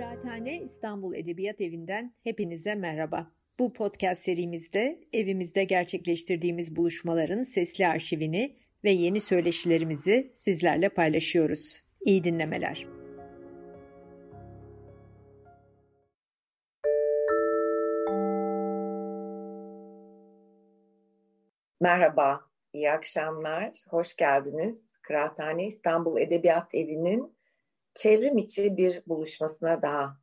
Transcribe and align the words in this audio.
Kıraathane 0.00 0.62
İstanbul 0.62 1.14
Edebiyat 1.14 1.60
Evi'nden 1.60 2.14
hepinize 2.24 2.74
merhaba. 2.74 3.30
Bu 3.58 3.72
podcast 3.72 4.22
serimizde 4.22 5.00
evimizde 5.12 5.64
gerçekleştirdiğimiz 5.64 6.76
buluşmaların 6.76 7.42
sesli 7.42 7.86
arşivini 7.86 8.56
ve 8.84 8.90
yeni 8.90 9.20
söyleşilerimizi 9.20 10.32
sizlerle 10.36 10.88
paylaşıyoruz. 10.88 11.82
İyi 12.00 12.24
dinlemeler. 12.24 12.86
Merhaba, 21.80 22.40
iyi 22.72 22.90
akşamlar, 22.90 23.72
hoş 23.88 24.16
geldiniz. 24.16 24.84
Kıraathane 25.02 25.66
İstanbul 25.66 26.20
Edebiyat 26.20 26.74
Evi'nin 26.74 27.39
çevrim 28.00 28.38
içi 28.38 28.76
bir 28.76 29.02
buluşmasına 29.06 29.82
daha 29.82 30.16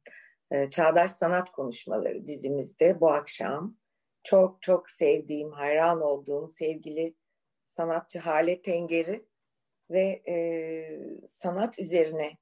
e, 0.52 0.70
Çağdaş 0.70 1.12
Sanat 1.12 1.52
Konuşmaları 1.52 2.28
dizimizde 2.28 3.02
bu 3.02 3.12
akşam 3.12 3.78
çok 4.24 4.62
çok 4.62 4.90
sevdiğim, 4.90 5.52
hayran 5.52 6.02
olduğum 6.02 6.50
sevgili 6.50 7.16
sanatçı 7.66 8.20
Hale 8.20 8.62
Tenger'i 8.62 9.26
ve 9.90 10.22
e, 10.28 10.38
sanat 11.28 11.80
üzerine 11.80 12.38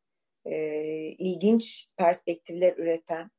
e, 0.45 0.57
ilginç 1.07 1.89
perspektifler 1.97 2.77
üreten 2.77 3.31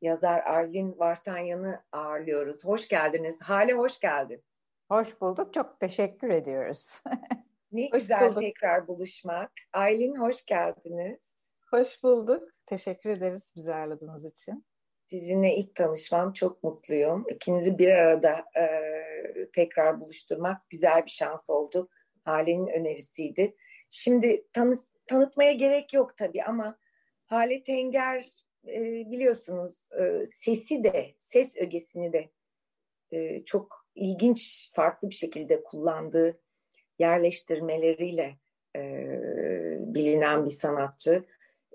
yazar 0.00 0.40
Arlin 0.40 0.98
Vartanyan'ı 0.98 1.84
ağırlıyoruz. 1.92 2.64
Hoş 2.64 2.88
geldiniz. 2.88 3.40
Hale 3.40 3.72
hoş 3.72 4.00
geldin. 4.00 4.42
Hoş 4.90 5.20
bulduk. 5.20 5.54
Çok 5.54 5.80
teşekkür 5.80 6.30
ediyoruz. 6.30 7.02
ne 7.72 7.90
hoş 7.90 8.00
güzel 8.00 8.28
bulduk. 8.28 8.40
tekrar 8.40 8.88
buluşmak. 8.88 9.52
Aylin 9.72 10.14
hoş 10.14 10.44
geldiniz. 10.44 11.31
Hoş 11.74 12.02
bulduk. 12.02 12.48
Teşekkür 12.66 13.10
ederiz 13.10 13.52
bizi 13.56 13.74
ağırladığınız 13.74 14.24
için. 14.24 14.64
Sizinle 15.10 15.56
ilk 15.56 15.74
tanışmam 15.74 16.32
çok 16.32 16.62
mutluyum. 16.62 17.24
İkinizi 17.28 17.78
bir 17.78 17.88
arada 17.88 18.44
e, 18.56 18.66
tekrar 19.52 20.00
buluşturmak 20.00 20.70
güzel 20.70 21.04
bir 21.04 21.10
şans 21.10 21.50
oldu. 21.50 21.88
Hale'nin 22.24 22.66
önerisiydi. 22.66 23.56
Şimdi 23.90 24.46
tanı, 24.52 24.74
tanıtmaya 25.06 25.52
gerek 25.52 25.94
yok 25.94 26.16
tabii 26.16 26.42
ama 26.42 26.78
Hale 27.26 27.62
Tenger 27.62 28.26
e, 28.66 28.80
biliyorsunuz 29.10 29.88
e, 30.00 30.26
sesi 30.26 30.84
de, 30.84 31.14
ses 31.18 31.56
ögesini 31.56 32.12
de 32.12 32.30
e, 33.12 33.44
çok 33.44 33.86
ilginç, 33.94 34.70
farklı 34.74 35.10
bir 35.10 35.14
şekilde 35.14 35.62
kullandığı 35.62 36.40
yerleştirmeleriyle 36.98 38.38
e, 38.76 38.82
bilinen 39.78 40.44
bir 40.44 40.50
sanatçı. 40.50 41.24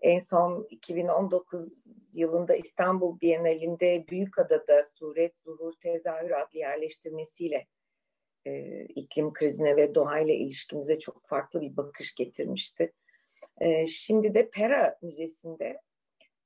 En 0.01 0.19
son 0.19 0.67
2019 0.69 1.85
yılında 2.13 2.55
İstanbul 2.55 3.19
Bienalinde 3.19 4.05
Büyükada'da 4.07 4.83
Suret, 4.83 5.37
Zuhur, 5.39 5.73
Tezahür 5.73 6.31
adlı 6.31 6.59
yerleştirmesiyle 6.59 7.67
e, 8.45 8.83
iklim 8.85 9.33
krizine 9.33 9.75
ve 9.75 9.95
doğayla 9.95 10.33
ilişkimize 10.33 10.99
çok 10.99 11.27
farklı 11.27 11.61
bir 11.61 11.77
bakış 11.77 12.15
getirmişti. 12.15 12.93
E, 13.61 13.87
şimdi 13.87 14.33
de 14.33 14.49
Pera 14.49 14.97
Müzesi'nde 15.01 15.81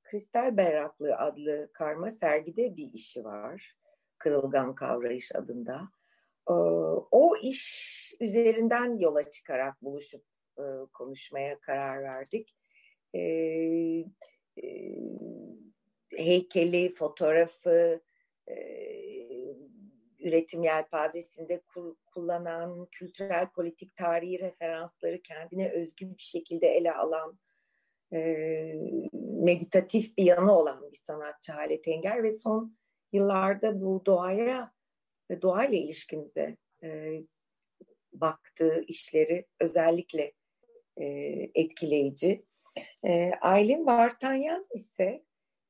Kristal 0.02 0.56
Berraklığı 0.56 1.16
adlı 1.16 1.70
karma 1.72 2.10
sergide 2.10 2.76
bir 2.76 2.92
işi 2.92 3.24
var. 3.24 3.76
Kırılgan 4.18 4.74
Kavrayış 4.74 5.34
adında. 5.34 5.88
E, 6.48 6.52
o 7.10 7.36
iş 7.36 8.14
üzerinden 8.20 8.98
yola 8.98 9.30
çıkarak 9.30 9.82
buluşup 9.82 10.24
e, 10.58 10.62
konuşmaya 10.92 11.60
karar 11.60 12.02
verdik 12.02 12.56
e, 13.14 13.20
e, 14.62 14.96
heykeli, 16.16 16.92
fotoğrafı, 16.92 18.00
e, 18.48 18.54
üretim 20.18 20.62
yelpazesinde 20.62 21.60
kur, 21.60 21.96
kullanan 22.06 22.86
kültürel 22.90 23.50
politik 23.50 23.96
tarihi 23.96 24.38
referansları 24.38 25.22
kendine 25.22 25.70
özgü 25.70 26.10
bir 26.10 26.22
şekilde 26.22 26.66
ele 26.66 26.92
alan 26.92 27.38
e, 28.12 28.18
meditatif 29.20 30.18
bir 30.18 30.24
yanı 30.24 30.58
olan 30.58 30.92
bir 30.92 30.96
sanatçı 30.96 31.52
Halet 31.52 31.88
Enger 31.88 32.22
ve 32.22 32.30
son 32.30 32.76
yıllarda 33.12 33.80
bu 33.80 34.02
doğaya 34.06 34.72
ve 35.30 35.42
doğayla 35.42 35.78
ilişkimize 35.78 36.56
e, 36.82 37.20
baktığı 38.12 38.84
işleri 38.86 39.46
özellikle 39.60 40.32
e, 40.96 41.06
etkileyici. 41.54 42.44
E, 43.04 43.30
Aylin 43.40 43.86
Vartanyan 43.86 44.66
ise 44.74 45.24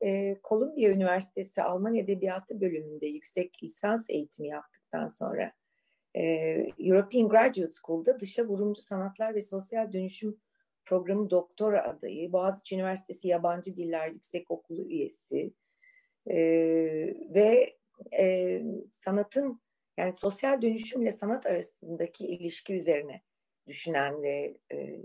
e, 0.05 0.37
Columbia 0.45 0.91
Üniversitesi 0.91 1.63
Alman 1.63 1.95
Edebiyatı 1.95 2.61
bölümünde 2.61 3.07
yüksek 3.07 3.63
lisans 3.63 4.05
eğitimi 4.09 4.49
yaptıktan 4.49 5.07
sonra 5.07 5.53
e, 6.15 6.23
European 6.79 7.29
Graduate 7.29 7.73
School'da 7.83 8.21
dışa 8.21 8.45
vurumcu 8.45 8.81
sanatlar 8.83 9.35
ve 9.35 9.43
sosyal 9.43 9.93
dönüşüm 9.93 10.41
programı 10.85 11.31
doktora 11.31 11.85
adayı, 11.85 12.33
Boğaziçi 12.33 12.75
Üniversitesi 12.75 13.29
Yabancı 13.29 13.77
Diller 13.77 14.09
Yüksek 14.09 14.51
Okulu 14.51 14.89
üyesi 14.89 15.53
e, 16.27 16.37
ve 17.35 17.77
e, 18.19 18.63
sanatın 18.93 19.61
yani 19.97 20.13
sosyal 20.13 20.63
dönüşümle 20.63 21.11
sanat 21.11 21.47
arasındaki 21.47 22.27
ilişki 22.27 22.75
üzerine 22.75 23.23
düşünen 23.67 24.23
ve 24.23 24.57
e, 24.73 25.01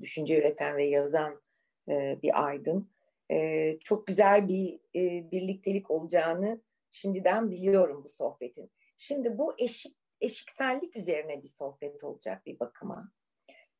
düşünce 0.00 0.38
üreten 0.38 0.76
ve 0.76 0.86
yazan 0.86 1.42
e, 1.88 2.18
bir 2.22 2.46
aydın. 2.46 2.90
E, 3.30 3.78
çok 3.78 4.06
güzel 4.06 4.48
bir 4.48 4.80
e, 4.96 5.30
birliktelik 5.30 5.90
olacağını 5.90 6.60
şimdiden 6.92 7.50
biliyorum 7.50 8.04
bu 8.04 8.08
sohbetin. 8.08 8.70
Şimdi 8.98 9.38
bu 9.38 9.54
eşik 9.58 9.96
eşiksellik 10.20 10.96
üzerine 10.96 11.42
bir 11.42 11.48
sohbet 11.48 12.04
olacak 12.04 12.46
bir 12.46 12.60
bakıma. 12.60 13.12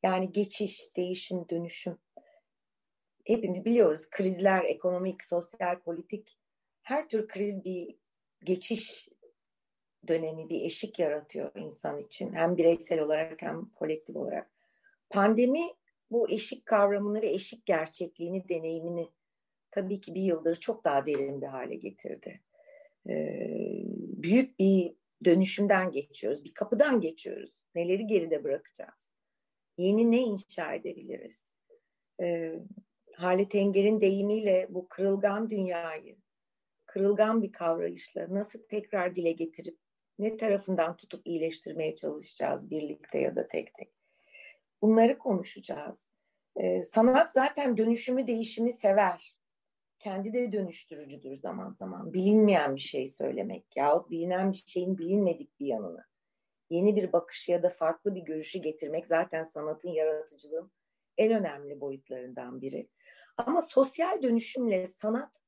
Yani 0.03 0.33
geçiş, 0.33 0.97
değişim, 0.97 1.49
dönüşüm. 1.49 1.99
Hepimiz 3.25 3.65
biliyoruz 3.65 4.11
krizler, 4.11 4.65
ekonomik, 4.65 5.25
sosyal, 5.25 5.81
politik 5.81 6.39
her 6.87 7.09
tür 7.09 7.29
kriz 7.29 7.65
bir 7.65 7.97
geçiş 8.45 9.09
dönemi, 10.09 10.49
bir 10.49 10.63
eşik 10.63 10.99
yaratıyor 10.99 11.51
insan 11.55 11.99
için. 11.99 12.33
Hem 12.33 12.57
bireysel 12.57 13.01
olarak 13.01 13.43
hem 13.43 13.69
kolektif 13.75 14.17
olarak. 14.17 14.51
Pandemi 15.11 15.67
bu 16.11 16.31
eşik 16.31 16.67
kavramını 16.67 17.23
ve 17.23 17.27
eşik 17.27 17.67
gerçekliğini, 17.67 18.49
deneyimini 18.49 19.09
tabii 19.71 20.01
ki 20.01 20.15
bir 20.15 20.23
yıldır 20.23 20.57
çok 20.57 20.85
daha 20.85 21.07
derin 21.07 21.43
bir 21.43 21.47
hale 21.47 21.75
getirdi. 21.75 22.41
Ee, 23.09 23.83
büyük 23.95 24.59
bir 24.59 24.95
dönüşümden 25.25 25.93
geçiyoruz, 25.93 26.45
bir 26.45 26.55
kapıdan 26.55 27.01
geçiyoruz. 27.01 27.65
Neleri 27.75 28.07
geride 28.07 28.45
bırakacağız? 28.45 29.17
Yeni 29.79 30.11
ne 30.11 30.21
inşa 30.21 30.75
edebiliriz? 30.75 31.47
Ee, 32.21 32.61
Halit 33.15 33.55
Enger'in 33.55 34.01
deyimiyle 34.01 34.67
bu 34.71 34.89
kırılgan 34.89 35.51
dünyayı, 35.51 36.17
kırılgan 36.87 37.43
bir 37.43 37.53
kavrayışla 37.53 38.27
nasıl 38.31 38.59
tekrar 38.69 39.15
dile 39.15 39.33
getirip 39.33 39.79
ne 40.19 40.37
tarafından 40.37 40.97
tutup 40.97 41.27
iyileştirmeye 41.27 41.95
çalışacağız 41.95 42.71
birlikte 42.71 43.19
ya 43.19 43.37
da 43.37 43.49
tek 43.49 43.75
tek. 43.75 43.93
Bunları 44.83 45.19
konuşacağız. 45.19 46.11
Ee, 46.57 46.83
sanat 46.83 47.33
zaten 47.33 47.77
dönüşümü, 47.77 48.27
değişimi 48.27 48.73
sever. 48.73 49.37
Kendi 49.99 50.33
de 50.33 50.53
dönüştürücüdür 50.53 51.35
zaman 51.35 51.73
zaman. 51.73 52.13
Bilinmeyen 52.13 52.77
bir 52.77 52.81
şey 52.81 53.07
söylemek 53.07 53.77
yahut 53.77 54.11
bilinen 54.11 54.53
bir 54.53 54.65
şeyin 54.67 54.99
bilinmedik 54.99 55.61
bir 55.61 55.67
yanını. 55.67 56.05
Yeni 56.71 56.97
bir 56.97 57.13
bakışı 57.13 57.53
ya 57.53 57.63
da 57.63 57.69
farklı 57.69 58.15
bir 58.15 58.21
görüşü 58.21 58.59
getirmek 58.59 59.07
zaten 59.07 59.45
sanatın 59.45 59.89
yaratıcılığın 59.89 60.73
en 61.17 61.33
önemli 61.33 61.81
boyutlarından 61.81 62.61
biri. 62.61 62.89
Ama 63.37 63.63
sosyal 63.63 64.23
dönüşümle 64.23 64.87
sanat 64.87 65.43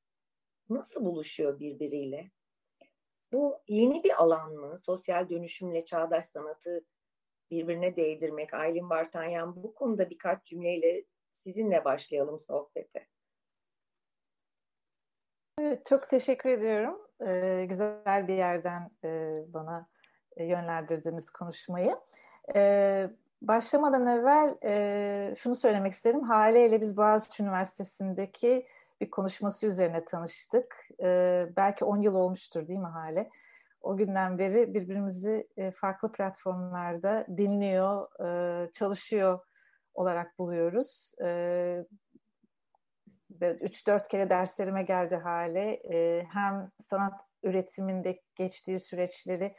nasıl 0.69 1.05
buluşuyor 1.05 1.59
birbiriyle? 1.59 2.31
Bu 3.31 3.57
yeni 3.67 4.03
bir 4.03 4.21
alan 4.21 4.53
mı? 4.53 4.77
Sosyal 4.77 5.29
dönüşümle 5.29 5.85
çağdaş 5.85 6.25
sanatı 6.25 6.85
birbirine 7.51 7.95
değdirmek. 7.95 8.53
Aylin 8.53 8.89
Bartanyan 8.89 9.63
bu 9.63 9.73
konuda 9.75 10.09
birkaç 10.09 10.45
cümleyle 10.45 11.03
sizinle 11.31 11.85
başlayalım 11.85 12.39
sohbete. 12.39 13.07
Evet, 15.59 15.85
çok 15.85 16.09
teşekkür 16.09 16.49
ediyorum. 16.49 17.01
Ee, 17.27 17.65
güzel 17.69 18.27
bir 18.27 18.33
yerden 18.33 18.91
e, 19.03 19.41
bana 19.53 19.87
e, 20.37 20.43
yönlendirdiniz 20.43 21.29
konuşmayı. 21.29 21.97
Ee, 22.55 23.09
başlamadan 23.41 24.05
evvel 24.05 24.57
e, 24.63 25.35
şunu 25.35 25.55
söylemek 25.55 25.93
isterim. 25.93 26.23
Hale 26.23 26.67
ile 26.67 26.81
biz 26.81 26.97
Boğaziçi 26.97 27.43
Üniversitesi'ndeki 27.43 28.67
bir 29.01 29.09
konuşması 29.09 29.67
üzerine 29.67 30.05
tanıştık. 30.05 30.87
Ee, 31.03 31.47
belki 31.57 31.85
10 31.85 31.97
yıl 32.01 32.15
olmuştur 32.15 32.67
değil 32.67 32.79
mi 32.79 32.87
Hale? 32.87 33.29
O 33.81 33.97
günden 33.97 34.37
beri 34.37 34.73
birbirimizi 34.73 35.47
e, 35.57 35.71
farklı 35.71 36.11
platformlarda 36.11 37.25
dinliyor, 37.37 38.07
e, 38.25 38.71
çalışıyor 38.71 39.39
olarak 39.93 40.39
buluyoruz. 40.39 41.13
E, 41.23 41.85
3-4 43.41 44.07
kere 44.07 44.29
derslerime 44.29 44.83
geldi 44.83 45.15
hale. 45.15 45.73
E, 45.73 46.23
hem 46.23 46.71
sanat 46.89 47.21
üretiminde 47.43 48.21
geçtiği 48.35 48.79
süreçleri 48.79 49.55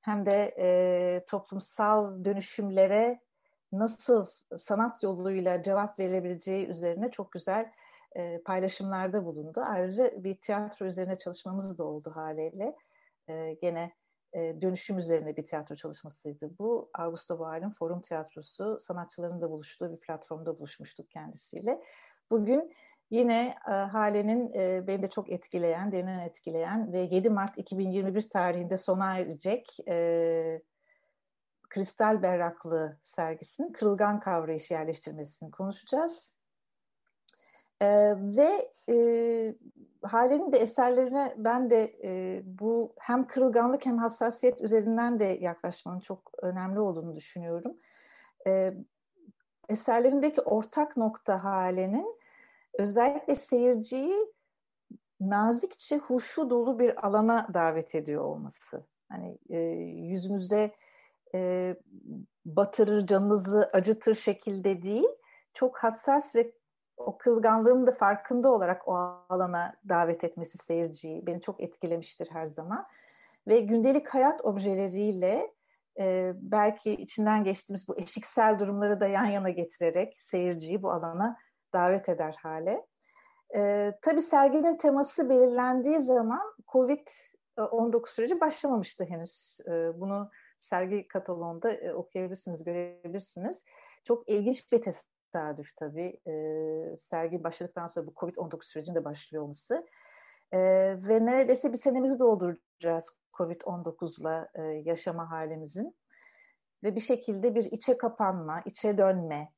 hem 0.00 0.26
de 0.26 0.54
e, 0.58 1.24
toplumsal 1.26 2.24
dönüşümlere 2.24 3.20
nasıl 3.72 4.26
sanat 4.58 5.02
yoluyla 5.02 5.62
cevap 5.62 5.98
verebileceği 5.98 6.66
üzerine 6.66 7.10
çok 7.10 7.32
güzel 7.32 7.72
e, 8.16 8.42
paylaşımlarda 8.42 9.24
bulundu. 9.24 9.62
Ayrıca 9.66 10.24
bir 10.24 10.34
tiyatro 10.34 10.86
üzerine 10.86 11.18
çalışmamız 11.18 11.78
da 11.78 11.84
oldu 11.84 12.12
haliyle. 12.14 12.76
E, 13.28 13.54
gene 13.54 13.92
e, 14.32 14.62
dönüşüm 14.62 14.98
üzerine 14.98 15.36
bir 15.36 15.46
tiyatro 15.46 15.76
çalışmasıydı. 15.76 16.58
Bu 16.58 16.90
Augusto 16.94 17.38
Boal'in 17.38 17.70
Forum 17.70 18.00
Tiyatrosu 18.00 18.78
sanatçıların 18.80 19.40
da 19.40 19.50
buluştuğu 19.50 19.92
bir 19.92 20.00
platformda 20.00 20.58
buluşmuştuk 20.58 21.10
kendisiyle. 21.10 21.82
Bugün 22.30 22.74
yine 23.10 23.54
e, 23.68 23.70
Hale'nin 23.70 24.52
e, 24.54 24.86
beni 24.86 25.02
de 25.02 25.10
çok 25.10 25.30
etkileyen, 25.30 25.92
derinden 25.92 26.18
etkileyen 26.18 26.92
ve 26.92 27.00
7 27.00 27.30
Mart 27.30 27.58
2021 27.58 28.28
tarihinde 28.28 28.76
sona 28.76 29.16
erecek 29.16 29.76
e, 29.88 30.62
Kristal 31.68 32.22
Berraklığı 32.22 32.98
sergisinin 33.02 33.72
kırılgan 33.72 34.20
kavrayış 34.20 34.70
yerleştirmesini 34.70 35.50
konuşacağız. 35.50 36.39
Ee, 37.82 38.14
ve 38.16 38.72
e, 38.88 38.94
Hale'nin 40.02 40.52
de 40.52 40.58
eserlerine 40.58 41.34
ben 41.36 41.70
de 41.70 41.96
e, 42.04 42.42
bu 42.44 42.94
hem 42.98 43.26
kırılganlık 43.26 43.86
hem 43.86 43.98
hassasiyet 43.98 44.60
üzerinden 44.60 45.20
de 45.20 45.24
yaklaşmanın 45.24 46.00
çok 46.00 46.32
önemli 46.42 46.80
olduğunu 46.80 47.16
düşünüyorum. 47.16 47.76
E, 48.46 48.74
eserlerindeki 49.68 50.40
ortak 50.40 50.96
nokta 50.96 51.44
Hale'nin 51.44 52.18
özellikle 52.78 53.34
seyirciyi 53.34 54.32
nazikçe 55.20 55.98
huşu 55.98 56.50
dolu 56.50 56.78
bir 56.78 57.06
alana 57.06 57.48
davet 57.54 57.94
ediyor 57.94 58.24
olması. 58.24 58.86
Hani 59.08 59.38
e, 59.48 59.58
yüzünüze 59.84 60.70
e, 61.34 61.76
batırır, 62.44 63.06
canınızı 63.06 63.70
acıtır 63.72 64.14
şekilde 64.14 64.82
değil, 64.82 65.08
çok 65.54 65.78
hassas 65.78 66.36
ve 66.36 66.52
o 67.06 67.18
kılganlığın 67.18 67.86
da 67.86 67.92
farkında 67.92 68.52
olarak 68.52 68.88
o 68.88 68.94
alana 69.28 69.74
davet 69.88 70.24
etmesi 70.24 70.58
seyirciyi 70.58 71.26
beni 71.26 71.40
çok 71.40 71.60
etkilemiştir 71.60 72.28
her 72.30 72.46
zaman. 72.46 72.86
Ve 73.48 73.60
gündelik 73.60 74.08
hayat 74.08 74.44
objeleriyle 74.44 75.54
e, 75.98 76.32
belki 76.36 76.92
içinden 76.92 77.44
geçtiğimiz 77.44 77.88
bu 77.88 77.98
eşiksel 77.98 78.58
durumları 78.58 79.00
da 79.00 79.06
yan 79.06 79.26
yana 79.26 79.50
getirerek 79.50 80.16
seyirciyi 80.20 80.82
bu 80.82 80.90
alana 80.90 81.36
davet 81.72 82.08
eder 82.08 82.36
hale. 82.42 82.86
E, 83.54 83.92
tabii 84.02 84.20
serginin 84.20 84.76
teması 84.76 85.30
belirlendiği 85.30 86.00
zaman 86.00 86.54
COVID-19 86.68 88.10
süreci 88.10 88.40
başlamamıştı 88.40 89.04
henüz. 89.04 89.58
E, 89.66 90.00
bunu 90.00 90.30
sergi 90.58 91.08
kataloğunda 91.08 91.72
e, 91.72 91.94
okuyabilirsiniz, 91.94 92.64
görebilirsiniz. 92.64 93.62
Çok 94.04 94.28
ilginç 94.28 94.72
bir 94.72 94.82
tesadüf 94.82 95.19
tabii. 95.76 96.20
E, 96.26 96.96
sergi 96.96 97.44
başladıktan 97.44 97.86
sonra 97.86 98.06
bu 98.06 98.10
COVID-19 98.10 98.64
sürecinde 98.64 99.04
başlıyor 99.04 99.42
olması. 99.42 99.86
E, 100.52 100.58
ve 101.08 101.26
neredeyse 101.26 101.72
bir 101.72 101.76
senemizi 101.76 102.18
dolduracağız 102.18 103.10
COVID-19'la 103.32 104.48
e, 104.54 104.62
yaşama 104.62 105.30
halimizin. 105.30 105.96
Ve 106.82 106.96
bir 106.96 107.00
şekilde 107.00 107.54
bir 107.54 107.64
içe 107.64 107.98
kapanma, 107.98 108.62
içe 108.64 108.98
dönme, 108.98 109.52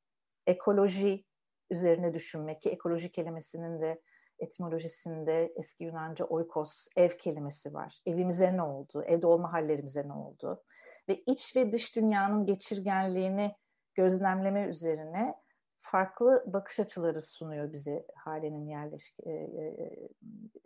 ekoloji 0.47 1.25
üzerine 1.71 2.15
düşünmek 2.15 2.63
ki 2.63 2.71
ekoloji 2.71 3.13
kelimesinin 3.13 3.81
de 3.81 4.03
etimolojisinde 4.39 5.53
eski 5.57 5.85
Yunanca 5.85 6.25
oikos, 6.25 6.87
ev 6.97 7.09
kelimesi 7.09 7.75
var. 7.75 8.01
Evimize 8.07 8.57
ne 8.57 8.63
oldu? 8.63 9.05
Evde 9.07 9.27
olma 9.27 9.53
hallerimize 9.53 10.09
ne 10.09 10.13
oldu? 10.13 10.63
Ve 11.09 11.23
iç 11.27 11.57
ve 11.57 11.73
dış 11.73 11.97
dünyanın 11.97 12.47
geçirgenliğini 12.47 13.57
gözlemleme 13.95 14.63
üzerine 14.63 15.35
farklı 15.83 16.45
bakış 16.47 16.81
açıları 16.81 17.23
sunuyor 17.23 17.73
bize 17.73 18.07
halenin 18.15 18.67
yerleş, 18.67 19.15
e, 19.23 19.31
e, 19.31 19.65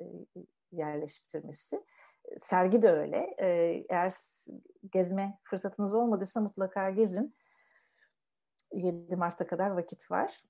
e, 0.01 0.05
yerleştirmesi. 0.73 1.85
Sergi 2.39 2.83
de 2.83 2.91
öyle. 2.91 3.35
Eğer 3.39 4.15
gezme 4.93 5.39
fırsatınız 5.45 5.95
olmadıysa 5.95 6.41
mutlaka 6.41 6.91
gezin. 6.91 7.35
7 8.73 9.17
Mart'a 9.17 9.47
kadar 9.47 9.71
vakit 9.71 10.11
var. 10.11 10.43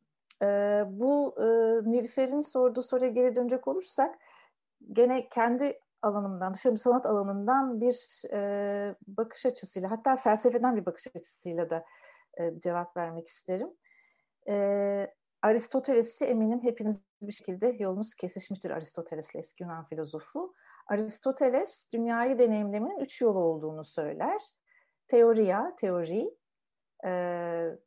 Bu 0.87 1.35
e, 1.39 1.47
Nilüfer'in 1.91 2.41
sorduğu 2.41 2.83
soruya 2.83 3.11
geri 3.11 3.37
dönecek 3.37 3.69
olursak 3.69 4.19
gene 4.93 5.29
kendi 5.29 5.81
alanımdan, 6.03 6.55
dışarı 6.55 6.79
sanat 6.79 7.07
alanından 7.07 7.81
bir 7.81 8.23
bakış 9.07 9.47
açısıyla 9.47 9.91
hatta 9.91 10.17
felsefeden 10.17 10.77
bir 10.77 10.87
bakış 10.87 11.07
açısıyla 11.17 11.71
da 11.71 11.85
cevap 12.59 12.97
vermek 12.97 13.29
isterim. 13.29 13.71
E, 14.49 15.07
Aristoteles'i 15.43 16.25
eminim 16.25 16.63
hepiniz 16.63 17.03
bir 17.23 17.33
şekilde 17.33 17.77
yolunuz 17.79 18.15
kesişmiştir 18.15 18.71
Aristoteles'le 18.71 19.35
eski 19.35 19.63
Yunan 19.63 19.85
filozofu. 19.85 20.55
Aristoteles 20.87 21.93
dünyayı 21.93 22.39
deneyimlemenin 22.39 23.01
üç 23.01 23.21
yolu 23.21 23.39
olduğunu 23.39 23.85
söyler. 23.85 24.43
Teoria, 25.09 25.77
teori, 25.77 26.31
e, 27.07 27.79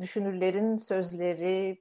düşünürlerin 0.00 0.76
sözleri, 0.76 1.80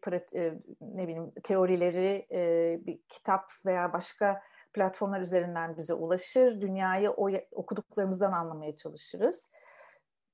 ne 0.81 1.03
bileyim 1.07 1.31
teorileri 1.43 2.27
e, 2.31 2.79
bir 2.85 2.99
kitap 3.09 3.51
veya 3.65 3.93
başka 3.93 4.41
platformlar 4.73 5.21
üzerinden 5.21 5.77
bize 5.77 5.93
ulaşır. 5.93 6.61
Dünyayı 6.61 7.11
o 7.11 7.29
okuduklarımızdan 7.51 8.31
anlamaya 8.31 8.77
çalışırız. 8.77 9.49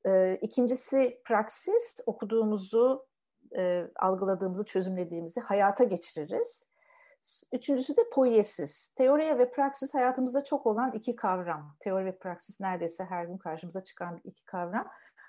E, 0.06 0.40
ikincisi 0.42 1.22
praksis, 1.26 2.00
okuduğumuzu, 2.06 3.06
algıladığımızı, 3.96 4.66
çözümlediğimizi 4.66 5.40
hayata 5.40 5.84
geçiririz. 5.84 6.66
Üçüncüsü 7.52 7.98
de 7.98 8.02
poiesis. 8.14 8.90
Teoriye 8.90 9.38
ve 9.38 9.52
praksis 9.52 9.94
hayatımızda 9.94 10.44
çok 10.44 10.66
olan 10.66 10.92
iki 10.92 11.16
kavram. 11.16 11.76
Teori 11.80 12.06
ve 12.06 12.18
praksis 12.18 12.60
neredeyse 12.60 13.04
her 13.04 13.26
gün 13.26 13.38
karşımıza 13.38 13.84
çıkan 13.84 14.22
iki 14.24 14.46
kavram. 14.46 14.88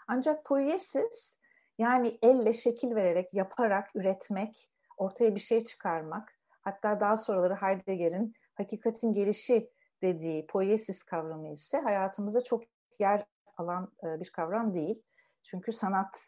Ancak 0.09 0.45
poiesis 0.45 1.37
yani 1.79 2.19
elle 2.23 2.53
şekil 2.53 2.95
vererek, 2.95 3.35
yaparak, 3.35 3.91
üretmek, 3.95 4.71
ortaya 4.97 5.35
bir 5.35 5.41
şey 5.41 5.65
çıkarmak. 5.65 6.39
Hatta 6.63 7.01
daha 7.01 7.17
sonraları 7.17 7.55
Heidegger'in 7.55 8.35
hakikatin 8.55 9.13
gelişi 9.13 9.71
dediği 10.03 10.47
poiesis 10.47 11.03
kavramı 11.03 11.49
ise 11.49 11.79
hayatımızda 11.79 12.45
çok 12.45 12.63
yer 12.99 13.27
alan 13.57 13.93
e, 14.05 14.21
bir 14.21 14.31
kavram 14.31 14.75
değil. 14.75 15.03
Çünkü 15.43 15.73
sanat 15.73 16.19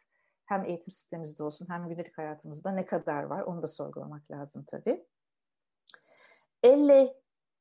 hem 0.44 0.64
eğitim 0.64 0.92
sistemimizde 0.92 1.42
olsun 1.42 1.66
hem 1.70 1.88
gündelik 1.88 2.18
hayatımızda 2.18 2.70
ne 2.70 2.86
kadar 2.86 3.22
var 3.22 3.42
onu 3.42 3.62
da 3.62 3.68
sorgulamak 3.68 4.30
lazım 4.30 4.64
tabii. 4.66 5.06
Elle 6.62 7.14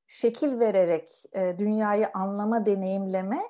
şekil 0.07 0.59
vererek 0.59 1.23
e, 1.33 1.55
dünyayı 1.57 2.09
anlama, 2.13 2.65
deneyimleme 2.65 3.41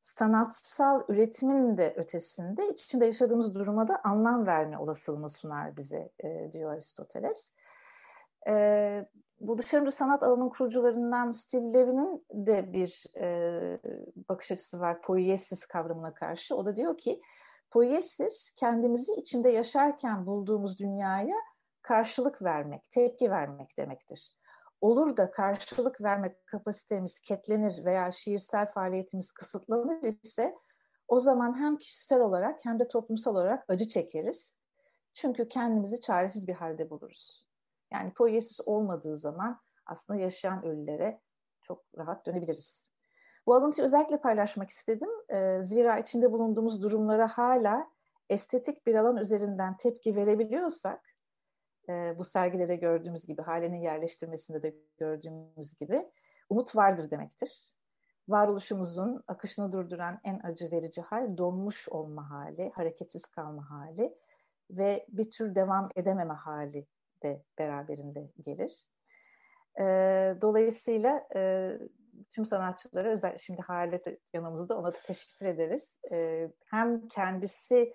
sanatsal 0.00 1.04
üretimin 1.08 1.78
de 1.78 1.94
ötesinde 1.96 2.68
içinde 2.68 3.06
yaşadığımız 3.06 3.54
duruma 3.54 3.88
da 3.88 4.00
anlam 4.04 4.46
verme 4.46 4.78
olasılığını 4.78 5.30
sunar 5.30 5.76
bize 5.76 6.10
e, 6.24 6.50
diyor 6.52 6.72
Aristoteles. 6.72 7.52
E, 8.48 9.06
bu 9.40 9.58
dışarıda 9.58 9.90
sanat 9.90 10.22
alanının 10.22 10.48
kurucularından 10.48 11.30
Steve 11.30 11.72
Levin'in 11.74 12.26
de 12.32 12.72
bir 12.72 13.04
e, 13.20 13.78
bakış 14.28 14.50
açısı 14.50 14.80
var 14.80 15.02
poiesis 15.02 15.66
kavramına 15.66 16.14
karşı. 16.14 16.56
O 16.56 16.64
da 16.64 16.76
diyor 16.76 16.98
ki 16.98 17.20
poiesis 17.70 18.54
kendimizi 18.56 19.14
içinde 19.14 19.48
yaşarken 19.48 20.26
bulduğumuz 20.26 20.78
dünyaya 20.78 21.36
karşılık 21.82 22.42
vermek, 22.42 22.90
tepki 22.90 23.30
vermek 23.30 23.78
demektir 23.78 24.40
olur 24.80 25.16
da 25.16 25.30
karşılık 25.30 26.00
verme 26.00 26.36
kapasitemiz 26.46 27.20
ketlenir 27.20 27.84
veya 27.84 28.10
şiirsel 28.10 28.72
faaliyetimiz 28.72 29.32
kısıtlanır 29.32 30.02
ise 30.22 30.54
o 31.08 31.20
zaman 31.20 31.58
hem 31.60 31.76
kişisel 31.76 32.20
olarak 32.20 32.64
hem 32.64 32.78
de 32.78 32.88
toplumsal 32.88 33.34
olarak 33.34 33.64
acı 33.68 33.88
çekeriz. 33.88 34.56
Çünkü 35.14 35.48
kendimizi 35.48 36.00
çaresiz 36.00 36.48
bir 36.48 36.54
halde 36.54 36.90
buluruz. 36.90 37.39
Yani 37.92 38.12
poiesis 38.14 38.60
olmadığı 38.66 39.16
zaman 39.16 39.60
aslında 39.86 40.20
yaşayan 40.20 40.64
ölülere 40.64 41.20
çok 41.62 41.84
rahat 41.98 42.26
dönebiliriz. 42.26 42.90
Bu 43.46 43.54
alıntıyı 43.54 43.84
özellikle 43.84 44.20
paylaşmak 44.20 44.70
istedim. 44.70 45.08
Zira 45.62 45.98
içinde 45.98 46.32
bulunduğumuz 46.32 46.82
durumlara 46.82 47.28
hala 47.28 47.90
estetik 48.30 48.86
bir 48.86 48.94
alan 48.94 49.16
üzerinden 49.16 49.76
tepki 49.76 50.16
verebiliyorsak 50.16 51.10
e, 51.88 52.18
bu 52.18 52.24
sergide 52.24 52.68
de 52.68 52.76
gördüğümüz 52.76 53.26
gibi, 53.26 53.42
halenin 53.42 53.80
yerleştirmesinde 53.80 54.62
de 54.62 54.74
gördüğümüz 54.98 55.78
gibi 55.80 56.10
umut 56.50 56.76
vardır 56.76 57.10
demektir. 57.10 57.72
Varoluşumuzun 58.28 59.24
akışını 59.28 59.72
durduran 59.72 60.20
en 60.24 60.40
acı 60.42 60.70
verici 60.70 61.00
hal 61.00 61.38
donmuş 61.38 61.88
olma 61.88 62.30
hali, 62.30 62.70
hareketsiz 62.74 63.24
kalma 63.24 63.70
hali 63.70 64.14
ve 64.70 65.06
bir 65.08 65.30
tür 65.30 65.54
devam 65.54 65.88
edememe 65.96 66.34
hali 66.34 66.86
de 67.22 67.42
beraberinde 67.58 68.30
gelir. 68.46 68.86
E, 69.80 69.84
dolayısıyla 70.42 71.26
e, 71.36 71.72
tüm 72.30 72.46
sanatçılara 72.46 73.08
özel 73.08 73.38
şimdi 73.38 73.62
Halit 73.62 74.06
yanımızda 74.34 74.78
ona 74.78 74.92
da 74.92 74.98
teşekkür 75.06 75.46
ederiz. 75.46 75.90
E, 76.12 76.48
hem 76.66 77.08
kendisi 77.08 77.94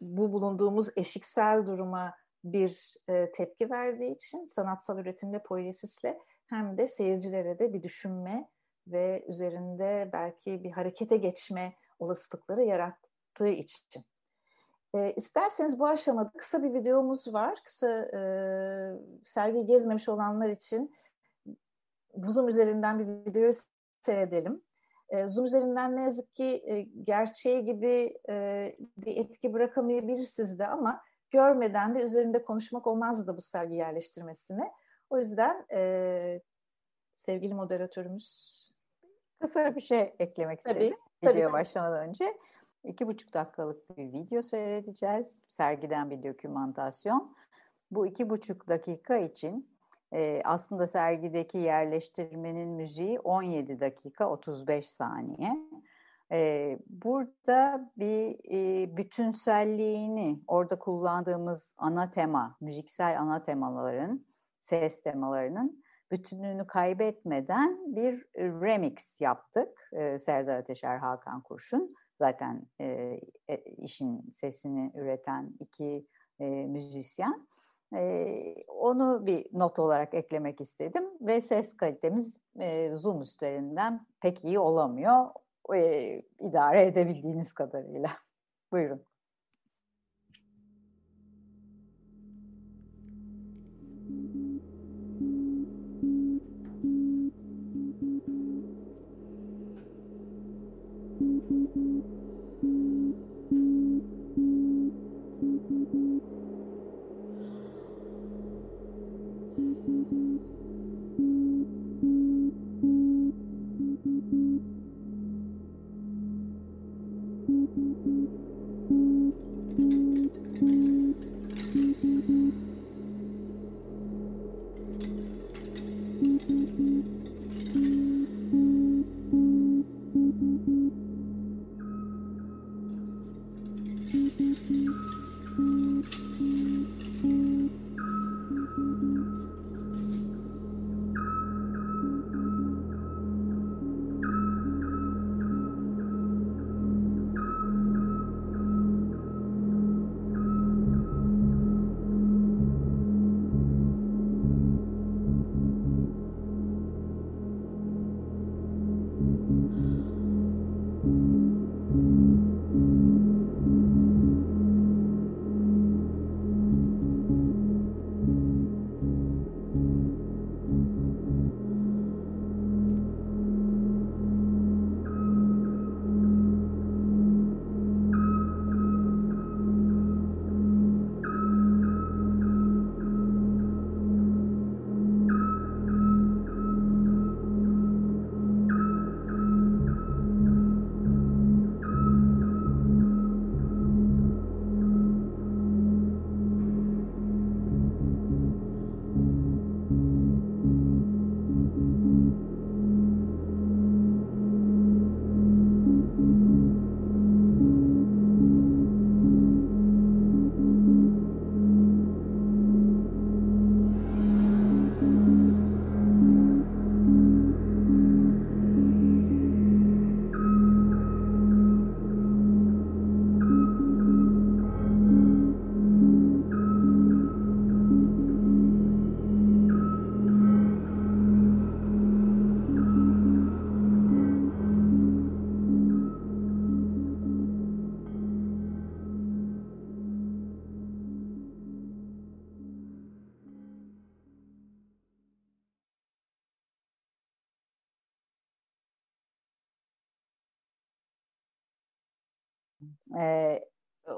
bu 0.00 0.32
bulunduğumuz 0.32 0.88
eşiksel 0.96 1.66
duruma 1.66 2.14
bir 2.44 2.94
e, 3.08 3.32
tepki 3.32 3.70
verdiği 3.70 4.14
için 4.14 4.46
sanatsal 4.46 4.98
üretimle, 4.98 5.42
poiesisle 5.42 6.18
hem 6.46 6.78
de 6.78 6.88
seyircilere 6.88 7.58
de 7.58 7.72
bir 7.72 7.82
düşünme 7.82 8.48
ve 8.86 9.24
üzerinde 9.28 10.10
belki 10.12 10.64
bir 10.64 10.70
harekete 10.70 11.16
geçme 11.16 11.72
olasılıkları 11.98 12.62
yarattığı 12.62 13.48
için. 13.48 14.04
E, 14.96 15.12
isterseniz 15.16 15.78
bu 15.78 15.86
aşamada 15.86 16.30
kısa 16.38 16.62
bir 16.62 16.74
videomuz 16.74 17.34
var. 17.34 17.58
Kısa 17.64 17.88
e, 17.88 18.20
sergi 19.24 19.66
gezmemiş 19.66 20.08
olanlar 20.08 20.48
için 20.48 20.94
Zoom 22.14 22.48
üzerinden 22.48 22.98
bir 22.98 23.30
videoyu 23.30 23.52
seyredelim. 24.02 24.62
E, 25.08 25.28
Zoom 25.28 25.46
üzerinden 25.46 25.96
ne 25.96 26.02
yazık 26.02 26.34
ki 26.34 26.62
e, 26.64 26.80
gerçeği 26.82 27.64
gibi 27.64 28.18
e, 28.28 28.76
bir 28.96 29.16
etki 29.16 29.52
bırakamayabilir 29.52 30.24
sizde 30.24 30.66
ama 30.66 31.02
görmeden 31.30 31.94
de 31.94 32.00
üzerinde 32.00 32.44
konuşmak 32.44 32.86
olmazdı 32.86 33.36
bu 33.36 33.40
sergi 33.40 33.74
yerleştirmesini. 33.74 34.70
O 35.10 35.18
yüzden 35.18 35.66
e, 35.72 36.40
sevgili 37.14 37.54
moderatörümüz 37.54 38.56
Kısa 39.40 39.74
bir 39.74 39.80
şey 39.80 40.14
eklemek 40.18 40.62
tabii, 40.62 40.78
istedim 40.78 40.98
tabii, 41.22 41.34
video 41.34 41.48
tabii. 41.48 41.52
başlamadan 41.52 42.08
önce. 42.08 42.36
İki 42.86 43.06
buçuk 43.06 43.34
dakikalık 43.34 43.98
bir 43.98 44.12
video 44.12 44.42
seyredeceğiz. 44.42 45.38
Sergiden 45.48 46.10
bir 46.10 46.22
dokümantasyon. 46.22 47.36
Bu 47.90 48.06
iki 48.06 48.30
buçuk 48.30 48.68
dakika 48.68 49.16
için 49.16 49.76
e, 50.12 50.42
aslında 50.44 50.86
sergideki 50.86 51.58
yerleştirmenin 51.58 52.68
müziği 52.68 53.20
17 53.20 53.80
dakika 53.80 54.30
35 54.30 54.88
saniye. 54.88 55.56
E, 56.32 56.78
burada 56.86 57.90
bir 57.96 58.36
e, 58.52 58.96
bütünselliğini, 58.96 60.40
orada 60.46 60.78
kullandığımız 60.78 61.74
ana 61.78 62.10
tema, 62.10 62.56
müziksel 62.60 63.20
ana 63.20 63.42
temaların, 63.42 64.26
ses 64.60 65.02
temalarının 65.02 65.84
bütünlüğünü 66.10 66.66
kaybetmeden 66.66 67.96
bir 67.96 68.26
remix 68.36 69.20
yaptık. 69.20 69.88
E, 69.92 70.18
Serdar 70.18 70.58
Ateşer, 70.58 70.98
Hakan 70.98 71.40
Kurşun. 71.40 71.94
Zaten 72.18 72.62
e, 72.80 72.84
e, 73.48 73.56
işin 73.76 74.30
sesini 74.30 74.92
üreten 74.94 75.54
iki 75.60 76.06
e, 76.40 76.44
müzisyen. 76.44 77.46
E, 77.94 78.34
onu 78.68 79.26
bir 79.26 79.46
not 79.52 79.78
olarak 79.78 80.14
eklemek 80.14 80.60
istedim 80.60 81.04
ve 81.20 81.40
ses 81.40 81.76
kalitemiz 81.76 82.40
e, 82.60 82.90
Zoom 82.92 83.22
üstlerinden 83.22 84.06
pek 84.20 84.44
iyi 84.44 84.58
olamıyor. 84.58 85.26
E, 85.74 86.22
idare 86.40 86.82
edebildiğiniz 86.86 87.52
kadarıyla. 87.52 88.10
Buyurun. 88.72 89.04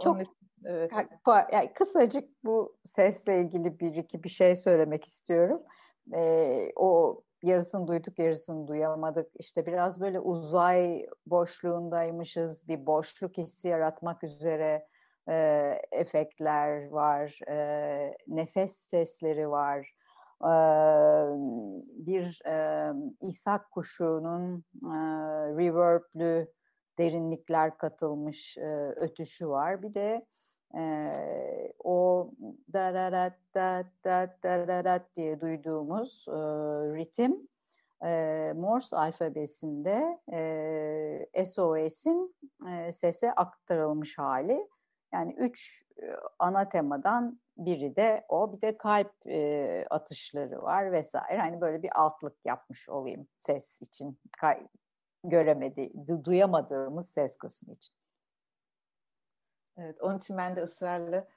Çok 0.08 0.36
evet. 0.64 0.92
yani 1.52 1.72
kısacık 1.72 2.44
bu 2.44 2.76
sesle 2.84 3.40
ilgili 3.40 3.80
bir 3.80 3.94
iki 3.94 4.24
bir 4.24 4.28
şey 4.28 4.56
söylemek 4.56 5.04
istiyorum. 5.04 5.62
Ee, 6.14 6.72
o 6.76 7.22
yarısını 7.42 7.86
duyduk 7.86 8.18
yarısını 8.18 8.68
duyamadık. 8.68 9.30
İşte 9.38 9.66
biraz 9.66 10.00
böyle 10.00 10.20
uzay 10.20 11.06
boşluğundaymışız. 11.26 12.68
Bir 12.68 12.86
boşluk 12.86 13.38
hissi 13.38 13.68
yaratmak 13.68 14.24
üzere 14.24 14.86
e, 15.28 15.74
efektler 15.92 16.88
var. 16.88 17.40
E, 17.48 18.16
nefes 18.28 18.76
sesleri 18.76 19.50
var. 19.50 19.94
E, 20.42 20.52
bir 22.06 22.40
e, 22.46 22.92
İshak 23.20 23.70
kuşunun 23.70 24.64
e, 24.84 24.96
reverblü 25.56 26.52
derinlikler 26.98 27.78
katılmış 27.78 28.58
e, 28.58 28.92
ötüşü 28.96 29.48
var. 29.48 29.82
Bir 29.82 29.94
de 29.94 30.26
e, 30.76 30.82
o 31.84 32.30
dararat 32.72 33.34
da 33.54 33.84
da 34.04 34.36
dararat 34.42 35.16
diye 35.16 35.40
duyduğumuz 35.40 36.24
e, 36.28 36.32
ritim 36.96 37.48
e, 38.04 38.52
Morse 38.56 38.96
alfabesinde 38.96 40.18
e, 41.34 41.44
SOS'in 41.44 42.36
e, 42.68 42.92
sese 42.92 43.32
aktarılmış 43.32 44.18
hali. 44.18 44.68
Yani 45.12 45.34
üç 45.38 45.86
ana 46.38 46.68
temadan 46.68 47.40
biri 47.56 47.96
de 47.96 48.24
o. 48.28 48.52
Bir 48.52 48.60
de 48.60 48.78
kalp 48.78 49.12
e, 49.26 49.86
atışları 49.90 50.62
var 50.62 50.92
vesaire. 50.92 51.38
Hani 51.38 51.60
böyle 51.60 51.82
bir 51.82 52.00
altlık 52.00 52.36
yapmış 52.44 52.88
olayım 52.88 53.28
ses 53.36 53.82
için. 53.82 54.18
Kay, 54.40 54.66
göremedi, 55.24 55.92
du 56.08 56.24
duyamadığımız 56.24 57.10
ses 57.10 57.36
kısmı 57.36 57.74
için. 57.74 57.94
Evet, 59.78 60.02
onun 60.02 60.18
için 60.18 60.36
ben 60.36 60.56
de 60.56 60.62
ısrarla 60.62 61.28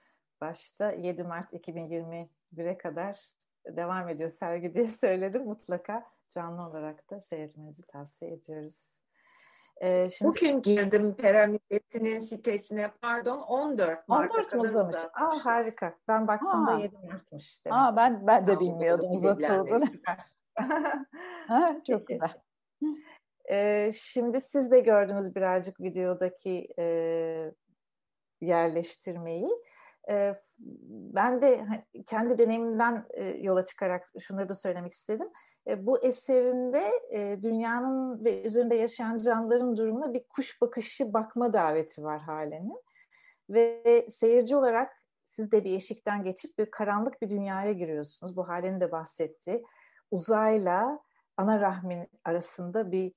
başta 0.41 0.91
7 0.91 1.23
Mart 1.23 1.53
2021'e 1.53 2.77
kadar 2.77 3.19
devam 3.65 4.09
ediyor 4.09 4.29
sergi 4.29 4.73
diye 4.73 4.87
söyledim. 4.89 5.45
Mutlaka 5.45 6.03
canlı 6.29 6.67
olarak 6.67 7.09
da 7.09 7.19
seyretmenizi 7.19 7.81
tavsiye 7.81 8.31
ediyoruz. 8.31 9.01
Ee, 9.81 10.09
şimdi... 10.09 10.29
Bugün 10.29 10.61
girdim 10.61 11.15
Piramidesi'nin 11.15 12.17
sitesine 12.17 12.91
pardon 13.01 13.39
14 13.39 14.07
Mart'a 14.07 14.37
14 14.37 14.53
mu 14.53 14.61
uzamış? 14.61 14.95
Aa, 14.95 15.45
harika. 15.45 15.95
Ben 16.07 16.27
baktığımda 16.27 16.73
ha. 16.73 16.79
7 16.79 16.97
Mart'mış. 16.97 17.65
Demek. 17.65 17.77
Aa, 17.79 17.95
ben, 17.95 18.27
ben 18.27 18.47
de 18.47 18.59
bilmiyordum 18.59 19.11
uzatıldığını. 19.11 19.85
ha, 21.47 21.75
çok 21.87 22.07
güzel. 22.07 22.41
Şimdi 23.93 24.41
siz 24.41 24.71
de 24.71 24.79
gördünüz 24.79 25.35
birazcık 25.35 25.81
videodaki 25.81 26.67
e, 26.79 26.85
yerleştirmeyi. 28.41 29.49
E, 30.09 30.35
ben 31.13 31.41
de 31.41 31.65
kendi 32.07 32.37
deneyimimden 32.37 33.05
e, 33.13 33.23
yola 33.23 33.65
çıkarak 33.65 34.07
şunları 34.19 34.49
da 34.49 34.55
söylemek 34.55 34.93
istedim. 34.93 35.27
E, 35.67 35.85
bu 35.85 36.03
eserinde 36.03 36.91
e, 37.11 37.41
dünyanın 37.41 38.25
ve 38.25 38.41
üzerinde 38.41 38.75
yaşayan 38.75 39.19
canlıların 39.19 39.77
durumuna 39.77 40.13
bir 40.13 40.23
kuş 40.29 40.61
bakışı 40.61 41.13
bakma 41.13 41.53
daveti 41.53 42.03
var 42.03 42.19
halenin. 42.19 42.83
Ve 43.49 44.07
seyirci 44.09 44.55
olarak 44.55 44.93
siz 45.23 45.51
de 45.51 45.63
bir 45.63 45.75
eşikten 45.75 46.23
geçip 46.23 46.57
bir 46.57 46.71
karanlık 46.71 47.21
bir 47.21 47.29
dünyaya 47.29 47.71
giriyorsunuz. 47.71 48.35
Bu 48.37 48.47
halenin 48.47 48.79
de 48.79 48.91
bahsetti. 48.91 49.63
Uzayla 50.11 50.99
ana 51.37 51.61
rahmin 51.61 52.07
arasında 52.23 52.91
bir 52.91 53.13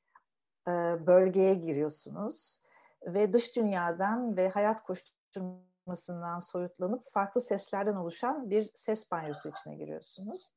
e, 0.68 0.73
bölgeye 1.06 1.54
giriyorsunuz. 1.54 2.61
Ve 3.06 3.33
dış 3.33 3.56
dünyadan 3.56 4.37
ve 4.37 4.49
hayat 4.49 4.83
koşturmasından 4.83 6.38
soyutlanıp 6.38 7.12
farklı 7.12 7.40
seslerden 7.40 7.94
oluşan 7.94 8.50
bir 8.50 8.71
ses 8.75 9.11
banyosu 9.11 9.49
içine 9.49 9.75
giriyorsunuz. 9.75 10.52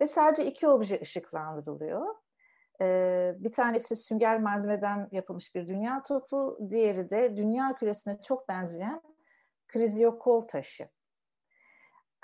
Ve 0.00 0.06
sadece 0.06 0.46
iki 0.46 0.68
obje 0.68 1.00
ışıklandırılıyor. 1.02 2.14
Ee, 2.80 3.34
bir 3.38 3.52
tanesi 3.52 3.96
sünger 3.96 4.40
malzemeden 4.40 5.08
yapılmış 5.12 5.54
bir 5.54 5.68
dünya 5.68 6.02
topu, 6.02 6.58
diğeri 6.70 7.10
de 7.10 7.36
dünya 7.36 7.74
küresine 7.74 8.22
çok 8.22 8.48
benzeyen 8.48 9.02
krizyokol 9.68 10.40
taşı. 10.40 10.88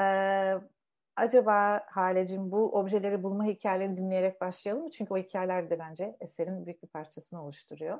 Ee, 0.00 0.54
acaba 1.16 1.82
Halecim 1.90 2.52
bu 2.52 2.78
objeleri 2.78 3.22
bulma 3.22 3.44
hikayelerini 3.44 3.96
dinleyerek 3.96 4.40
başlayalım 4.40 4.82
mı? 4.82 4.90
Çünkü 4.90 5.14
o 5.14 5.16
hikayeler 5.16 5.70
de 5.70 5.78
bence 5.78 6.16
eserin 6.20 6.66
büyük 6.66 6.82
bir 6.82 6.88
parçasını 6.88 7.42
oluşturuyor. 7.42 7.98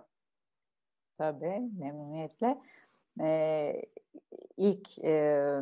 Tabii, 1.15 1.61
memnuniyetle. 1.79 2.59
Ee, 3.21 3.83
ilk 4.57 4.99
e, 4.99 5.53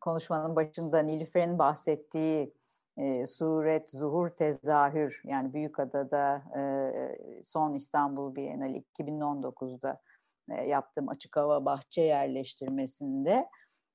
konuşmanın 0.00 0.56
başında 0.56 0.98
Nilüfer'in 0.98 1.58
bahsettiği 1.58 2.54
e, 2.96 3.26
suret, 3.26 3.90
zuhur, 3.90 4.30
tezahür 4.30 5.22
yani 5.24 5.54
Büyükada'da 5.54 6.42
e, 6.58 6.62
son 7.44 7.74
İstanbul 7.74 8.34
Bienali 8.34 8.84
2019'da 8.98 10.00
e, 10.50 10.54
yaptığım 10.68 11.08
açık 11.08 11.36
hava 11.36 11.64
bahçe 11.64 12.02
yerleştirmesinde 12.02 13.48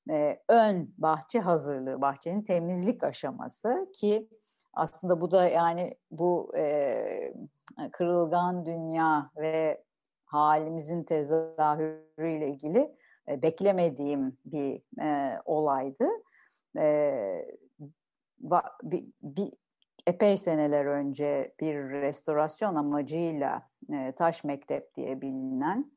e, 0.09 0.39
ön 0.49 0.93
bahçe 0.97 1.39
hazırlığı, 1.39 2.01
bahçenin 2.01 2.41
temizlik 2.41 3.03
aşaması 3.03 3.91
ki 3.93 4.29
aslında 4.73 5.21
bu 5.21 5.31
da 5.31 5.49
yani 5.49 5.97
bu 6.11 6.53
e, 6.57 7.33
kırılgan 7.91 8.65
dünya 8.65 9.31
ve 9.37 9.83
halimizin 10.25 11.03
tezahürüyle 11.03 12.49
ilgili 12.49 12.95
e, 13.29 13.41
beklemediğim 13.41 14.37
bir 14.45 14.81
e, 15.01 15.39
olaydı. 15.45 16.07
E, 16.77 17.45
bir, 18.83 19.05
bir 19.21 19.51
epey 20.07 20.37
seneler 20.37 20.85
önce 20.85 21.55
bir 21.59 21.75
restorasyon 21.75 22.75
amacıyla 22.75 23.69
e, 23.93 24.11
Taş 24.11 24.43
Mektep 24.43 24.95
diye 24.95 25.21
bilinen 25.21 25.94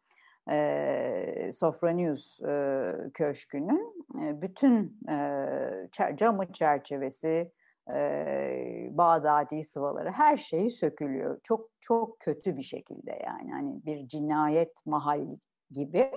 e, 0.50 1.50
Sofronius 1.54 2.40
e, 2.42 2.92
Köşkü'nün 3.14 4.06
e, 4.22 4.42
bütün 4.42 5.00
e, 5.08 6.16
camı 6.16 6.52
çerçevesi, 6.52 7.52
e, 7.94 8.88
Bağdadi 8.90 9.62
sıvaları 9.62 10.11
her 10.11 10.37
şeyi 10.37 10.70
sökülüyor. 10.70 11.40
Çok 11.42 11.70
çok 11.80 12.20
kötü 12.20 12.56
bir 12.56 12.62
şekilde 12.62 13.18
yani 13.26 13.52
hani 13.52 13.84
bir 13.87 14.08
cinayet 14.08 14.87
mahalli 14.87 15.38
gibi. 15.70 16.11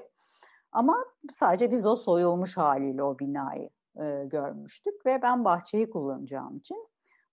Ama 0.72 1.06
sadece 1.34 1.72
biz 1.72 1.86
o 1.86 1.96
soyulmuş 1.96 2.58
haliyle 2.58 3.04
o 3.04 3.20
binayı 3.20 3.70
e, 3.96 4.26
görmüştük 4.26 5.06
ve 5.06 5.22
ben 5.22 5.46
bahçeyi 5.46 5.90
kullanacağım 5.90 6.58
için 6.58 6.88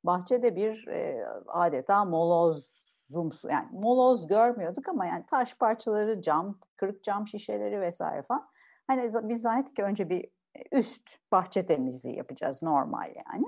bahçede 0.04 0.56
bir 0.56 0.88
e, 0.88 1.26
adeta 1.46 2.04
moloz 2.04 2.88
zoomsu 3.09 3.49
yani 3.49 3.68
moloz 3.73 4.27
görmüyorduk 4.27 4.88
ama 4.88 5.07
yani 5.07 5.25
taş 5.27 5.55
parçaları, 5.55 6.23
cam, 6.23 6.59
kırık 6.77 7.05
cam 7.05 7.29
şişeleri 7.29 7.81
vesaire 7.81 8.23
falan. 8.23 8.49
Hani 8.87 9.11
biz 9.23 9.42
zannettik 9.42 9.77
ki 9.77 9.83
önce 9.83 10.11
bir 10.11 10.29
üst 10.73 11.11
bahçe 11.33 11.66
temizliği 11.66 12.16
yapacağız 12.16 12.62
normal 12.62 13.14
yani. 13.16 13.47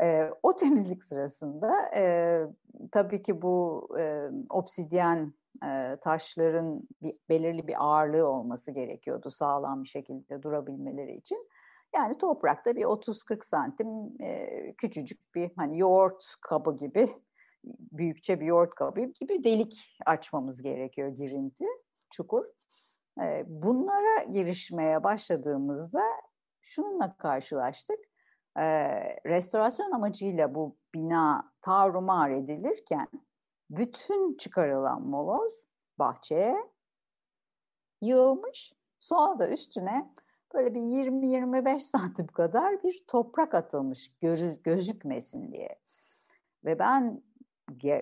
E, 0.00 0.30
o 0.42 0.56
temizlik 0.56 1.04
sırasında 1.04 1.90
e, 1.94 2.42
tabii 2.92 3.22
ki 3.22 3.42
bu 3.42 3.88
e, 3.98 4.30
obsidyen 4.50 5.34
e, 5.64 5.96
taşların 6.00 6.82
bir, 7.02 7.16
belirli 7.28 7.68
bir 7.68 7.84
ağırlığı 7.84 8.26
olması 8.26 8.70
gerekiyordu 8.70 9.30
sağlam 9.30 9.82
bir 9.82 9.88
şekilde 9.88 10.42
durabilmeleri 10.42 11.16
için. 11.16 11.48
Yani 11.94 12.18
toprakta 12.18 12.76
bir 12.76 12.82
30-40 12.84 13.46
santim 13.46 13.88
e, 14.20 14.72
küçücük 14.72 15.34
bir 15.34 15.50
hani 15.56 15.78
yoğurt 15.78 16.24
kabı 16.40 16.76
gibi 16.76 17.08
büyükçe 17.64 18.40
bir 18.40 18.46
yoğurt 18.46 18.74
kabı 18.74 19.00
gibi 19.00 19.44
delik 19.44 19.98
açmamız 20.06 20.62
gerekiyor 20.62 21.08
girinti, 21.08 21.66
çukur. 22.10 22.44
E, 23.20 23.44
bunlara 23.46 24.22
girişmeye 24.22 25.02
başladığımızda 25.04 26.02
şununla 26.60 27.16
karşılaştık. 27.16 27.98
E, 28.56 28.64
restorasyon 29.26 29.90
amacıyla 29.90 30.54
bu 30.54 30.76
bina 30.94 31.52
tarumar 31.62 32.30
edilirken 32.30 33.08
bütün 33.70 34.36
çıkarılan 34.36 35.02
moloz 35.02 35.64
bahçeye 35.98 36.56
yığılmış. 38.00 38.72
Sonra 38.98 39.38
da 39.38 39.48
üstüne 39.48 40.14
böyle 40.54 40.74
bir 40.74 40.80
20-25 40.80 41.80
santim 41.80 42.26
kadar 42.26 42.82
bir 42.82 43.04
toprak 43.08 43.54
atılmış 43.54 44.14
göz, 44.20 44.62
gözükmesin 44.62 45.52
diye. 45.52 45.78
Ve 46.64 46.78
ben 46.78 47.22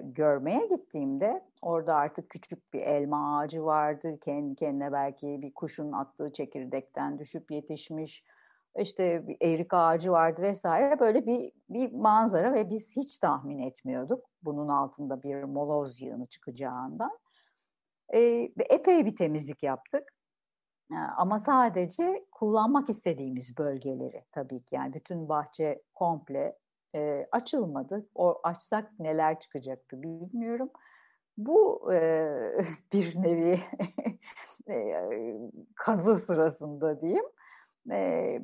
görmeye 0.02 0.66
gittiğimde 0.66 1.44
orada 1.62 1.94
artık 1.94 2.30
küçük 2.30 2.72
bir 2.72 2.80
elma 2.80 3.38
ağacı 3.38 3.64
vardı. 3.64 4.18
Kendi 4.20 4.54
kendine 4.54 4.92
belki 4.92 5.42
bir 5.42 5.54
kuşun 5.54 5.92
attığı 5.92 6.32
çekirdekten 6.32 7.18
düşüp 7.18 7.50
yetişmiş. 7.50 8.24
İşte 8.78 9.28
bir 9.28 9.36
erik 9.42 9.74
ağacı 9.74 10.12
vardı 10.12 10.42
vesaire. 10.42 11.00
Böyle 11.00 11.26
bir, 11.26 11.52
bir 11.68 11.92
manzara 11.92 12.54
ve 12.54 12.70
biz 12.70 12.96
hiç 12.96 13.18
tahmin 13.18 13.58
etmiyorduk 13.58 14.24
bunun 14.42 14.68
altında 14.68 15.22
bir 15.22 15.42
moloz 15.42 16.00
yığını 16.00 16.26
çıkacağından. 16.26 17.18
Ee, 18.14 18.48
epey 18.70 19.06
bir 19.06 19.16
temizlik 19.16 19.62
yaptık. 19.62 20.14
Ama 21.16 21.38
sadece 21.38 22.26
kullanmak 22.32 22.88
istediğimiz 22.88 23.58
bölgeleri 23.58 24.24
tabii 24.32 24.62
ki 24.62 24.74
yani 24.74 24.94
bütün 24.94 25.28
bahçe 25.28 25.82
komple 25.94 26.58
e, 26.94 27.28
açılmadı. 27.32 28.08
O 28.14 28.40
açsak 28.42 28.98
neler 28.98 29.40
çıkacaktı 29.40 30.02
bilmiyorum. 30.02 30.70
Bu 31.36 31.92
e, 31.92 32.28
bir 32.92 33.22
nevi 33.22 33.60
kazı 35.74 36.18
sırasında 36.18 37.00
diyeyim. 37.00 37.24
E, 37.90 38.40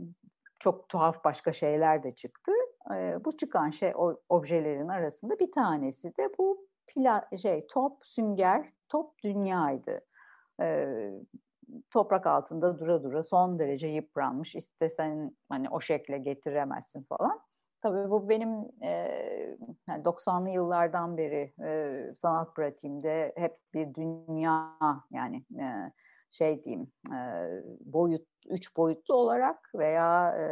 çok 0.59 0.89
tuhaf 0.89 1.25
başka 1.25 1.53
şeyler 1.53 2.03
de 2.03 2.15
çıktı. 2.15 2.53
E, 2.95 3.25
bu 3.25 3.37
çıkan 3.37 3.71
şey 3.71 3.93
o, 3.97 4.21
objelerin 4.29 4.89
arasında 4.89 5.39
bir 5.39 5.53
tanesi 5.53 6.17
de 6.17 6.29
bu 6.39 6.67
pla, 6.87 7.29
şey 7.43 7.67
top 7.67 7.99
sünger 8.05 8.73
top 8.89 9.23
dünyaydı. 9.25 10.01
E, 10.61 10.87
toprak 11.91 12.27
altında 12.27 12.79
dura 12.79 13.03
dura 13.03 13.23
son 13.23 13.59
derece 13.59 13.89
yıpranmış. 13.89 14.55
İstesen 14.55 15.37
hani 15.49 15.69
o 15.71 15.81
şekle 15.81 16.19
getiremezsin 16.19 17.03
falan. 17.03 17.41
Tabii 17.85 18.11
bu 18.11 18.29
benim 18.29 18.49
e, 18.83 18.89
yani 19.89 20.05
90'lı 20.05 20.51
yıllardan 20.51 21.17
beri 21.17 21.53
e, 21.65 22.15
sanat 22.17 22.57
pratiğimde 22.57 23.33
hep 23.37 23.59
bir 23.75 23.95
dünya 23.95 24.79
yani 25.11 25.45
e, 25.61 25.93
şey 26.31 26.65
diyeyim 26.65 26.93
e, 27.13 27.19
boyut 27.81 28.27
üç 28.49 28.77
boyutlu 28.77 29.15
olarak 29.15 29.71
veya 29.75 30.37
e, 30.39 30.47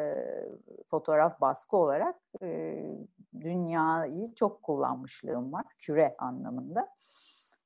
fotoğraf 0.91 1.41
baskı 1.41 1.77
olarak 1.77 2.17
e, 2.43 2.79
dünyayı 3.41 4.35
çok 4.35 4.63
kullanmışlığım 4.63 5.53
var 5.53 5.65
küre 5.79 6.15
anlamında. 6.19 6.89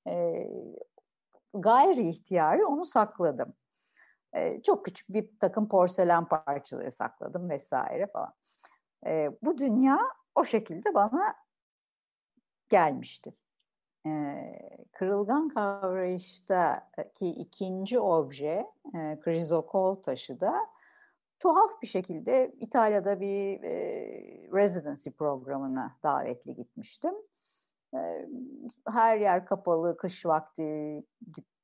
E, 0.08 0.46
gayri 1.54 2.08
ihtiyari 2.08 2.64
onu 2.64 2.84
sakladım. 2.84 3.54
E, 4.32 4.62
çok 4.62 4.84
küçük 4.84 5.08
bir 5.08 5.38
takım 5.40 5.68
porselen 5.68 6.24
parçaları 6.24 6.92
sakladım 6.92 7.50
vesaire 7.50 8.06
falan. 8.06 8.32
E, 9.06 9.30
bu 9.42 9.58
dünya 9.58 9.98
o 10.34 10.44
şekilde 10.44 10.94
bana 10.94 11.34
gelmişti. 12.68 13.34
E, 14.06 14.10
kırılgan 14.92 15.48
kavrayıştaki 15.48 17.28
ikinci 17.28 18.00
obje, 18.00 18.66
e, 18.94 19.20
krizokol 19.20 19.94
taşı 19.94 20.40
da 20.40 20.66
tuhaf 21.40 21.82
bir 21.82 21.86
şekilde 21.86 22.54
İtalya'da 22.60 23.20
bir 23.20 23.62
e, 23.62 23.72
residency 24.52 25.10
programına 25.10 25.96
davetli 26.02 26.54
gitmiştim. 26.54 27.14
E, 27.94 28.28
her 28.88 29.16
yer 29.16 29.46
kapalı, 29.46 29.96
kış 29.96 30.26
vakti 30.26 31.02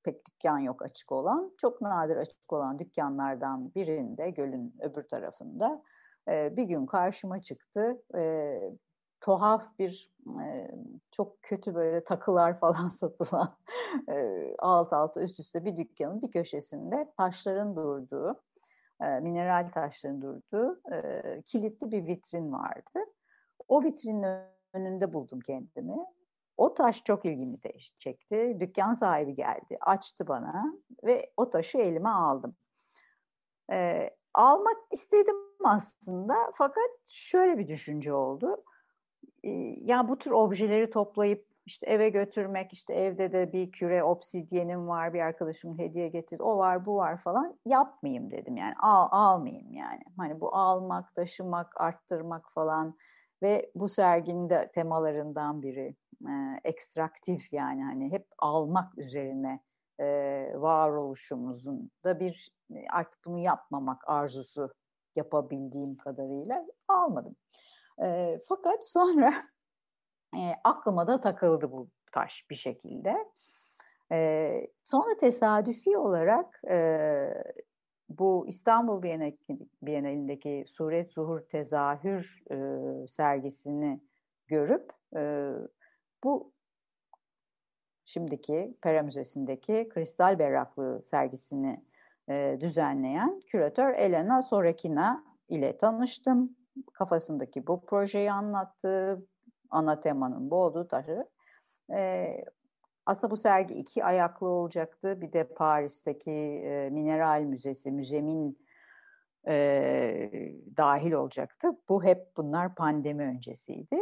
pek 0.03 0.27
dükkan 0.27 0.59
yok 0.59 0.83
açık 0.83 1.13
olan. 1.13 1.53
Çok 1.59 1.81
nadir 1.81 2.17
açık 2.17 2.53
olan 2.53 2.79
dükkanlardan 2.79 3.75
birinde, 3.75 4.31
gölün 4.31 4.75
öbür 4.81 5.03
tarafında 5.03 5.83
e, 6.29 6.57
bir 6.57 6.63
gün 6.63 6.87
karşıma 6.87 7.41
çıktı. 7.41 8.03
E, 8.19 8.61
tuhaf 9.21 9.79
bir 9.79 10.13
e, 10.45 10.71
çok 11.13 11.43
kötü 11.43 11.75
böyle 11.75 12.05
takılar 12.05 12.59
falan 12.61 12.89
satılan 12.89 13.57
e, 14.09 14.47
alt 14.59 14.93
alta 14.93 15.23
üst 15.23 15.41
üste 15.41 15.65
bir 15.65 15.77
dükkanın 15.77 16.23
bir 16.23 16.31
köşesinde 16.31 17.13
taşların 17.17 17.77
durduğu, 17.77 18.43
e, 19.01 19.21
mineral 19.21 19.71
taşların 19.75 20.23
durduğu 20.23 20.81
e, 20.93 21.23
kilitli 21.43 21.93
bir 21.93 22.07
vitrin 22.07 22.53
vardı. 22.53 23.01
O 23.69 23.83
vitrinin 23.83 24.27
önünde 24.75 25.13
buldum 25.13 25.41
kendimi. 25.41 25.97
O 26.57 26.75
taş 26.75 27.05
çok 27.05 27.25
ilgimi 27.25 27.59
çekti. 27.99 28.57
Dükkan 28.61 28.93
sahibi 28.93 29.35
geldi, 29.35 29.79
açtı 29.81 30.29
bana 30.29 30.75
ve 31.05 31.33
o 31.37 31.51
taşı 31.51 31.79
elime 31.79 32.09
aldım. 32.09 32.57
E, 33.73 34.11
almak 34.35 34.77
istedim 34.91 35.37
aslında 35.67 36.35
fakat 36.55 36.91
şöyle 37.07 37.59
bir 37.59 37.69
düşünce 37.69 38.13
oldu. 38.13 38.65
E, 39.45 39.51
ya 39.81 40.09
bu 40.09 40.19
tür 40.19 40.31
objeleri 40.31 40.91
toplayıp 40.91 41.47
işte 41.67 41.87
eve 41.87 42.09
götürmek, 42.09 42.73
işte 42.73 42.95
evde 42.95 43.33
de 43.33 43.53
bir 43.53 43.73
küre 43.73 44.05
obsidyenim 44.05 44.89
var, 44.89 45.15
bir 45.15 45.21
arkadaşım 45.21 45.79
hediye 45.79 46.09
getirdi, 46.09 46.43
o 46.43 46.59
var, 46.59 46.87
bu 46.87 46.97
var 46.97 47.17
falan 47.17 47.59
yapmayayım 47.67 48.31
dedim 48.31 48.57
yani 48.57 48.75
al, 48.81 49.09
almayayım 49.11 49.73
yani. 49.73 50.03
Hani 50.17 50.41
bu 50.41 50.55
almak, 50.55 51.15
taşımak, 51.15 51.81
arttırmak 51.81 52.53
falan 52.53 52.97
ve 53.43 53.71
bu 53.75 53.89
serginin 53.89 54.51
de 54.51 54.71
temalarından 54.75 55.63
biri 55.63 55.97
e, 56.29 56.33
ekstraktif 56.65 57.53
yani 57.53 57.85
hani 57.85 58.13
hep 58.13 58.27
almak 58.39 58.99
üzerine 58.99 59.61
e, 60.01 60.07
varoluşumuzun 60.55 61.91
da 62.05 62.21
bir 62.21 62.51
artık 62.91 63.25
bunu 63.25 63.39
yapmamak 63.39 64.09
arzusu 64.09 64.73
yapabildiğim 65.17 65.97
kadarıyla 65.97 66.67
almadım. 66.89 67.37
E, 68.03 68.39
fakat 68.49 68.85
sonra 68.85 69.35
e, 70.37 70.43
aklıma 70.65 71.07
da 71.07 71.21
takıldı 71.21 71.73
bu 71.73 71.89
taş 72.13 72.47
bir 72.51 72.55
şekilde. 72.55 73.17
E, 74.13 74.71
sonra 74.85 75.17
tesadüfi 75.17 75.99
olarak 75.99 76.61
e, 76.71 76.79
bu 78.09 78.45
İstanbul 78.49 79.03
Bienalindeki 79.83 80.65
Suret 80.69 81.13
Zuhur 81.13 81.41
Tezahür 81.41 82.43
e, 82.51 82.57
sergisini 83.09 84.01
görüp 84.47 84.93
e, 85.17 85.53
bu 86.25 86.53
şimdiki 88.05 88.77
Pera 88.83 89.03
Müzesi'ndeki 89.03 89.89
Kristal 89.93 90.39
Berraklığı 90.39 91.03
sergisini 91.03 91.85
e, 92.29 92.57
düzenleyen 92.61 93.41
küratör 93.47 93.95
Elena 93.95 94.43
Sorekina 94.43 95.25
ile 95.49 95.79
tanıştım. 95.79 96.57
Kafasındaki 96.93 97.67
bu 97.67 97.87
projeyi 97.87 98.33
anlattı. 98.33 99.23
Ana 99.71 100.01
temanın 100.01 100.51
bu 100.51 100.57
olduğu 100.57 100.89
taşı. 100.89 101.27
E, 101.95 102.29
aslında 103.07 103.31
bu 103.31 103.37
sergi 103.37 103.75
iki 103.75 104.05
ayaklı 104.05 104.49
olacaktı. 104.49 105.21
Bir 105.21 105.33
de 105.33 105.45
Paris'teki 105.45 106.31
e, 106.31 106.91
Mineral 106.91 107.43
Müzesi, 107.43 107.93
Müzemin 107.93 108.59
e, 109.49 110.31
dahil 110.77 111.13
olacaktı. 111.13 111.69
Bu 111.89 112.05
hep 112.05 112.37
bunlar 112.37 112.75
pandemi 112.75 113.25
öncesiydi. 113.25 113.99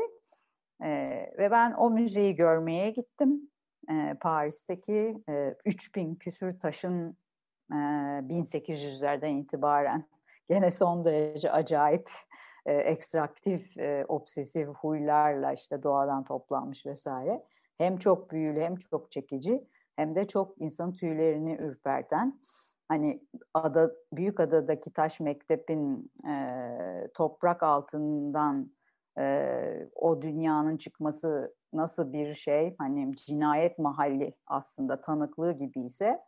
E, 0.83 0.91
ve 1.39 1.51
ben 1.51 1.73
o 1.73 1.91
müzeyi 1.91 2.35
görmeye 2.35 2.91
gittim. 2.91 3.51
E, 3.91 4.17
Paris'teki 4.21 5.23
e, 5.29 5.55
3000 5.65 6.15
küsür 6.15 6.61
taşın 6.61 7.17
1800'lerden 7.71 9.35
itibaren 9.35 10.05
gene 10.49 10.71
son 10.71 11.05
derece 11.05 11.53
acayip 11.53 12.11
e, 12.67 12.75
ekstraktif, 12.75 13.79
e, 13.79 14.05
obsesif 14.09 14.69
huylarla 14.69 15.53
işte 15.53 15.83
doğadan 15.83 16.25
toplanmış 16.25 16.87
vesaire. 16.87 17.45
Hem 17.79 17.97
çok 17.97 18.31
büyülü 18.31 18.61
hem 18.61 18.77
çok 18.77 19.13
çekici 19.13 19.65
hem 19.97 20.15
de 20.15 20.29
çok 20.29 20.61
insan 20.61 20.93
tüylerini 20.93 21.57
ürperten. 21.61 22.41
Hani 22.89 23.23
ada, 23.55 23.93
büyük 24.13 24.41
adadaki 24.41 24.93
taş 24.93 25.21
mektebin 25.21 26.13
e, 26.29 27.09
toprak 27.15 27.63
altından 27.63 28.71
e, 29.19 29.89
o 29.95 30.23
dünyanın 30.23 30.77
çıkması 30.77 31.55
nasıl 31.73 32.13
bir 32.13 32.35
şey? 32.35 32.75
Hani 32.79 33.17
cinayet 33.17 33.79
mahalli 33.79 34.35
aslında 34.47 35.01
tanıklığı 35.01 35.53
gibi 35.53 35.81
ise 35.81 36.21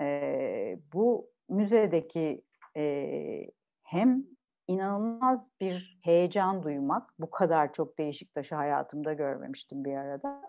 e, 0.00 0.78
bu 0.92 1.30
müzedeki 1.48 2.44
e, 2.76 3.50
hem 3.82 4.24
inanılmaz 4.68 5.50
bir 5.60 5.98
heyecan 6.02 6.62
duymak, 6.62 7.10
bu 7.18 7.30
kadar 7.30 7.72
çok 7.72 7.98
değişik 7.98 8.34
taşı 8.34 8.54
hayatımda 8.54 9.12
görmemiştim 9.12 9.84
bir 9.84 9.96
arada. 9.96 10.42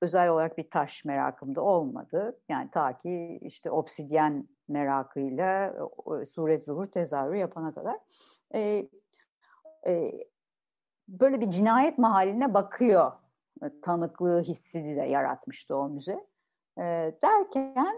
Özel 0.00 0.28
olarak 0.28 0.58
bir 0.58 0.70
taş 0.70 1.04
merakım 1.04 1.54
da 1.54 1.62
olmadı. 1.62 2.40
Yani 2.48 2.70
ta 2.70 2.98
ki 2.98 3.38
işte 3.42 3.70
obsidyen 3.70 4.48
merakıyla 4.68 5.74
suret 6.26 6.64
zuhur 6.64 6.86
tezahürü 6.86 7.36
yapana 7.36 7.74
kadar. 7.74 7.98
E, 8.54 8.88
e, 9.86 10.12
böyle 11.08 11.40
bir 11.40 11.50
cinayet 11.50 11.98
mahaline 11.98 12.54
bakıyor 12.54 13.12
tanıklığı 13.82 14.42
hissi 14.42 14.84
de 14.84 15.02
yaratmıştı 15.02 15.76
o 15.76 15.88
müze. 15.88 16.26
E, 16.78 17.14
derken 17.24 17.96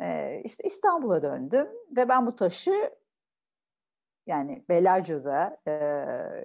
e, 0.00 0.40
işte 0.44 0.64
İstanbul'a 0.64 1.22
döndüm 1.22 1.68
ve 1.96 2.08
ben 2.08 2.26
bu 2.26 2.36
taşı 2.36 2.90
yani 4.26 4.64
Bellagio'da 4.68 5.56
e, 5.68 5.74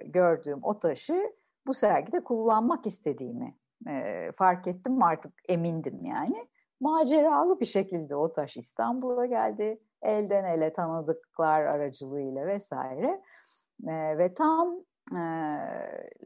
gördüğüm 0.06 0.58
o 0.62 0.78
taşı 0.78 1.32
bu 1.66 1.74
sergide 1.74 2.24
kullanmak 2.24 2.86
istediğimi 2.86 3.56
e, 3.88 4.32
fark 4.32 4.66
ettim 4.66 5.02
artık 5.02 5.32
emindim 5.48 6.04
yani. 6.04 6.48
Maceralı 6.80 7.60
bir 7.60 7.66
şekilde 7.66 8.16
o 8.16 8.32
taş 8.32 8.56
İstanbul'a 8.56 9.26
geldi. 9.26 9.80
Elden 10.02 10.44
ele 10.44 10.72
tanıdıklar 10.72 11.60
aracılığıyla 11.60 12.46
vesaire. 12.46 13.22
E, 13.86 14.18
ve 14.18 14.34
tam 14.34 14.76
e, 15.12 15.20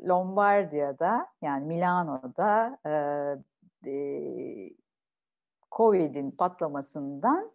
Lombardiya'da 0.08 1.26
yani 1.42 1.66
Milano'da 1.66 2.78
e, 2.86 2.92
e, 3.90 3.94
Covid'in 5.72 6.30
patlamasından 6.30 7.52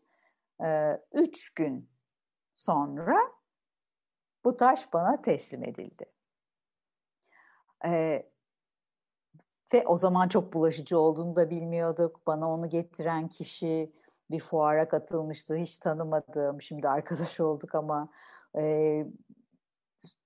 e, 0.63 0.99
üç 1.13 1.53
gün 1.53 1.89
sonra 2.55 3.17
bu 4.45 4.57
taş 4.57 4.93
bana 4.93 5.21
teslim 5.21 5.63
edildi. 5.63 6.05
E, 7.85 8.25
ve 9.73 9.87
o 9.87 9.97
zaman 9.97 10.27
çok 10.27 10.53
bulaşıcı 10.53 10.99
olduğunu 10.99 11.35
da 11.35 11.49
bilmiyorduk. 11.49 12.27
Bana 12.27 12.51
onu 12.53 12.69
getiren 12.69 13.27
kişi 13.27 13.93
bir 14.31 14.39
fuara 14.39 14.87
katılmıştı. 14.87 15.55
Hiç 15.55 15.77
tanımadığım, 15.77 16.61
şimdi 16.61 16.89
arkadaş 16.89 17.39
olduk 17.39 17.75
ama 17.75 18.09
e, 18.57 19.05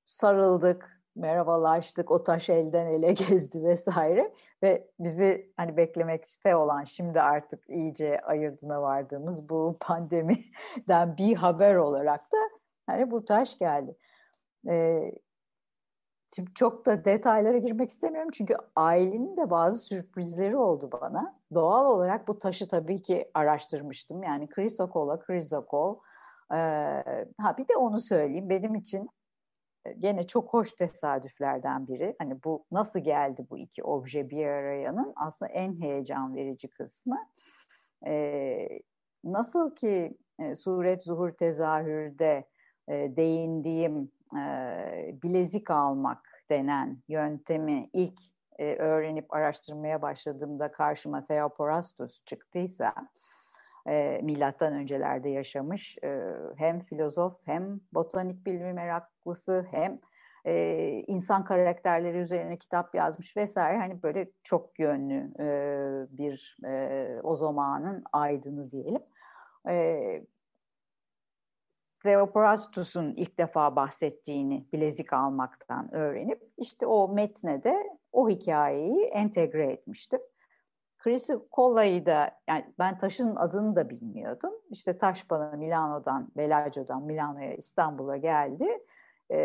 sarıldık. 0.06 1.00
merhabalaştık, 1.16 2.12
o 2.12 2.24
taş 2.24 2.50
elden 2.50 2.88
ele 2.88 3.14
gezdi 3.14 3.64
vesaire 3.64 4.34
ve 4.64 4.88
bizi 5.00 5.52
hani 5.58 5.78
beklemekte 5.78 6.56
olan 6.56 6.84
şimdi 6.84 7.22
artık 7.22 7.70
iyice 7.70 8.20
ayırdına 8.20 8.82
vardığımız 8.82 9.50
bu 9.50 9.78
pandemiden 9.82 11.18
bir 11.18 11.36
haber 11.36 11.76
olarak 11.76 12.32
da 12.32 12.38
hani 12.88 13.12
bu 13.12 13.26
taş 13.26 13.58
geldi. 13.58 13.96
Ee, 14.70 15.12
şimdi 16.36 16.54
çok 16.54 16.86
da 16.86 17.06
detaylara 17.06 17.58
girmek 17.58 17.90
istemiyorum 17.90 18.32
çünkü 18.34 18.56
ailenin 18.76 19.38
de 19.38 19.50
bazı 19.50 19.78
sürprizleri 19.78 20.58
oldu 20.58 20.90
bana. 21.02 21.40
Doğal 21.54 21.86
olarak 21.86 22.28
bu 22.28 22.40
taşı 22.40 22.68
tabii 22.68 23.02
ki 23.02 23.32
araştırmıştım. 23.34 24.24
Yani 24.24 24.48
krisokola, 24.48 25.20
krizokol. 25.20 26.00
Ee, 26.52 26.56
ha 27.38 27.58
bir 27.58 27.68
de 27.68 27.76
onu 27.78 28.00
söyleyeyim. 28.00 28.50
Benim 28.50 28.76
için 28.76 29.10
gene 30.00 30.28
çok 30.28 30.54
hoş 30.54 30.74
tesadüflerden 30.74 31.88
biri. 31.88 32.16
Hani 32.20 32.44
bu 32.44 32.66
nasıl 32.72 33.00
geldi 33.00 33.46
bu 33.50 33.58
iki 33.58 33.84
obje 33.84 34.30
bir 34.30 34.46
arayanın 34.46 35.14
aslında 35.16 35.52
en 35.52 35.82
heyecan 35.82 36.36
verici 36.36 36.68
kısmı. 36.68 37.18
Ee, 38.08 38.68
nasıl 39.24 39.76
ki 39.76 40.18
e, 40.40 40.56
suret 40.56 41.04
zuhur 41.04 41.32
tezahürde 41.32 42.46
e, 42.88 43.16
değindiğim 43.16 44.12
e, 44.38 45.20
bilezik 45.24 45.72
almak 45.72 46.44
denen 46.50 46.98
yöntemi 47.08 47.90
ilk 47.94 48.20
e, 48.60 48.76
öğrenip 48.76 49.34
araştırmaya 49.34 50.02
başladığımda 50.02 50.72
karşıma 50.72 51.26
Theoporastus 51.26 52.26
çıktıysa 52.26 52.94
e, 53.90 54.22
milattan 54.24 54.74
öncelerde 54.74 55.30
yaşamış 55.30 55.98
e, 56.04 56.34
hem 56.58 56.80
filozof 56.80 57.34
hem 57.46 57.80
botanik 57.94 58.46
bilimi 58.46 58.74
meraklısı 58.74 59.66
hem 59.72 60.00
e, 60.46 61.04
insan 61.08 61.44
karakterleri 61.44 62.18
üzerine 62.18 62.58
kitap 62.58 62.96
yazmış 62.96 63.38
vesaire 63.38 63.78
hani 63.78 64.04
böyle 64.04 64.32
çok 64.44 64.80
yönlü 64.80 65.34
e, 65.40 65.48
bir 66.18 66.58
e, 66.66 67.08
o 67.24 67.36
zamanın 67.36 68.04
aydını 68.14 68.72
diyelim. 68.72 69.02
E, 69.70 70.00
Theophrastus'un 72.04 73.14
ilk 73.16 73.38
defa 73.38 73.76
bahsettiğini 73.76 74.66
bilezik 74.74 75.14
almaktan 75.14 75.96
öğrenip 75.96 76.44
işte 76.58 76.86
o 76.86 77.08
metne 77.08 77.64
de 77.64 77.90
o 78.12 78.30
hikayeyi 78.30 79.04
entegre 79.06 79.72
etmiştim. 79.72 80.20
Chris 81.00 81.28
Colla'yı 81.52 82.06
da 82.06 82.32
yani 82.48 82.74
ben 82.80 82.98
taşın 82.98 83.36
adını 83.36 83.76
da 83.76 83.90
bilmiyordum. 83.90 84.54
İşte 84.70 84.98
taş 84.98 85.30
bana 85.30 85.52
Milano'dan, 85.52 86.32
Bellagio'dan 86.38 87.04
Milano'ya 87.04 87.54
İstanbul'a 87.54 88.18
geldi 88.18 88.68
e, 89.30 89.38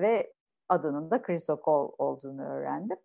ve 0.00 0.32
adının 0.68 1.10
da 1.10 1.22
Crisocol 1.22 1.92
olduğunu 1.98 2.42
öğrendim. 2.42 2.96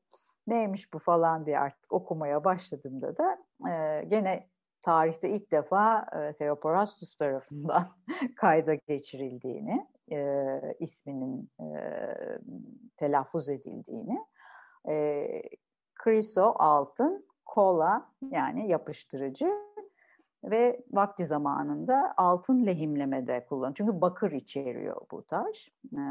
Neymiş 0.48 0.94
bu 0.94 1.00
falan 1.00 1.46
diye 1.46 1.60
artık 1.60 1.94
okumaya 1.94 2.44
başladığımda 2.44 3.18
da 3.18 3.38
e, 3.70 4.04
gene 4.04 4.48
tarihte 4.82 5.30
ilk 5.30 5.52
defa 5.52 6.06
e, 6.16 6.34
Theoporastus 6.34 7.16
tarafından 7.16 7.88
kayda 8.36 8.74
geçirildiğini, 8.74 9.88
e, 10.12 10.60
isminin 10.80 11.50
e, 11.60 11.68
telaffuz 12.98 13.50
edildiğini, 13.50 14.26
e, 14.90 15.28
Kriso 15.96 16.56
altın, 16.60 17.27
kola 17.48 18.12
yani 18.32 18.68
yapıştırıcı 18.68 19.52
ve 20.44 20.84
vakti 20.92 21.26
zamanında 21.26 22.14
altın 22.18 22.66
lehimlemede 22.66 23.46
kullan. 23.46 23.74
Çünkü 23.74 24.02
bakır 24.02 24.32
içeriyor 24.32 25.02
bu 25.12 25.26
taş, 25.26 25.70
e, 25.94 26.02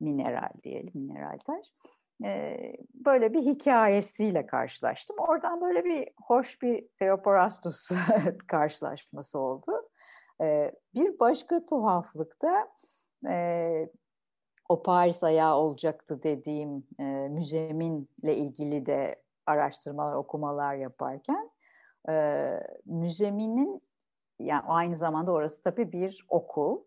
mineral 0.00 0.50
diyelim, 0.62 0.92
mineral 0.94 1.38
taş. 1.46 1.72
E, 2.24 2.56
böyle 2.94 3.32
bir 3.32 3.42
hikayesiyle 3.42 4.46
karşılaştım. 4.46 5.16
Oradan 5.18 5.60
böyle 5.60 5.84
bir 5.84 6.08
hoş 6.22 6.62
bir 6.62 6.88
Theoporastus 6.98 7.90
karşılaşması 8.46 9.38
oldu. 9.38 9.88
E, 10.40 10.72
bir 10.94 11.18
başka 11.18 11.66
tuhaflık 11.66 12.42
da 12.42 12.68
e, 13.30 13.88
o 14.68 14.82
Paris 14.82 15.24
ayağı 15.24 15.56
olacaktı 15.56 16.22
dediğim 16.22 16.84
e, 16.98 17.04
müzeminle 17.28 18.36
ilgili 18.36 18.86
de 18.86 19.21
araştırmalar, 19.46 20.14
okumalar 20.14 20.74
yaparken 20.74 21.50
e, 22.08 22.46
müzeminin 22.86 23.82
yani 24.38 24.62
aynı 24.66 24.94
zamanda 24.94 25.32
orası 25.32 25.62
tabii 25.62 25.92
bir 25.92 26.26
okul. 26.28 26.84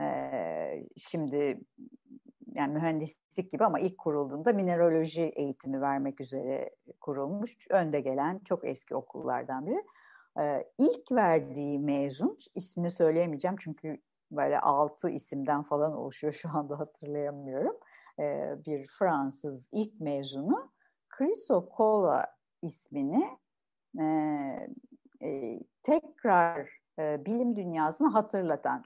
E, 0.00 0.86
şimdi 0.96 1.60
yani 2.54 2.72
mühendislik 2.74 3.50
gibi 3.50 3.64
ama 3.64 3.80
ilk 3.80 3.98
kurulduğunda 3.98 4.52
mineraloji 4.52 5.22
eğitimi 5.22 5.80
vermek 5.80 6.20
üzere 6.20 6.70
kurulmuş. 7.00 7.56
Önde 7.70 8.00
gelen 8.00 8.38
çok 8.38 8.64
eski 8.68 8.94
okullardan 8.94 9.66
biri. 9.66 9.84
Ee, 10.40 10.64
ilk 10.78 11.12
verdiği 11.12 11.78
mezun, 11.78 12.36
ismini 12.54 12.90
söyleyemeyeceğim 12.90 13.56
çünkü 13.60 14.00
böyle 14.30 14.60
altı 14.60 15.10
isimden 15.10 15.62
falan 15.62 15.92
oluşuyor 15.92 16.32
şu 16.32 16.48
anda 16.54 16.78
hatırlayamıyorum. 16.78 17.76
Ee, 18.20 18.54
bir 18.66 18.86
Fransız 18.86 19.68
ilk 19.72 20.00
mezunu 20.00 20.72
Chrysocolla 21.18 22.26
ismini 22.62 23.38
e, 23.98 24.04
e, 25.22 25.60
tekrar 25.82 26.68
e, 26.98 27.24
bilim 27.24 27.56
dünyasını 27.56 28.08
hatırlatan, 28.08 28.84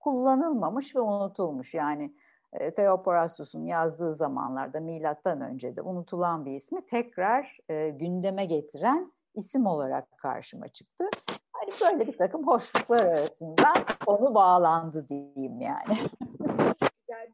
kullanılmamış 0.00 0.96
ve 0.96 1.00
unutulmuş. 1.00 1.74
Yani 1.74 2.14
e, 2.52 2.74
Theoporastus'un 2.74 3.64
yazdığı 3.64 4.14
zamanlarda 4.14 4.80
milattan 4.80 5.40
önce 5.40 5.76
de 5.76 5.82
unutulan 5.82 6.44
bir 6.44 6.52
ismi 6.52 6.86
tekrar 6.86 7.58
e, 7.68 7.90
gündeme 7.90 8.44
getiren 8.44 9.12
isim 9.34 9.66
olarak 9.66 10.18
karşıma 10.18 10.68
çıktı. 10.68 11.04
Hani 11.52 11.70
böyle 11.92 12.06
bir 12.12 12.18
takım 12.18 12.46
hoşluklar 12.46 13.04
arasında 13.04 13.72
onu 14.06 14.34
bağlandı 14.34 15.08
diyeyim 15.08 15.60
yani. 15.60 15.98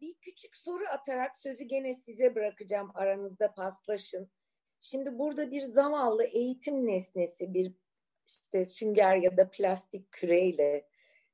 Bir 0.06 0.14
küçük 0.14 0.56
soru 0.56 0.84
atarak 0.88 1.36
sözü 1.36 1.64
gene 1.64 1.94
size 1.94 2.34
bırakacağım. 2.34 2.90
Aranızda 2.94 3.54
paslaşın. 3.54 4.30
Şimdi 4.80 5.18
burada 5.18 5.50
bir 5.50 5.60
zavallı 5.60 6.24
eğitim 6.24 6.86
nesnesi, 6.86 7.54
bir 7.54 7.72
işte 8.28 8.64
sünger 8.64 9.16
ya 9.16 9.36
da 9.36 9.50
plastik 9.50 10.12
küreyle 10.12 10.88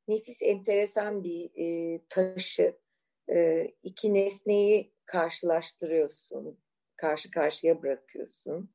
nefis 0.08 0.42
enteresan 0.42 1.24
bir 1.24 1.50
e, 1.56 2.00
taşı 2.08 2.78
e, 3.30 3.64
iki 3.82 4.14
nesneyi 4.14 4.94
karşılaştırıyorsun, 5.04 6.58
karşı 6.96 7.30
karşıya 7.30 7.82
bırakıyorsun. 7.82 8.74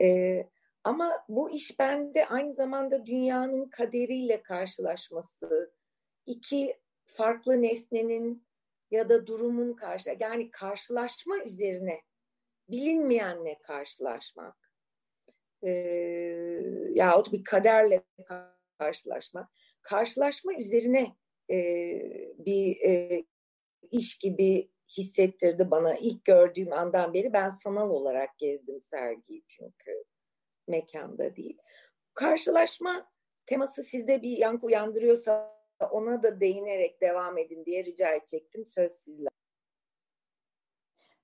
E, 0.00 0.46
ama 0.84 1.24
bu 1.28 1.50
iş 1.50 1.78
bende 1.78 2.26
aynı 2.26 2.52
zamanda 2.52 3.06
dünyanın 3.06 3.68
kaderiyle 3.68 4.42
karşılaşması, 4.42 5.72
iki 6.26 6.80
farklı 7.06 7.62
nesnenin 7.62 8.49
ya 8.90 9.08
da 9.08 9.26
durumun 9.26 9.72
karşı, 9.72 10.16
yani 10.20 10.50
karşılaşma 10.50 11.38
üzerine 11.38 12.00
bilinmeyenle 12.68 13.58
karşılaşmak 13.62 14.72
e, 15.62 15.70
yahut 16.94 17.32
bir 17.32 17.44
kaderle 17.44 18.02
karşılaşmak, 18.78 19.48
karşılaşma 19.82 20.54
üzerine 20.54 21.16
e, 21.50 21.56
bir 22.38 22.80
e, 22.80 23.24
iş 23.90 24.18
gibi 24.18 24.70
hissettirdi 24.98 25.70
bana. 25.70 25.94
ilk 25.94 26.24
gördüğüm 26.24 26.72
andan 26.72 27.14
beri 27.14 27.32
ben 27.32 27.48
sanal 27.48 27.90
olarak 27.90 28.38
gezdim 28.38 28.82
sergiyi 28.82 29.44
çünkü 29.48 30.04
mekanda 30.68 31.36
değil. 31.36 31.58
Karşılaşma 32.14 33.10
teması 33.46 33.84
sizde 33.84 34.22
bir 34.22 34.38
yankı 34.38 34.66
uyandırıyorsa 34.66 35.59
ona 35.84 36.22
da 36.22 36.40
değinerek 36.40 37.00
devam 37.00 37.38
edin 37.38 37.64
diye 37.64 37.84
rica 37.84 38.08
edecektim. 38.12 38.64
Söz 38.66 38.92
sizler. 38.92 39.30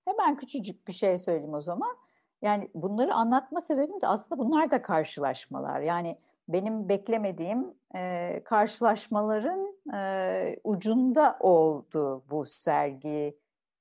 Hemen 0.05 0.37
küçücük 0.37 0.88
bir 0.88 0.92
şey 0.92 1.19
söyleyeyim 1.19 1.55
o 1.55 1.61
zaman. 1.61 1.97
Yani 2.42 2.71
bunları 2.75 3.14
anlatma 3.14 3.61
sebebim 3.61 4.01
de 4.01 4.07
aslında 4.07 4.38
bunlar 4.38 4.71
da 4.71 4.83
karşılaşmalar. 4.83 5.81
Yani 5.81 6.19
benim 6.49 6.88
beklemediğim 6.88 7.75
e, 7.97 8.42
karşılaşmaların 8.45 9.77
e, 9.95 10.61
ucunda 10.64 11.37
oldu 11.40 12.25
bu 12.31 12.45
sergi, 12.45 13.38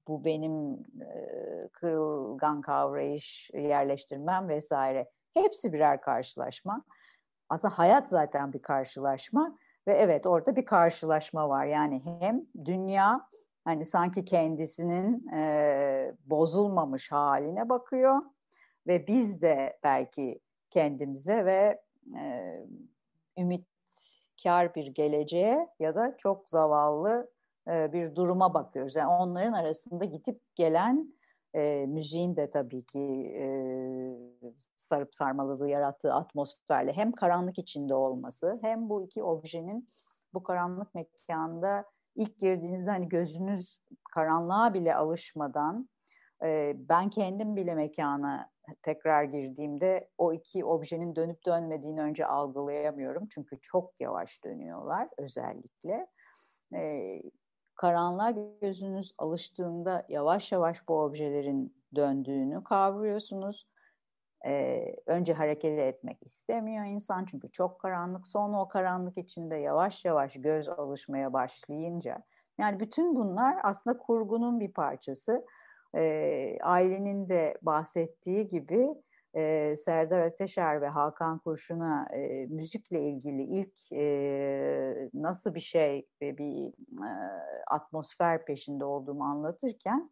bu 0.07 0.25
benim 0.25 0.73
e, 1.01 1.69
kırılgan 1.73 2.61
kavrayış 2.61 3.49
yerleştirmem 3.53 4.49
vesaire. 4.49 5.09
Hepsi 5.33 5.73
birer 5.73 6.01
karşılaşma. 6.01 6.83
Aslında 7.49 7.77
hayat 7.77 8.09
zaten 8.09 8.53
bir 8.53 8.61
karşılaşma 8.61 9.57
ve 9.87 9.93
evet 9.93 10.25
orada 10.25 10.55
bir 10.55 10.65
karşılaşma 10.65 11.49
var. 11.49 11.65
Yani 11.65 12.01
hem 12.19 12.45
dünya 12.65 13.29
hani 13.65 13.85
sanki 13.85 14.25
kendisinin 14.25 15.27
e, 15.27 16.15
bozulmamış 16.25 17.11
haline 17.11 17.69
bakıyor 17.69 18.21
ve 18.87 19.07
biz 19.07 19.41
de 19.41 19.79
belki 19.83 20.39
kendimize 20.69 21.45
ve 21.45 21.81
e, 22.17 22.55
ümitkar 23.37 24.75
bir 24.75 24.87
geleceğe 24.87 25.67
ya 25.79 25.95
da 25.95 26.17
çok 26.17 26.49
zavallı 26.49 27.31
e, 27.67 27.93
bir 27.93 28.15
duruma 28.15 28.53
bakıyoruz. 28.53 28.95
Yani 28.95 29.07
onların 29.07 29.53
arasında 29.53 30.05
gidip 30.05 30.55
gelen 30.55 31.13
e, 31.55 31.85
müziğin 31.87 32.35
de 32.35 32.51
tabii 32.51 32.81
ki 32.85 32.99
e, 33.39 33.47
sarıp 34.87 35.15
sarmaladığı, 35.15 35.69
yarattığı 35.69 36.13
atmosferle 36.13 36.93
hem 36.93 37.11
karanlık 37.11 37.57
içinde 37.57 37.93
olması 37.95 38.59
hem 38.61 38.89
bu 38.89 39.05
iki 39.05 39.23
objenin 39.23 39.89
bu 40.33 40.43
karanlık 40.43 40.95
mekanda 40.95 41.85
ilk 42.15 42.39
girdiğinizde 42.39 42.91
hani 42.91 43.09
gözünüz 43.09 43.79
karanlığa 44.13 44.73
bile 44.73 44.95
alışmadan 44.95 45.89
e, 46.43 46.73
ben 46.89 47.09
kendim 47.09 47.55
bile 47.55 47.75
mekana 47.75 48.49
tekrar 48.81 49.23
girdiğimde 49.23 50.09
o 50.17 50.33
iki 50.33 50.65
objenin 50.65 51.15
dönüp 51.15 51.45
dönmediğini 51.45 52.01
önce 52.01 52.25
algılayamıyorum. 52.25 53.27
Çünkü 53.27 53.61
çok 53.61 54.01
yavaş 54.01 54.43
dönüyorlar 54.43 55.09
özellikle. 55.17 56.07
E, 56.73 57.21
karanlığa 57.75 58.31
gözünüz 58.61 59.13
alıştığında 59.17 60.05
yavaş 60.09 60.51
yavaş 60.51 60.87
bu 60.87 61.01
objelerin 61.01 61.83
döndüğünü 61.95 62.63
kavruyorsunuz. 62.63 63.67
Ee, 64.45 64.95
önce 65.05 65.33
hareket 65.33 65.79
etmek 65.79 66.23
istemiyor 66.25 66.85
insan 66.85 67.25
çünkü 67.25 67.51
çok 67.51 67.79
karanlık. 67.79 68.27
Sonra 68.27 68.61
o 68.61 68.67
karanlık 68.67 69.17
içinde 69.17 69.55
yavaş 69.55 70.05
yavaş 70.05 70.33
göz 70.33 70.69
alışmaya 70.69 71.33
başlayınca 71.33 72.23
yani 72.57 72.79
bütün 72.79 73.15
bunlar 73.15 73.57
aslında 73.63 73.97
kurgunun 73.97 74.59
bir 74.59 74.73
parçası. 74.73 75.45
Ee, 75.95 76.57
ailenin 76.61 77.29
de 77.29 77.57
bahsettiği 77.61 78.47
gibi 78.47 78.95
e, 79.35 79.75
Serdar 79.75 80.19
Ateşer 80.19 80.81
ve 80.81 80.87
Hakan 80.87 81.39
Kurşun'a 81.39 82.07
e, 82.13 82.45
müzikle 82.45 83.01
ilgili 83.01 83.43
ilk 83.43 83.91
e, 83.91 85.09
nasıl 85.13 85.55
bir 85.55 85.61
şey 85.61 86.07
ve 86.21 86.37
bir 86.37 86.67
e, 87.05 87.11
atmosfer 87.67 88.45
peşinde 88.45 88.85
olduğumu 88.85 89.23
anlatırken 89.23 90.09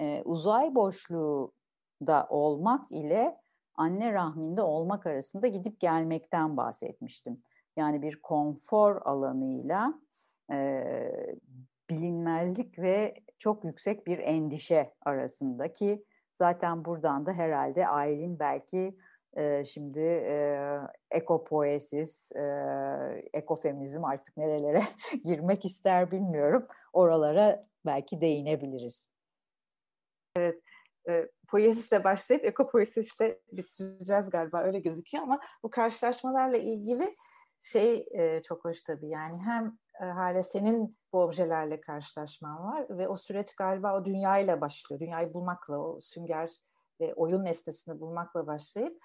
e, 0.00 0.22
uzay 0.24 0.74
boşluğu 0.74 1.52
da 2.06 2.26
olmak 2.30 2.92
ile 2.92 3.36
anne 3.76 4.12
rahminde 4.12 4.62
olmak 4.62 5.06
arasında 5.06 5.46
gidip 5.46 5.80
gelmekten 5.80 6.56
bahsetmiştim. 6.56 7.42
Yani 7.76 8.02
bir 8.02 8.22
konfor 8.22 9.02
alanıyla 9.04 9.94
e, 10.52 10.82
bilinmezlik 11.90 12.78
ve 12.78 13.14
çok 13.38 13.64
yüksek 13.64 14.06
bir 14.06 14.18
endişe 14.18 14.94
arasındaki 15.04 16.04
Zaten 16.36 16.84
buradan 16.84 17.26
da 17.26 17.32
herhalde 17.32 17.88
Aylin 17.88 18.38
belki 18.38 18.96
e, 19.36 19.64
şimdi 19.64 20.00
e, 20.00 20.58
ekopoesis, 21.10 22.32
e, 22.32 22.42
ekofeminizm 23.32 24.04
artık 24.04 24.36
nerelere 24.36 24.82
girmek 25.24 25.64
ister 25.64 26.10
bilmiyorum. 26.10 26.66
Oralara 26.92 27.66
belki 27.86 28.20
değinebiliriz. 28.20 29.10
Evet, 30.36 30.62
e, 31.08 31.28
poesisle 31.48 32.04
başlayıp 32.04 32.44
ekopoesisle 32.44 33.40
bitireceğiz 33.52 34.30
galiba 34.30 34.62
öyle 34.62 34.80
gözüküyor 34.80 35.24
ama 35.24 35.40
bu 35.62 35.70
karşılaşmalarla 35.70 36.56
ilgili 36.56 37.14
şey 37.58 38.06
e, 38.10 38.42
çok 38.42 38.64
hoş 38.64 38.82
tabii 38.82 39.08
yani 39.08 39.42
hem 39.42 39.78
e, 40.00 40.04
Hale 40.04 40.42
senin 40.42 40.96
bu 41.12 41.22
objelerle 41.22 41.80
karşılaşman 41.80 42.64
var 42.64 42.86
ve 42.90 43.08
o 43.08 43.16
süreç 43.16 43.54
galiba 43.54 44.00
o 44.00 44.04
dünyayla 44.04 44.60
başlıyor. 44.60 45.00
Dünyayı 45.00 45.34
bulmakla, 45.34 45.78
o 45.78 46.00
sünger 46.00 46.50
ve 47.00 47.14
oyun 47.14 47.44
nesnesini 47.44 48.00
bulmakla 48.00 48.46
başlayıp 48.46 48.98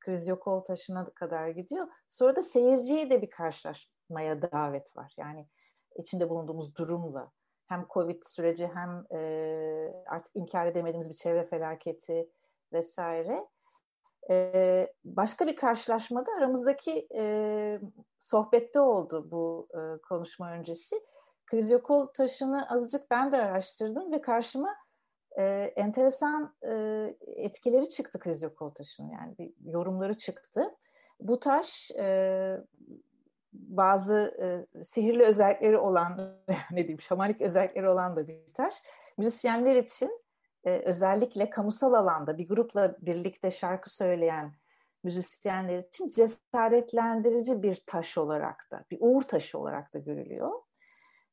Krizyokol 0.00 0.60
taşına 0.60 1.10
kadar 1.10 1.48
gidiyor. 1.48 1.88
Sonra 2.08 2.36
da 2.36 2.42
seyirciye 2.42 3.10
de 3.10 3.22
bir 3.22 3.30
karşılaşmaya 3.30 4.42
davet 4.42 4.96
var. 4.96 5.14
Yani 5.16 5.48
içinde 5.96 6.28
bulunduğumuz 6.28 6.74
durumla 6.74 7.32
hem 7.68 7.86
Covid 7.90 8.22
süreci 8.22 8.70
hem 8.74 9.18
e, 9.18 10.02
artık 10.06 10.36
inkar 10.36 10.66
edemediğimiz 10.66 11.10
bir 11.10 11.14
çevre 11.14 11.46
felaketi 11.46 12.30
vesaire. 12.72 13.46
E, 14.30 14.88
başka 15.04 15.46
bir 15.46 15.56
karşılaşmada 15.56 16.30
aramızdaki 16.38 17.08
e, 17.14 17.80
sohbette 18.20 18.80
oldu 18.80 19.28
bu 19.30 19.68
e, 19.74 19.80
konuşma 20.08 20.52
öncesi. 20.52 21.04
Krizyokol 21.46 22.06
taşını 22.06 22.70
azıcık 22.70 23.10
ben 23.10 23.32
de 23.32 23.36
araştırdım 23.36 24.12
ve 24.12 24.20
karşıma 24.20 24.76
e, 25.38 25.44
enteresan 25.76 26.54
e, 26.62 26.72
etkileri 27.26 27.88
çıktı 27.88 28.18
krizyokol 28.18 28.70
taşının 28.70 29.10
yani 29.10 29.38
bir 29.38 29.52
yorumları 29.64 30.14
çıktı. 30.14 30.74
Bu 31.20 31.40
taş 31.40 31.90
e, 31.90 32.56
bazı 33.52 34.36
e, 34.42 34.46
sihirli 34.84 35.22
özellikleri 35.22 35.76
olan 35.76 36.38
ne 36.70 36.76
diyeyim 36.76 37.00
şamanik 37.00 37.40
özellikleri 37.40 37.88
olan 37.88 38.16
da 38.16 38.28
bir 38.28 38.54
taş. 38.54 38.74
Müzisyenler 39.18 39.76
için 39.76 40.22
e, 40.64 40.70
özellikle 40.70 41.50
kamusal 41.50 41.92
alanda 41.92 42.38
bir 42.38 42.48
grupla 42.48 42.96
birlikte 43.00 43.50
şarkı 43.50 43.94
söyleyen 43.94 44.52
müzisyenler 45.04 45.78
için 45.78 46.08
cesaretlendirici 46.08 47.62
bir 47.62 47.82
taş 47.86 48.18
olarak 48.18 48.68
da, 48.70 48.84
bir 48.90 48.98
uğur 49.00 49.22
taşı 49.22 49.58
olarak 49.58 49.94
da 49.94 49.98
görülüyor. 49.98 50.52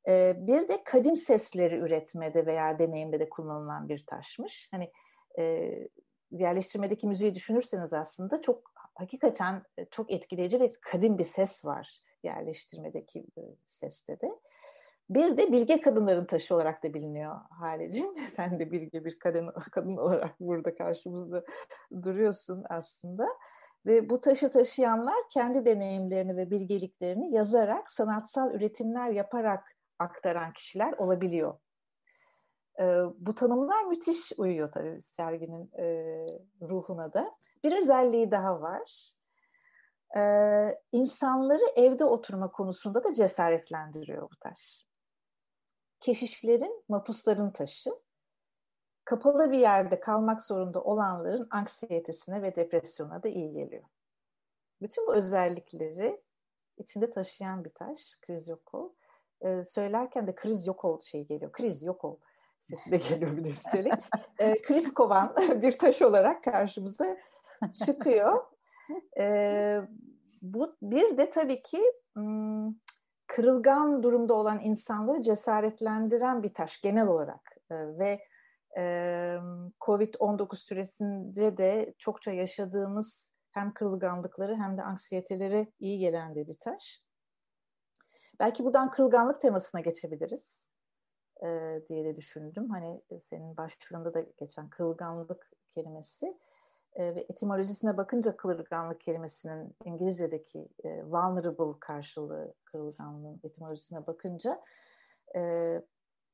E, 0.08 0.36
bir 0.38 0.68
de 0.68 0.84
kadim 0.84 1.16
sesleri 1.16 1.76
üretmede 1.76 2.46
veya 2.46 2.80
deneyimde 2.80 3.20
de 3.20 3.30
kullanılan 3.30 3.90
bir 3.90 4.06
taşmış. 4.06 4.68
Hani 4.72 4.92
e, 5.40 5.74
yerleştirmedeki 6.32 7.08
müziği 7.08 7.36
düşünürseniz 7.36 7.94
aslında 7.94 8.42
çok 8.42 8.75
hakikaten 8.96 9.64
e, 9.78 9.86
çok 9.86 10.12
etkileyici 10.12 10.60
ve 10.60 10.72
kadim 10.82 11.18
bir 11.18 11.24
ses 11.24 11.66
var 11.66 12.02
yerleştirmedeki 12.24 13.20
e, 13.20 13.42
seste 13.66 14.22
de. 14.22 14.40
Bir 15.10 15.38
de 15.38 15.52
bilge 15.52 15.82
kadınların 15.82 16.26
taşı 16.26 16.56
olarak 16.56 16.84
da 16.84 16.94
biliniyor 16.94 17.36
Halicim. 17.50 18.28
Sen 18.28 18.60
de 18.60 18.72
bilge 18.72 19.06
bir 19.06 19.20
kadın, 19.20 19.52
kadın 19.72 19.98
olarak 19.98 20.40
burada 20.40 20.76
karşımızda 20.76 21.44
duruyorsun 22.04 22.64
aslında. 22.70 23.28
Ve 23.86 24.10
bu 24.10 24.22
taşı 24.22 24.52
taşıyanlar 24.52 25.30
kendi 25.34 25.66
deneyimlerini 25.66 26.38
ve 26.38 26.52
bilgeliklerini 26.52 27.36
yazarak, 27.36 27.92
sanatsal 27.92 28.54
üretimler 28.54 29.10
yaparak 29.10 29.78
aktaran 30.00 30.54
kişiler 30.54 30.94
olabiliyor. 30.94 31.58
E, 32.80 32.84
bu 33.18 33.36
tanımlar 33.36 33.84
müthiş 33.84 34.32
uyuyor 34.38 34.72
tabii 34.72 35.02
serginin 35.02 35.72
e, 35.78 35.86
ruhuna 36.62 37.14
da. 37.14 37.36
Bir 37.66 37.78
özelliği 37.78 38.32
daha 38.32 38.62
var. 38.62 39.12
E, 40.18 40.22
insanları 40.92 41.64
evde 41.76 42.06
oturma 42.06 42.52
konusunda 42.52 43.04
da 43.04 43.14
cesaretlendiriyor 43.14 44.22
bu 44.22 44.36
taş. 44.40 44.88
Keşişlerin, 46.00 46.84
mapusların 46.90 47.52
taşı, 47.52 47.90
kapalı 49.06 49.52
bir 49.52 49.58
yerde 49.58 50.00
kalmak 50.00 50.44
zorunda 50.44 50.84
olanların 50.84 51.48
anksiyetesine 51.52 52.42
ve 52.42 52.56
depresyona 52.56 53.24
da 53.24 53.28
iyi 53.28 53.54
geliyor. 53.54 53.84
Bütün 54.82 55.08
bu 55.08 55.16
özellikleri 55.16 56.22
içinde 56.78 57.12
taşıyan 57.12 57.66
bir 57.66 57.74
taş, 57.74 58.18
krizyokol 58.22 58.94
e, 59.42 59.64
söylerken 59.64 60.28
de 60.28 60.36
kriz 60.36 60.68
yok 60.68 60.86
ol 60.86 61.02
şey 61.02 61.28
geliyor. 61.28 61.52
Kriz 61.52 61.84
yok 61.84 62.06
ol 62.06 62.20
sesi 62.62 62.92
de 62.92 62.98
geliyor 62.98 63.38
bir 63.38 63.44
de 63.44 63.50
üstelik. 63.50 63.94
e, 64.40 64.62
kriz 64.62 64.94
kovan 64.94 65.36
bir 65.62 65.78
taş 65.78 66.02
olarak 66.02 66.44
karşımıza 66.44 67.18
çıkıyor. 67.72 68.44
E, 69.20 69.82
bu 70.42 70.78
bir 70.82 71.18
de 71.18 71.30
tabii 71.30 71.62
ki 71.62 71.82
kırılgan 73.28 74.04
durumda 74.04 74.34
olan 74.34 74.60
insanları 74.60 75.22
cesaretlendiren 75.22 76.44
bir 76.44 76.54
taş 76.54 76.82
genel 76.82 77.08
olarak 77.08 77.56
e, 77.72 77.76
ve 77.98 78.20
e, 78.78 78.84
Covid-19 79.82 80.56
süresinde 80.56 81.58
de 81.58 81.94
çokça 81.98 82.32
yaşadığımız 82.32 83.34
hem 83.52 83.74
kırılganlıkları 83.74 84.56
hem 84.56 84.78
de 84.78 84.84
anksiyeteleri 84.84 85.74
iyi 85.80 86.00
gelen 86.00 86.36
de 86.36 86.48
bir 86.48 86.58
taş. 86.60 87.04
Belki 88.40 88.64
buradan 88.64 88.92
kırılganlık 88.92 89.42
temasına 89.42 89.82
geçebiliriz 89.82 90.70
e, 91.44 91.48
diye 91.90 92.06
de 92.06 92.18
düşündüm. 92.18 92.70
Hani 92.70 93.02
senin 93.22 93.58
başlığında 93.58 94.14
da 94.14 94.26
geçen 94.38 94.70
kırılganlık 94.70 95.52
kelimesi 95.76 96.38
e, 96.96 97.16
ve 97.16 97.26
etimolojisine 97.30 97.98
bakınca 97.98 98.38
kırılganlık 98.38 99.02
kelimesinin 99.02 99.76
İngilizce'deki 99.86 100.68
e, 100.84 101.04
vulnerable 101.04 101.80
karşılığı 101.80 102.54
kırılganlığın 102.66 103.40
etimolojisine 103.44 104.08
bakınca 104.08 104.62
e, 105.36 105.42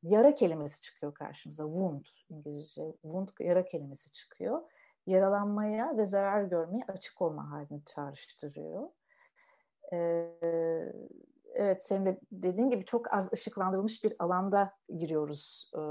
yara 0.04 0.36
kelimesi 0.36 0.82
çıkıyor 0.82 1.14
karşımıza. 1.14 1.64
Wound 1.64 2.06
İngilizce. 2.30 2.84
Wound 3.02 3.30
yara 3.40 3.66
kelimesi 3.66 4.12
çıkıyor. 4.12 4.62
Yaralanmaya 5.08 5.98
ve 5.98 6.06
zarar 6.06 6.44
görmeye 6.44 6.84
açık 6.88 7.22
olma 7.22 7.52
halini 7.52 7.86
çağrıştırıyor. 7.86 8.90
Ee, 9.94 10.28
evet 11.54 11.86
senin 11.86 12.06
de 12.06 12.20
dediğin 12.32 12.70
gibi 12.70 12.86
çok 12.86 13.14
az 13.14 13.34
ışıklandırılmış 13.34 14.04
bir 14.04 14.16
alanda 14.20 14.74
giriyoruz 14.98 15.72
e, 15.76 15.82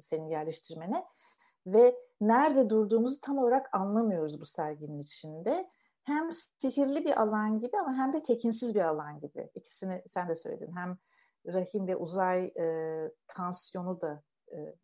senin 0.00 0.28
yerleştirmene 0.28 1.04
ve 1.66 1.96
nerede 2.20 2.70
durduğumuzu 2.70 3.20
tam 3.20 3.38
olarak 3.38 3.68
anlamıyoruz 3.72 4.40
bu 4.40 4.46
serginin 4.46 4.98
içinde. 4.98 5.70
Hem 6.04 6.32
sihirli 6.32 7.04
bir 7.04 7.22
alan 7.22 7.58
gibi 7.58 7.78
ama 7.78 7.94
hem 7.94 8.12
de 8.12 8.22
tekinsiz 8.22 8.74
bir 8.74 8.80
alan 8.80 9.20
gibi. 9.20 9.50
İkisini 9.54 10.02
sen 10.06 10.28
de 10.28 10.34
söyledin. 10.34 10.72
Hem 10.76 10.98
rahim 11.46 11.86
ve 11.86 11.96
uzay 11.96 12.44
e, 12.44 13.10
tansiyonu 13.28 14.00
da 14.00 14.22
e, 14.52 14.74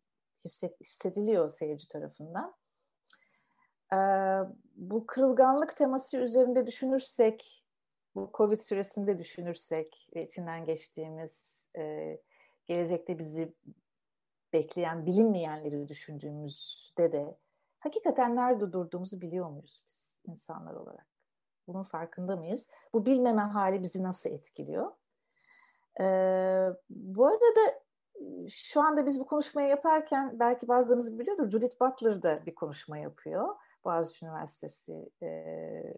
hisset, 0.45 0.81
hissediliyor 0.81 1.49
seyirci 1.49 1.87
tarafından. 1.87 2.55
E, 3.93 3.97
bu 4.75 5.05
kırılganlık 5.05 5.77
teması 5.77 6.17
üzerinde 6.17 6.67
düşünürsek, 6.67 7.65
bu 8.15 8.29
Covid 8.33 8.57
süresinde 8.57 9.19
düşünürsek 9.19 10.09
içinden 10.15 10.65
geçtiğimiz 10.65 11.59
e, 11.77 12.17
gelecekte 12.67 13.17
bizi 13.17 13.53
bekleyen 14.53 15.05
bilinmeyenleri 15.05 15.87
düşündüğümüzde 15.87 17.11
de 17.11 17.37
hakikaten 17.79 18.35
nerede 18.35 18.71
durduğumuzu 18.71 19.21
biliyor 19.21 19.49
muyuz 19.49 19.83
biz 19.87 20.21
insanlar 20.27 20.73
olarak? 20.73 21.07
Bunun 21.67 21.83
farkında 21.83 22.35
mıyız? 22.35 22.67
Bu 22.93 23.05
bilmeme 23.05 23.41
hali 23.41 23.81
bizi 23.81 24.03
nasıl 24.03 24.29
etkiliyor? 24.29 24.91
Ee, 26.01 26.67
bu 26.89 27.27
arada 27.27 27.81
şu 28.49 28.81
anda 28.81 29.05
biz 29.05 29.19
bu 29.19 29.25
konuşmayı 29.25 29.67
yaparken 29.67 30.39
belki 30.39 30.67
bazılarınız 30.67 31.19
biliyordur 31.19 31.49
Judith 31.49 31.81
Butler 31.81 32.23
da 32.23 32.45
bir 32.45 32.55
konuşma 32.55 32.97
yapıyor. 32.97 33.55
Boğaziçi 33.85 34.25
Üniversitesi 34.25 35.09
e, 35.21 35.29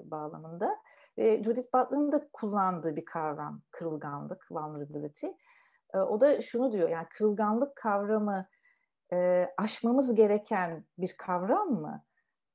bağlamında. 0.04 0.78
Ve 1.18 1.44
Judith 1.44 1.74
Butler'ın 1.74 2.12
da 2.12 2.28
kullandığı 2.34 2.96
bir 2.96 3.06
kavram 3.06 3.62
kırılganlık, 3.72 4.52
vulnerability. 4.52 5.28
O 5.94 6.22
da 6.22 6.42
şunu 6.42 6.72
diyor 6.72 6.90
yani 6.90 7.08
kırılganlık 7.10 7.76
kavramı 7.76 8.48
e, 9.14 9.48
aşmamız 9.58 10.16
gereken 10.16 10.86
bir 10.98 11.16
kavram 11.18 11.68
mı? 11.68 12.04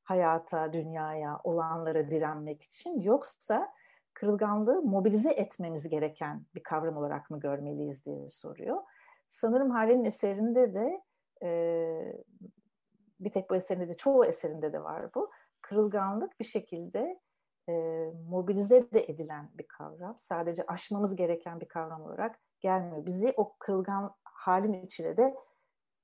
Hayata, 0.03 0.72
dünyaya, 0.72 1.41
olanlara 1.45 2.11
direnmek 2.11 2.62
için 2.62 3.01
yoksa 3.01 3.72
kırılganlığı 4.14 4.82
mobilize 4.82 5.30
etmemiz 5.30 5.89
gereken 5.89 6.47
bir 6.55 6.62
kavram 6.62 6.97
olarak 6.97 7.30
mı 7.30 7.41
görmeliyiz 7.41 8.05
diye 8.05 8.28
soruyor. 8.28 8.82
Sanırım 9.28 9.70
Hale'nin 9.70 10.05
eserinde 10.05 10.74
de 10.74 11.03
e, 11.43 12.22
bir 13.20 13.30
tek 13.30 13.51
bu 13.51 13.57
eserinde 13.57 13.89
de 13.89 13.97
çoğu 13.97 14.24
eserinde 14.24 14.72
de 14.72 14.82
var 14.82 15.14
bu. 15.14 15.30
Kırılganlık 15.61 16.41
bir 16.41 16.45
şekilde 16.45 17.20
e, 17.68 17.74
mobilize 18.28 18.91
de 18.91 19.05
edilen 19.05 19.51
bir 19.55 19.66
kavram. 19.68 20.14
Sadece 20.18 20.64
aşmamız 20.66 21.16
gereken 21.16 21.61
bir 21.61 21.68
kavram 21.68 22.03
olarak 22.03 22.41
gelmiyor. 22.61 23.07
Bizi 23.07 23.35
o 23.37 23.57
kırılgan 23.59 24.15
halin 24.25 24.73
içine 24.73 25.17
de 25.17 25.35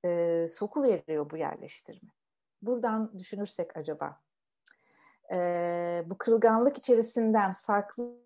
e, 0.05 0.47
soku 0.49 0.83
veriyor 0.83 1.29
bu 1.29 1.37
yerleştirme. 1.37 2.09
Buradan 2.61 3.19
düşünürsek 3.19 3.77
acaba 3.77 4.21
e, 5.33 6.03
bu 6.05 6.17
kırılganlık 6.17 6.77
içerisinden 6.77 7.53
farklı 7.53 8.17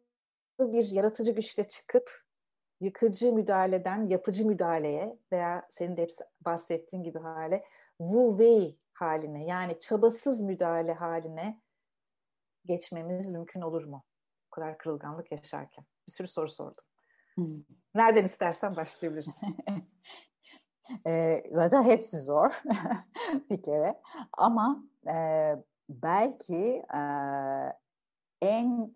bir 0.60 0.92
yaratıcı 0.92 1.32
güçle 1.32 1.68
çıkıp 1.68 2.24
yıkıcı 2.80 3.34
müdahaleden 3.34 4.08
yapıcı 4.08 4.48
müdahaleye 4.48 5.20
veya 5.32 5.68
senin 5.70 5.98
de 5.98 6.02
hepsi 6.02 6.24
bahsettiğin 6.42 7.04
gibi 7.04 7.20
hale 7.20 7.64
wu 7.98 8.38
wei 8.38 8.80
haline 8.94 9.46
yani 9.46 9.80
çabasız 9.80 10.42
müdahale 10.42 10.94
haline 10.94 11.62
geçmemiz 12.66 13.32
mümkün 13.32 13.62
olur 13.62 13.84
mu? 13.84 14.04
Bu 14.48 14.50
kadar 14.50 14.78
kırılganlık 14.78 15.32
yaşarken. 15.32 15.86
Bir 16.08 16.12
sürü 16.12 16.28
soru 16.28 16.50
sordum. 16.50 16.84
Nereden 17.96 18.26
istersen 18.26 18.76
başlayabilirsin. 18.76 19.58
e, 21.08 21.44
zaten 21.52 21.84
hepsi 21.84 22.18
zor 22.18 22.62
bir 23.50 23.62
kere. 23.62 24.02
Ama 24.34 24.84
e, 25.08 25.18
belki 25.90 26.84
e, 26.96 27.02
en 28.42 28.96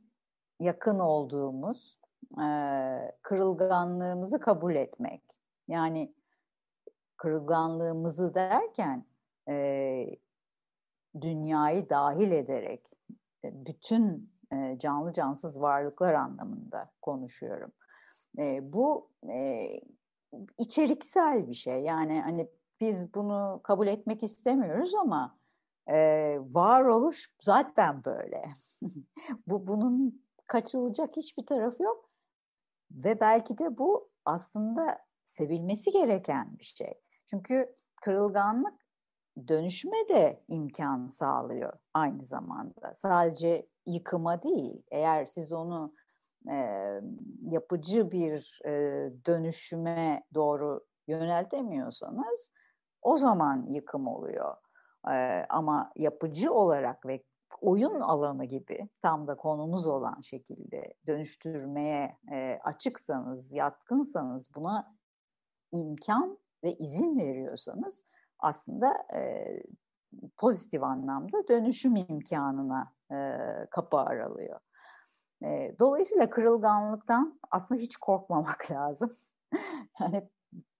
yakın 0.60 1.00
olduğumuz 1.00 2.00
e, 2.42 2.48
kırılganlığımızı 3.22 4.39
kabul 4.39 4.76
etmek. 4.76 5.24
Yani 5.68 6.14
kırılganlığımızı 7.18 8.34
derken 8.34 9.06
e, 9.50 10.06
dünyayı 11.22 11.89
dahil 11.89 12.32
ederek 12.32 12.88
bütün 13.44 14.32
e, 14.54 14.80
canlı 14.80 15.14
cansız 15.14 15.62
varlıklar 15.62 16.14
anlamında 16.14 16.92
konuşuyorum. 17.02 17.72
E, 18.38 18.74
bu 18.74 19.10
e, 19.30 19.70
içeriksel 20.58 21.48
bir 21.48 21.54
şey. 21.54 21.82
Yani 21.82 22.22
hani 22.22 22.48
biz 22.80 23.14
bunu 23.14 23.60
kabul 23.64 23.88
etmek 23.88 24.24
istemiyoruz 24.24 24.96
ama 24.96 25.38
e, 25.90 26.38
varoluş 26.42 27.34
zaten 27.42 28.04
böyle. 28.06 28.44
bu 29.48 29.68
bunun 29.68 30.24
kaçılacak 30.48 31.18
hiçbir 31.18 31.46
tarafı 31.46 31.84
yok. 31.84 32.10
Ve 32.92 33.20
belki 33.20 33.58
de 33.58 33.78
bu 33.78 34.10
aslında 34.26 34.98
sevilmesi 35.24 35.92
gereken 35.92 36.58
bir 36.60 36.64
şey. 36.64 36.94
Çünkü 37.30 37.76
kırılganlık 38.02 38.82
dönüşme 39.48 40.10
de 40.10 40.44
imkan 40.48 41.08
sağlıyor 41.08 41.74
aynı 41.94 42.24
zamanda. 42.24 42.94
Sadece 42.96 43.68
yıkıma 43.86 44.44
değil. 44.44 44.84
Eğer 44.92 45.26
siz 45.26 45.54
onu 45.54 45.94
e, 46.50 46.58
yapıcı 47.42 48.12
bir 48.12 48.62
e, 48.66 48.72
dönüşüme 49.26 50.24
doğru 50.34 50.86
yöneltemiyorsanız 51.08 52.54
o 53.02 53.18
zaman 53.18 53.66
yıkım 53.70 54.08
oluyor. 54.08 54.56
E, 55.12 55.46
ama 55.50 55.92
yapıcı 55.96 56.54
olarak 56.54 57.06
ve 57.06 57.24
oyun 57.62 58.00
alanı 58.00 58.46
gibi 58.46 58.89
tam 59.02 59.28
da 59.28 59.36
konumuz 59.36 59.88
olan 59.88 60.22
şekilde 60.22 60.94
dönüştürmeye 61.08 62.18
e, 62.32 62.60
açıksanız, 62.64 63.52
yatkınsanız 63.52 64.56
buna 64.56 64.96
imkan 65.72 66.38
ve 66.64 66.74
izin 66.74 67.20
veriyorsanız 67.20 68.04
aslında 68.39 68.94
e, 69.16 69.46
pozitif 70.38 70.84
anlamda 70.84 71.48
dönüşüm 71.48 71.96
imkanına 71.96 72.94
e, 73.12 73.38
kapı 73.72 73.98
aralıyor. 73.98 74.60
E, 75.44 75.76
dolayısıyla 75.80 76.30
kırılganlıktan 76.30 77.39
aslında 77.52 77.82
hiç 77.82 77.98
korkmamak 77.98 78.72
lazım. 78.72 79.12
yani 80.00 80.30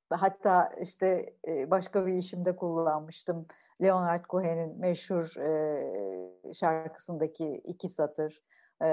hatta 0.09 0.74
işte 0.82 1.36
e, 1.47 1.72
başka 1.72 2.05
bir 2.05 2.14
işimde 2.14 2.55
kullanmıştım. 2.55 3.47
Leonard 3.82 4.26
Cohen'in 4.30 4.80
meşhur 4.80 5.38
e, 5.38 6.53
şarkısındaki 6.53 7.62
iki 7.66 7.89
satır 7.89 8.43
e, 8.84 8.88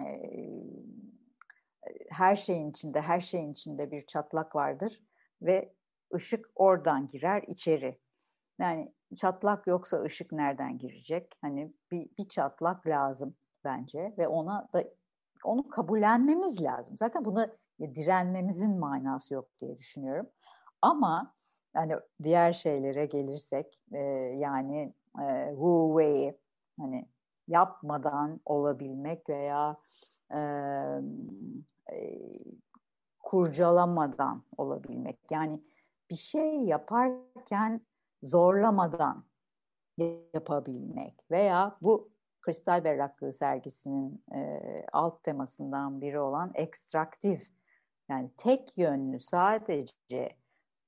e, 0.00 0.04
her 2.10 2.36
şeyin 2.36 2.70
içinde 2.70 3.00
her 3.00 3.20
şeyin 3.20 3.52
içinde 3.52 3.90
bir 3.90 4.06
çatlak 4.06 4.56
vardır 4.56 5.02
ve 5.42 5.74
ışık 6.14 6.50
oradan 6.54 7.08
girer 7.08 7.42
içeri. 7.46 8.00
Yani 8.60 8.94
çatlak 9.16 9.66
yoksa 9.66 10.02
ışık 10.02 10.32
nereden 10.32 10.78
girecek? 10.78 11.38
Hani 11.40 11.72
bir, 11.90 12.10
bir 12.18 12.28
çatlak 12.28 12.86
lazım 12.86 13.36
bence 13.64 14.14
ve 14.18 14.28
ona 14.28 14.68
da 14.74 14.84
onu 15.44 15.68
kabullenmemiz 15.68 16.62
lazım. 16.62 16.96
Zaten 16.96 17.24
buna 17.24 17.50
direnmemizin 17.80 18.78
manası 18.78 19.34
yok 19.34 19.48
diye 19.60 19.78
düşünüyorum. 19.78 20.26
Ama 20.82 21.34
yani 21.74 21.94
diğer 22.22 22.52
şeylere 22.52 23.06
gelirsek 23.06 23.80
e, 23.92 24.02
yani 24.38 24.94
e, 25.22 25.48
Wu 25.50 25.94
Wei 25.98 26.38
hani 26.78 27.08
yapmadan 27.48 28.40
olabilmek 28.44 29.28
veya 29.28 29.76
e, 30.30 30.38
e, 31.92 32.18
kurcalamadan 33.18 34.42
olabilmek. 34.56 35.18
Yani 35.30 35.60
bir 36.10 36.16
şey 36.16 36.60
yaparken 36.60 37.80
zorlamadan 38.22 39.24
yapabilmek 40.34 41.30
veya 41.30 41.76
bu 41.82 42.13
Kristal 42.44 42.84
Berraklığı 42.84 43.32
sergisinin 43.32 44.24
e, 44.34 44.60
alt 44.92 45.24
temasından 45.24 46.00
biri 46.00 46.18
olan 46.18 46.50
ekstraktif 46.54 47.50
yani 48.08 48.30
tek 48.36 48.78
yönlü 48.78 49.18
sadece 49.18 50.36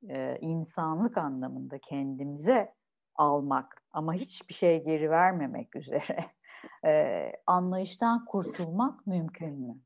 e, 0.09 0.39
insanlık 0.41 1.19
anlamında 1.19 1.79
kendimize 1.79 2.75
almak 3.15 3.83
ama 3.93 4.15
hiçbir 4.15 4.55
şey 4.55 4.85
geri 4.85 5.11
vermemek 5.11 5.77
üzere 5.77 6.27
e, 6.85 7.33
anlayıştan 7.47 8.25
kurtulmak 8.25 9.07
mümkün 9.07 9.61
mü? 9.61 9.77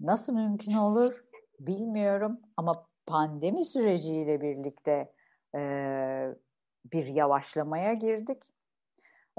Nasıl 0.00 0.34
mümkün 0.34 0.74
olur 0.74 1.24
bilmiyorum 1.60 2.40
ama 2.56 2.86
pandemi 3.06 3.64
süreciyle 3.64 4.40
birlikte 4.40 5.12
e, 5.54 5.60
bir 6.92 7.06
yavaşlamaya 7.06 7.94
girdik. 7.94 8.55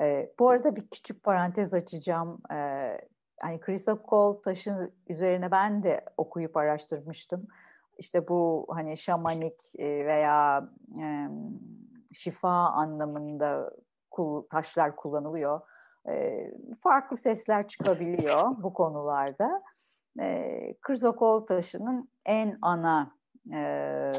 E, 0.02 0.34
bu 0.39 0.50
arada 0.50 0.76
bir 0.76 0.88
küçük 0.88 1.24
parantez 1.24 1.74
açacağım. 1.74 2.41
E, 2.52 2.58
hani 3.39 3.60
Krista 3.60 4.00
Cole 4.10 4.41
taşı 4.41 4.91
üzerine 5.08 5.52
ben 5.52 5.84
de 5.84 6.06
okuyup 6.18 6.58
araştırmıştım. 6.58 7.48
İşte 7.98 8.28
bu 8.28 8.68
hani 8.70 8.98
şamanik 8.98 9.62
veya 9.80 10.70
e, 11.02 11.28
şifa 12.14 12.50
anlamında 12.50 13.72
kul, 14.12 14.45
taşlar 14.45 14.95
kullanılıyor. 14.95 15.62
E, 16.10 16.48
farklı 16.84 17.18
sesler 17.18 17.68
çıkabiliyor 17.68 18.64
bu 18.64 18.74
konularda. 18.74 19.64
e, 20.20 20.74
krzokol 20.82 21.45
taşının 21.45 22.10
en 22.26 22.58
ana 22.62 23.12
e, 23.54 24.12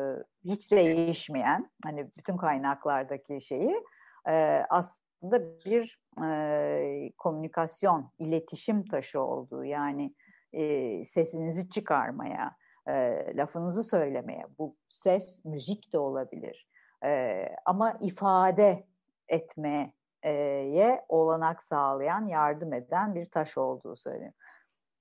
hiç 0.44 0.72
değişmeyen 0.72 1.70
hani 1.84 2.06
bütün 2.06 2.36
kaynaklardaki 2.36 3.40
şeyi 3.40 3.84
e, 4.28 4.64
aslında 4.70 5.07
bir 5.22 6.00
e, 6.24 7.12
komünikasyon, 7.18 8.10
iletişim 8.18 8.84
taşı 8.84 9.20
olduğu 9.20 9.64
yani 9.64 10.14
e, 10.52 11.04
sesinizi 11.04 11.68
çıkarmaya, 11.68 12.56
e, 12.88 13.24
lafınızı 13.36 13.84
söylemeye, 13.84 14.44
bu 14.58 14.76
ses 14.88 15.44
müzik 15.44 15.92
de 15.92 15.98
olabilir 15.98 16.68
e, 17.04 17.42
ama 17.64 17.98
ifade 18.00 18.86
etmeye 19.28 21.04
olanak 21.08 21.62
sağlayan, 21.62 22.26
yardım 22.26 22.72
eden 22.72 23.14
bir 23.14 23.30
taş 23.30 23.58
olduğu 23.58 23.96
söyleniyor. 23.96 24.32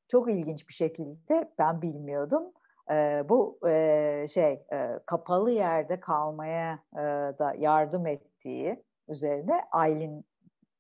Çok 0.08 0.30
ilginç 0.30 0.70
bir 0.70 0.74
şekilde 0.74 1.52
ben 1.60 1.82
bilmiyordum. 1.82 2.44
E, 2.92 3.24
bu 3.30 3.60
e, 3.68 4.26
şey 4.30 4.66
e, 4.74 5.00
kapalı 5.06 5.52
yerde 5.52 6.00
kalmaya 6.00 6.80
e, 6.94 7.02
da 7.40 7.54
yardım 7.58 8.08
ettiği 8.08 8.84
üzerine 9.08 9.62
Aylin 9.72 10.26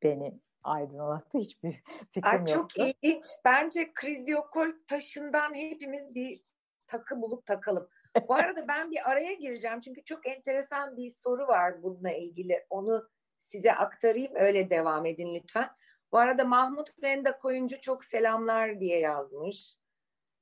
beni 0.04 0.40
aydınlattı. 0.64 1.38
Hiçbir 1.38 1.84
fikrim 2.12 2.32
Ay, 2.32 2.46
Çok 2.46 2.78
ilginç. 2.78 3.26
Bence 3.46 3.94
krizyokol 3.94 4.72
taşından 4.88 5.54
hepimiz 5.54 6.16
bir 6.16 6.44
takı 6.88 7.22
bulup 7.22 7.46
takalım. 7.46 7.90
Bu 8.28 8.34
arada 8.36 8.68
ben 8.68 8.92
bir 8.92 9.12
araya 9.12 9.34
gireceğim 9.34 9.82
çünkü 9.82 10.04
çok 10.04 10.28
enteresan 10.28 10.98
bir 10.98 11.10
soru 11.10 11.48
var 11.48 11.84
bununla 11.84 12.12
ilgili. 12.12 12.66
Onu 12.70 13.10
size 13.40 13.74
aktarayım 13.74 14.36
öyle 14.36 14.70
devam 14.70 15.06
edin 15.06 15.36
lütfen. 15.36 15.70
Bu 16.12 16.18
arada 16.18 16.44
Mahmut 16.44 17.04
Venda 17.04 17.38
Koyuncu 17.38 17.82
çok 17.82 18.06
selamlar 18.06 18.80
diye 18.80 19.00
yazmış. 19.00 19.76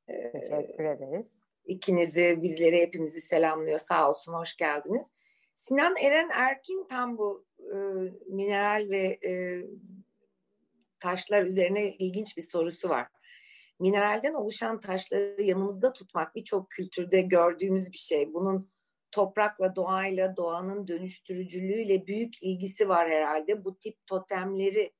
Teşekkür 0.07 0.83
ederiz. 0.83 1.37
İkinizi, 1.65 2.39
bizleri, 2.41 2.81
hepimizi 2.81 3.21
selamlıyor. 3.21 3.79
Sağ 3.79 4.09
olsun, 4.09 4.33
hoş 4.33 4.57
geldiniz. 4.57 5.11
Sinan 5.55 5.95
Eren 5.95 6.29
Erkin 6.33 6.87
tam 6.87 7.17
bu 7.17 7.45
e, 7.73 7.77
mineral 8.27 8.89
ve 8.89 9.19
e, 9.27 9.31
taşlar 10.99 11.43
üzerine 11.43 11.95
ilginç 11.95 12.37
bir 12.37 12.41
sorusu 12.41 12.89
var. 12.89 13.07
Mineralden 13.79 14.33
oluşan 14.33 14.79
taşları 14.79 15.41
yanımızda 15.41 15.93
tutmak 15.93 16.35
birçok 16.35 16.71
kültürde 16.71 17.21
gördüğümüz 17.21 17.91
bir 17.91 17.97
şey. 17.97 18.33
Bunun 18.33 18.69
toprakla, 19.11 19.75
doğayla, 19.75 20.37
doğanın 20.37 20.87
dönüştürücülüğüyle 20.87 22.07
büyük 22.07 22.43
ilgisi 22.43 22.89
var 22.89 23.09
herhalde. 23.09 23.65
Bu 23.65 23.77
tip 23.77 24.07
totemleri 24.07 24.93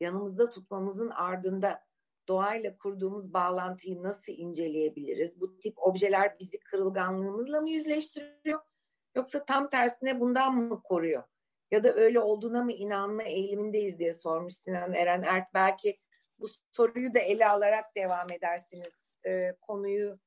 yanımızda 0.00 0.50
tutmamızın 0.50 1.10
ardında 1.10 1.86
doğayla 2.28 2.76
kurduğumuz 2.76 3.32
bağlantıyı 3.34 4.02
nasıl 4.02 4.32
inceleyebiliriz? 4.32 5.40
Bu 5.40 5.58
tip 5.58 5.74
objeler 5.78 6.36
bizi 6.40 6.60
kırılganlığımızla 6.60 7.60
mı 7.60 7.68
yüzleştiriyor? 7.68 8.60
Yoksa 9.16 9.44
tam 9.44 9.68
tersine 9.68 10.20
bundan 10.20 10.54
mı 10.54 10.82
koruyor? 10.82 11.22
Ya 11.70 11.84
da 11.84 11.94
öyle 11.94 12.20
olduğuna 12.20 12.62
mı 12.62 12.72
inanma 12.72 13.22
eğilimindeyiz 13.22 13.98
diye 13.98 14.12
sormuş 14.12 14.54
Sinan 14.54 14.94
Eren 14.94 15.22
Ert. 15.22 15.54
Belki 15.54 15.98
bu 16.38 16.46
soruyu 16.72 17.14
da 17.14 17.18
ele 17.18 17.48
alarak 17.48 17.96
devam 17.96 18.32
edersiniz. 18.32 19.12
Ee, 19.26 19.52
konuyu 19.60 20.18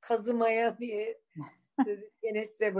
kazımaya 0.00 0.78
diye 0.78 1.20
sözü 1.84 2.10
yine 2.22 2.44
size 2.44 2.74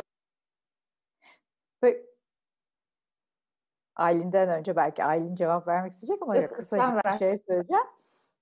Aylin'den 3.96 4.48
önce 4.48 4.76
belki 4.76 5.04
Aylin 5.04 5.34
cevap 5.34 5.68
vermek 5.68 5.92
isteyecek 5.92 6.22
ama 6.22 6.36
Yok, 6.36 6.54
kısacık 6.56 7.04
bir 7.04 7.18
şey 7.18 7.36
söyleyeceğim. 7.36 7.84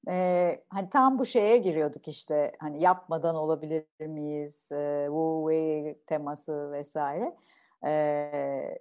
Ee, 0.09 0.65
hani 0.69 0.91
tam 0.91 1.19
bu 1.19 1.27
şeye 1.27 1.59
giriyorduk 1.59 2.09
işte 2.09 2.53
hani 2.59 2.83
yapmadan 2.83 3.35
olabilir 3.35 3.87
miyiz 4.01 4.73
e, 4.73 5.05
Wu 5.07 5.47
Wei 5.51 6.03
teması 6.07 6.73
vesaire 6.73 7.37
ee, 7.85 8.79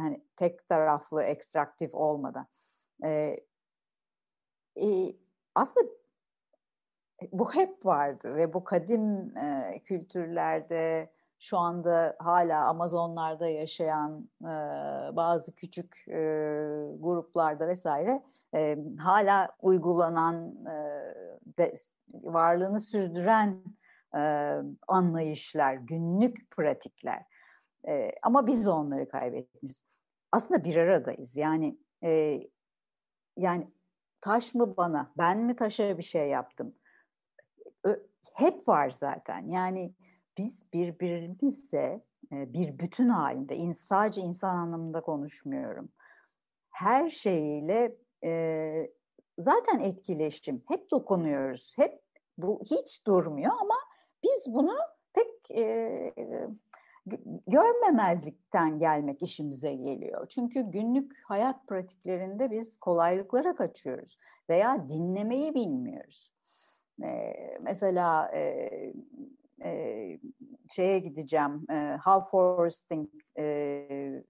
hani 0.00 0.24
tek 0.36 0.68
taraflı 0.68 1.22
ekstraktif 1.22 1.94
olmadan 1.94 2.46
ee, 3.04 3.40
e, 4.76 5.16
aslında 5.54 5.90
bu 7.32 7.54
hep 7.54 7.86
vardı 7.86 8.36
ve 8.36 8.52
bu 8.52 8.64
kadim 8.64 9.36
e, 9.36 9.80
kültürlerde 9.84 11.10
şu 11.38 11.58
anda 11.58 12.16
hala 12.18 12.64
Amazonlarda 12.64 13.48
yaşayan 13.48 14.28
e, 14.42 14.46
bazı 15.16 15.54
küçük 15.54 16.08
e, 16.08 16.20
gruplarda 16.98 17.68
vesaire 17.68 18.22
e, 18.54 18.78
hala 18.98 19.48
uygulanan 19.62 20.54
e, 20.66 20.74
de, 21.58 21.74
varlığını 22.12 22.80
sürdüren 22.80 23.62
e, 24.16 24.54
anlayışlar, 24.88 25.74
günlük 25.74 26.50
pratikler. 26.50 27.24
E, 27.88 28.12
ama 28.22 28.46
biz 28.46 28.68
onları 28.68 29.08
kaybetmişiz. 29.08 29.82
Aslında 30.32 30.64
bir 30.64 30.76
aradayız. 30.76 31.36
Yani 31.36 31.78
e, 32.04 32.40
yani 33.36 33.70
taş 34.20 34.54
mı 34.54 34.76
bana, 34.76 35.12
ben 35.18 35.38
mi 35.38 35.56
taşa 35.56 35.98
bir 35.98 36.02
şey 36.02 36.28
yaptım? 36.28 36.74
Ö, 37.84 37.96
hep 38.34 38.68
var 38.68 38.90
zaten. 38.90 39.48
Yani 39.48 39.94
biz 40.38 40.72
birbirimizle 40.72 42.04
e, 42.32 42.52
bir 42.52 42.78
bütün 42.78 43.08
halinde, 43.08 43.74
sadece 43.74 44.20
insan 44.20 44.56
anlamında 44.56 45.00
konuşmuyorum. 45.00 45.88
Her 46.70 47.10
şeyiyle 47.10 47.96
e, 48.24 48.92
zaten 49.38 49.80
etkileşim. 49.80 50.62
Hep 50.68 50.90
dokunuyoruz. 50.90 51.72
Hep 51.76 52.00
bu 52.38 52.60
hiç 52.70 53.06
durmuyor 53.06 53.52
ama 53.60 53.74
biz 54.24 54.54
bunu 54.54 54.76
pek 55.12 55.50
e, 55.50 56.14
görmemezlikten 57.46 58.78
gelmek 58.78 59.22
işimize 59.22 59.74
geliyor. 59.74 60.26
Çünkü 60.28 60.62
günlük 60.62 61.12
hayat 61.24 61.66
pratiklerinde 61.66 62.50
biz 62.50 62.76
kolaylıklara 62.76 63.56
kaçıyoruz 63.56 64.18
veya 64.48 64.88
dinlemeyi 64.88 65.54
bilmiyoruz. 65.54 66.32
E, 67.02 67.34
mesela 67.60 68.30
e, 68.34 68.70
e, 69.64 70.18
şeye 70.70 70.98
gideceğim. 70.98 71.70
E, 71.70 71.98
How 72.04 72.30
Foresting 72.30 73.08
e, 73.38 74.24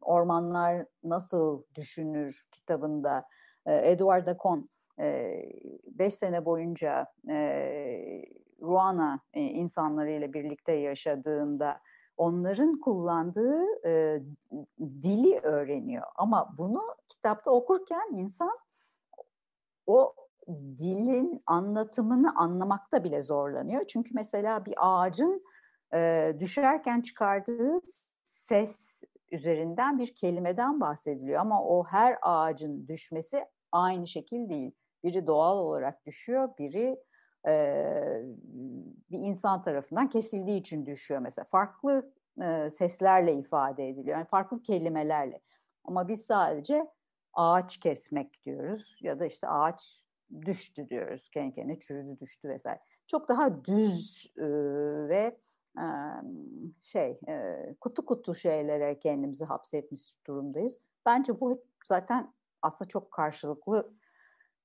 Ormanlar 0.00 0.86
Nasıl 1.04 1.62
Düşünür 1.74 2.44
kitabında 2.52 3.24
e, 3.66 3.90
Edward 3.90 4.26
Acon 4.26 4.68
e, 5.98 6.10
sene 6.10 6.44
boyunca 6.44 7.06
e, 7.30 8.24
Ruana 8.62 9.20
e, 9.34 9.40
insanlarıyla 9.40 10.32
birlikte 10.32 10.72
yaşadığında 10.72 11.80
onların 12.16 12.80
kullandığı 12.80 13.86
e, 13.86 14.22
dili 14.80 15.40
öğreniyor. 15.40 16.06
Ama 16.16 16.54
bunu 16.58 16.82
kitapta 17.08 17.50
okurken 17.50 18.08
insan 18.12 18.58
o 19.86 20.14
dilin 20.78 21.42
anlatımını 21.46 22.36
anlamakta 22.36 23.04
bile 23.04 23.22
zorlanıyor. 23.22 23.86
Çünkü 23.86 24.10
mesela 24.14 24.64
bir 24.64 24.74
ağacın 24.78 25.44
e, 25.94 26.32
düşerken 26.40 27.00
çıkardığı 27.00 27.80
ses 28.24 29.02
üzerinden 29.32 29.98
bir 29.98 30.14
kelimeden 30.14 30.80
bahsediliyor. 30.80 31.40
Ama 31.40 31.64
o 31.64 31.84
her 31.84 32.18
ağacın 32.22 32.88
düşmesi 32.88 33.44
aynı 33.72 34.06
şekil 34.06 34.48
değil. 34.48 34.72
Biri 35.04 35.26
doğal 35.26 35.58
olarak 35.58 36.06
düşüyor, 36.06 36.48
biri 36.58 36.96
e, 37.46 38.22
bir 39.10 39.18
insan 39.18 39.62
tarafından 39.62 40.08
kesildiği 40.08 40.60
için 40.60 40.86
düşüyor 40.86 41.20
mesela. 41.20 41.44
Farklı 41.44 42.12
e, 42.42 42.70
seslerle 42.70 43.34
ifade 43.34 43.88
ediliyor. 43.88 44.16
Yani 44.16 44.26
farklı 44.26 44.62
kelimelerle. 44.62 45.40
Ama 45.84 46.08
biz 46.08 46.26
sadece 46.26 46.86
ağaç 47.32 47.76
kesmek 47.80 48.44
diyoruz 48.44 48.98
ya 49.00 49.20
da 49.20 49.26
işte 49.26 49.48
ağaç 49.48 50.04
düştü 50.46 50.88
diyoruz. 50.88 51.28
Kendi 51.28 51.54
kendine 51.54 51.80
çürüdü 51.80 52.20
düştü 52.20 52.48
vesaire. 52.48 52.80
Çok 53.06 53.28
daha 53.28 53.64
düz 53.64 54.32
e, 54.36 54.46
ve 55.08 55.38
e, 55.78 55.86
şey 56.82 57.20
e, 57.28 57.56
kutu 57.80 58.04
kutu 58.04 58.34
şeylere 58.34 58.98
kendimizi 58.98 59.44
hapsetmiş 59.44 60.26
durumdayız. 60.26 60.80
Bence 61.06 61.40
bu 61.40 61.64
zaten 61.84 62.32
aslında 62.62 62.88
çok 62.88 63.10
karşılıklı 63.10 63.92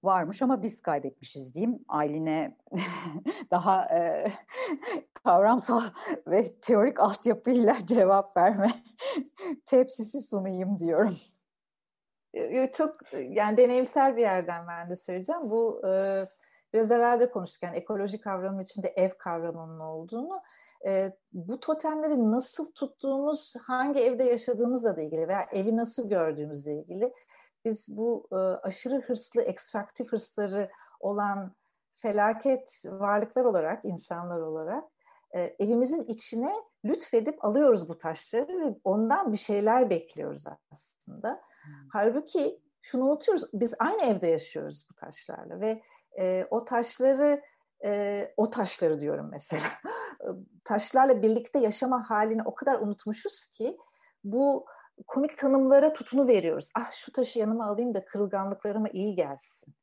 varmış 0.04 0.42
ama 0.42 0.64
biz 0.64 0.82
kaybetmişiz 0.82 1.56
diyeyim. 1.56 1.80
Aylin'e 1.88 2.58
daha 3.52 3.86
e, 3.86 4.32
kavramsal 5.14 5.82
ve 6.28 6.56
teorik 6.60 7.00
altyapıyla 7.00 7.78
cevap 7.86 8.38
verme 8.38 8.84
tepsisi 9.66 10.22
sunayım 10.22 10.80
diyorum 10.80 11.18
çok 12.78 12.98
yani 13.14 13.58
deneyimsel 13.58 14.18
bir 14.18 14.22
yerden 14.22 14.68
ben 14.68 14.90
de 14.90 14.96
söyleyeceğim. 14.96 15.50
Bu 15.50 15.82
e, 15.88 16.26
biraz 16.74 16.92
evvel 16.92 17.20
de 17.20 17.32
konuştuk 17.32 17.64
yani 17.64 17.78
ekoloji 17.78 18.22
kavramı 18.22 18.64
içinde 18.64 18.88
ev 18.88 19.10
kavramının 19.10 19.80
olduğunu. 19.80 20.42
E, 20.86 21.12
bu 21.34 21.60
totemleri 21.60 22.32
nasıl 22.32 22.72
tuttuğumuz, 22.72 23.54
hangi 23.68 24.00
evde 24.00 24.24
yaşadığımızla 24.24 24.98
da 24.98 25.02
ilgili 25.02 25.28
veya 25.28 25.48
evi 25.52 25.78
nasıl 25.78 26.10
gördüğümüzle 26.10 26.74
ilgili 26.74 27.14
biz 27.66 27.86
bu 27.90 28.28
e, 28.32 28.36
aşırı 28.36 29.02
hırslı, 29.02 29.42
ekstraktif 29.42 30.12
hırsları 30.12 30.72
olan 31.00 31.56
felaket 31.98 32.82
varlıklar 32.86 33.46
olarak, 33.46 33.86
insanlar 33.86 34.40
olarak 34.40 34.84
e, 35.32 35.56
evimizin 35.60 36.02
içine 36.02 36.54
lütfedip 36.86 37.46
alıyoruz 37.46 37.90
bu 37.90 37.98
taşları 37.98 38.60
ve 38.60 38.76
ondan 38.84 39.34
bir 39.34 39.38
şeyler 39.38 39.90
bekliyoruz 39.90 40.44
aslında. 40.72 41.30
Hmm. 41.30 41.74
Halbuki 41.92 42.62
şunu 42.82 43.06
unutuyoruz, 43.06 43.46
biz 43.54 43.76
aynı 43.80 44.02
evde 44.02 44.28
yaşıyoruz 44.28 44.88
bu 44.90 44.94
taşlarla 44.94 45.60
ve 45.60 45.82
e, 46.20 46.48
o 46.50 46.66
taşları, 46.66 47.42
e, 47.84 48.34
o 48.38 48.50
taşları 48.50 49.00
diyorum 49.00 49.30
mesela, 49.32 49.64
taşlarla 50.64 51.22
birlikte 51.22 51.60
yaşama 51.60 52.10
halini 52.10 52.44
o 52.46 52.56
kadar 52.56 52.80
unutmuşuz 52.80 53.46
ki 53.46 53.78
bu 54.24 54.66
komik 55.08 55.38
tanımlara 55.38 55.94
tutunu 55.94 56.28
veriyoruz. 56.28 56.70
Ah 56.76 56.92
şu 56.92 57.12
taşı 57.12 57.40
yanıma 57.40 57.66
alayım 57.66 57.94
da 57.94 58.06
kırılganlıklarıma 58.06 58.90
iyi 58.90 59.16
gelsin. 59.16 59.74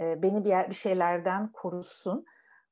E, 0.00 0.22
beni 0.22 0.44
bir, 0.44 0.48
yer, 0.48 0.70
bir 0.70 0.74
şeylerden 0.74 1.52
korusun. 1.52 2.24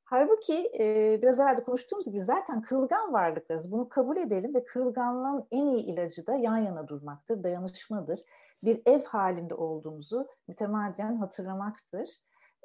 Halbuki 0.03 0.71
e, 0.79 1.19
biraz 1.21 1.39
evvel 1.39 1.63
konuştuğumuz 1.63 2.05
gibi 2.05 2.21
zaten 2.21 2.61
kırılgan 2.61 3.13
varlıklarız. 3.13 3.71
Bunu 3.71 3.89
kabul 3.89 4.17
edelim 4.17 4.55
ve 4.55 4.63
kırılganlığın 4.63 5.47
en 5.51 5.67
iyi 5.67 5.83
ilacı 5.83 6.27
da 6.27 6.35
yan 6.35 6.57
yana 6.57 6.87
durmaktır, 6.87 7.43
dayanışmadır. 7.43 8.19
Bir 8.63 8.81
ev 8.85 9.03
halinde 9.03 9.55
olduğumuzu 9.55 10.27
mütemadiyen 10.47 11.15
hatırlamaktır. 11.15 12.09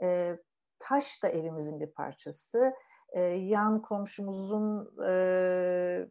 E, 0.02 0.38
taş 0.78 1.22
da 1.22 1.28
evimizin 1.28 1.80
bir 1.80 1.90
parçası. 1.90 2.72
E, 3.12 3.20
yan 3.22 3.82
komşumuzun 3.82 4.90
e, 5.06 6.08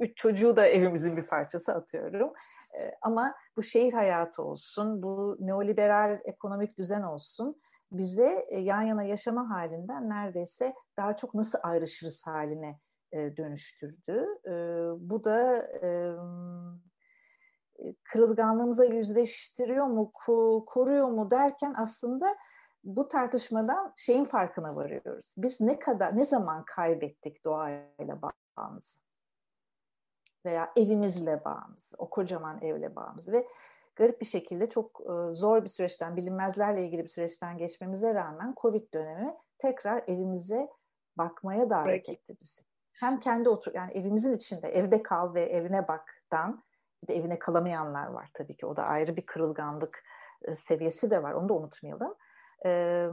üç 0.00 0.16
çocuğu 0.16 0.56
da 0.56 0.66
evimizin 0.66 1.16
bir 1.16 1.26
parçası 1.26 1.74
atıyorum. 1.74 2.32
E, 2.78 2.94
ama 3.02 3.34
bu 3.56 3.62
şehir 3.62 3.92
hayatı 3.92 4.42
olsun, 4.42 5.02
bu 5.02 5.36
neoliberal 5.40 6.18
ekonomik 6.24 6.78
düzen 6.78 7.02
olsun 7.02 7.60
bize 7.92 8.46
e, 8.48 8.58
yan 8.58 8.82
yana 8.82 9.02
yaşama 9.02 9.50
halinden 9.50 10.08
neredeyse 10.08 10.74
daha 10.96 11.16
çok 11.16 11.34
nasıl 11.34 11.58
ayrışırız 11.62 12.26
haline 12.26 12.80
e, 13.12 13.36
dönüştürdü. 13.36 14.26
E, 14.46 14.52
bu 15.10 15.24
da 15.24 15.56
e, 15.82 15.88
kırılganlığımıza 18.04 18.84
yüzleştiriyor 18.84 19.86
mu, 19.86 20.12
koruyor 20.66 21.08
mu 21.08 21.30
derken 21.30 21.74
aslında 21.76 22.36
bu 22.84 23.08
tartışmadan 23.08 23.92
şeyin 23.96 24.24
farkına 24.24 24.76
varıyoruz. 24.76 25.34
Biz 25.36 25.60
ne 25.60 25.78
kadar, 25.78 26.16
ne 26.16 26.24
zaman 26.24 26.64
kaybettik 26.64 27.44
doğayla 27.44 28.18
bağımızı? 28.56 29.00
Veya 30.44 30.72
evimizle 30.76 31.44
bağımızı, 31.44 31.96
o 31.98 32.10
kocaman 32.10 32.62
evle 32.62 32.96
bağımızı 32.96 33.32
ve 33.32 33.48
garip 33.96 34.20
bir 34.20 34.26
şekilde 34.26 34.70
çok 34.70 35.00
e, 35.00 35.34
zor 35.34 35.62
bir 35.62 35.68
süreçten, 35.68 36.16
bilinmezlerle 36.16 36.84
ilgili 36.84 37.04
bir 37.04 37.08
süreçten 37.08 37.58
geçmemize 37.58 38.14
rağmen 38.14 38.54
Covid 38.60 38.94
dönemi 38.94 39.36
tekrar 39.58 40.04
evimize 40.06 40.68
bakmaya 41.18 41.70
davet 41.70 42.08
etti 42.08 42.36
bizi. 42.40 42.62
Hem 42.92 43.20
kendi 43.20 43.48
otur 43.48 43.74
yani 43.74 43.92
evimizin 43.92 44.36
içinde 44.36 44.68
evde 44.68 45.02
kal 45.02 45.34
ve 45.34 45.42
evine 45.42 45.88
baktan 45.88 46.62
bir 47.02 47.08
de 47.08 47.16
evine 47.16 47.38
kalamayanlar 47.38 48.06
var 48.06 48.30
tabii 48.34 48.56
ki. 48.56 48.66
O 48.66 48.76
da 48.76 48.82
ayrı 48.82 49.16
bir 49.16 49.26
kırılganlık 49.26 50.04
e, 50.42 50.54
seviyesi 50.54 51.10
de 51.10 51.22
var. 51.22 51.32
Onu 51.32 51.48
da 51.48 51.54
unutmayalım. 51.54 52.14
Ee, 52.66 53.08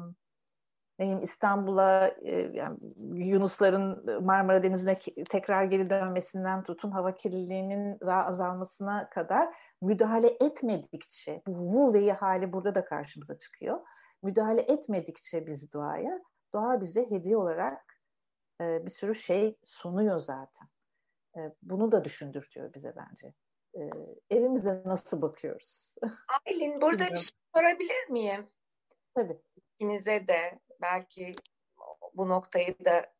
neyim 1.00 1.24
İstanbul'a 1.24 2.08
e, 2.08 2.32
yani 2.54 2.78
Yunusların 3.14 4.24
Marmara 4.26 4.64
Denizi'ne 4.64 5.00
tekrar 5.30 5.64
geri 5.64 5.89
dönmesinden 5.89 6.64
tutun 6.64 6.91
hava 6.91 7.16
kirliliğinin 7.16 8.00
daha 8.00 8.26
azalmasına 8.26 9.10
kadar 9.10 9.56
müdahale 9.82 10.38
etmedikçe 10.41 11.41
bu 11.48 11.93
Wu 11.93 12.16
hali 12.20 12.54
burada 12.54 12.76
da 12.76 12.86
karşımıza 12.86 13.38
çıkıyor. 13.38 13.80
Müdahale 14.24 14.62
etmedikçe 14.62 15.48
biz 15.48 15.74
doğaya 15.74 16.22
doğa 16.54 16.82
bize 16.82 17.10
hediye 17.10 17.38
olarak 17.38 18.02
e, 18.62 18.86
bir 18.86 18.91
sürü 18.91 19.16
şey 19.16 19.58
sunuyor 19.64 20.20
zaten. 20.20 20.68
E, 21.38 21.39
bunu 21.62 21.91
da 21.91 22.04
düşündürtüyor 22.04 22.74
bize 22.74 22.93
bence. 22.95 23.34
E, 23.76 23.82
evimize 24.30 24.82
nasıl 24.86 25.22
bakıyoruz? 25.22 25.95
Aylin 26.45 26.82
burada 26.82 27.06
bir 27.14 27.18
şey 27.18 27.38
sorabilir 27.56 28.10
miyim? 28.10 28.50
Tabii. 29.18 29.38
İkinize 29.55 30.28
de 30.28 30.59
belki 30.82 31.32
bu 32.13 32.30
noktayı 32.30 32.86
da 32.86 33.13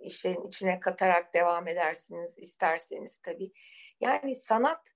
işin 0.00 0.42
içine 0.42 0.80
katarak 0.80 1.34
devam 1.34 1.68
edersiniz 1.68 2.38
isterseniz 2.38 3.20
tabii. 3.22 3.52
Yani 4.00 4.34
sanat 4.34 4.94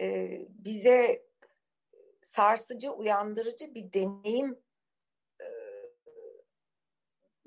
e, 0.00 0.38
bize 0.48 1.26
sarsıcı, 2.22 2.92
uyandırıcı 2.92 3.74
bir 3.74 3.92
deneyim 3.92 4.58
e, 5.40 5.46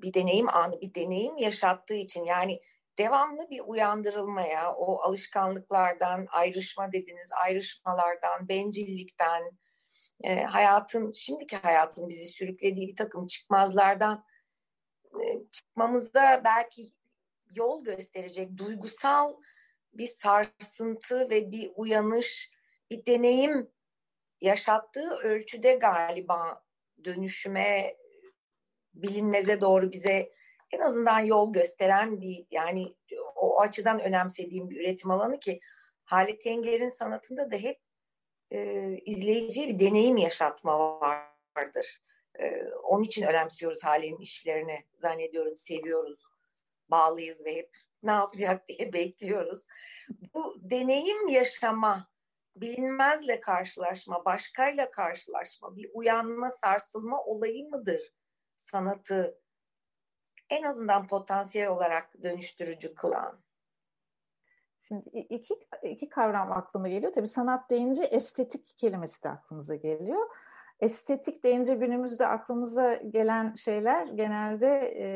bir 0.00 0.14
deneyim 0.14 0.48
anı, 0.48 0.80
bir 0.80 0.94
deneyim 0.94 1.36
yaşattığı 1.36 1.94
için 1.94 2.24
yani 2.24 2.60
devamlı 2.98 3.50
bir 3.50 3.60
uyandırılmaya, 3.60 4.74
o 4.74 5.00
alışkanlıklardan, 5.00 6.26
ayrışma 6.30 6.92
dediniz, 6.92 7.28
ayrışmalardan, 7.32 8.48
bencillikten, 8.48 9.58
e, 10.24 10.42
hayatın, 10.42 11.12
şimdiki 11.12 11.56
hayatın 11.56 12.08
bizi 12.08 12.24
sürüklediği 12.24 12.88
bir 12.88 12.96
takım 12.96 13.26
çıkmazlardan 13.26 14.24
e, 15.04 15.48
çıkmamızda 15.52 16.42
belki 16.44 16.92
yol 17.54 17.84
gösterecek 17.84 18.56
duygusal 18.56 19.36
bir 19.92 20.06
sarsıntı 20.06 21.30
ve 21.30 21.50
bir 21.50 21.72
uyanış, 21.74 22.50
bir 22.90 23.06
deneyim 23.06 23.70
yaşattığı 24.40 25.16
ölçüde 25.22 25.74
galiba 25.74 26.62
dönüşüme, 27.04 27.96
bilinmeze 28.94 29.60
doğru 29.60 29.92
bize 29.92 30.32
en 30.72 30.80
azından 30.80 31.20
yol 31.20 31.52
gösteren 31.52 32.20
bir 32.20 32.46
yani 32.50 32.96
o 33.34 33.60
açıdan 33.60 34.00
önemsediğim 34.00 34.70
bir 34.70 34.80
üretim 34.80 35.10
alanı 35.10 35.40
ki 35.40 35.60
Halit 36.04 36.40
Tenger'in 36.40 36.88
sanatında 36.88 37.50
da 37.50 37.56
hep 37.56 37.85
e, 38.50 38.90
izleyiciye 39.04 39.68
bir 39.68 39.78
deneyim 39.78 40.16
yaşatma 40.16 41.00
vardır. 41.00 42.00
E, 42.38 42.64
onun 42.82 43.02
için 43.02 43.26
önemsiyoruz 43.26 43.84
Hale'nin 43.84 44.18
işlerini. 44.18 44.86
Zannediyorum 44.94 45.56
seviyoruz, 45.56 46.20
bağlıyız 46.88 47.44
ve 47.44 47.56
hep 47.56 47.76
ne 48.02 48.10
yapacak 48.10 48.68
diye 48.68 48.78
bekliyoruz. 48.92 49.66
Bu 50.34 50.56
deneyim 50.58 51.28
yaşama, 51.28 52.08
bilinmezle 52.56 53.40
karşılaşma, 53.40 54.24
başkayla 54.24 54.90
karşılaşma, 54.90 55.76
bir 55.76 55.90
uyanma, 55.94 56.50
sarsılma 56.50 57.24
olayı 57.24 57.68
mıdır 57.68 58.12
sanatı 58.56 59.40
en 60.50 60.62
azından 60.62 61.06
potansiyel 61.06 61.68
olarak 61.68 62.22
dönüştürücü 62.22 62.94
kılan? 62.94 63.45
Şimdi 64.88 65.08
iki, 65.08 65.54
iki 65.82 66.08
kavram 66.08 66.52
aklıma 66.52 66.88
geliyor. 66.88 67.12
Tabii 67.12 67.28
sanat 67.28 67.70
deyince 67.70 68.02
estetik 68.02 68.78
kelimesi 68.78 69.22
de 69.24 69.28
aklımıza 69.28 69.74
geliyor. 69.74 70.26
Estetik 70.80 71.44
deyince 71.44 71.74
günümüzde 71.74 72.26
aklımıza 72.26 72.94
gelen 72.94 73.54
şeyler 73.54 74.06
genelde 74.06 74.94
e, 74.98 75.08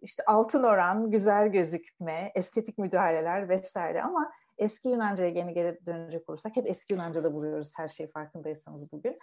işte 0.00 0.22
altın 0.26 0.62
oran, 0.62 1.10
güzel 1.10 1.48
gözükme, 1.48 2.32
estetik 2.34 2.78
müdahaleler 2.78 3.48
vesaire 3.48 4.02
ama 4.02 4.32
eski 4.58 4.88
Yunanca'ya 4.88 5.30
yeni 5.30 5.54
geri 5.54 5.86
dönecek 5.86 6.30
olursak 6.30 6.56
hep 6.56 6.66
eski 6.66 6.94
Yunanca'da 6.94 7.34
buluyoruz 7.34 7.72
her 7.76 7.88
şey 7.88 8.10
farkındaysanız 8.10 8.92
bugün. 8.92 9.18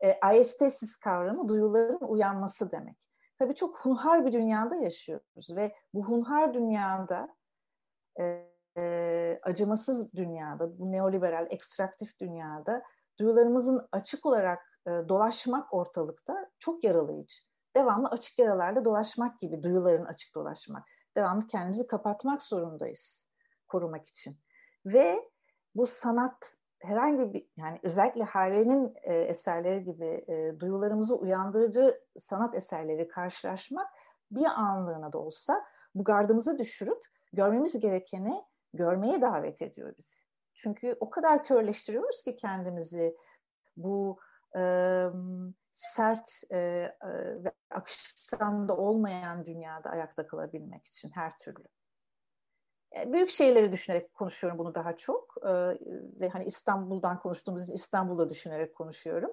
E, 0.00 0.18
aestesis 0.22 0.96
kavramı 0.96 1.48
duyuların 1.48 2.00
uyanması 2.00 2.72
demek. 2.72 3.10
Tabii 3.38 3.54
çok 3.54 3.78
hunhar 3.78 4.26
bir 4.26 4.32
dünyada 4.32 4.76
yaşıyoruz 4.76 5.56
ve 5.56 5.74
bu 5.94 6.04
hunhar 6.04 6.54
dünyada 6.54 7.36
e, 8.20 8.55
e, 8.76 9.40
acımasız 9.42 10.12
dünyada, 10.12 10.78
bu 10.78 10.92
neoliberal, 10.92 11.46
ekstraktif 11.50 12.20
dünyada 12.20 12.82
duyularımızın 13.18 13.88
açık 13.92 14.26
olarak 14.26 14.80
e, 14.86 14.90
dolaşmak 14.90 15.74
ortalıkta 15.74 16.50
çok 16.58 16.84
yaralayıcı. 16.84 17.36
Devamlı 17.76 18.08
açık 18.08 18.38
yaralarla 18.38 18.84
dolaşmak 18.84 19.40
gibi 19.40 19.62
duyuların 19.62 20.04
açık 20.04 20.34
dolaşmak. 20.34 20.88
Devamlı 21.16 21.46
kendimizi 21.46 21.86
kapatmak 21.86 22.42
zorundayız 22.42 23.26
korumak 23.68 24.06
için. 24.06 24.38
Ve 24.86 25.30
bu 25.74 25.86
sanat 25.86 26.54
herhangi 26.78 27.34
bir 27.34 27.48
yani 27.56 27.80
özellikle 27.82 28.24
Hale'nin 28.24 28.94
e, 29.02 29.14
eserleri 29.14 29.84
gibi 29.84 30.24
e, 30.28 30.60
duyularımızı 30.60 31.16
uyandırıcı 31.16 32.00
sanat 32.18 32.54
eserleri 32.54 33.08
karşılaşmak 33.08 33.88
bir 34.30 34.44
anlığına 34.44 35.12
da 35.12 35.18
olsa 35.18 35.64
bu 35.94 36.04
gardımızı 36.04 36.58
düşürüp 36.58 37.08
görmemiz 37.32 37.80
gerekeni 37.80 38.44
görmeye 38.76 39.20
davet 39.20 39.62
ediyor 39.62 39.94
bizi. 39.98 40.18
Çünkü 40.54 40.96
o 41.00 41.10
kadar 41.10 41.44
körleştiriyoruz 41.44 42.22
ki 42.22 42.36
kendimizi 42.36 43.16
bu 43.76 44.18
e, 44.56 44.60
sert 45.72 46.30
e, 46.50 46.58
ve 47.44 47.52
akışkan 47.70 48.68
da 48.68 48.76
olmayan 48.76 49.46
dünyada 49.46 49.90
ayakta 49.90 50.26
kalabilmek 50.26 50.86
için 50.86 51.10
her 51.10 51.38
türlü. 51.38 51.64
Büyük 53.06 53.30
şeyleri 53.30 53.72
düşünerek 53.72 54.14
konuşuyorum 54.14 54.58
bunu 54.58 54.74
daha 54.74 54.96
çok 54.96 55.34
e, 55.42 55.50
ve 56.20 56.28
hani 56.28 56.44
İstanbul'dan 56.44 57.18
konuştuğumuz 57.18 57.62
için 57.62 57.74
İstanbul'da 57.74 58.28
düşünerek 58.28 58.74
konuşuyorum. 58.74 59.30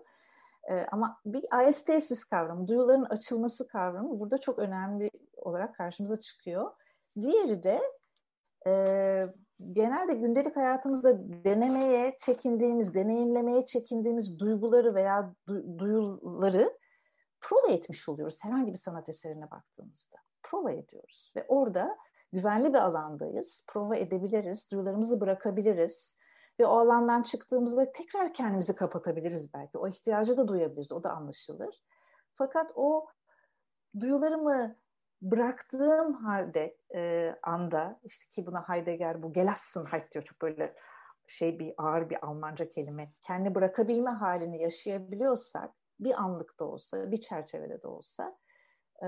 E, 0.70 0.86
ama 0.92 1.20
bir 1.26 1.46
aiestesis 1.52 2.26
kavramı, 2.26 2.68
duyuların 2.68 3.04
açılması 3.04 3.68
kavramı 3.68 4.20
burada 4.20 4.38
çok 4.38 4.60
önemli 4.60 5.12
olarak 5.38 5.76
karşımıza 5.76 6.20
çıkıyor. 6.20 6.72
Diğeri 7.22 7.64
de 7.64 7.82
e, 8.68 9.28
genelde 9.72 10.14
gündelik 10.14 10.56
hayatımızda 10.56 11.44
denemeye 11.44 12.16
çekindiğimiz, 12.20 12.94
deneyimlemeye 12.94 13.66
çekindiğimiz 13.66 14.40
duyguları 14.40 14.96
veya 14.96 15.34
du- 15.48 15.80
duyuları 15.80 16.78
prova 17.42 17.68
etmiş 17.68 18.10
oluyoruz 18.10 18.38
herhangi 18.42 18.72
bir 18.72 18.78
sanat 18.78 19.10
eserine 19.10 19.52
baktığımızda. 19.52 20.18
Prova 20.44 20.72
ediyoruz 20.72 21.34
ve 21.36 21.46
orada 21.48 21.98
güvenli 22.34 22.74
bir 22.74 22.78
alandayız. 22.78 23.64
Prova 23.68 23.96
edebiliriz, 23.96 24.72
duyularımızı 24.72 25.22
bırakabiliriz 25.22 26.18
ve 26.60 26.66
o 26.66 26.78
alandan 26.78 27.22
çıktığımızda 27.22 27.92
tekrar 27.92 28.34
kendimizi 28.34 28.76
kapatabiliriz 28.76 29.54
belki. 29.54 29.78
O 29.78 29.88
ihtiyacı 29.88 30.38
da 30.38 30.48
duyabiliriz, 30.48 30.92
o 30.92 31.04
da 31.04 31.12
anlaşılır. 31.12 31.84
Fakat 32.36 32.72
o 32.76 33.08
duyularımı 34.00 34.76
bıraktığım 35.24 36.14
halde 36.14 36.78
e, 36.96 37.36
anda 37.44 38.00
işte 38.04 38.26
ki 38.30 38.46
buna 38.46 38.70
Heidegger 38.70 39.24
bu 39.24 39.34
Gelassenheit 39.34 40.12
diyor 40.12 40.26
çok 40.26 40.42
böyle 40.42 40.76
şey 41.28 41.60
bir 41.60 41.74
ağır 41.78 42.10
bir 42.10 42.26
Almanca 42.26 42.70
kelime. 42.70 43.10
Kendi 43.22 43.56
bırakabilme 43.56 44.12
halini 44.12 44.62
yaşayabiliyorsak 44.62 45.72
bir 46.00 46.22
anlık 46.22 46.60
da 46.60 46.66
olsa, 46.66 47.12
bir 47.12 47.22
çerçevede 47.22 47.82
de 47.82 47.88
olsa 47.88 48.38
e, 49.04 49.08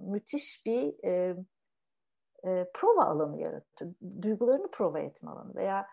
müthiş 0.00 0.62
bir 0.66 1.04
e, 1.04 1.36
e, 2.44 2.70
prova 2.74 3.04
alanı 3.04 3.40
yaratıyor. 3.40 3.94
Duygularını 4.22 4.70
prova 4.70 4.98
etme 4.98 5.30
alanı 5.30 5.54
veya 5.54 5.86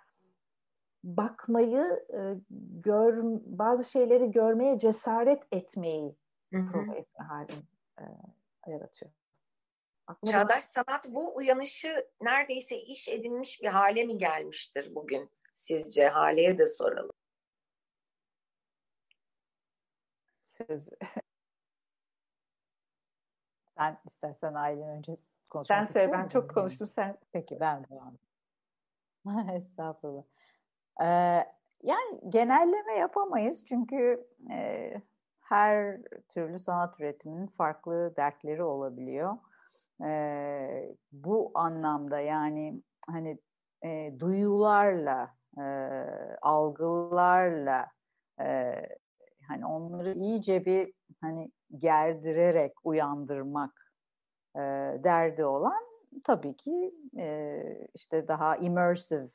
bakmayı, 1.03 2.05
e, 2.13 2.35
gör, 2.83 3.21
bazı 3.45 3.83
şeyleri 3.83 4.31
görmeye 4.31 4.79
cesaret 4.79 5.43
etmeyi 5.51 6.15
Hı-hı. 6.53 6.71
prova 6.71 6.95
etme 6.95 7.25
halini 7.25 7.63
e, 7.99 8.03
yaratıyor. 8.71 9.11
Aklıma 10.07 10.31
Çağdaş 10.31 10.63
sanat 10.63 11.07
bu 11.09 11.35
uyanışı 11.35 12.09
neredeyse 12.21 12.75
iş 12.75 13.09
edinmiş 13.09 13.61
bir 13.61 13.67
hale 13.67 14.03
mi 14.03 14.17
gelmiştir 14.17 14.95
bugün 14.95 15.31
sizce? 15.53 16.07
Hale'ye 16.07 16.57
de 16.57 16.67
soralım. 16.67 17.11
Söz. 20.43 20.89
Sen 23.77 23.97
istersen 24.05 24.53
ailen 24.53 24.89
önce 24.89 25.17
konuşmak 25.49 25.77
Sen 25.77 25.93
söyle 25.93 26.11
ben 26.11 26.27
çok 26.27 26.53
konuştum 26.53 26.87
sen. 26.87 27.17
Peki 27.31 27.59
ben 27.59 27.85
devam 27.89 28.17
Estağfurullah. 29.55 30.23
Ee, 31.01 31.05
yani 31.83 32.21
genelleme 32.29 32.93
yapamayız 32.93 33.65
çünkü 33.65 34.27
e, 34.51 34.93
her 35.41 35.97
türlü 36.29 36.59
sanat 36.59 36.99
üretiminin 36.99 37.47
farklı 37.47 38.15
dertleri 38.15 38.63
olabiliyor. 38.63 39.37
E, 40.05 40.95
bu 41.11 41.51
anlamda 41.53 42.19
yani 42.19 42.81
hani 43.07 43.39
e, 43.83 44.19
duyularla, 44.19 45.35
e, 45.57 45.63
algılarla 46.41 47.87
e, 48.41 48.75
hani 49.47 49.65
onları 49.65 50.13
iyice 50.13 50.65
bir 50.65 50.93
hani 51.21 51.51
gerdirerek 51.77 52.73
uyandırmak 52.83 53.93
e, 54.55 54.59
derdi 55.03 55.45
olan 55.45 55.83
tabii 56.23 56.57
ki 56.57 56.95
e, 57.17 57.63
işte 57.93 58.27
daha 58.27 58.57
immersive 58.57 59.27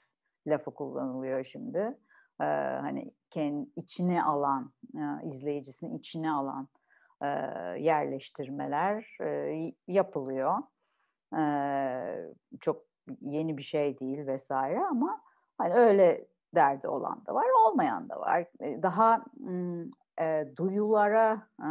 lafı 0.47 0.75
kullanılıyor 0.75 1.45
şimdi. 1.45 1.99
E, 2.41 2.45
hani 2.81 3.15
kendi 3.31 3.71
içine 3.77 4.23
alan, 4.23 4.73
e, 4.95 5.27
izleyicisini 5.27 5.97
içine 5.97 6.31
alan 6.31 6.69
e, 7.23 7.27
yerleştirmeler 7.79 9.19
e, 9.21 9.73
yapılıyor. 9.89 10.59
E, 11.39 11.43
çok 12.61 12.83
yeni 13.21 13.57
bir 13.57 13.63
şey 13.63 13.99
değil 13.99 14.27
vesaire 14.27 14.81
ama 14.81 15.21
hani 15.59 15.75
öyle 15.75 16.27
derdi 16.55 16.89
olan 16.89 17.27
da 17.27 17.35
var, 17.35 17.47
olmayan 17.67 18.09
da 18.09 18.21
var. 18.21 18.47
Daha 18.61 19.25
e, 20.21 20.45
duyulara 20.57 21.49
e, 21.61 21.71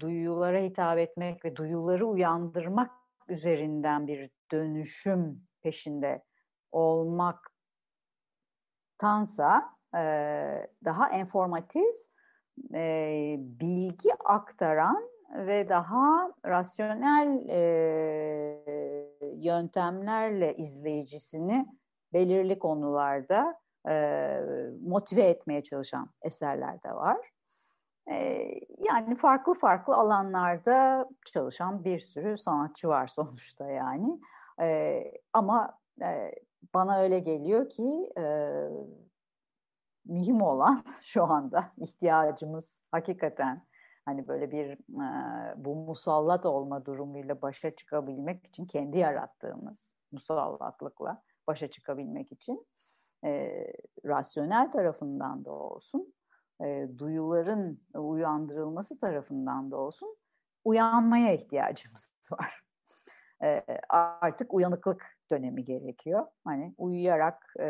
duyulara 0.00 0.58
hitap 0.58 0.98
etmek 0.98 1.44
ve 1.44 1.56
duyuları 1.56 2.06
uyandırmak 2.06 2.90
üzerinden 3.28 4.06
bir 4.06 4.30
dönüşüm 4.52 5.46
peşinde 5.62 6.24
olmaktansa 6.72 7.50
e, 9.94 10.00
daha 10.84 11.10
informatif 11.10 12.05
e, 12.74 13.36
bilgi 13.38 14.10
aktaran 14.24 15.08
ve 15.34 15.68
daha 15.68 16.32
rasyonel 16.46 17.48
e, 17.48 17.60
yöntemlerle 19.36 20.56
izleyicisini 20.56 21.66
belirli 22.12 22.58
konularda 22.58 23.60
e, 23.88 23.94
motive 24.86 25.22
etmeye 25.22 25.62
çalışan 25.62 26.10
eserler 26.22 26.82
de 26.82 26.92
var. 26.92 27.18
E, 28.10 28.50
yani 28.78 29.16
farklı 29.16 29.54
farklı 29.54 29.94
alanlarda 29.94 31.08
çalışan 31.24 31.84
bir 31.84 32.00
sürü 32.00 32.38
sanatçı 32.38 32.88
var 32.88 33.06
sonuçta 33.14 33.70
yani. 33.70 34.20
E, 34.62 35.02
ama 35.32 35.78
e, 36.02 36.34
bana 36.74 37.00
öyle 37.00 37.18
geliyor 37.18 37.68
ki 37.68 38.10
e, 38.18 38.24
mühim 40.08 40.42
olan 40.42 40.84
şu 41.02 41.24
anda 41.24 41.72
ihtiyacımız 41.76 42.80
hakikaten 42.90 43.66
hani 44.04 44.28
böyle 44.28 44.50
bir 44.50 44.70
e, 44.72 45.64
bu 45.64 45.74
musallat 45.74 46.46
olma 46.46 46.86
durumuyla 46.86 47.42
başa 47.42 47.70
çıkabilmek 47.70 48.46
için 48.46 48.66
kendi 48.66 48.98
yarattığımız 48.98 49.94
musallatlıkla 50.12 51.22
başa 51.46 51.70
çıkabilmek 51.70 52.32
için 52.32 52.66
e, 53.24 53.52
rasyonel 54.04 54.72
tarafından 54.72 55.44
da 55.44 55.52
olsun, 55.52 56.14
e, 56.64 56.88
duyuların 56.98 57.80
uyandırılması 57.94 59.00
tarafından 59.00 59.70
da 59.70 59.76
olsun 59.76 60.16
uyanmaya 60.64 61.32
ihtiyacımız 61.32 62.12
var. 62.32 62.62
E, 63.42 63.64
artık 63.88 64.54
uyanıklık 64.54 65.06
dönemi 65.30 65.64
gerekiyor. 65.64 66.26
Hani 66.44 66.74
uyuyarak 66.78 67.54
e, 67.60 67.68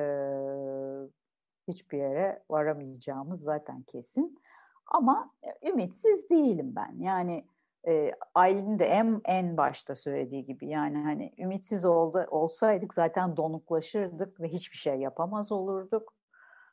hiçbir 1.68 1.98
yere 1.98 2.42
varamayacağımız 2.50 3.40
zaten 3.40 3.82
kesin. 3.82 4.38
Ama 4.86 5.30
ümitsiz 5.62 6.30
değilim 6.30 6.72
ben. 6.76 6.94
Yani 6.98 7.44
e, 7.88 8.12
Aylin'in 8.34 8.78
de 8.78 8.84
en 8.84 9.20
en 9.24 9.56
başta 9.56 9.96
söylediği 9.96 10.44
gibi 10.44 10.68
yani 10.68 10.98
hani 10.98 11.32
ümitsiz 11.38 11.84
oldu 11.84 12.26
olsaydık 12.30 12.94
zaten 12.94 13.36
donuklaşırdık 13.36 14.40
ve 14.40 14.48
hiçbir 14.48 14.76
şey 14.76 14.96
yapamaz 14.96 15.52
olurduk. 15.52 16.14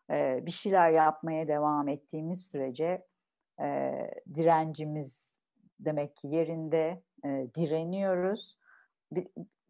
E, 0.10 0.46
bir 0.46 0.52
şeyler 0.52 0.92
yapmaya 0.92 1.48
devam 1.48 1.88
ettiğimiz 1.88 2.46
sürece 2.46 3.06
e, 3.62 3.92
direncimiz 4.36 5.38
demek 5.80 6.16
ki 6.16 6.28
yerinde 6.28 7.04
e, 7.26 7.48
direniyoruz. 7.56 8.58
Bir, 9.12 9.28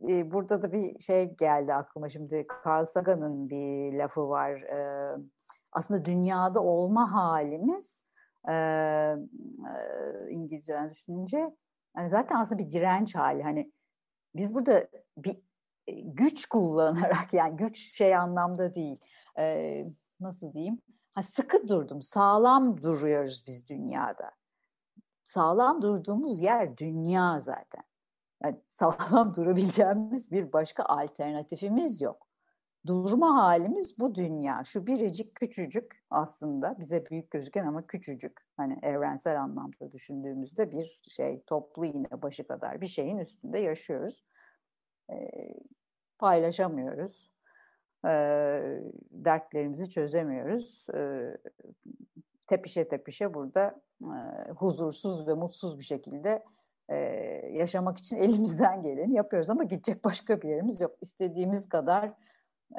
e, 0.09 0.31
burada 0.31 0.61
da 0.61 0.71
bir 0.71 0.99
şey 0.99 1.35
geldi 1.35 1.73
aklıma 1.73 2.09
şimdi 2.09 2.47
Carl 2.65 2.85
Sagan'ın 2.85 3.49
bir 3.49 3.93
lafı 3.93 4.29
var. 4.29 4.51
E, 4.51 5.09
aslında 5.71 6.05
dünyada 6.05 6.63
olma 6.63 7.13
halimiz 7.13 8.03
e, 8.49 8.55
İngilizceden 10.29 10.91
düşününce 10.91 11.55
yani 11.97 12.09
zaten 12.09 12.35
aslında 12.35 12.63
bir 12.63 12.71
direnç 12.71 13.15
hali. 13.15 13.43
Hani 13.43 13.71
biz 14.35 14.55
burada 14.55 14.87
bir 15.17 15.37
güç 16.03 16.45
kullanarak 16.45 17.33
yani 17.33 17.57
güç 17.57 17.95
şey 17.97 18.15
anlamda 18.15 18.75
değil. 18.75 18.99
E, 19.37 19.85
nasıl 20.19 20.53
diyeyim? 20.53 20.81
Ha, 21.13 21.23
sıkı 21.23 21.67
durdum, 21.67 22.01
sağlam 22.01 22.81
duruyoruz 22.81 23.43
biz 23.47 23.69
dünyada. 23.69 24.31
Sağlam 25.23 25.81
durduğumuz 25.81 26.41
yer 26.41 26.77
dünya 26.77 27.39
zaten. 27.39 27.83
Yani 28.43 28.61
sağlam 28.67 29.35
durabileceğimiz 29.35 30.31
bir 30.31 30.53
başka 30.53 30.83
alternatifimiz 30.83 32.01
yok 32.01 32.27
durma 32.85 33.43
halimiz 33.43 33.99
bu 33.99 34.15
dünya. 34.15 34.63
Şu 34.63 34.87
biricik 34.87 35.35
küçücük 35.35 36.03
aslında 36.09 36.79
bize 36.79 37.05
büyük 37.05 37.31
gözüken 37.31 37.65
ama 37.65 37.87
küçücük. 37.87 38.39
Hani 38.57 38.79
evrensel 38.81 39.41
anlamda 39.41 39.91
düşündüğümüzde 39.91 40.71
bir 40.71 40.99
şey 41.07 41.43
toplu 41.47 41.85
iğne 41.85 42.21
başı 42.21 42.47
kadar 42.47 42.81
bir 42.81 42.87
şeyin 42.87 43.17
üstünde 43.17 43.59
yaşıyoruz. 43.59 44.23
E, 45.09 45.15
paylaşamıyoruz. 46.19 47.31
E, 48.05 48.09
dertlerimizi 49.11 49.89
çözemiyoruz. 49.89 50.87
E, 50.93 51.31
tepişe 52.47 52.87
tepişe 52.87 53.33
burada 53.33 53.81
e, 54.01 54.51
huzursuz 54.51 55.27
ve 55.27 55.33
mutsuz 55.33 55.79
bir 55.79 55.83
şekilde 55.83 56.43
e, 56.89 56.95
yaşamak 57.51 57.97
için 57.97 58.17
elimizden 58.17 58.83
geleni 58.83 59.13
yapıyoruz 59.13 59.49
ama 59.49 59.63
gidecek 59.63 60.03
başka 60.03 60.41
bir 60.41 60.49
yerimiz 60.49 60.81
yok. 60.81 60.95
İstediğimiz 61.01 61.69
kadar 61.69 62.13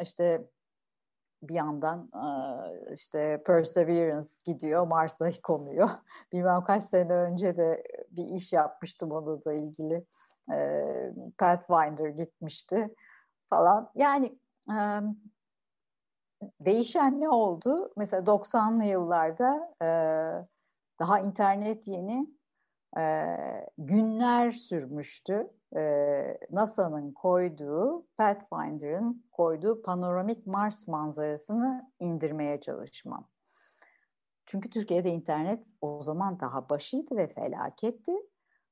işte 0.02 0.44
bir 1.42 1.54
yandan 1.54 2.10
işte 2.92 3.42
Perseverance 3.46 4.28
gidiyor, 4.44 4.86
Mars'a 4.86 5.30
konuyor. 5.42 5.88
Bilmem 6.32 6.64
kaç 6.64 6.82
sene 6.82 7.12
önce 7.12 7.56
de 7.56 7.84
bir 8.10 8.24
iş 8.24 8.52
yapmıştım 8.52 9.10
onunla 9.10 9.52
ilgili. 9.52 10.04
Pathfinder 11.38 12.08
gitmişti 12.08 12.94
falan. 13.50 13.90
Yani 13.94 14.38
değişen 16.60 17.20
ne 17.20 17.28
oldu? 17.28 17.92
Mesela 17.96 18.22
90'lı 18.22 18.84
yıllarda 18.84 19.74
daha 21.00 21.20
internet 21.20 21.88
yeni 21.88 22.26
günler 23.78 24.52
sürmüştü 24.52 25.50
e, 25.76 26.38
NASA'nın 26.50 27.12
koyduğu, 27.12 28.06
Pathfinder'ın 28.16 29.24
koyduğu 29.32 29.82
panoramik 29.82 30.46
Mars 30.46 30.88
manzarasını 30.88 31.90
indirmeye 32.00 32.60
çalışmam. 32.60 33.28
Çünkü 34.46 34.70
Türkiye'de 34.70 35.10
internet 35.10 35.66
o 35.80 36.02
zaman 36.02 36.40
daha 36.40 36.68
başıydı 36.68 37.16
ve 37.16 37.26
felaketti. 37.26 38.12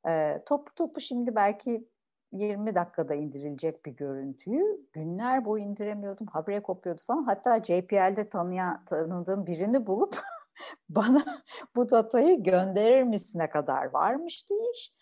E, 0.09 0.43
topu 0.47 0.75
topu 0.75 1.01
şimdi 1.01 1.35
belki 1.35 1.89
20 2.33 2.75
dakikada 2.75 3.15
indirilecek 3.15 3.87
bir 3.87 3.93
görüntüyü 3.93 4.87
günler 4.93 5.45
boyu 5.45 5.63
indiremiyordum. 5.63 6.27
Habire 6.27 6.63
kopuyordu 6.63 7.03
falan. 7.07 7.23
Hatta 7.23 7.63
JPL'de 7.63 8.29
tanıyan, 8.29 8.85
tanıdığım 8.85 9.47
birini 9.47 9.87
bulup 9.87 10.23
bana 10.89 11.43
bu 11.77 11.91
datayı 11.91 12.43
gönderir 12.43 13.03
misine 13.03 13.51
kadar 13.51 13.85
varmıştı 13.85 14.55
iş. 14.75 14.95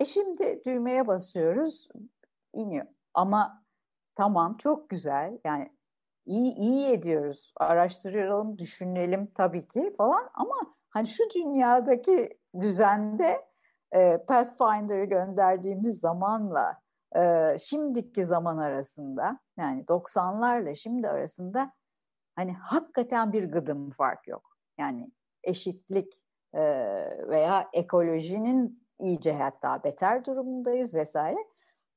E 0.00 0.04
şimdi 0.04 0.62
düğmeye 0.66 1.06
basıyoruz, 1.06 1.88
iniyor. 2.54 2.86
Ama 3.14 3.64
tamam 4.14 4.56
çok 4.56 4.90
güzel. 4.90 5.38
Yani 5.44 5.72
iyi 6.26 6.54
iyi 6.54 6.86
ediyoruz. 6.86 7.52
Araştıralım, 7.56 8.58
düşünelim 8.58 9.26
tabii 9.34 9.68
ki 9.68 9.94
falan 9.98 10.30
ama 10.34 10.54
hani 10.90 11.06
şu 11.06 11.24
dünyadaki 11.34 12.38
düzende 12.60 13.44
e, 13.92 14.18
Pathfinder'ı 14.28 15.04
gönderdiğimiz 15.04 16.00
zamanla 16.00 16.80
e, 17.16 17.56
şimdiki 17.58 18.26
zaman 18.26 18.58
arasında 18.58 19.38
yani 19.56 19.84
90'larla 19.84 20.76
şimdi 20.76 21.08
arasında 21.08 21.72
hani 22.36 22.52
hakikaten 22.52 23.32
bir 23.32 23.44
gıdım 23.44 23.90
fark 23.90 24.28
yok. 24.28 24.56
Yani 24.78 25.10
eşitlik 25.42 26.22
e, 26.54 26.60
veya 27.28 27.68
ekolojinin 27.72 28.86
iyice 29.00 29.32
hatta 29.32 29.84
beter 29.84 30.24
durumundayız 30.24 30.94
vesaire. 30.94 31.38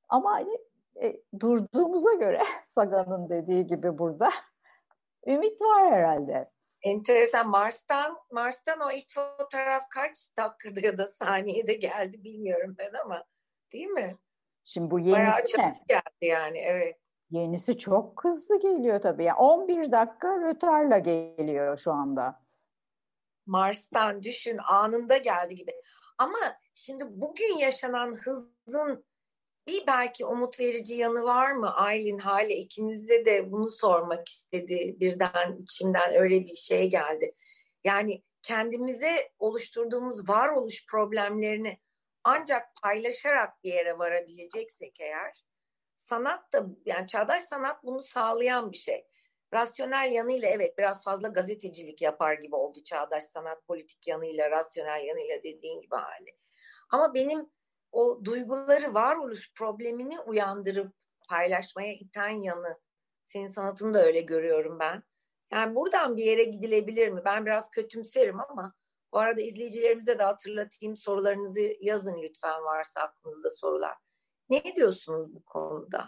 Ama 0.09 0.31
hani, 0.31 0.57
e, 1.01 1.21
durduğumuza 1.39 2.13
göre 2.13 2.43
Sagan'ın 2.65 3.29
dediği 3.29 3.67
gibi 3.67 3.97
burada 3.97 4.29
ümit 5.27 5.61
var 5.61 5.91
herhalde. 5.91 6.49
Enteresan. 6.81 7.49
Mars'tan 7.49 8.17
Mars'tan 8.31 8.79
o 8.79 8.91
ilk 8.91 9.13
fotoğraf 9.13 9.89
kaç 9.89 10.37
dakikada 10.37 10.87
ya 10.87 10.97
da 10.97 11.07
saniyede 11.07 11.73
geldi 11.73 12.23
bilmiyorum 12.23 12.75
ben 12.77 12.93
ama 12.93 13.23
değil 13.73 13.87
mi? 13.87 14.17
Şimdi 14.63 14.91
bu 14.91 14.99
yenisi 14.99 15.57
ne? 15.57 15.81
geldi 15.87 16.01
yani 16.21 16.57
evet. 16.57 16.97
Yenisi 17.35 17.77
çok 17.77 18.23
hızlı 18.23 18.59
geliyor 18.59 19.01
tabii. 19.01 19.23
Yani 19.23 19.37
11 19.37 19.91
dakika 19.91 20.41
rötarla 20.41 20.97
geliyor 20.97 21.77
şu 21.77 21.91
anda. 21.91 22.41
Mars'tan 23.45 24.23
düşün 24.23 24.59
anında 24.69 25.17
geldi 25.17 25.55
gibi. 25.55 25.71
Ama 26.17 26.57
şimdi 26.73 27.03
bugün 27.07 27.57
yaşanan 27.57 28.13
hızın 28.13 29.05
bir 29.67 29.87
belki 29.87 30.25
umut 30.25 30.59
verici 30.59 30.95
yanı 30.95 31.23
var 31.23 31.51
mı 31.51 31.75
Aylin 31.75 32.19
Hale 32.19 32.55
ikinize 32.55 33.25
de 33.25 33.51
bunu 33.51 33.71
sormak 33.71 34.29
istedi 34.29 34.95
birden 34.99 35.57
içimden 35.59 36.15
öyle 36.15 36.41
bir 36.41 36.55
şey 36.55 36.89
geldi. 36.89 37.35
Yani 37.83 38.23
kendimize 38.41 39.29
oluşturduğumuz 39.39 40.29
varoluş 40.29 40.85
problemlerini 40.85 41.79
ancak 42.23 42.67
paylaşarak 42.83 43.63
bir 43.63 43.73
yere 43.73 43.99
varabileceksek 43.99 44.99
eğer 44.99 45.44
sanat 46.05 46.53
da 46.53 46.65
yani 46.85 47.07
çağdaş 47.07 47.43
sanat 47.43 47.83
bunu 47.83 48.01
sağlayan 48.01 48.71
bir 48.71 48.77
şey. 48.77 49.07
Rasyonel 49.53 50.11
yanıyla 50.11 50.49
evet 50.49 50.77
biraz 50.77 51.03
fazla 51.03 51.27
gazetecilik 51.27 52.01
yapar 52.01 52.33
gibi 52.33 52.55
oldu 52.55 52.83
çağdaş 52.83 53.23
sanat 53.23 53.67
politik 53.67 54.07
yanıyla, 54.07 54.51
rasyonel 54.51 55.03
yanıyla 55.03 55.43
dediğin 55.43 55.81
gibi 55.81 55.95
hali. 55.95 56.37
Ama 56.91 57.13
benim 57.13 57.49
o 57.91 58.21
duyguları 58.23 58.93
varoluş 58.93 59.53
problemini 59.53 60.19
uyandırıp 60.19 60.93
paylaşmaya 61.29 61.93
iten 61.93 62.29
yanı 62.29 62.79
senin 63.23 63.47
sanatını 63.47 63.93
da 63.93 64.05
öyle 64.05 64.21
görüyorum 64.21 64.79
ben. 64.79 65.03
Yani 65.51 65.75
buradan 65.75 66.17
bir 66.17 66.23
yere 66.25 66.43
gidilebilir 66.43 67.09
mi? 67.09 67.21
Ben 67.25 67.45
biraz 67.45 67.71
kötümserim 67.71 68.39
ama 68.39 68.73
bu 69.13 69.19
arada 69.19 69.41
izleyicilerimize 69.41 70.19
de 70.19 70.23
hatırlatayım 70.23 70.97
sorularınızı 70.97 71.61
yazın 71.81 72.21
lütfen 72.21 72.63
varsa 72.63 73.01
aklınızda 73.01 73.49
sorular. 73.49 74.04
Ne 74.49 74.75
diyorsunuz 74.75 75.35
bu 75.35 75.43
konuda? 75.43 76.07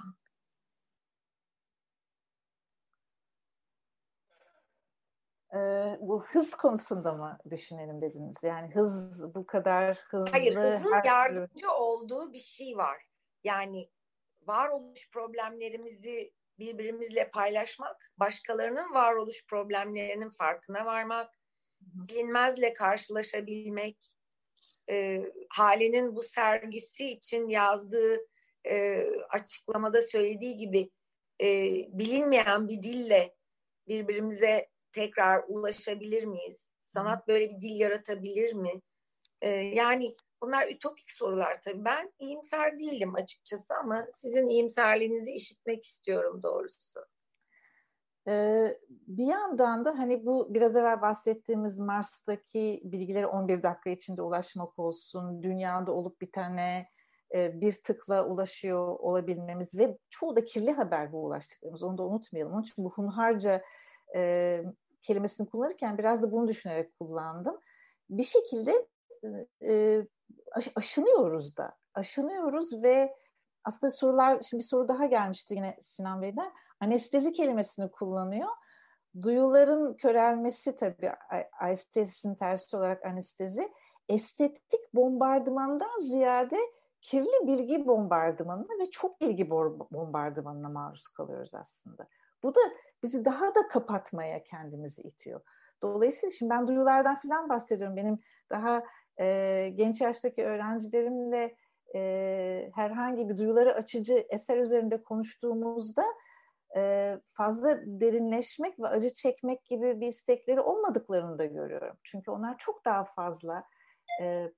e, 5.54 5.58
bu 6.02 6.24
hız 6.26 6.56
konusunda 6.56 7.14
mı 7.14 7.38
düşünelim 7.50 8.02
dediniz? 8.02 8.36
Yani 8.44 8.76
hız 8.76 9.36
bu 9.36 9.46
kadar 9.46 9.98
hızlı. 9.98 10.30
Hayır, 10.32 10.56
hızın 10.56 10.92
her 10.92 11.04
yardımcı 11.04 11.72
olduğu 11.72 12.34
bir 12.34 12.40
şey 12.40 12.78
var. 12.78 13.04
Yani 13.44 13.90
varoluş 14.42 15.10
problemlerimizi 15.12 16.34
birbirimizle 16.60 17.30
paylaşmak, 17.30 18.12
başkalarının 18.18 18.94
varoluş 18.94 19.46
problemlerinin 19.48 20.30
farkına 20.30 20.86
varmak, 20.86 21.34
bilinmezle 21.82 22.74
karşılaşabilmek, 22.74 23.98
e, 24.90 25.24
Hale'nin 25.50 26.16
bu 26.16 26.24
sergisi 26.24 27.10
için 27.10 27.50
yazdığı 27.50 28.18
e, 28.70 29.06
açıklamada 29.30 30.02
söylediği 30.02 30.58
gibi 30.58 30.92
e, 31.42 31.48
bilinmeyen 32.00 32.68
bir 32.68 32.84
dille 32.84 33.36
birbirimize 33.88 34.70
tekrar 34.92 35.44
ulaşabilir 35.48 36.24
miyiz? 36.24 36.64
Sanat 36.82 37.28
böyle 37.28 37.50
bir 37.50 37.62
dil 37.62 37.80
yaratabilir 37.80 38.54
mi? 38.54 38.82
Ee, 39.42 39.50
yani 39.50 40.16
bunlar 40.42 40.68
ütopik 40.68 41.12
sorular 41.12 41.62
tabii. 41.62 41.86
Ben 41.86 42.14
iyimser 42.20 42.80
değilim 42.80 43.16
açıkçası 43.16 43.74
ama 43.74 44.08
sizin 44.12 44.50
iyimserliğinizi 44.50 45.32
işitmek 45.32 45.84
istiyorum 45.84 46.44
doğrusu. 46.44 47.00
Bir 49.08 49.26
yandan 49.26 49.86
da 49.86 50.00
hani 50.00 50.26
bu 50.26 50.54
biraz 50.54 50.76
evvel 50.76 51.02
bahsettiğimiz 51.02 51.80
Mars'taki 51.80 52.82
bilgileri 52.84 53.28
11 53.28 53.64
dakika 53.64 53.90
içinde 53.90 54.22
ulaşmak 54.22 54.80
olsun, 54.80 55.44
dünyada 55.44 55.92
olup 55.92 56.22
bitene 56.22 56.88
e, 57.36 57.62
bir 57.62 57.74
tıkla 57.74 58.26
ulaşıyor 58.26 58.88
olabilmemiz 59.00 59.76
ve 59.78 59.98
çoğu 60.10 60.36
da 60.36 60.46
kirli 60.46 60.72
haber 60.72 61.12
bu 61.12 61.26
ulaştıklarımız 61.26 61.84
onu 61.84 61.98
da 61.98 62.04
unutmayalım. 62.04 62.54
Onun 62.54 62.64
için 62.64 62.86
bu 62.86 62.92
hunharca 62.92 63.64
e, 64.16 64.64
kelimesini 65.02 65.50
kullanırken 65.50 65.98
biraz 65.98 66.22
da 66.22 66.32
bunu 66.32 66.48
düşünerek 66.48 67.00
kullandım. 67.00 67.60
Bir 68.10 68.24
şekilde 68.24 68.88
e, 69.62 70.02
aşınıyoruz 70.76 71.58
da. 71.58 71.76
Aşınıyoruz 71.94 72.84
ve 72.84 73.16
aslında 73.64 73.92
sorular, 73.92 74.42
şimdi 74.50 74.62
bir 74.62 74.68
soru 74.68 74.88
daha 74.88 75.06
gelmişti 75.06 75.54
yine 75.54 75.78
Sinan 75.82 76.22
Bey'den. 76.22 76.52
Anestezi 76.80 77.34
kelimesini 77.34 77.92
kullanıyor. 77.92 78.50
Duyuların 79.22 79.94
körelmesi 79.94 80.76
tabii 80.76 81.12
anestezisinin 81.60 82.36
tersi 82.36 82.78
olarak 82.78 83.06
anestezi. 83.06 83.74
Estetik 84.10 84.94
bombardımandan 84.94 86.00
ziyade 86.00 86.58
kirli 87.02 87.48
bilgi 87.48 87.88
bombardımanına 87.88 88.80
ve 88.80 88.92
çok 88.92 89.22
bilgi 89.22 89.50
bombardımanına 89.92 90.70
maruz 90.70 91.08
kalıyoruz 91.08 91.56
aslında. 91.56 92.08
Bu 92.44 92.56
da 92.56 92.60
bizi 93.04 93.26
daha 93.26 93.56
da 93.56 93.68
kapatmaya 93.68 94.44
kendimizi 94.44 95.02
itiyor. 95.02 95.42
Dolayısıyla 95.82 96.32
şimdi 96.32 96.50
ben 96.50 96.68
duyulardan 96.68 97.20
falan 97.20 97.50
bahsediyorum. 97.50 97.96
Benim 97.96 98.20
daha 98.50 98.84
e, 99.20 99.70
genç 99.76 100.02
yaştaki 100.02 100.46
öğrencilerimle 100.46 101.56
e, 101.96 102.72
herhangi 102.76 103.30
bir 103.30 103.38
duyuları 103.38 103.74
açıcı 103.74 104.26
eser 104.30 104.58
üzerinde 104.58 105.04
konuştuğumuzda 105.04 106.04
fazla 107.32 107.80
derinleşmek 107.86 108.80
ve 108.80 108.88
acı 108.88 109.14
çekmek 109.14 109.66
gibi 109.66 110.02
bir 110.02 110.08
istekleri 110.08 110.62
olmadıklarını 110.62 111.38
da 111.40 111.46
görüyorum. 111.46 111.98
Çünkü 112.04 112.32
onlar 112.32 112.58
çok 112.58 112.86
daha 112.86 113.04
fazla 113.04 113.64
e, 114.22 114.52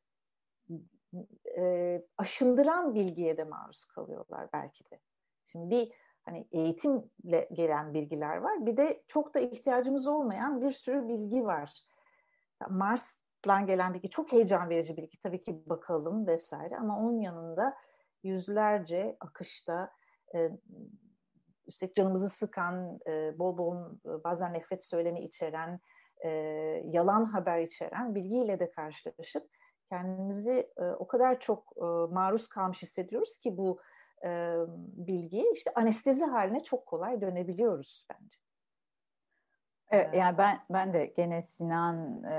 e, 1.57 2.01
aşındıran 2.17 2.95
bilgiye 2.95 3.37
de 3.37 3.43
maruz 3.43 3.85
kalıyorlar 3.85 4.49
belki 4.53 4.89
de. 4.91 4.99
Şimdi 5.45 5.69
bir 5.69 5.91
hani 6.25 6.47
eğitimle 6.51 7.49
gelen 7.53 7.93
bilgiler 7.93 8.37
var. 8.37 8.65
Bir 8.65 8.77
de 8.77 9.03
çok 9.07 9.33
da 9.33 9.39
ihtiyacımız 9.39 10.07
olmayan 10.07 10.61
bir 10.61 10.71
sürü 10.71 11.07
bilgi 11.07 11.45
var. 11.45 11.83
Mars'tan 12.69 13.65
gelen 13.65 13.93
bilgi 13.93 14.09
çok 14.09 14.31
heyecan 14.31 14.69
verici 14.69 14.97
bilgi. 14.97 15.19
Tabii 15.19 15.41
ki 15.41 15.63
bakalım 15.65 16.27
vesaire 16.27 16.77
ama 16.77 16.99
onun 16.99 17.19
yanında 17.19 17.77
yüzlerce 18.23 19.17
akışta 19.19 19.93
e, 20.35 20.51
üstelik 21.69 21.95
canımızı 21.95 22.29
sıkan, 22.29 22.99
e, 23.07 23.39
bol 23.39 23.57
bol 23.57 23.75
e, 23.75 24.23
bazen 24.23 24.53
nefret 24.53 24.85
söylemi 24.85 25.21
içeren, 25.21 25.79
e, 26.25 26.29
yalan 26.85 27.25
haber 27.25 27.59
içeren 27.59 28.15
bilgiyle 28.15 28.59
de 28.59 28.71
karşılaşıp 28.71 29.49
kendimizi 29.89 30.69
e, 30.77 30.83
o 30.83 31.07
kadar 31.07 31.39
çok 31.39 31.73
e, 31.77 31.85
maruz 32.13 32.47
kalmış 32.47 32.81
hissediyoruz 32.81 33.39
ki 33.39 33.57
bu 33.57 33.79
e, 34.25 34.55
bilgiye 34.77 35.51
işte 35.51 35.71
anestezi 35.75 36.25
haline 36.25 36.63
çok 36.63 36.85
kolay 36.85 37.21
dönebiliyoruz 37.21 38.07
bence. 38.11 38.39
Evet, 39.91 40.09
yani 40.13 40.37
ben 40.37 40.59
ben 40.69 40.93
de 40.93 41.05
gene 41.05 41.41
Sinan 41.41 42.23
e, 42.23 42.35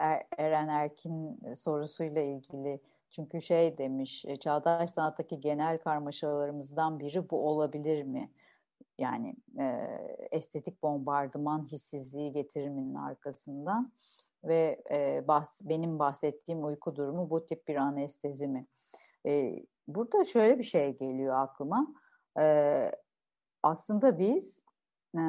er, 0.00 0.26
Eren 0.38 0.68
Erkin 0.68 1.40
sorusuyla 1.54 2.22
ilgili 2.22 2.80
çünkü 3.10 3.42
şey 3.42 3.78
demiş 3.78 4.24
çağdaş 4.40 4.90
sanattaki 4.90 5.40
genel 5.40 5.78
karmaşalarımızdan 5.78 7.00
biri 7.00 7.30
bu 7.30 7.48
olabilir 7.48 8.02
mi? 8.02 8.30
Yani 8.98 9.36
e, 9.58 9.88
estetik 10.30 10.82
bombardıman 10.82 11.64
hissizliği 11.64 12.32
getiriminin 12.32 12.94
arkasından 12.94 13.92
ve 14.44 14.82
e, 14.90 15.24
bahs 15.28 15.60
benim 15.64 15.98
bahsettiğim 15.98 16.64
uyku 16.64 16.96
durumu 16.96 17.30
bu 17.30 17.46
tip 17.46 17.68
bir 17.68 17.76
anestezi 17.76 18.46
mi? 18.46 18.66
E, 19.26 19.62
burada 19.88 20.24
şöyle 20.24 20.58
bir 20.58 20.64
şey 20.64 20.96
geliyor 20.96 21.40
aklıma. 21.40 21.94
E, 22.38 22.92
aslında 23.62 24.18
biz 24.18 24.62
e, 25.18 25.22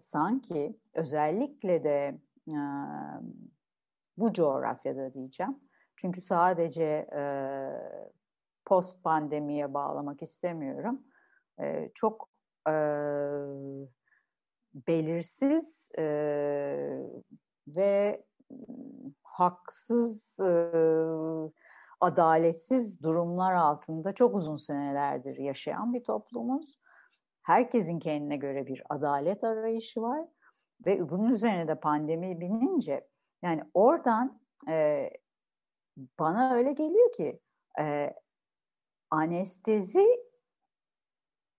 sanki 0.00 0.78
özellikle 0.94 1.84
de 1.84 2.18
e, 2.48 2.58
bu 4.16 4.32
coğrafyada 4.32 5.14
diyeceğim. 5.14 5.58
Çünkü 5.96 6.20
sadece 6.20 7.08
e, 7.12 7.22
post 8.64 9.02
pandemiye 9.04 9.74
bağlamak 9.74 10.22
istemiyorum. 10.22 11.02
E, 11.60 11.90
çok 11.94 12.31
e, 12.68 12.74
belirsiz 14.74 15.90
e, 15.98 16.04
ve 17.68 18.24
haksız, 19.22 20.40
e, 20.40 20.70
adaletsiz 22.00 23.02
durumlar 23.02 23.54
altında 23.54 24.12
çok 24.12 24.34
uzun 24.34 24.56
senelerdir 24.56 25.36
yaşayan 25.36 25.94
bir 25.94 26.04
toplumuz. 26.04 26.78
Herkesin 27.42 27.98
kendine 27.98 28.36
göre 28.36 28.66
bir 28.66 28.82
adalet 28.88 29.44
arayışı 29.44 30.02
var 30.02 30.28
ve 30.86 31.10
bunun 31.10 31.28
üzerine 31.28 31.68
de 31.68 31.74
pandemi 31.74 32.40
binince 32.40 33.08
yani 33.42 33.62
oradan 33.74 34.40
e, 34.68 35.10
bana 36.18 36.54
öyle 36.54 36.72
geliyor 36.72 37.12
ki 37.12 37.40
e, 37.80 38.14
anestezi 39.10 40.06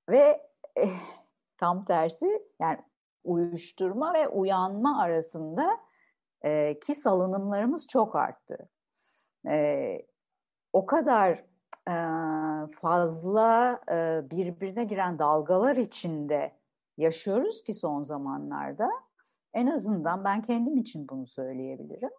ve 0.10 0.53
e, 0.78 0.90
tam 1.58 1.86
tersi 1.86 2.44
yani 2.60 2.80
uyuşturma 3.24 4.14
ve 4.14 4.28
uyanma 4.28 5.02
arasında 5.02 5.80
e, 6.42 6.80
ki 6.80 6.96
salınımlarımız 6.96 7.88
çok 7.88 8.16
arttı. 8.16 8.70
E, 9.48 9.98
o 10.74 10.86
kadar 10.86 11.44
e, 11.90 11.96
fazla 12.72 13.80
e, 13.92 14.30
birbirine 14.32 14.84
giren 14.84 15.20
dalgalar 15.20 15.76
içinde 15.76 16.52
yaşıyoruz 16.98 17.64
ki 17.64 17.74
son 17.74 18.04
zamanlarda. 18.04 18.90
En 19.54 19.68
azından 19.68 20.24
ben 20.24 20.42
kendim 20.42 20.78
için 20.78 21.10
bunu 21.10 21.28
söyleyebilirim. 21.28 22.10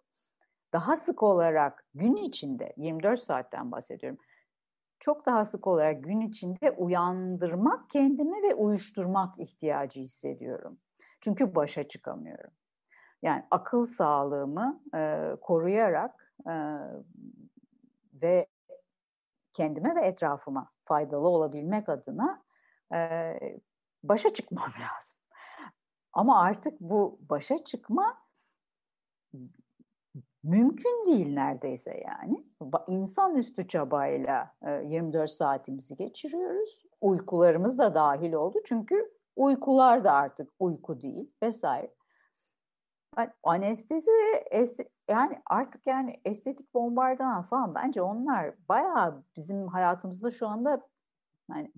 Daha 0.73 0.95
sık 0.95 1.23
olarak 1.23 1.85
gün 1.93 2.15
içinde 2.15 2.73
24 2.77 3.19
saatten 3.19 3.71
bahsediyorum. 3.71 4.19
Çok 5.05 5.25
daha 5.25 5.45
sık 5.45 5.67
olarak 5.67 6.03
gün 6.03 6.21
içinde 6.21 6.71
uyandırmak 6.71 7.89
kendimi 7.89 8.43
ve 8.43 8.55
uyuşturmak 8.55 9.39
ihtiyacı 9.39 9.99
hissediyorum. 9.99 10.79
Çünkü 11.21 11.55
başa 11.55 11.87
çıkamıyorum. 11.87 12.51
Yani 13.21 13.45
akıl 13.51 13.85
sağlığımı 13.85 14.81
e, 14.95 15.31
koruyarak 15.41 16.33
e, 16.47 16.53
ve 18.13 18.47
kendime 19.53 19.95
ve 19.95 20.05
etrafıma 20.05 20.71
faydalı 20.85 21.27
olabilmek 21.27 21.89
adına 21.89 22.43
e, 22.93 23.33
başa 24.03 24.33
çıkmam 24.33 24.69
lazım. 24.79 25.19
Ama 26.13 26.41
artık 26.41 26.79
bu 26.79 27.19
başa 27.29 27.63
çıkma 27.63 28.17
mümkün 30.45 31.05
değil 31.05 31.33
neredeyse 31.33 32.03
yani. 32.07 32.45
İnsanüstü 32.87 33.67
çabayla 33.67 34.55
24 34.83 35.31
saatimizi 35.31 35.95
geçiriyoruz. 35.95 36.85
Uykularımız 37.01 37.77
da 37.77 37.95
dahil 37.95 38.33
oldu 38.33 38.57
çünkü 38.65 39.11
uykular 39.35 40.03
da 40.03 40.11
artık 40.11 40.49
uyku 40.59 41.01
değil 41.01 41.31
vesaire. 41.43 41.93
Anestezi 43.43 44.11
ve 44.11 44.65
yani 45.09 45.41
artık 45.45 45.87
yani 45.87 46.21
estetik 46.25 46.73
bombardıman 46.73 47.43
falan 47.43 47.75
bence 47.75 48.01
onlar 48.01 48.55
bayağı 48.69 49.23
bizim 49.35 49.67
hayatımızda 49.67 50.31
şu 50.31 50.47
anda 50.47 50.81
yani, 51.49 51.71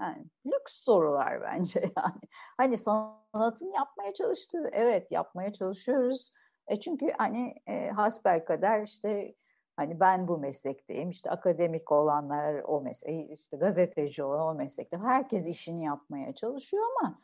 yani 0.00 0.24
lüks 0.46 0.72
sorular 0.72 1.42
bence 1.42 1.80
yani. 1.96 2.20
Hani 2.56 2.78
sanatın 2.78 3.72
yapmaya 3.72 4.14
çalıştığı 4.14 4.68
evet 4.72 5.12
yapmaya 5.12 5.52
çalışıyoruz. 5.52 6.32
E 6.70 6.80
çünkü 6.80 7.12
hani 7.18 7.54
e, 7.66 7.90
hasbel 7.90 8.44
kadar 8.44 8.82
işte 8.82 9.34
hani 9.76 10.00
ben 10.00 10.28
bu 10.28 10.38
meslekteyim 10.38 11.10
işte 11.10 11.30
akademik 11.30 11.92
olanlar 11.92 12.62
o 12.66 12.80
meslek 12.80 13.30
işte 13.30 13.56
gazeteci 13.56 14.24
olan 14.24 14.54
o 14.54 14.54
meslekte 14.54 14.96
herkes 14.96 15.48
işini 15.48 15.84
yapmaya 15.84 16.32
çalışıyor 16.32 16.82
ama 17.00 17.18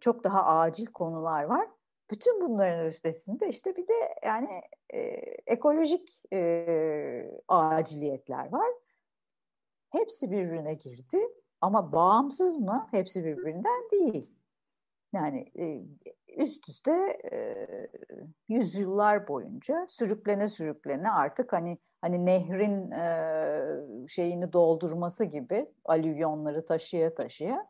çok 0.00 0.24
daha 0.24 0.44
acil 0.44 0.86
konular 0.86 1.44
var. 1.44 1.68
Bütün 2.10 2.40
bunların 2.40 2.86
üstesinde 2.86 3.48
işte 3.48 3.76
bir 3.76 3.88
de 3.88 4.14
yani 4.24 4.62
e, 4.94 4.98
ekolojik 5.46 6.22
e, 6.32 7.30
aciliyetler 7.48 8.52
var. 8.52 8.70
Hepsi 9.90 10.30
birbirine 10.30 10.74
girdi 10.74 11.28
ama 11.60 11.92
bağımsız 11.92 12.56
mı? 12.56 12.88
Hepsi 12.90 13.24
birbirinden 13.24 13.90
değil. 13.92 14.30
Yani 15.12 15.52
e, 15.58 15.82
üst 16.36 16.68
üste 16.68 17.20
e, 17.32 17.66
yüzyıllar 18.48 19.28
boyunca 19.28 19.86
sürüklene 19.88 20.48
sürüklene 20.48 21.10
artık 21.10 21.52
hani 21.52 21.78
hani 22.00 22.26
nehrin 22.26 22.90
e, 22.90 24.08
şeyini 24.08 24.52
doldurması 24.52 25.24
gibi 25.24 25.66
alüvyonları 25.84 26.66
taşıya 26.66 27.14
taşıya 27.14 27.66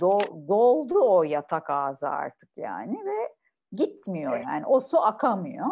do, 0.00 0.18
doldu 0.48 1.00
o 1.00 1.22
yatak 1.22 1.70
ağzı 1.70 2.08
artık 2.08 2.50
yani 2.56 3.06
ve 3.06 3.34
gitmiyor 3.72 4.36
yani 4.36 4.66
o 4.66 4.80
su 4.80 5.02
akamıyor. 5.02 5.66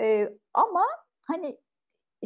E, 0.00 0.28
ama 0.54 0.84
hani 1.22 1.58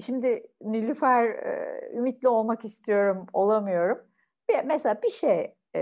şimdi 0.00 0.46
Nilüfer 0.62 1.24
e, 1.24 1.80
ümitli 1.92 2.28
olmak 2.28 2.64
istiyorum 2.64 3.26
olamıyorum. 3.32 3.98
Bir, 4.48 4.64
mesela 4.64 5.02
bir 5.02 5.10
şey 5.10 5.54
e, 5.76 5.80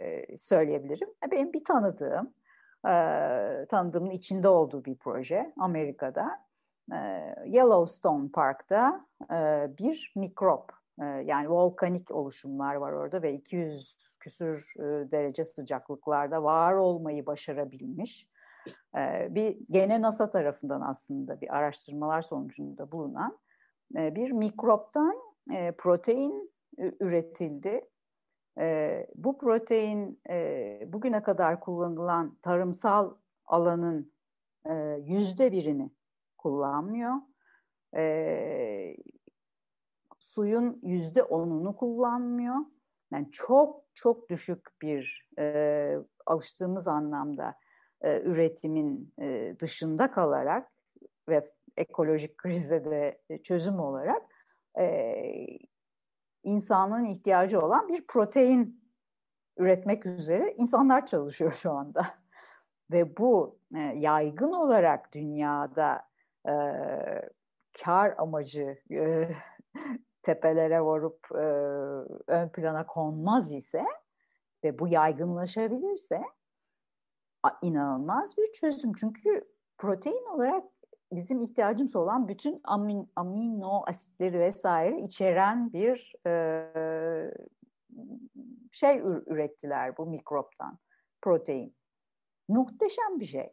e, 0.00 0.38
söyleyebilirim. 0.38 1.08
Benim 1.30 1.52
bir 1.52 1.64
tanıdığım, 1.64 2.34
e, 2.88 2.92
tanıdığımın 3.66 4.10
içinde 4.10 4.48
olduğu 4.48 4.84
bir 4.84 4.94
proje 4.94 5.52
Amerika'da. 5.56 6.48
E, 6.92 6.96
Yellowstone 7.46 8.28
Park'ta 8.28 9.06
e, 9.32 9.68
bir 9.78 10.12
mikrop, 10.16 10.72
e, 11.00 11.04
yani 11.04 11.50
volkanik 11.50 12.10
oluşumlar 12.10 12.74
var 12.74 12.92
orada 12.92 13.22
ve 13.22 13.32
200 13.32 14.16
küsür 14.20 14.72
e, 14.78 14.82
derece 15.10 15.44
sıcaklıklarda 15.44 16.42
var 16.42 16.72
olmayı 16.72 17.26
başarabilmiş. 17.26 18.28
E, 18.96 19.34
bir 19.34 19.58
gene 19.70 20.02
NASA 20.02 20.30
tarafından 20.30 20.80
aslında 20.80 21.40
bir 21.40 21.56
araştırmalar 21.56 22.22
sonucunda 22.22 22.92
bulunan 22.92 23.38
e, 23.96 24.14
bir 24.14 24.30
mikroptan 24.30 25.16
e, 25.54 25.72
protein 25.72 26.52
üretildi 27.00 27.88
e, 28.58 29.06
bu 29.14 29.38
protein 29.38 30.20
e, 30.30 30.80
bugüne 30.86 31.22
kadar 31.22 31.60
kullanılan 31.60 32.38
tarımsal 32.42 33.14
alanın 33.46 34.12
yüzde 34.98 35.52
birini 35.52 35.90
kullanmıyor. 36.38 37.14
E, 37.96 38.96
suyun 40.18 40.80
yüzde 40.82 41.22
onunu 41.22 41.76
kullanmıyor. 41.76 42.56
Yani 43.12 43.30
çok 43.32 43.84
çok 43.94 44.30
düşük 44.30 44.68
bir 44.82 45.28
e, 45.38 45.96
alıştığımız 46.26 46.88
anlamda 46.88 47.54
e, 48.00 48.20
üretimin 48.20 49.14
e, 49.20 49.56
dışında 49.60 50.10
kalarak 50.10 50.72
ve 51.28 51.52
ekolojik 51.76 52.38
krize 52.38 52.84
de 52.84 53.20
çözüm 53.42 53.80
olarak 53.80 54.22
e, 54.78 55.24
insanlığın 56.42 57.04
ihtiyacı 57.04 57.60
olan 57.60 57.88
bir 57.88 58.06
protein 58.06 58.84
üretmek 59.56 60.06
üzere 60.06 60.54
insanlar 60.56 61.06
çalışıyor 61.06 61.52
şu 61.52 61.72
anda. 61.72 62.06
Ve 62.90 63.16
bu 63.16 63.58
e, 63.74 63.78
yaygın 63.78 64.52
olarak 64.52 65.12
dünyada 65.12 66.08
e, 66.48 66.52
kar 67.84 68.14
amacı 68.18 68.78
e, 68.90 69.28
tepelere 70.22 70.80
varıp 70.80 71.28
e, 71.34 71.44
ön 72.32 72.48
plana 72.48 72.86
konmaz 72.86 73.52
ise 73.52 73.84
ve 74.64 74.78
bu 74.78 74.88
yaygınlaşabilirse 74.88 76.22
inanılmaz 77.62 78.36
bir 78.38 78.52
çözüm. 78.52 78.92
Çünkü 78.92 79.44
protein 79.78 80.26
olarak 80.34 80.64
bizim 81.12 81.42
ihtiyacımız 81.42 81.96
olan 81.96 82.28
bütün 82.28 82.60
amin, 82.64 83.12
amino 83.16 83.82
asitleri 83.86 84.40
vesaire 84.40 85.00
içeren 85.00 85.72
bir 85.72 86.14
e, 86.26 86.32
şey 88.72 88.98
ürettiler 89.26 89.96
bu 89.96 90.06
mikroptan. 90.06 90.78
Protein. 91.22 91.76
Muhteşem 92.48 93.20
bir 93.20 93.26
şey. 93.26 93.52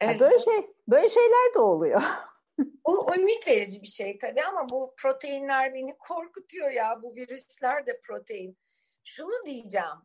Evet. 0.00 0.20
Yani 0.20 0.20
böyle 0.20 0.38
şey 0.38 0.74
böyle 0.88 1.08
şeyler 1.08 1.54
de 1.54 1.58
oluyor. 1.58 2.02
Bu 2.86 3.14
ümit 3.16 3.48
verici 3.48 3.82
bir 3.82 3.86
şey 3.86 4.18
tabii 4.18 4.42
ama 4.42 4.68
bu 4.68 4.94
proteinler 4.96 5.74
beni 5.74 5.98
korkutuyor 5.98 6.70
ya. 6.70 7.02
Bu 7.02 7.16
virüsler 7.16 7.86
de 7.86 8.00
protein. 8.00 8.58
Şunu 9.04 9.46
diyeceğim. 9.46 9.96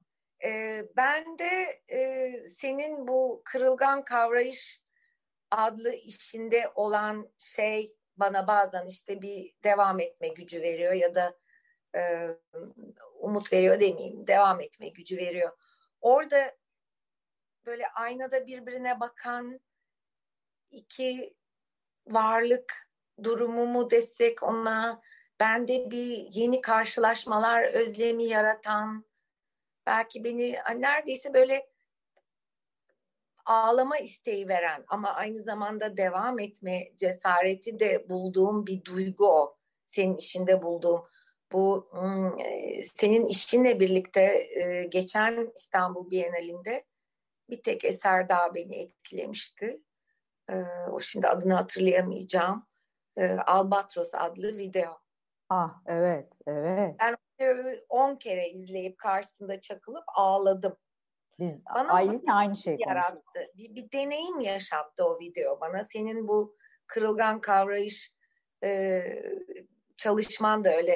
E, 0.44 0.82
ben 0.98 1.40
de 1.40 1.82
e, 1.92 2.32
senin 2.48 3.08
bu 3.08 3.42
kırılgan 3.46 4.04
kavrayış 4.04 4.81
adlı 5.52 5.94
işinde 5.94 6.72
olan 6.76 7.30
şey 7.38 7.96
bana 8.18 8.48
bazen 8.48 8.88
işte 8.88 9.22
bir 9.22 9.54
devam 9.64 10.00
etme 10.00 10.28
gücü 10.28 10.62
veriyor 10.62 10.94
ya 10.94 11.16
da 11.16 11.38
e, 11.96 12.28
umut 13.20 13.54
veriyor 13.54 13.80
demeyeyim 13.80 14.28
devam 14.28 14.62
etme 14.62 14.90
gücü 14.90 15.18
veriyor. 15.18 15.52
Orada 16.02 16.58
böyle 17.66 17.88
aynada 17.88 18.48
birbirine 18.48 19.00
bakan 19.00 19.60
iki 20.72 21.36
varlık 22.08 22.90
durumumu 23.24 23.92
destek 23.92 24.44
ona 24.44 25.02
bende 25.40 25.92
bir 25.92 26.28
yeni 26.32 26.62
karşılaşmalar 26.62 27.64
özlemi 27.64 28.24
yaratan 28.24 29.06
belki 29.86 30.24
beni 30.24 30.60
neredeyse 30.76 31.34
böyle 31.34 31.71
ağlama 33.52 33.98
isteği 33.98 34.48
veren 34.48 34.84
ama 34.88 35.14
aynı 35.14 35.40
zamanda 35.40 35.98
devam 35.98 36.40
etme 36.40 36.92
cesareti 36.96 37.80
de 37.80 38.10
bulduğum 38.10 38.68
bir 38.68 38.86
duygu 38.86 39.28
o. 39.28 39.58
Senin 39.86 40.18
işinde 40.18 40.64
bulduğum 40.64 41.08
bu 41.52 41.90
hmm, 41.92 42.40
e, 42.40 42.84
senin 42.84 43.26
işinle 43.26 43.80
birlikte 43.80 44.22
e, 44.56 44.84
geçen 44.84 45.52
İstanbul 45.56 46.12
Bienalinde 46.12 46.86
bir 47.50 47.64
tek 47.64 47.86
eser 47.86 48.30
daha 48.30 48.56
beni 48.56 48.76
etkilemişti. 48.76 49.82
E, 50.50 50.56
o 50.92 51.00
şimdi 51.00 51.28
adını 51.28 51.54
hatırlayamayacağım. 51.54 52.68
Albatros 53.46 54.14
adlı 54.14 54.48
video. 54.48 54.98
Ah 55.50 55.82
evet, 55.86 56.30
evet. 56.48 56.96
Ben 57.00 57.18
10 57.90 58.16
kere 58.16 58.50
izleyip 58.50 58.98
karşısında 58.98 59.62
çakılıp 59.62 60.04
ağladım. 60.16 60.78
Biz 61.42 61.64
Aylin'le 61.66 62.32
aynı 62.32 62.56
şey 62.56 62.78
yarattı. 62.88 63.52
Bir, 63.58 63.76
bir 63.76 63.92
deneyim 63.92 64.40
yaşattı 64.40 65.06
o 65.06 65.20
video 65.20 65.60
bana. 65.62 65.84
Senin 65.84 66.28
bu 66.28 66.56
kırılgan 66.88 67.42
kavrayış 67.42 68.14
e, 68.64 69.02
çalışman 69.98 70.64
da 70.64 70.78
öyle 70.78 70.92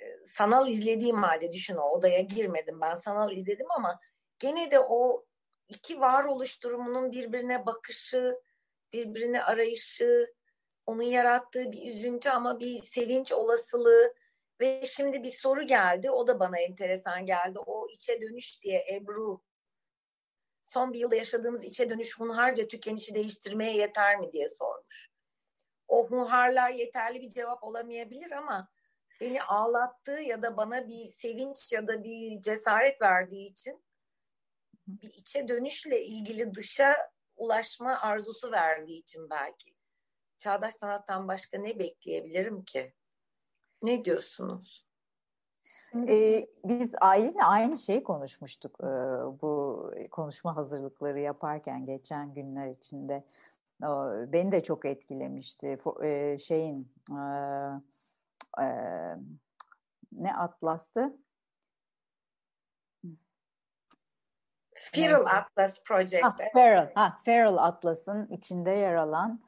e, 0.00 0.24
sanal 0.24 0.68
izlediğim 0.68 1.16
halde 1.16 1.52
düşün 1.52 1.76
o 1.76 1.82
odaya 1.82 2.20
girmedim 2.20 2.80
ben 2.80 2.94
sanal 2.94 3.32
izledim 3.32 3.66
ama 3.76 4.00
gene 4.38 4.70
de 4.70 4.80
o 4.80 5.24
iki 5.68 6.00
varoluş 6.00 6.62
durumunun 6.62 7.12
birbirine 7.12 7.66
bakışı, 7.66 8.40
birbirine 8.92 9.42
arayışı, 9.42 10.26
onun 10.86 11.02
yarattığı 11.02 11.72
bir 11.72 11.90
üzüntü 11.90 12.30
ama 12.30 12.60
bir 12.60 12.78
sevinç 12.78 13.32
olasılığı 13.32 14.14
ve 14.60 14.82
şimdi 14.86 15.22
bir 15.22 15.30
soru 15.42 15.62
geldi. 15.62 16.10
O 16.10 16.26
da 16.26 16.40
bana 16.40 16.58
enteresan 16.58 17.26
geldi. 17.26 17.58
O 17.66 17.88
içe 17.88 18.20
dönüş 18.20 18.62
diye 18.62 18.84
Ebru 18.92 19.42
son 20.62 20.92
bir 20.92 20.98
yılda 20.98 21.16
yaşadığımız 21.16 21.64
içe 21.64 21.90
dönüş 21.90 22.18
hunharca 22.18 22.68
tükenişi 22.68 23.14
değiştirmeye 23.14 23.76
yeter 23.76 24.20
mi 24.20 24.32
diye 24.32 24.48
sormuş. 24.48 25.10
O 25.88 26.08
hunharla 26.08 26.68
yeterli 26.68 27.20
bir 27.20 27.28
cevap 27.28 27.64
olamayabilir 27.64 28.30
ama 28.30 28.68
beni 29.20 29.42
ağlattığı 29.42 30.20
ya 30.20 30.42
da 30.42 30.56
bana 30.56 30.88
bir 30.88 31.06
sevinç 31.06 31.72
ya 31.72 31.86
da 31.86 32.04
bir 32.04 32.40
cesaret 32.40 33.02
verdiği 33.02 33.50
için 33.50 33.84
bir 34.86 35.08
içe 35.08 35.48
dönüşle 35.48 36.04
ilgili 36.04 36.54
dışa 36.54 36.96
ulaşma 37.36 38.00
arzusu 38.00 38.52
verdiği 38.52 38.98
için 38.98 39.30
belki. 39.30 39.74
Çağdaş 40.38 40.74
sanattan 40.74 41.28
başka 41.28 41.58
ne 41.58 41.78
bekleyebilirim 41.78 42.64
ki? 42.64 42.94
Ne 43.82 44.04
diyorsunuz? 44.04 44.89
Ee, 46.08 46.46
biz 46.64 46.94
aileyle 47.00 47.44
aynı 47.44 47.76
şeyi 47.76 48.02
konuşmuştuk 48.02 48.76
ee, 48.80 48.86
bu 49.42 49.84
konuşma 50.10 50.56
hazırlıkları 50.56 51.20
yaparken 51.20 51.86
geçen 51.86 52.34
günler 52.34 52.68
içinde. 52.68 53.24
Ee, 53.82 53.86
beni 54.32 54.52
de 54.52 54.62
çok 54.62 54.84
etkilemişti. 54.84 55.78
Ee, 56.02 56.38
şeyin 56.38 56.92
e, 57.10 57.20
e, 58.62 58.66
ne 60.12 60.36
atlastı? 60.36 61.16
Feral 64.74 65.26
Atlas 65.26 65.84
Project. 65.84 66.24
Ha, 66.24 66.36
Feral, 66.52 66.90
ha, 66.94 67.18
Feral 67.24 67.56
Atlas'ın 67.56 68.26
içinde 68.26 68.70
yer 68.70 68.94
alan 68.94 69.40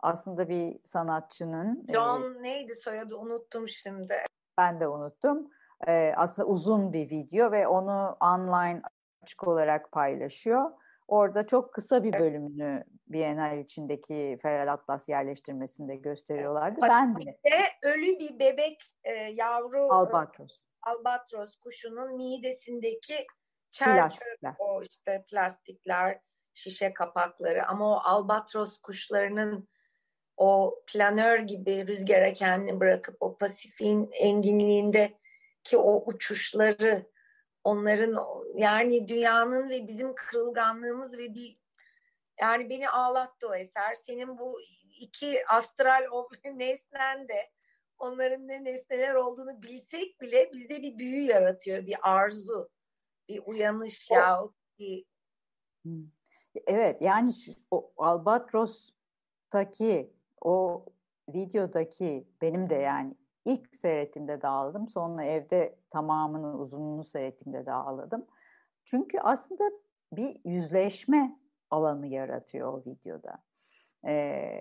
aslında 0.00 0.48
bir 0.48 0.78
sanatçının. 0.84 1.86
John 1.92 2.34
e, 2.34 2.42
neydi 2.42 2.74
soyadı 2.74 3.16
unuttum 3.16 3.68
şimdi. 3.68 4.14
Ben 4.58 4.80
de 4.80 4.88
unuttum 4.88 5.50
e, 5.86 6.12
aslında 6.16 6.48
uzun 6.48 6.92
bir 6.92 7.10
video 7.10 7.52
ve 7.52 7.68
onu 7.68 8.16
online 8.20 8.82
açık 9.22 9.48
olarak 9.48 9.92
paylaşıyor. 9.92 10.70
Orada 11.08 11.46
çok 11.46 11.74
kısa 11.74 12.04
bir 12.04 12.12
bölümünü 12.12 12.84
Bienal 13.08 13.58
içindeki 13.58 14.38
Feral 14.42 14.72
Atlas 14.72 15.08
yerleştirmesinde 15.08 15.96
gösteriyorlardı. 15.96 16.80
Ben 16.82 17.16
de. 17.16 17.38
ölü 17.82 18.18
bir 18.18 18.38
bebek 18.38 18.92
e, 19.04 19.12
yavru 19.12 19.92
albatros. 19.92 20.62
albatros 20.82 21.56
kuşunun 21.56 22.16
midesindeki 22.16 23.26
çer 23.70 24.18
o 24.58 24.82
işte 24.82 25.24
plastikler, 25.30 26.20
şişe 26.54 26.92
kapakları 26.94 27.66
ama 27.66 27.96
o 27.96 28.00
albatros 28.04 28.80
kuşlarının 28.80 29.68
o 30.36 30.82
planör 30.86 31.38
gibi 31.38 31.86
rüzgara 31.86 32.32
kendini 32.32 32.80
bırakıp 32.80 33.16
o 33.20 33.38
Pasifik'in 33.38 34.10
enginliğinde 34.12 35.18
ki 35.64 35.76
o 35.76 36.04
uçuşları 36.06 37.06
onların 37.64 38.24
yani 38.56 39.08
dünyanın 39.08 39.70
ve 39.70 39.86
bizim 39.86 40.14
kırılganlığımız 40.14 41.18
ve 41.18 41.34
bir 41.34 41.58
yani 42.40 42.70
beni 42.70 42.88
ağlattı 42.88 43.48
o 43.48 43.54
eser. 43.54 43.94
Senin 43.94 44.38
bu 44.38 44.60
iki 45.00 45.46
astral 45.46 46.04
o 46.10 46.28
nesnen 46.54 47.28
de 47.28 47.50
onların 47.98 48.48
ne 48.48 48.64
nesneler 48.64 49.14
olduğunu 49.14 49.62
bilsek 49.62 50.20
bile 50.20 50.50
bizde 50.52 50.82
bir 50.82 50.98
büyü 50.98 51.22
yaratıyor, 51.22 51.86
bir 51.86 51.96
arzu, 52.02 52.70
bir 53.28 53.42
uyanış 53.46 54.10
ya 54.10 54.40
bir 54.78 55.04
Evet 56.66 57.02
yani 57.02 57.34
şu, 57.34 57.52
o 57.70 57.92
Albatros'taki 57.96 60.12
o 60.40 60.84
videodaki 61.28 62.28
benim 62.42 62.70
de 62.70 62.74
yani 62.74 63.14
İlk 63.48 63.76
seyrettiğimde 63.76 64.42
dağıldım. 64.42 64.88
Sonra 64.88 65.24
evde 65.24 65.78
tamamını 65.90 66.58
uzunluğunu 66.58 67.04
seyrettiğimde 67.04 67.66
dağıldım. 67.66 68.26
Çünkü 68.84 69.18
aslında 69.18 69.64
bir 70.12 70.40
yüzleşme 70.44 71.38
alanı 71.70 72.06
yaratıyor 72.06 72.72
o 72.72 72.82
videoda. 72.86 73.38
Ee, 74.06 74.60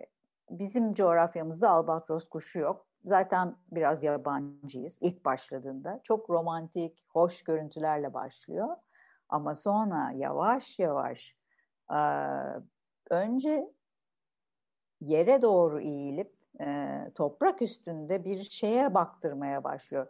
bizim 0.49 0.93
coğrafyamızda 0.93 1.69
albatros 1.69 2.29
kuşu 2.29 2.59
yok. 2.59 2.87
Zaten 3.03 3.55
biraz 3.71 4.03
yabancıyız 4.03 4.97
ilk 5.01 5.25
başladığında. 5.25 5.99
Çok 6.03 6.29
romantik, 6.29 7.05
hoş 7.09 7.43
görüntülerle 7.43 8.13
başlıyor. 8.13 8.75
Ama 9.29 9.55
sonra 9.55 10.11
yavaş 10.15 10.79
yavaş 10.79 11.35
e, 11.91 11.99
önce 13.09 13.71
yere 15.01 15.41
doğru 15.41 15.81
eğilip 15.81 16.36
e, 16.59 16.97
toprak 17.15 17.61
üstünde 17.61 18.25
bir 18.25 18.43
şeye 18.43 18.93
baktırmaya 18.93 19.63
başlıyor. 19.63 20.07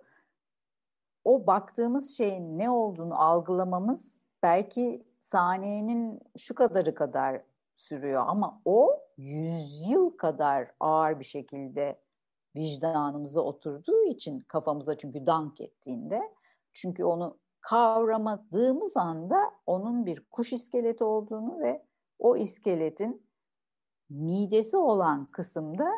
O 1.24 1.48
baktığımız 1.48 2.18
şeyin 2.18 2.58
ne 2.58 2.70
olduğunu 2.70 3.22
algılamamız 3.22 4.20
belki 4.44 5.06
saniyenin 5.20 6.20
şu 6.38 6.56
kadarı 6.56 6.96
kadar 6.96 7.42
sürüyor 7.76 8.24
ama 8.28 8.62
o 8.66 9.00
yüzyıl 9.18 10.18
kadar 10.18 10.72
ağır 10.80 11.20
bir 11.20 11.26
şekilde 11.26 12.00
vicdanımıza 12.56 13.42
oturduğu 13.42 14.04
için 14.06 14.40
kafamıza 14.40 14.98
çünkü 14.98 15.26
dank 15.26 15.62
ettiğinde 15.62 16.34
çünkü 16.74 17.04
onu 17.04 17.38
kavramadığımız 17.62 18.98
anda 18.98 19.52
onun 19.66 20.06
bir 20.06 20.20
kuş 20.32 20.54
iskeleti 20.54 21.04
olduğunu 21.04 21.60
ve 21.60 21.86
o 22.20 22.38
iskeletin 22.38 23.28
midesi 24.10 24.78
olan 24.78 25.26
kısımda 25.26 25.92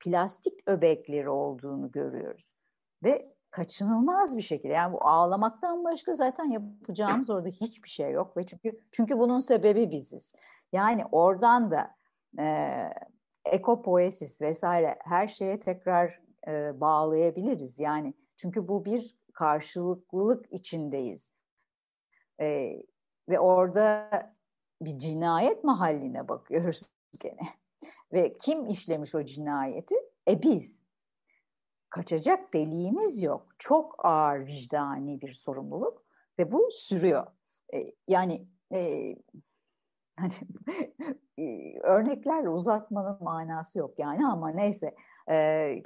plastik 0.00 0.54
öbekleri 0.66 1.28
olduğunu 1.28 1.90
görüyoruz. 1.90 2.54
Ve 3.04 3.34
kaçınılmaz 3.50 4.36
bir 4.36 4.42
şekilde 4.42 4.72
yani 4.72 4.92
bu 4.92 5.04
ağlamaktan 5.04 5.84
başka 5.84 6.14
zaten 6.14 6.44
yapacağımız 6.44 7.30
orada 7.30 7.48
hiçbir 7.48 7.88
şey 7.88 8.12
yok 8.12 8.36
ve 8.36 8.46
çünkü 8.46 8.80
çünkü 8.92 9.18
bunun 9.18 9.38
sebebi 9.38 9.90
biziz. 9.90 10.32
Yani 10.72 11.04
oradan 11.12 11.70
da 11.70 11.94
e, 12.38 12.76
ekopoesis 13.44 14.42
vesaire 14.42 14.98
her 15.00 15.28
şeye 15.28 15.60
tekrar 15.60 16.20
e, 16.48 16.80
bağlayabiliriz. 16.80 17.80
Yani 17.80 18.14
çünkü 18.36 18.68
bu 18.68 18.84
bir 18.84 19.16
karşılıklılık 19.32 20.52
içindeyiz. 20.52 21.32
E, 22.40 22.76
ve 23.28 23.40
orada 23.40 24.10
bir 24.82 24.98
cinayet 24.98 25.64
mahalline 25.64 26.28
bakıyoruz 26.28 26.82
gene. 27.20 27.59
Ve 28.12 28.36
kim 28.38 28.66
işlemiş 28.66 29.14
o 29.14 29.22
cinayeti? 29.22 29.94
E 30.28 30.42
biz. 30.42 30.82
Kaçacak 31.90 32.54
deliğimiz 32.54 33.22
yok. 33.22 33.46
Çok 33.58 34.04
ağır 34.04 34.46
vicdani 34.46 35.20
bir 35.20 35.32
sorumluluk 35.32 36.04
ve 36.38 36.52
bu 36.52 36.68
sürüyor. 36.70 37.26
E, 37.74 37.92
yani 38.08 38.46
e, 38.72 39.14
hani 40.16 40.32
örneklerle 41.82 42.48
uzatmanın 42.48 43.18
manası 43.20 43.78
yok 43.78 43.98
yani 43.98 44.26
ama 44.26 44.50
neyse 44.50 44.94
e, 45.26 45.34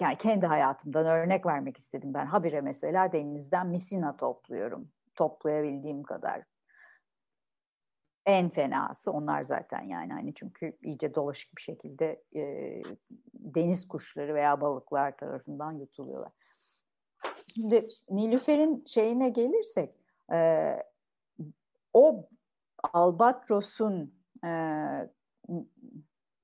yani 0.00 0.18
kendi 0.18 0.46
hayatımdan 0.46 1.06
örnek 1.06 1.46
vermek 1.46 1.76
istedim 1.76 2.14
ben 2.14 2.26
habire 2.26 2.60
mesela 2.60 3.12
denizden 3.12 3.66
misina 3.66 4.16
topluyorum 4.16 4.88
toplayabildiğim 5.14 6.02
kadar 6.02 6.42
en 8.26 8.48
fenası 8.48 9.12
onlar 9.12 9.42
zaten 9.42 9.82
yani 9.82 10.12
hani 10.12 10.34
çünkü 10.34 10.76
iyice 10.82 11.14
dolaşık 11.14 11.56
bir 11.56 11.62
şekilde 11.62 12.22
e, 12.36 12.82
deniz 13.34 13.88
kuşları 13.88 14.34
veya 14.34 14.60
balıklar 14.60 15.16
tarafından 15.16 15.72
yutuluyorlar. 15.72 16.32
Şimdi 17.54 17.88
Nilüfer'in 18.10 18.84
şeyine 18.86 19.28
gelirsek 19.28 19.94
e, 20.32 20.70
o 21.92 22.28
albatrosun 22.92 24.14
e, 24.44 24.50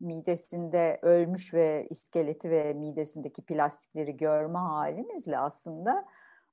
midesinde 0.00 0.98
ölmüş 1.02 1.54
ve 1.54 1.86
iskeleti 1.90 2.50
ve 2.50 2.72
midesindeki 2.72 3.42
plastikleri 3.42 4.16
görme 4.16 4.58
halimizle 4.58 5.38
aslında 5.38 6.04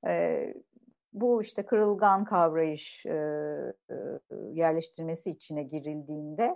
e, 0.07 0.53
bu 1.13 1.41
işte 1.41 1.65
kırılgan 1.65 2.25
kavrayış 2.25 3.05
e, 3.05 3.11
e, 3.89 3.95
yerleştirmesi 4.51 5.31
içine 5.31 5.63
girildiğinde 5.63 6.55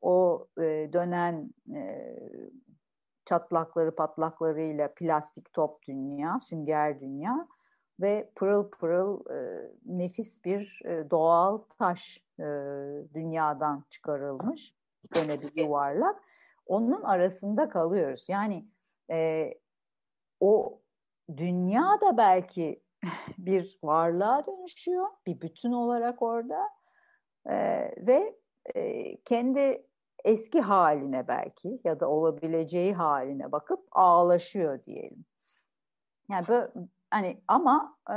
o 0.00 0.46
e, 0.58 0.90
dönen 0.92 1.50
e, 1.74 2.14
çatlakları 3.24 3.94
patlaklarıyla 3.94 4.94
plastik 4.94 5.52
top 5.52 5.82
dünya, 5.82 6.40
sünger 6.40 7.00
dünya 7.00 7.48
ve 8.00 8.30
pırıl 8.34 8.70
pırıl 8.70 9.30
e, 9.30 9.70
nefis 9.84 10.44
bir 10.44 10.82
e, 10.84 11.10
doğal 11.10 11.58
taş 11.78 12.24
e, 12.38 12.44
dünyadan 13.14 13.84
çıkarılmış 13.90 14.74
gene 15.14 15.40
bir 15.40 15.62
yuvarlak. 15.62 16.22
Onun 16.66 17.02
arasında 17.02 17.68
kalıyoruz. 17.68 18.28
Yani 18.28 18.66
e, 19.10 19.50
o 20.40 20.80
dünya 21.36 21.98
da 22.00 22.16
belki 22.16 22.82
bir 23.38 23.78
varlığa 23.82 24.46
dönüşüyor, 24.46 25.06
bir 25.26 25.40
bütün 25.40 25.72
olarak 25.72 26.22
orada 26.22 26.68
e, 27.46 27.56
ve 28.06 28.36
e, 28.74 29.16
kendi 29.16 29.86
eski 30.24 30.60
haline 30.60 31.28
belki 31.28 31.80
ya 31.84 32.00
da 32.00 32.08
olabileceği 32.08 32.94
haline 32.94 33.52
bakıp 33.52 33.80
ağlaşıyor 33.92 34.84
diyelim. 34.84 35.24
Yani 36.30 36.48
böyle, 36.48 36.70
hani 37.10 37.42
ama 37.48 37.96
e, 38.10 38.16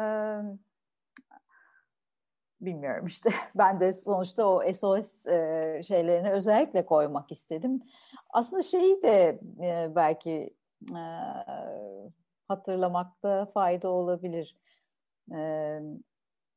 bilmiyorum 2.61 3.05
işte 3.05 3.29
ben 3.55 3.79
de 3.79 3.93
sonuçta 3.93 4.45
o 4.47 4.73
SOS 4.73 5.27
e, 5.27 5.81
şeylerini 5.87 6.31
özellikle 6.31 6.85
koymak 6.85 7.31
istedim. 7.31 7.81
Aslında 8.29 8.63
şeyi 8.63 9.01
de 9.01 9.39
e, 9.61 9.95
belki 9.95 10.55
e, 10.91 11.03
hatırlamakta 12.47 13.45
fayda 13.45 13.89
olabilir. 13.89 14.57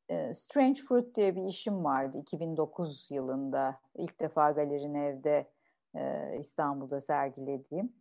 E, 0.09 0.33
Strange 0.33 0.81
Fruit 0.81 1.15
diye 1.15 1.35
bir 1.35 1.43
işim 1.43 1.83
vardı 1.83 2.17
2009 2.17 3.07
yılında 3.11 3.79
ilk 3.95 4.19
defa 4.19 4.51
Galerin 4.51 4.93
Ev'de 4.93 5.51
e, 5.95 6.35
İstanbul'da 6.39 6.99
sergilediğim. 6.99 7.93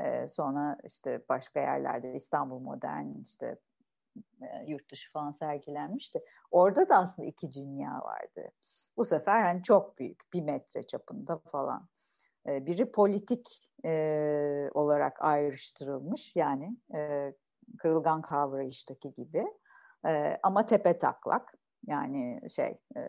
E, 0.00 0.28
sonra 0.28 0.78
işte 0.86 1.22
başka 1.28 1.60
yerlerde 1.60 2.14
İstanbul 2.14 2.58
Modern 2.58 3.06
işte 3.22 3.58
e, 4.42 4.64
yurt 4.66 4.90
dışı 4.90 5.12
falan 5.12 5.30
sergilenmişti. 5.30 6.24
Orada 6.50 6.88
da 6.88 6.96
aslında 6.96 7.28
iki 7.28 7.54
dünya 7.54 8.00
vardı. 8.04 8.50
Bu 8.96 9.04
sefer 9.04 9.42
hani 9.42 9.62
çok 9.62 9.98
büyük 9.98 10.32
bir 10.32 10.42
metre 10.42 10.82
çapında 10.82 11.38
falan. 11.38 11.88
E, 12.48 12.66
biri 12.66 12.92
politik 12.92 13.70
e, 13.84 14.70
olarak 14.74 15.22
ayrıştırılmış 15.22 16.36
yani 16.36 16.76
e, 16.94 17.32
kırılgan 17.78 18.22
kavrayıştaki 18.22 19.14
gibi 19.14 19.46
e, 20.06 20.38
ama 20.42 20.66
tepe 20.66 20.98
taklak 20.98 21.54
yani 21.86 22.50
şey 22.50 22.78
e, 22.96 23.00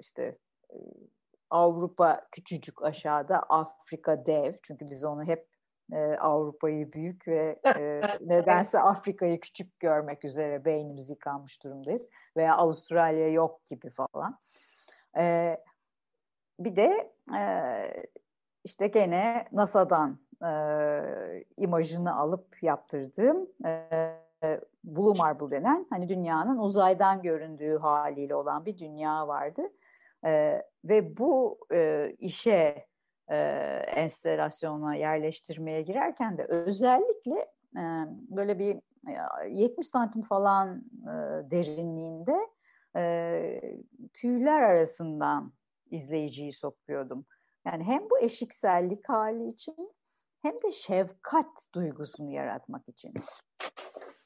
işte 0.00 0.38
e, 0.70 0.76
Avrupa 1.50 2.26
küçücük 2.32 2.82
aşağıda 2.82 3.38
Afrika 3.38 4.26
dev 4.26 4.52
çünkü 4.62 4.90
biz 4.90 5.04
onu 5.04 5.24
hep 5.24 5.48
e, 5.92 5.98
Avrupa'yı 5.98 6.92
büyük 6.92 7.28
ve 7.28 7.60
e, 7.66 8.00
nedense 8.20 8.80
Afrika'yı 8.80 9.40
küçük 9.40 9.80
görmek 9.80 10.24
üzere 10.24 10.64
beynimiz 10.64 11.10
yıkanmış 11.10 11.64
durumdayız. 11.64 12.08
Veya 12.36 12.56
Avustralya 12.56 13.28
yok 13.28 13.64
gibi 13.64 13.90
falan. 13.90 14.38
E, 15.18 15.56
bir 16.60 16.76
de 16.76 17.12
e, 17.36 17.42
işte 18.64 18.86
gene 18.86 19.48
NASA'dan 19.52 20.18
e, 20.44 20.50
imajını 21.56 22.16
alıp 22.16 22.62
yaptırdığım 22.62 23.48
e, 23.64 23.88
Blue 24.84 25.18
Marble 25.18 25.50
denen 25.50 25.86
hani 25.90 26.08
dünyanın 26.08 26.58
uzaydan 26.58 27.22
göründüğü 27.22 27.78
haliyle 27.78 28.34
olan 28.34 28.66
bir 28.66 28.78
dünya 28.78 29.28
vardı. 29.28 29.62
E, 30.24 30.62
ve 30.84 31.16
bu 31.16 31.58
e, 31.72 32.12
işe 32.18 32.86
e, 33.30 33.36
enstelasyona 33.96 34.94
yerleştirmeye 34.94 35.82
girerken 35.82 36.38
de 36.38 36.44
özellikle 36.44 37.34
e, 37.76 37.82
böyle 38.28 38.58
bir 38.58 38.76
e, 39.44 39.48
70 39.48 39.86
santim 39.86 40.22
falan 40.22 40.84
e, 41.02 41.10
derinliğinde 41.50 42.36
e, 42.96 43.60
tüyler 44.14 44.62
arasından 44.62 45.52
izleyiciyi 45.90 46.52
sokuyordum. 46.52 47.26
Yani 47.66 47.84
hem 47.84 48.10
bu 48.10 48.18
eşiksellik 48.18 49.08
hali 49.08 49.48
için 49.48 49.92
hem 50.42 50.62
de 50.62 50.72
şefkat 50.72 51.68
duygusunu 51.74 52.30
yaratmak 52.30 52.88
için. 52.88 53.14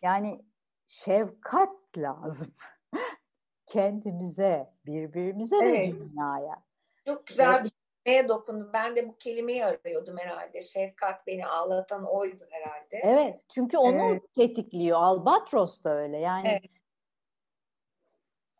Yani 0.03 0.45
şefkat 0.87 1.77
lazım. 1.97 2.55
Kendimize, 3.67 4.75
birbirimize 4.87 5.57
evet. 5.57 5.95
ve 5.95 5.99
dünyaya. 5.99 6.63
Çok 7.07 7.27
güzel 7.27 7.65
bir 7.65 7.71
kelimeye 8.05 8.29
dokundum. 8.29 8.71
Ben 8.73 8.97
de 8.97 9.09
bu 9.09 9.17
kelimeyi 9.17 9.65
arıyordum 9.65 10.19
herhalde. 10.19 10.63
Şefkat 10.63 11.27
beni 11.27 11.47
ağlatan 11.47 12.05
oydu 12.05 12.47
herhalde. 12.51 13.01
Evet. 13.03 13.41
Çünkü 13.49 13.79
onu 13.79 14.11
evet. 14.11 14.35
tetikliyor. 14.35 14.99
Albatros 14.99 15.85
da 15.85 15.95
öyle. 15.95 16.19
Yani 16.19 16.49
evet. 16.49 16.71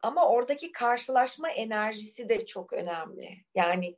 Ama 0.03 0.29
oradaki 0.29 0.73
karşılaşma 0.73 1.51
enerjisi 1.51 2.29
de 2.29 2.47
çok 2.47 2.73
önemli. 2.73 3.45
Yani 3.55 3.97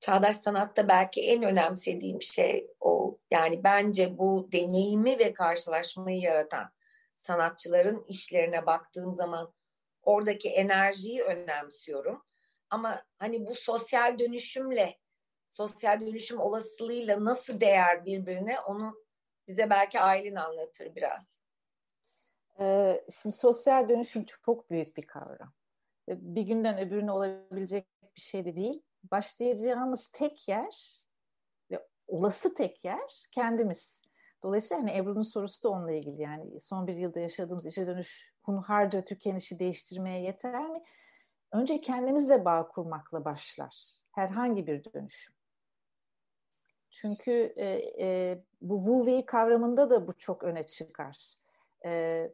çağdaş 0.00 0.36
sanatta 0.36 0.88
belki 0.88 1.20
en 1.20 1.42
önemsediğim 1.42 2.22
şey 2.22 2.70
o. 2.80 3.18
Yani 3.30 3.64
bence 3.64 4.18
bu 4.18 4.48
deneyimi 4.52 5.18
ve 5.18 5.32
karşılaşmayı 5.32 6.20
yaratan 6.20 6.70
sanatçıların 7.14 8.04
işlerine 8.08 8.66
baktığım 8.66 9.14
zaman 9.14 9.52
oradaki 10.02 10.48
enerjiyi 10.48 11.22
önemsiyorum. 11.22 12.24
Ama 12.70 13.02
hani 13.18 13.46
bu 13.46 13.54
sosyal 13.54 14.18
dönüşümle, 14.18 14.98
sosyal 15.50 16.00
dönüşüm 16.00 16.40
olasılığıyla 16.40 17.24
nasıl 17.24 17.60
değer 17.60 18.04
birbirine 18.04 18.60
onu 18.60 19.04
bize 19.48 19.70
belki 19.70 20.00
Aylin 20.00 20.34
anlatır 20.34 20.94
biraz. 20.94 21.44
Ee, 22.60 23.04
şimdi 23.22 23.36
sosyal 23.36 23.88
dönüşüm 23.88 24.24
çok 24.24 24.70
büyük 24.70 24.96
bir 24.96 25.06
kavram. 25.06 25.52
Bir 26.08 26.42
günden 26.42 26.78
öbürüne 26.78 27.12
olabilecek 27.12 27.86
bir 28.16 28.20
şey 28.20 28.44
de 28.44 28.56
değil. 28.56 28.82
Başlayacağımız 29.10 30.06
tek 30.06 30.48
yer 30.48 31.04
ve 31.70 31.86
olası 32.06 32.54
tek 32.54 32.84
yer 32.84 33.26
kendimiz. 33.32 34.02
Dolayısıyla 34.42 34.82
hani 34.82 34.96
Ebru'nun 34.96 35.22
sorusu 35.22 35.62
da 35.62 35.68
onunla 35.68 35.92
ilgili. 35.92 36.22
Yani 36.22 36.60
son 36.60 36.86
bir 36.86 36.96
yılda 36.96 37.20
yaşadığımız 37.20 37.66
işe 37.66 37.86
dönüş 37.86 38.34
hunharca 38.42 39.04
tükenişi 39.04 39.58
değiştirmeye 39.58 40.20
yeter 40.20 40.68
mi? 40.68 40.82
önce 41.54 41.80
kendimizle 41.80 42.44
bağ 42.44 42.68
kurmakla 42.68 43.24
başlar. 43.24 43.90
Herhangi 44.10 44.66
bir 44.66 44.84
dönüşüm. 44.84 45.34
Çünkü 46.90 47.54
e, 47.56 47.66
e, 48.00 48.38
bu 48.60 48.76
Wu 48.76 49.04
Wei 49.04 49.26
kavramında 49.26 49.90
da 49.90 50.06
bu 50.06 50.12
çok 50.12 50.42
öne 50.44 50.62
çıkar. 50.62 51.34
E, 51.84 52.32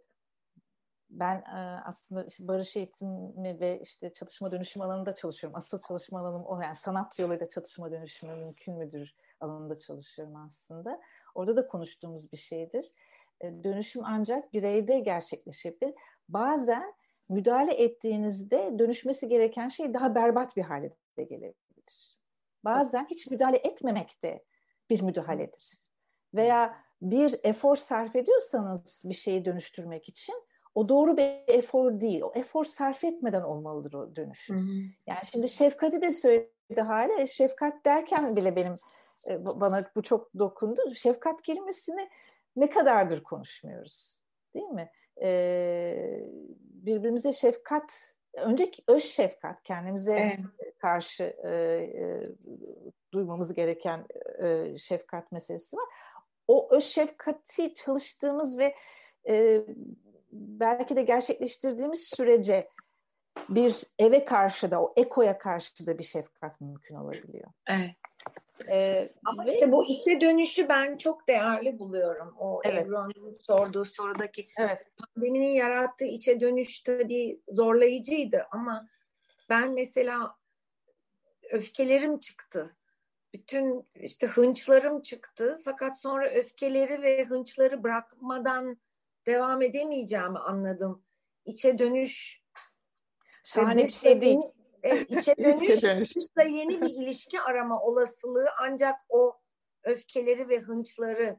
ben 1.10 1.36
e, 1.36 1.80
aslında 1.84 2.24
işte 2.24 2.48
barış 2.48 2.76
eğitimi 2.76 3.60
ve 3.60 3.80
işte 3.82 4.12
çalışma 4.12 4.52
dönüşüm 4.52 4.82
alanında 4.82 5.14
çalışıyorum. 5.14 5.58
Asıl 5.58 5.80
çalışma 5.88 6.20
alanım 6.20 6.44
o 6.44 6.60
yani 6.60 6.74
sanat 6.74 7.18
yoluyla 7.18 7.48
çalışma 7.48 7.92
dönüşümü 7.92 8.36
mümkün 8.36 8.74
müdür 8.74 9.14
alanında 9.40 9.78
çalışıyorum 9.78 10.36
aslında. 10.36 11.00
Orada 11.34 11.56
da 11.56 11.66
konuştuğumuz 11.66 12.32
bir 12.32 12.36
şeydir. 12.36 12.86
E, 13.40 13.64
dönüşüm 13.64 14.02
ancak 14.04 14.52
bireyde 14.52 14.98
gerçekleşebilir. 14.98 15.94
Bazen 16.28 16.94
müdahale 17.28 17.72
ettiğinizde 17.72 18.78
dönüşmesi 18.78 19.28
gereken 19.28 19.68
şey 19.68 19.94
daha 19.94 20.14
berbat 20.14 20.56
bir 20.56 20.62
hale 20.62 20.96
de 21.16 21.24
gelebilir. 21.24 22.16
Bazen 22.64 23.06
hiç 23.10 23.30
müdahale 23.30 23.56
etmemek 23.56 24.22
de 24.24 24.44
bir 24.90 25.02
müdahaledir. 25.02 25.78
Veya 26.34 26.84
bir 27.02 27.40
efor 27.42 27.76
sarf 27.76 28.16
ediyorsanız 28.16 29.02
bir 29.04 29.14
şeyi 29.14 29.44
dönüştürmek 29.44 30.08
için 30.08 30.49
o 30.80 30.88
doğru 30.88 31.16
bir 31.16 31.40
efor 31.48 32.00
değil. 32.00 32.22
O 32.22 32.32
efor 32.34 32.64
sarf 32.64 33.04
etmeden 33.04 33.42
olmalıdır 33.42 33.92
o 33.92 34.16
dönüşüm. 34.16 34.56
Hı 34.56 34.60
hı. 34.60 34.82
Yani 35.06 35.20
şimdi 35.32 35.48
şefkati 35.48 36.02
de 36.02 36.12
söyledi 36.12 36.80
hale. 36.80 37.26
Şefkat 37.26 37.84
derken 37.84 38.36
bile 38.36 38.56
benim 38.56 38.74
e, 39.28 39.46
bana 39.46 39.84
bu 39.96 40.02
çok 40.02 40.38
dokundu. 40.38 40.94
Şefkat 40.94 41.42
kelimesini 41.42 42.08
ne 42.56 42.70
kadardır 42.70 43.22
konuşmuyoruz. 43.22 44.22
Değil 44.54 44.68
mi? 44.68 44.90
Ee, 45.22 46.20
birbirimize 46.60 47.32
şefkat 47.32 47.92
önceki 48.34 48.82
öz 48.88 49.04
şefkat 49.04 49.62
kendimize 49.62 50.12
evet. 50.12 50.38
karşı 50.78 51.36
e, 51.44 51.50
e, 51.50 52.22
duymamız 53.12 53.54
gereken 53.54 54.06
e, 54.42 54.76
şefkat 54.78 55.32
meselesi 55.32 55.76
var. 55.76 55.84
O 56.48 56.74
öz 56.74 56.84
şefkati 56.84 57.74
çalıştığımız 57.74 58.58
ve 58.58 58.74
e, 59.28 59.64
belki 60.32 60.96
de 60.96 61.02
gerçekleştirdiğimiz 61.02 62.08
sürece 62.08 62.68
bir 63.48 63.76
eve 63.98 64.24
karşı 64.24 64.70
da 64.70 64.82
o 64.82 64.92
ekoya 64.96 65.38
karşı 65.38 65.86
da 65.86 65.98
bir 65.98 66.04
şefkat 66.04 66.60
mümkün 66.60 66.94
olabiliyor. 66.94 67.50
Evet. 67.68 67.90
Ee, 68.68 69.12
Ama 69.24 69.46
ve... 69.46 69.54
işte 69.54 69.72
bu 69.72 69.86
içe 69.86 70.20
dönüşü 70.20 70.68
ben 70.68 70.96
çok 70.96 71.28
değerli 71.28 71.78
buluyorum. 71.78 72.34
O 72.38 72.60
evet. 72.64 72.86
Ebru'nun 72.86 73.32
sorduğu 73.32 73.84
sorudaki 73.84 74.48
evet. 74.58 74.86
pandeminin 74.96 75.54
yarattığı 75.54 76.04
içe 76.04 76.40
dönüş 76.40 76.80
tabii 76.80 77.40
zorlayıcıydı 77.48 78.46
ama 78.50 78.88
ben 79.50 79.70
mesela 79.70 80.34
öfkelerim 81.50 82.20
çıktı. 82.20 82.76
Bütün 83.32 83.88
işte 83.94 84.26
hınçlarım 84.26 85.02
çıktı. 85.02 85.60
Fakat 85.64 86.00
sonra 86.00 86.30
öfkeleri 86.30 87.02
ve 87.02 87.24
hınçları 87.24 87.82
bırakmadan 87.82 88.78
devam 89.26 89.62
edemeyeceğimi 89.62 90.38
anladım. 90.38 91.04
İçe 91.44 91.78
dönüş 91.78 92.42
şahane 93.44 93.86
bir 93.86 93.92
şey 93.92 94.20
değil. 94.20 94.38
E, 94.82 95.00
içe 95.00 95.36
dönüş, 95.38 95.82
dönüşle 95.82 96.48
yeni 96.48 96.80
bir 96.80 96.90
ilişki 96.90 97.40
arama 97.40 97.80
olasılığı 97.80 98.48
ancak 98.60 98.96
o 99.08 99.40
öfkeleri 99.84 100.48
ve 100.48 100.58
hınçları 100.58 101.38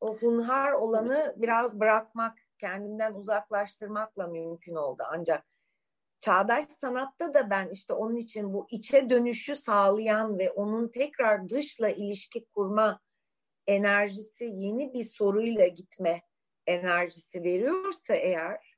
o 0.00 0.16
hunhar 0.16 0.72
olanı 0.72 1.34
biraz 1.36 1.80
bırakmak, 1.80 2.38
kendimden 2.58 3.14
uzaklaştırmakla 3.14 4.26
mümkün 4.26 4.74
oldu. 4.74 5.02
Ancak 5.10 5.46
çağdaş 6.20 6.64
sanatta 6.64 7.34
da 7.34 7.50
ben 7.50 7.68
işte 7.68 7.92
onun 7.92 8.16
için 8.16 8.52
bu 8.52 8.66
içe 8.70 9.10
dönüşü 9.10 9.56
sağlayan 9.56 10.38
ve 10.38 10.50
onun 10.50 10.88
tekrar 10.88 11.48
dışla 11.48 11.88
ilişki 11.88 12.44
kurma 12.44 13.00
enerjisi 13.66 14.44
yeni 14.44 14.94
bir 14.94 15.04
soruyla 15.04 15.66
gitme 15.66 16.22
enerjisi 16.66 17.42
veriyorsa 17.42 18.14
eğer 18.14 18.76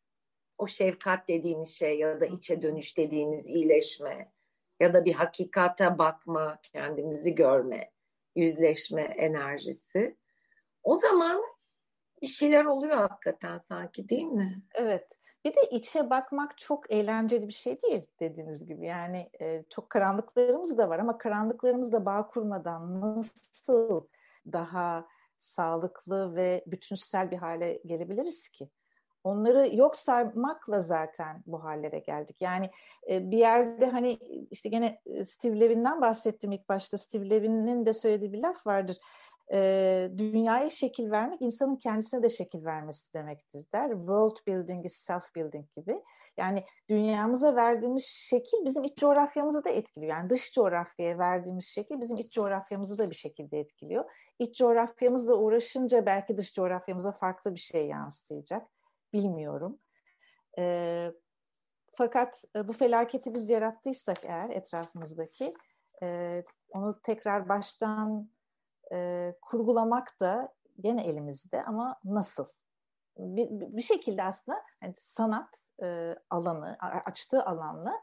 o 0.58 0.66
şefkat 0.66 1.28
dediğimiz 1.28 1.68
şey 1.68 1.98
ya 1.98 2.20
da 2.20 2.26
içe 2.26 2.62
dönüş 2.62 2.96
dediğimiz 2.96 3.48
iyileşme 3.48 4.32
ya 4.80 4.94
da 4.94 5.04
bir 5.04 5.12
hakikate 5.12 5.98
bakma, 5.98 6.58
kendimizi 6.62 7.34
görme, 7.34 7.90
yüzleşme 8.36 9.02
enerjisi. 9.02 10.16
O 10.82 10.94
zaman 10.94 11.42
bir 12.22 12.26
şeyler 12.26 12.64
oluyor 12.64 12.96
hakikaten 12.96 13.58
sanki 13.58 14.08
değil 14.08 14.26
mi? 14.26 14.50
Evet. 14.74 15.18
Bir 15.44 15.54
de 15.54 15.60
içe 15.70 16.10
bakmak 16.10 16.58
çok 16.58 16.92
eğlenceli 16.92 17.48
bir 17.48 17.52
şey 17.52 17.82
değil 17.82 18.06
dediğiniz 18.20 18.66
gibi. 18.66 18.86
Yani 18.86 19.30
e, 19.40 19.64
çok 19.70 19.90
karanlıklarımız 19.90 20.78
da 20.78 20.88
var 20.88 20.98
ama 20.98 21.18
karanlıklarımızla 21.18 22.06
bağ 22.06 22.26
kurmadan 22.26 23.00
nasıl 23.00 24.06
daha 24.52 25.08
sağlıklı 25.38 26.34
ve 26.36 26.64
bütünsel 26.66 27.30
bir 27.30 27.36
hale 27.36 27.80
gelebiliriz 27.86 28.48
ki? 28.48 28.70
Onları 29.24 29.76
yok 29.76 29.96
saymakla 29.96 30.80
zaten 30.80 31.42
bu 31.46 31.64
hallere 31.64 31.98
geldik. 31.98 32.36
Yani 32.40 32.70
e, 33.10 33.30
bir 33.30 33.38
yerde 33.38 33.86
hani 33.86 34.18
işte 34.50 34.68
gene 34.68 35.00
e, 35.06 35.24
Steve 35.24 35.60
Levin'den 35.60 36.00
bahsettim 36.00 36.52
ilk 36.52 36.68
başta. 36.68 36.98
Steve 36.98 37.30
Levin'in 37.30 37.86
de 37.86 37.92
söylediği 37.92 38.32
bir 38.32 38.42
laf 38.42 38.66
vardır. 38.66 38.96
E, 39.52 40.10
dünyaya 40.18 40.70
şekil 40.70 41.10
vermek 41.10 41.42
insanın 41.42 41.76
kendisine 41.76 42.22
de 42.22 42.28
şekil 42.28 42.64
vermesi 42.64 43.14
demektir 43.14 43.66
der. 43.74 43.90
World 43.90 44.36
building 44.46 44.86
is 44.86 44.96
self 44.96 45.34
building 45.36 45.66
gibi. 45.76 46.02
Yani 46.36 46.64
dünyamıza 46.88 47.56
verdiğimiz 47.56 48.04
şekil 48.04 48.64
bizim 48.64 48.84
iç 48.84 48.98
coğrafyamızı 48.98 49.64
da 49.64 49.70
etkiliyor. 49.70 50.16
Yani 50.16 50.30
dış 50.30 50.52
coğrafyaya 50.52 51.18
verdiğimiz 51.18 51.64
şekil 51.64 52.00
bizim 52.00 52.16
iç 52.16 52.32
coğrafyamızı 52.32 52.98
da 52.98 53.10
bir 53.10 53.14
şekilde 53.14 53.60
etkiliyor. 53.60 54.10
İç 54.38 54.58
coğrafyamızla 54.58 55.34
uğraşınca 55.34 56.06
belki 56.06 56.36
dış 56.36 56.54
coğrafyamıza 56.54 57.12
farklı 57.12 57.54
bir 57.54 57.60
şey 57.60 57.86
yansıyacak 57.86 58.66
bilmiyorum. 59.12 59.78
E, 60.58 61.12
fakat 61.94 62.44
bu 62.64 62.72
felaketi 62.72 63.34
biz 63.34 63.50
yarattıysak 63.50 64.18
eğer 64.24 64.50
etrafımızdaki 64.50 65.54
e, 66.02 66.42
onu 66.70 67.00
tekrar 67.02 67.48
baştan 67.48 68.30
e, 68.92 69.34
kurgulamak 69.42 70.20
da 70.20 70.54
gene 70.80 71.04
elimizde 71.04 71.64
ama 71.64 72.00
nasıl? 72.04 72.46
Bir, 73.18 73.48
bir 73.50 73.82
şekilde 73.82 74.22
aslında 74.22 74.62
yani 74.82 74.94
sanat 74.96 75.68
e, 75.82 76.16
alanı, 76.30 76.76
açtığı 76.80 77.44
alanla 77.44 78.00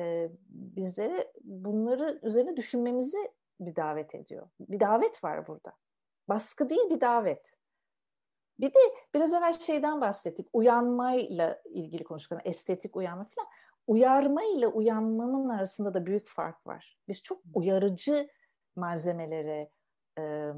e, 0.00 0.30
bizleri 0.48 1.32
bunları 1.44 2.20
üzerine 2.22 2.56
düşünmemizi 2.56 3.32
bir 3.60 3.76
davet 3.76 4.14
ediyor. 4.14 4.48
Bir 4.60 4.80
davet 4.80 5.24
var 5.24 5.46
burada. 5.46 5.72
Baskı 6.28 6.70
değil 6.70 6.90
bir 6.90 7.00
davet. 7.00 7.56
Bir 8.60 8.68
de 8.68 8.78
biraz 9.14 9.34
evvel 9.34 9.52
şeyden 9.52 10.00
bahsettik. 10.00 10.48
Uyanmayla 10.52 11.62
ilgili 11.64 12.04
konuştuk. 12.04 12.40
Estetik 12.44 12.96
uyanma 12.96 13.24
falan. 13.24 13.48
Uyarma 13.86 14.44
ile 14.44 14.66
uyanmanın 14.66 15.48
arasında 15.48 15.94
da 15.94 16.06
büyük 16.06 16.28
fark 16.28 16.66
var. 16.66 16.98
Biz 17.08 17.22
çok 17.22 17.42
uyarıcı 17.54 18.28
malzemelere 18.76 19.70
e, 20.18 20.52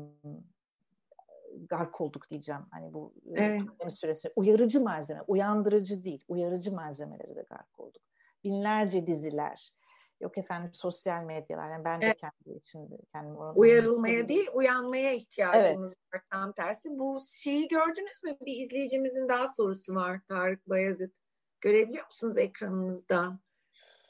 gark 1.69 2.01
olduk 2.01 2.31
diyeceğim. 2.31 2.62
Hani 2.70 2.95
bu 2.95 3.15
evet. 3.35 3.62
süresi 3.91 4.33
uyarıcı 4.37 4.81
malzeme, 4.81 5.23
uyandırıcı 5.27 6.05
değil, 6.05 6.24
uyarıcı 6.28 6.73
malzemelere 6.73 7.37
de 7.37 7.47
gark 7.51 7.81
olduk. 7.81 8.03
Binlerce 8.45 9.07
diziler, 9.07 9.73
Yok 10.20 10.39
efendim 10.39 10.70
sosyal 10.74 11.23
medyalar. 11.23 11.70
Yani 11.70 11.85
ben 11.85 12.01
de 12.01 12.07
evet. 12.07 12.16
kendi 12.16 12.57
içimde 12.59 12.97
kendim 13.12 13.37
Uyarılmaya 13.55 14.28
değil, 14.28 14.49
uyanmaya 14.53 15.12
ihtiyacımız 15.12 15.93
evet. 15.93 16.15
var 16.15 16.23
tam 16.31 16.53
tersi. 16.53 16.99
Bu 16.99 17.20
şeyi 17.33 17.69
gördünüz 17.69 18.24
mü? 18.24 18.37
Bir 18.41 18.57
izleyicimizin 18.57 19.28
daha 19.28 19.49
sorusu 19.49 19.95
var 19.95 20.20
Tarık 20.28 20.69
Bayazıt. 20.69 21.15
Görebiliyor 21.61 22.07
musunuz 22.07 22.39
ekranınızda? 22.39 23.39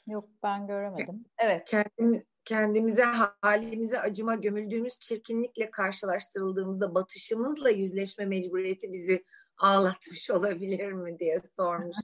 Yok 0.07 0.29
ben 0.43 0.67
göremedim. 0.67 1.25
Evet. 1.37 1.65
Kendim, 1.65 2.25
kendimize, 2.47 3.03
halimize 3.41 3.99
acıma 3.99 4.35
gömüldüğümüz 4.35 4.99
çirkinlikle 4.99 5.71
karşılaştırıldığımızda 5.71 6.95
batışımızla 6.95 7.69
yüzleşme 7.69 8.25
mecburiyeti 8.25 8.93
bizi 8.93 9.25
ağlatmış 9.57 10.29
olabilir 10.31 10.91
mi 10.91 11.19
diye 11.19 11.39
sormuş. 11.39 11.97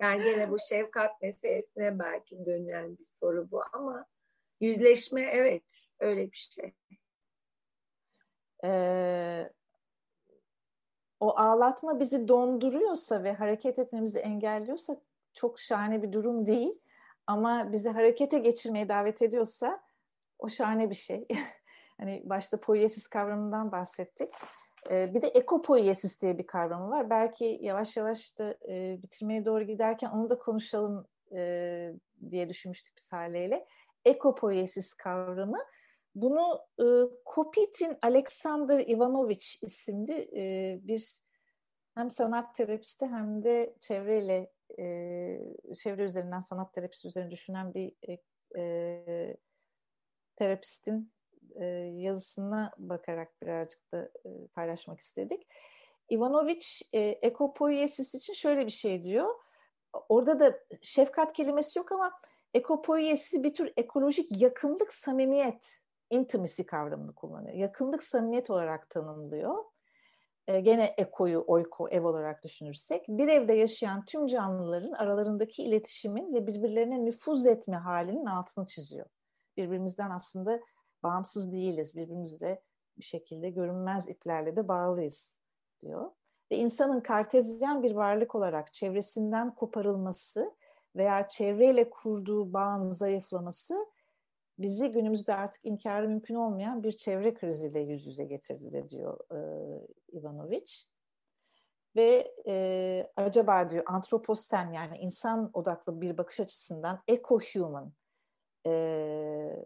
Yani 0.00 0.22
gene 0.22 0.50
bu 0.50 0.56
şefkat 0.68 1.22
meselesine 1.22 1.98
belki 1.98 2.46
dönen 2.46 2.98
bir 2.98 3.04
soru 3.04 3.50
bu 3.50 3.62
ama 3.72 4.06
yüzleşme 4.60 5.22
evet 5.22 5.64
öyle 6.00 6.32
bir 6.32 6.50
şey. 6.54 6.74
Ee, 8.64 9.52
o 11.20 11.38
ağlatma 11.38 12.00
bizi 12.00 12.28
donduruyorsa 12.28 13.24
ve 13.24 13.32
hareket 13.32 13.78
etmemizi 13.78 14.18
engelliyorsa 14.18 15.00
çok 15.34 15.60
şahane 15.60 16.02
bir 16.02 16.12
durum 16.12 16.46
değil. 16.46 16.78
Ama 17.26 17.72
bizi 17.72 17.88
harekete 17.88 18.38
geçirmeye 18.38 18.88
davet 18.88 19.22
ediyorsa 19.22 19.85
o 20.38 20.48
şahane 20.48 20.90
bir 20.90 20.94
şey. 20.94 21.26
hani 21.98 22.22
başta 22.24 22.60
poiesis 22.60 23.06
kavramından 23.06 23.72
bahsettik. 23.72 24.28
E, 24.90 25.14
bir 25.14 25.22
de 25.22 25.28
ekopoiesis 25.28 26.20
diye 26.20 26.38
bir 26.38 26.46
kavramı 26.46 26.90
var. 26.90 27.10
Belki 27.10 27.58
yavaş 27.62 27.96
yavaş 27.96 28.38
da 28.38 28.58
e, 28.68 29.02
bitirmeye 29.02 29.44
doğru 29.44 29.64
giderken 29.64 30.10
onu 30.10 30.30
da 30.30 30.38
konuşalım 30.38 31.06
e, 31.32 31.92
diye 32.30 32.48
düşünmüştük 32.48 32.96
biz 32.96 33.12
Hale'yle. 33.12 33.66
Ekopoiesis 34.04 34.94
kavramı. 34.94 35.58
Bunu 36.14 36.60
e, 36.80 36.84
Kopitin 37.24 37.98
Alexander 38.02 38.78
Ivanovich 38.78 39.62
isimli 39.62 40.30
e, 40.36 40.78
bir 40.82 41.20
hem 41.94 42.10
sanat 42.10 42.54
terapisti 42.54 43.06
hem 43.06 43.44
de 43.44 43.76
çevreyle 43.80 44.50
e, 44.78 44.84
çevre 45.78 46.02
üzerinden 46.02 46.40
sanat 46.40 46.74
terapisi 46.74 47.08
üzerine 47.08 47.30
düşünen 47.30 47.74
bir 47.74 47.92
e, 48.08 48.18
e, 48.60 49.36
terapistin 50.36 51.12
e, 51.54 51.64
yazısına 51.96 52.72
bakarak 52.78 53.42
birazcık 53.42 53.92
da 53.92 54.10
e, 54.24 54.46
paylaşmak 54.54 55.00
istedik. 55.00 55.46
Ivanovic 56.12 56.64
e, 56.92 57.00
ekopoiesis 57.00 58.14
için 58.14 58.32
şöyle 58.32 58.66
bir 58.66 58.70
şey 58.70 59.04
diyor. 59.04 59.34
Orada 60.08 60.40
da 60.40 60.58
şefkat 60.82 61.32
kelimesi 61.32 61.78
yok 61.78 61.92
ama 61.92 62.12
ekopoiesis 62.54 63.42
bir 63.42 63.54
tür 63.54 63.72
ekolojik 63.76 64.42
yakınlık, 64.42 64.92
samimiyet, 64.92 65.66
intimacy 66.10 66.62
kavramını 66.62 67.14
kullanıyor. 67.14 67.54
Yakınlık, 67.54 68.02
samimiyet 68.02 68.50
olarak 68.50 68.90
tanımlıyor. 68.90 69.64
E, 70.46 70.60
gene 70.60 70.94
ekoyu, 70.98 71.44
oiko, 71.46 71.88
ev 71.88 72.04
olarak 72.04 72.44
düşünürsek 72.44 73.08
bir 73.08 73.28
evde 73.28 73.54
yaşayan 73.54 74.04
tüm 74.04 74.26
canlıların 74.26 74.92
aralarındaki 74.92 75.62
iletişimin 75.62 76.34
ve 76.34 76.46
birbirlerine 76.46 77.04
nüfuz 77.04 77.46
etme 77.46 77.76
halinin 77.76 78.26
altını 78.26 78.66
çiziyor. 78.66 79.06
Birbirimizden 79.56 80.10
aslında 80.10 80.60
bağımsız 81.02 81.52
değiliz. 81.52 81.96
Birbirimizle 81.96 82.62
bir 82.98 83.04
şekilde 83.04 83.50
görünmez 83.50 84.08
iplerle 84.08 84.56
de 84.56 84.68
bağlıyız 84.68 85.32
diyor. 85.80 86.10
Ve 86.50 86.56
insanın 86.56 87.00
kartezyen 87.00 87.82
bir 87.82 87.92
varlık 87.92 88.34
olarak 88.34 88.72
çevresinden 88.72 89.54
koparılması 89.54 90.54
veya 90.96 91.28
çevreyle 91.28 91.90
kurduğu 91.90 92.52
bağın 92.52 92.82
zayıflaması 92.82 93.86
bizi 94.58 94.88
günümüzde 94.88 95.34
artık 95.34 95.64
inkarı 95.64 96.08
mümkün 96.08 96.34
olmayan 96.34 96.82
bir 96.82 96.92
çevre 96.92 97.34
kriziyle 97.34 97.80
yüz 97.80 98.06
yüze 98.06 98.24
getirdi 98.24 98.72
de 98.72 98.88
diyor 98.88 99.18
e, 99.32 99.38
Ivanovic. 100.12 100.72
Ve 101.96 102.34
e, 102.46 103.12
acaba 103.16 103.70
diyor 103.70 103.84
antroposten 103.86 104.72
yani 104.72 104.98
insan 104.98 105.50
odaklı 105.52 106.00
bir 106.00 106.18
bakış 106.18 106.40
açısından 106.40 107.00
eco-human 107.08 107.90
e, 108.66 109.64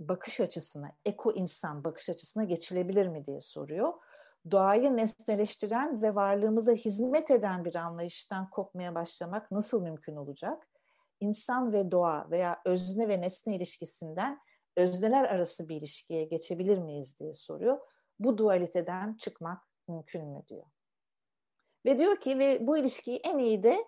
bakış 0.00 0.40
açısına, 0.40 0.92
eko-insan 1.04 1.84
bakış 1.84 2.08
açısına 2.08 2.44
geçilebilir 2.44 3.06
mi 3.06 3.26
diye 3.26 3.40
soruyor. 3.40 3.92
Doğayı 4.50 4.96
nesneleştiren 4.96 6.02
ve 6.02 6.14
varlığımıza 6.14 6.72
hizmet 6.72 7.30
eden 7.30 7.64
bir 7.64 7.74
anlayıştan 7.74 8.50
kopmaya 8.50 8.94
başlamak 8.94 9.50
nasıl 9.50 9.82
mümkün 9.82 10.16
olacak? 10.16 10.70
insan 11.20 11.72
ve 11.72 11.90
doğa 11.90 12.30
veya 12.30 12.60
özne 12.64 13.08
ve 13.08 13.20
nesne 13.20 13.56
ilişkisinden 13.56 14.40
özneler 14.76 15.24
arası 15.24 15.68
bir 15.68 15.76
ilişkiye 15.76 16.24
geçebilir 16.24 16.78
miyiz 16.78 17.18
diye 17.18 17.34
soruyor. 17.34 17.78
Bu 18.18 18.38
dualiteden 18.38 19.14
çıkmak 19.14 19.62
mümkün 19.88 20.26
mü 20.26 20.42
diyor. 20.48 20.66
Ve 21.84 21.98
diyor 21.98 22.20
ki 22.20 22.38
ve 22.38 22.66
bu 22.66 22.78
ilişkiyi 22.78 23.16
en 23.16 23.38
iyi 23.38 23.62
de 23.62 23.84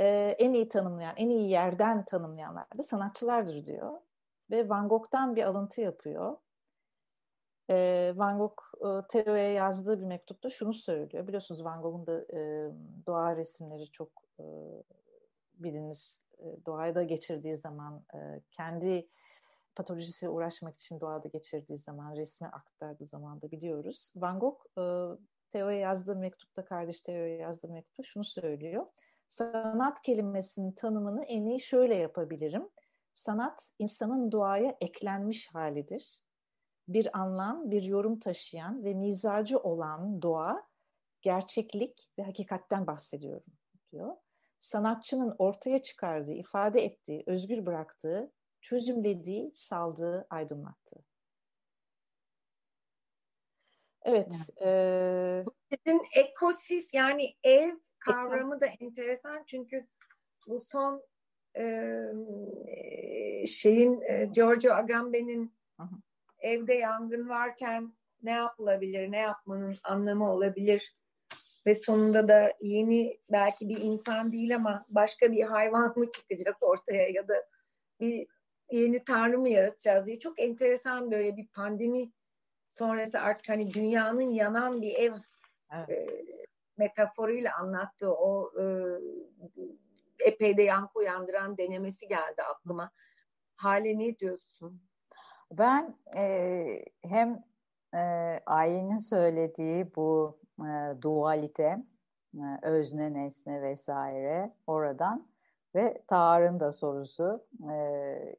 e, 0.00 0.36
en 0.38 0.52
iyi 0.52 0.68
tanımlayan, 0.68 1.14
en 1.16 1.28
iyi 1.28 1.50
yerden 1.50 2.04
tanımlayanlar 2.04 2.66
da 2.78 2.82
sanatçılardır 2.82 3.66
diyor. 3.66 4.00
Ve 4.50 4.68
Van 4.68 4.88
Gogh'tan 4.88 5.36
bir 5.36 5.42
alıntı 5.42 5.80
yapıyor. 5.80 6.36
E, 7.70 8.12
Van 8.16 8.38
Gogh 8.38 8.62
e, 8.80 9.06
Theo'ya 9.08 9.52
yazdığı 9.52 10.00
bir 10.00 10.06
mektupta 10.06 10.50
şunu 10.50 10.74
söylüyor. 10.74 11.26
Biliyorsunuz 11.26 11.64
Van 11.64 11.82
Gogh'un 11.82 12.06
da 12.06 12.24
e, 12.32 12.70
doğa 13.06 13.36
resimleri 13.36 13.90
çok 13.90 14.10
e, 14.40 14.44
bilinir 15.54 16.16
e, 16.38 16.44
doğada 16.66 17.02
geçirdiği 17.02 17.56
zaman 17.56 18.04
e, 18.14 18.40
kendi 18.50 19.08
patolojisiyle 19.74 20.30
uğraşmak 20.30 20.78
için 20.78 21.00
doğada 21.00 21.28
geçirdiği 21.28 21.78
zaman 21.78 22.16
resmi 22.16 22.46
aktardığı 22.46 23.04
zaman 23.04 23.42
da 23.42 23.50
biliyoruz. 23.50 24.12
Van 24.16 24.38
Gogh 24.38 24.58
e, 24.78 24.82
Theo'ya 25.50 25.78
yazdığı 25.78 26.16
mektupta, 26.16 26.64
kardeş 26.64 27.00
Theo'ya 27.00 27.36
yazdığı 27.36 27.68
mektupta 27.68 28.02
şunu 28.02 28.24
söylüyor. 28.24 28.86
Sanat 29.30 30.02
kelimesinin 30.02 30.72
tanımını 30.72 31.24
en 31.24 31.44
iyi 31.44 31.60
şöyle 31.60 31.96
yapabilirim. 31.96 32.68
Sanat 33.12 33.70
insanın 33.78 34.32
doğaya 34.32 34.76
eklenmiş 34.80 35.54
halidir. 35.54 36.20
Bir 36.88 37.18
anlam, 37.18 37.70
bir 37.70 37.82
yorum 37.82 38.18
taşıyan 38.18 38.84
ve 38.84 38.94
mizacı 38.94 39.58
olan 39.58 40.22
doğa, 40.22 40.66
gerçeklik 41.22 42.10
ve 42.18 42.22
hakikatten 42.22 42.86
bahsediyorum 42.86 43.52
diyor 43.92 44.16
sanatçının 44.60 45.34
ortaya 45.38 45.82
çıkardığı, 45.82 46.32
ifade 46.32 46.84
ettiği, 46.84 47.24
özgür 47.26 47.66
bıraktığı, 47.66 48.32
çözümlediği, 48.60 49.50
saldığı, 49.54 50.26
aydınlattığı. 50.30 51.04
Evet. 54.02 54.34
E... 54.62 55.44
Sizin 55.70 56.02
yani 56.92 57.36
ev 57.42 57.76
kavramı 58.00 58.60
da 58.60 58.66
enteresan 58.66 59.42
çünkü 59.46 59.86
bu 60.46 60.60
son 60.60 61.02
e, 61.56 63.46
şeyin 63.46 64.00
e, 64.00 64.24
Giorgio 64.24 64.72
Agamben'in 64.72 65.52
evde 66.38 66.74
yangın 66.74 67.28
varken 67.28 67.92
ne 68.22 68.30
yapılabilir, 68.30 69.12
ne 69.12 69.18
yapmanın 69.18 69.78
anlamı 69.82 70.32
olabilir? 70.32 70.96
Ve 71.66 71.74
sonunda 71.74 72.28
da 72.28 72.52
yeni 72.60 73.20
belki 73.30 73.68
bir 73.68 73.80
insan 73.80 74.32
değil 74.32 74.54
ama 74.56 74.86
başka 74.88 75.32
bir 75.32 75.42
hayvan 75.42 75.98
mı 75.98 76.10
çıkacak 76.10 76.56
ortaya 76.60 77.08
ya 77.08 77.28
da 77.28 77.34
bir 78.00 78.26
yeni 78.70 79.04
tanrı 79.04 79.38
mı 79.38 79.48
yaratacağız 79.48 80.06
diye 80.06 80.18
çok 80.18 80.40
enteresan 80.40 81.10
böyle 81.10 81.36
bir 81.36 81.48
pandemi 81.48 82.12
sonrası 82.68 83.20
artık 83.20 83.48
hani 83.48 83.74
dünyanın 83.74 84.30
yanan 84.30 84.82
bir 84.82 84.94
ev 84.94 85.12
evet. 85.72 85.90
e, 85.90 86.46
metaforuyla 86.80 87.56
anlattığı 87.56 88.14
o 88.14 88.52
e, 88.60 88.64
epey 90.24 90.56
de 90.56 90.62
yankı 90.62 90.98
uyandıran 90.98 91.58
denemesi 91.58 92.08
geldi 92.08 92.42
aklıma. 92.42 92.90
Hale 93.56 93.98
ne 93.98 94.18
diyorsun? 94.18 94.82
Ben 95.52 95.96
e, 96.16 96.84
hem 97.02 97.44
e, 97.94 97.98
Aylin'in 98.46 98.96
söylediği 98.96 99.94
bu 99.96 100.40
e, 100.60 101.02
dualite, 101.02 101.82
e, 102.34 102.44
özne, 102.62 103.14
nesne 103.14 103.62
vesaire 103.62 104.54
oradan 104.66 105.28
ve 105.74 106.02
Tar'ın 106.06 106.60
da 106.60 106.72
sorusu 106.72 107.46
e, 107.72 107.74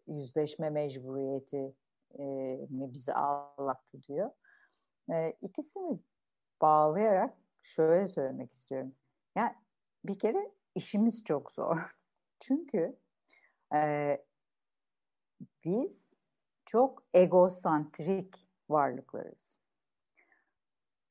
yüzleşme 0.07 0.69
mecburiyeti 0.69 1.75
e, 2.19 2.23
mi 2.69 2.93
bizi 2.93 3.13
ağlattı 3.13 4.03
diyor. 4.03 4.31
E, 5.13 5.33
ikisini 5.41 5.99
bağlayarak 6.61 7.33
şöyle 7.63 8.07
söylemek 8.07 8.53
istiyorum. 8.53 8.95
Yani 9.35 9.55
bir 10.05 10.19
kere 10.19 10.51
işimiz 10.75 11.23
çok 11.23 11.51
zor. 11.51 11.95
Çünkü 12.39 12.99
e, 13.73 14.17
biz 15.65 16.13
çok 16.65 17.03
egosantrik 17.13 18.47
varlıklarız. 18.69 19.59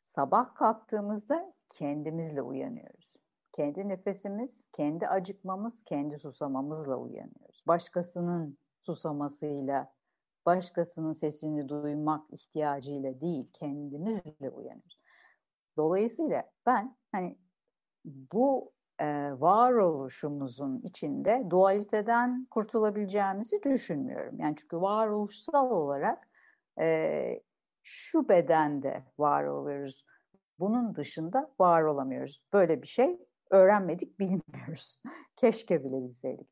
Sabah 0.02 0.54
kalktığımızda 0.54 1.54
kendimizle 1.68 2.42
uyanıyoruz. 2.42 3.16
Kendi 3.52 3.88
nefesimiz, 3.88 4.66
kendi 4.72 5.08
acıkmamız, 5.08 5.84
kendi 5.84 6.18
susamamızla 6.18 6.96
uyanıyoruz. 6.96 7.64
Başkasının 7.66 8.58
susamasıyla, 8.82 9.92
başkasının 10.46 11.12
sesini 11.12 11.68
duymak 11.68 12.32
ihtiyacıyla 12.32 13.20
değil, 13.20 13.50
kendimizle 13.52 14.50
uyanıyoruz. 14.50 14.99
Dolayısıyla 15.80 16.44
ben 16.66 16.96
hani 17.12 17.38
bu 18.04 18.72
e, 18.98 19.06
varoluşumuzun 19.40 20.80
içinde 20.84 21.46
dualiteden 21.50 22.46
kurtulabileceğimizi 22.50 23.62
düşünmüyorum. 23.62 24.40
Yani 24.40 24.56
çünkü 24.56 24.80
varoluşsal 24.80 25.70
olarak 25.70 26.28
e, 26.80 27.40
şu 27.82 28.28
bedende 28.28 29.04
var 29.18 29.44
oluyoruz. 29.44 30.06
Bunun 30.58 30.94
dışında 30.94 31.50
var 31.60 31.82
olamıyoruz. 31.82 32.44
Böyle 32.52 32.82
bir 32.82 32.86
şey 32.86 33.18
öğrenmedik, 33.50 34.18
bilmiyoruz. 34.18 35.02
Keşke 35.36 35.84
bile 35.84 36.02
bilseydik. 36.02 36.48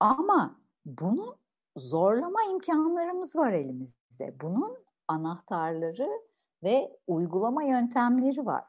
Ama 0.00 0.60
bunun 0.86 1.36
zorlama 1.76 2.44
imkanlarımız 2.50 3.36
var 3.36 3.52
elimizde. 3.52 4.40
Bunun 4.40 4.84
anahtarları 5.08 6.08
ve 6.64 6.96
uygulama 7.06 7.62
yöntemleri 7.62 8.46
var. 8.46 8.64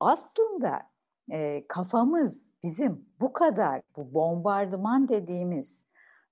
Aslında 0.00 0.82
e, 1.30 1.66
kafamız 1.68 2.48
bizim 2.62 3.06
bu 3.20 3.32
kadar 3.32 3.82
bu 3.96 4.14
bombardıman 4.14 5.08
dediğimiz 5.08 5.86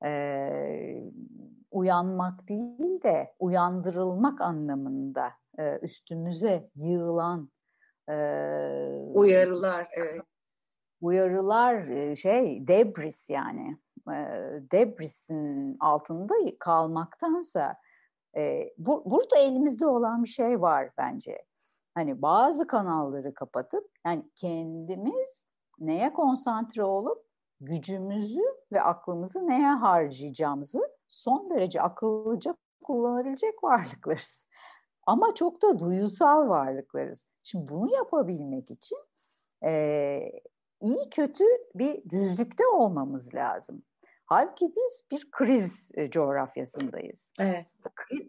e, 0.05 1.13
uyanmak 1.71 2.49
değil 2.49 3.03
de 3.03 3.35
uyandırılmak 3.39 4.41
anlamında 4.41 5.33
e, 5.59 5.79
üstümüze 5.79 6.71
yığılan 6.75 7.51
e, 8.09 8.15
uyarılar 9.15 9.89
evet. 9.93 10.23
uyarılar 11.01 11.89
e, 11.89 12.17
şey 12.17 12.69
debris 12.69 13.31
yani 13.31 13.79
e, 14.09 14.17
debrisin 14.73 15.77
altında 15.81 16.35
kalmaktansa 16.59 17.77
e, 18.37 18.75
bu, 18.79 19.03
burada 19.07 19.39
elimizde 19.39 19.87
olan 19.87 20.25
bir 20.25 20.29
şey 20.29 20.61
var 20.61 20.91
bence. 20.99 21.45
Hani 21.95 22.23
bazı 22.23 22.67
kanalları 22.67 23.35
kapatıp 23.35 23.91
yani 24.07 24.23
kendimiz 24.35 25.47
neye 25.79 26.13
konsantre 26.13 26.85
olup 26.85 27.27
gücümüzü 27.61 28.43
ve 28.73 28.83
aklımızı 28.83 29.49
neye 29.49 29.71
harcayacağımızı 29.71 30.81
son 31.09 31.51
derece 31.51 31.83
akıllıca 31.83 32.57
kullanabilecek 32.85 33.65
varlıklarız. 33.65 34.47
Ama 35.07 35.35
çok 35.35 35.63
da 35.63 35.79
duyusal 35.79 36.49
varlıklarız. 36.49 37.27
Şimdi 37.43 37.69
bunu 37.69 37.95
yapabilmek 37.95 38.71
için 38.71 38.99
e, 39.65 40.33
iyi 40.81 41.11
kötü 41.11 41.45
bir 41.75 42.11
düzlükte 42.11 42.67
olmamız 42.67 43.35
lazım. 43.35 43.83
Halbuki 44.27 44.73
biz 44.77 45.05
bir 45.11 45.31
kriz 45.31 45.91
e, 45.95 46.11
coğrafyasındayız. 46.11 47.33
Evet. 47.39 47.67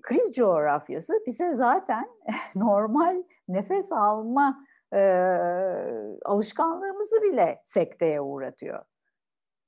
Kriz 0.01 0.33
coğrafyası 0.33 1.13
bize 1.25 1.53
zaten 1.53 2.09
normal 2.55 3.23
nefes 3.47 3.91
alma 3.91 4.67
e, 4.93 4.99
alışkanlığımızı 6.25 7.21
bile 7.21 7.61
sekteye 7.65 8.21
uğratıyor. 8.21 8.85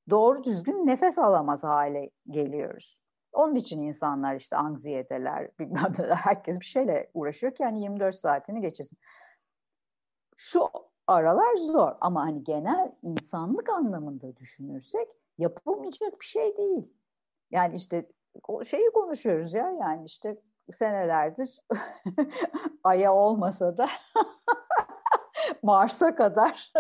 Doğru 0.10 0.44
düzgün 0.44 0.88
nefes 0.88 1.20
alamaz 1.20 1.64
hale 1.64 2.10
geliyoruz. 2.30 3.00
Onun 3.34 3.56
için 3.56 3.80
insanlar 3.80 4.36
işte 4.36 4.58
anksiyeteler, 4.58 5.50
herkes 6.16 6.60
bir 6.60 6.66
şeyle 6.66 7.10
uğraşıyor 7.14 7.56
ki 7.56 7.64
yani 7.64 7.82
24 7.82 8.16
saatini 8.16 8.62
geçirsin. 8.62 8.98
Şu 10.36 10.68
aralar 11.08 11.56
zor 11.56 11.92
ama 12.02 12.22
hani 12.22 12.44
genel 12.44 12.92
insanlık 13.04 13.70
anlamında 13.70 14.36
düşünürsek 14.36 15.08
yapılmayacak 15.40 16.22
bir 16.22 16.26
şey 16.26 16.58
değil. 16.58 16.94
Yani 17.52 17.76
işte 17.76 18.06
şeyi 18.66 18.92
konuşuyoruz 18.92 19.54
ya 19.54 19.72
yani 19.82 20.06
işte 20.06 20.38
senelerdir 20.72 21.60
Ay'a 22.84 23.14
olmasa 23.14 23.78
da 23.78 23.90
Mars'a 25.64 26.16
kadar 26.16 26.72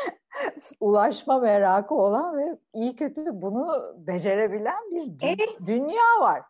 ulaşma 0.80 1.38
merakı 1.38 1.94
olan 1.94 2.38
ve 2.38 2.58
iyi 2.74 2.96
kötü 2.96 3.24
bunu 3.32 3.94
becerebilen 3.98 4.90
bir 4.90 5.00
dü- 5.00 5.26
evet. 5.26 5.66
dünya 5.66 6.20
var. 6.20 6.42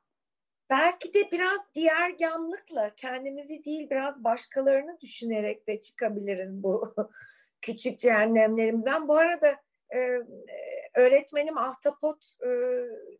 Belki 0.71 1.15
de 1.15 1.31
biraz 1.33 1.61
diğer 1.75 2.11
gamlıkla 2.11 2.91
kendimizi 2.97 3.65
değil 3.65 3.91
biraz 3.91 4.25
başkalarını 4.25 5.01
düşünerek 5.01 5.69
de 5.69 5.81
çıkabiliriz 5.81 6.63
bu 6.63 6.95
küçük 7.61 7.99
cehennemlerimizden. 7.99 9.09
Bu 9.09 9.17
arada 9.17 9.57
e, 9.95 10.23
öğretmenim 10.95 11.59
Ahtapot 11.59 12.25
e, 12.47 12.51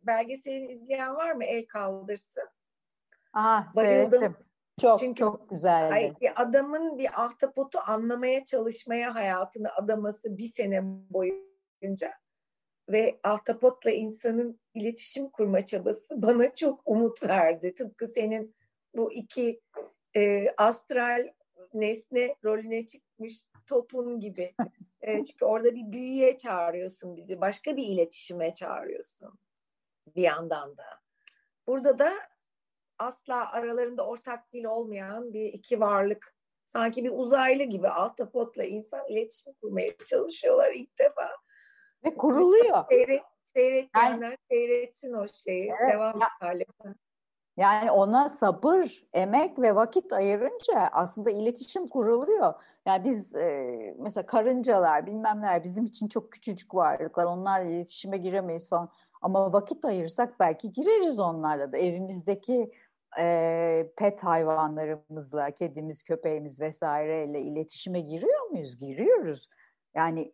belgeselini 0.01 0.71
izleyen 0.71 1.15
var 1.15 1.31
mı? 1.31 1.43
El 1.43 1.65
kaldırsın. 1.65 2.49
Aa, 3.33 3.61
seyrettim. 3.75 4.35
Çok 4.81 4.99
Çünkü 4.99 5.19
çok 5.19 5.49
güzeldi. 5.49 5.93
Ay, 5.93 6.13
adamın 6.35 6.97
bir 6.97 7.23
ahtapotu 7.23 7.79
anlamaya 7.85 8.45
çalışmaya 8.45 9.15
hayatını 9.15 9.73
adaması 9.75 10.37
bir 10.37 10.47
sene 10.47 10.81
boyunca 10.83 12.13
ve 12.89 13.19
ahtapotla 13.23 13.91
insanın 13.91 14.59
iletişim 14.73 15.29
kurma 15.29 15.65
çabası 15.65 16.05
bana 16.21 16.55
çok 16.55 16.81
umut 16.85 17.23
verdi. 17.23 17.75
Tıpkı 17.75 18.07
senin 18.07 18.55
bu 18.95 19.13
iki 19.13 19.61
e, 20.15 20.49
astral 20.57 21.27
nesne 21.73 22.35
rolüne 22.43 22.85
çıkmış 22.85 23.47
topun 23.67 24.19
gibi. 24.19 24.55
e, 25.05 25.23
çünkü 25.23 25.45
orada 25.45 25.75
bir 25.75 25.91
büyüye 25.91 26.37
çağırıyorsun 26.37 27.17
bizi. 27.17 27.41
Başka 27.41 27.77
bir 27.77 27.83
iletişime 27.83 28.53
çağırıyorsun 28.53 29.39
bir 30.15 30.21
yandan 30.21 30.77
da. 30.77 30.85
Burada 31.67 31.99
da 31.99 32.11
asla 32.99 33.51
aralarında 33.51 34.05
ortak 34.05 34.53
dil 34.53 34.63
olmayan 34.63 35.33
bir 35.33 35.45
iki 35.45 35.79
varlık 35.79 36.35
sanki 36.65 37.03
bir 37.03 37.11
uzaylı 37.13 37.63
gibi 37.63 37.89
ahtapotla 37.89 38.63
insan 38.63 39.07
iletişim 39.09 39.53
kurmaya 39.53 39.97
çalışıyorlar 40.05 40.71
ilk 40.71 40.99
defa. 40.99 41.31
Ve 42.05 42.15
kuruluyor. 42.15 42.85
Seyret, 42.89 43.23
seyretmeyenler 43.43 44.27
yani, 44.27 44.37
seyretsin 44.49 45.13
o 45.13 45.27
şeyi. 45.27 45.71
Evet, 45.81 45.93
Devam 45.93 46.19
ya, 46.21 46.55
Yani 47.57 47.91
ona 47.91 48.29
sabır, 48.29 49.03
emek 49.13 49.59
ve 49.59 49.75
vakit 49.75 50.13
ayırınca 50.13 50.89
aslında 50.91 51.31
iletişim 51.31 51.87
kuruluyor. 51.87 52.53
Yani 52.85 53.03
biz 53.03 53.35
e, 53.35 53.95
mesela 53.99 54.25
karıncalar 54.25 55.05
bilmem 55.05 55.41
neler 55.41 55.63
bizim 55.63 55.85
için 55.85 56.07
çok 56.07 56.31
küçücük 56.31 56.75
varlıklar. 56.75 57.25
Onlarla 57.25 57.69
iletişime 57.69 58.17
giremeyiz 58.17 58.69
falan. 58.69 58.89
Ama 59.21 59.53
vakit 59.53 59.85
ayırsak 59.85 60.39
belki 60.39 60.71
gireriz 60.71 61.19
onlarla 61.19 61.71
da. 61.71 61.77
Evimizdeki 61.77 62.71
e, 63.19 63.91
pet 63.97 64.23
hayvanlarımızla, 64.23 65.51
kedimiz, 65.51 66.03
köpeğimiz 66.03 66.61
vesaireyle 66.61 67.41
iletişime 67.41 68.01
giriyor 68.01 68.49
muyuz? 68.51 68.77
Giriyoruz. 68.77 69.49
Yani 69.95 70.33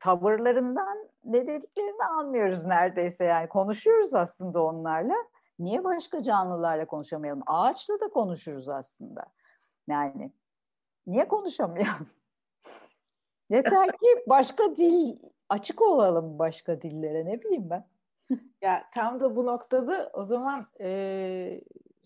tavırlarından 0.00 1.08
ne 1.24 1.46
dediklerini 1.46 2.04
anlıyoruz 2.04 2.64
neredeyse 2.64 3.24
yani 3.24 3.48
konuşuyoruz 3.48 4.14
aslında 4.14 4.62
onlarla. 4.62 5.14
Niye 5.58 5.84
başka 5.84 6.22
canlılarla 6.22 6.86
konuşamayalım? 6.86 7.42
Ağaçla 7.46 8.00
da 8.00 8.08
konuşuruz 8.08 8.68
aslında. 8.68 9.24
Yani 9.88 10.32
niye 11.06 11.28
konuşamayalım? 11.28 12.06
Yeter 13.50 13.92
ki 13.92 14.24
başka 14.26 14.76
dil 14.76 15.16
açık 15.48 15.82
olalım 15.82 16.38
başka 16.38 16.82
dillere 16.82 17.24
ne 17.24 17.42
bileyim 17.42 17.70
ben. 17.70 17.88
ya 18.62 18.84
tam 18.94 19.20
da 19.20 19.36
bu 19.36 19.46
noktada 19.46 20.10
o 20.12 20.24
zaman 20.24 20.66
e, 20.80 21.60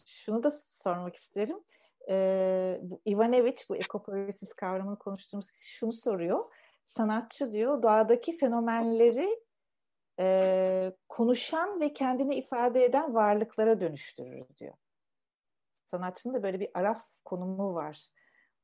şunu 0.07 0.43
da 0.43 0.51
sormak 0.51 1.17
isterim. 1.17 1.59
E, 2.11 2.79
bu 2.83 3.01
Ivanovich 3.07 3.69
bu 3.69 3.77
ekopoiesis 3.77 4.55
kavramını 4.55 4.99
konuştuğumuz 4.99 5.51
kişi 5.51 5.73
şunu 5.77 5.93
soruyor. 5.93 6.53
Sanatçı 6.85 7.53
diyor 7.53 7.83
doğadaki 7.83 8.39
fenomenleri 8.39 9.41
e, 10.21 10.93
konuşan 11.09 11.81
ve 11.81 11.93
kendini 11.93 12.35
ifade 12.35 12.85
eden 12.85 13.15
varlıklara 13.15 13.81
dönüştürür 13.81 14.45
diyor. 14.57 14.75
Sanatçının 15.73 16.35
da 16.35 16.43
böyle 16.43 16.61
bir 16.61 16.71
araf 16.75 17.03
konumu 17.25 17.75
var. 17.75 18.07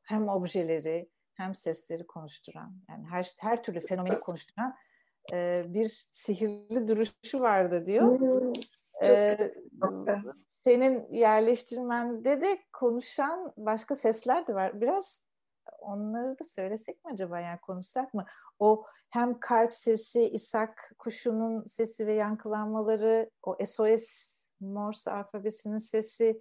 Hem 0.05 0.28
objeleri 0.28 1.10
hem 1.35 1.55
sesleri 1.55 2.06
konuşturan 2.06 2.74
yani 2.89 3.06
her 3.06 3.32
her 3.39 3.62
türlü 3.62 3.81
fenomeni 3.81 4.16
konuşturan 4.16 4.74
e, 5.32 5.64
bir 5.66 6.09
sihirli 6.12 6.89
duruşu 6.89 7.40
vardı 7.40 7.86
diyor. 7.86 8.18
Hmm, 8.18 8.52
ee, 9.05 9.55
senin 10.64 11.12
yerleştirmende 11.12 12.40
de 12.40 12.59
konuşan 12.72 13.52
başka 13.56 13.94
sesler 13.94 14.47
de 14.47 14.55
var. 14.55 14.81
Biraz 14.81 15.24
onları 15.78 16.39
da 16.39 16.44
söylesek 16.44 17.05
mi 17.05 17.12
acaba 17.12 17.40
yani 17.40 17.59
konuşsak 17.60 18.14
mı? 18.14 18.24
O 18.59 18.85
hem 19.10 19.40
kalp 19.40 19.74
sesi, 19.74 20.28
İshak 20.28 20.93
kuşunun 20.98 21.64
sesi 21.66 22.06
ve 22.06 22.12
yankılanmaları, 22.12 23.31
o 23.43 23.56
SOS 23.66 24.05
Morse 24.60 25.10
alfabesinin 25.10 25.78
sesi, 25.78 26.40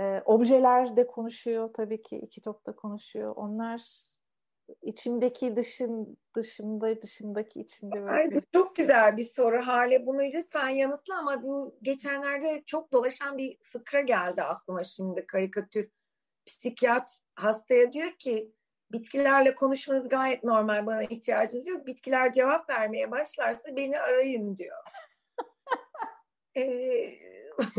e, 0.00 0.22
objeler 0.24 0.96
de 0.96 1.06
konuşuyor 1.06 1.70
tabii 1.74 2.02
ki 2.02 2.16
iki 2.16 2.40
top 2.40 2.66
da 2.66 2.76
konuşuyor. 2.76 3.36
Onlar 3.36 3.82
içimdeki 4.82 5.56
dışın 5.56 6.16
dışımda 6.36 7.02
dışımdaki 7.02 7.60
içimde 7.60 8.02
böyle. 8.02 8.10
Ay, 8.10 8.34
bu 8.34 8.40
çok 8.52 8.76
güzel 8.76 9.16
bir 9.16 9.22
soru 9.22 9.66
Hale. 9.66 10.06
Bunu 10.06 10.22
lütfen 10.22 10.68
yanıtla 10.68 11.18
ama 11.18 11.42
bu 11.42 11.78
geçenlerde 11.82 12.62
çok 12.66 12.92
dolaşan 12.92 13.38
bir 13.38 13.58
fıkra 13.62 14.00
geldi 14.00 14.42
aklıma 14.42 14.84
şimdi 14.84 15.26
karikatür. 15.26 15.88
Psikiyat 16.46 17.20
hastaya 17.34 17.92
diyor 17.92 18.10
ki 18.10 18.52
bitkilerle 18.92 19.54
konuşmanız 19.54 20.08
gayet 20.08 20.44
normal 20.44 20.86
bana 20.86 21.02
ihtiyacınız 21.02 21.66
yok. 21.66 21.86
Bitkiler 21.86 22.32
cevap 22.32 22.70
vermeye 22.70 23.10
başlarsa 23.10 23.76
beni 23.76 24.00
arayın 24.00 24.56
diyor. 24.56 24.76
ee, 26.56 27.18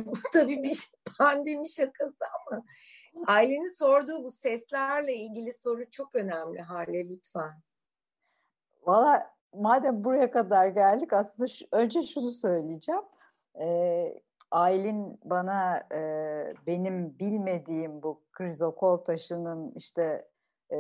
bu 0.06 0.14
tabii 0.34 0.64
bir 0.64 0.91
pandemi 1.18 1.69
şakası 1.69 2.26
ama 2.26 2.64
Ailenin 3.27 3.77
sorduğu 3.77 4.23
bu 4.23 4.31
seslerle 4.31 5.15
ilgili 5.15 5.53
soru 5.53 5.91
çok 5.91 6.15
önemli 6.15 6.61
Hale 6.61 7.10
lütfen. 7.10 7.53
Valla 8.84 9.35
madem 9.53 10.03
buraya 10.03 10.31
kadar 10.31 10.68
geldik 10.68 11.14
aslında 11.14 11.47
şu, 11.47 11.65
önce 11.72 12.02
şunu 12.02 12.31
söyleyeceğim. 12.31 13.02
Ee, 13.60 14.22
Aylin 14.52 15.19
bana 15.23 15.84
e, 15.93 15.99
benim 16.68 17.19
bilmediğim 17.19 18.03
bu 18.03 18.23
krizokol 18.31 18.97
taşının 18.97 19.73
işte 19.76 20.27
e, 20.72 20.77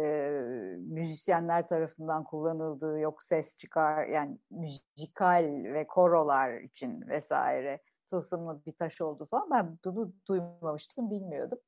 müzisyenler 0.77 1.67
tarafından 1.67 2.23
kullanıldığı 2.23 2.99
yok 2.99 3.23
ses 3.23 3.57
çıkar 3.57 4.07
yani 4.07 4.37
müzikal 4.51 5.63
ve 5.63 5.87
korolar 5.87 6.61
için 6.61 7.07
vesaire 7.07 7.79
tılsımlı 8.09 8.61
bir 8.65 8.71
taş 8.73 9.01
oldu 9.01 9.27
falan. 9.31 9.49
Ben 9.51 9.77
bunu 9.85 10.13
duymamıştım, 10.27 11.11
bilmiyordum. 11.11 11.59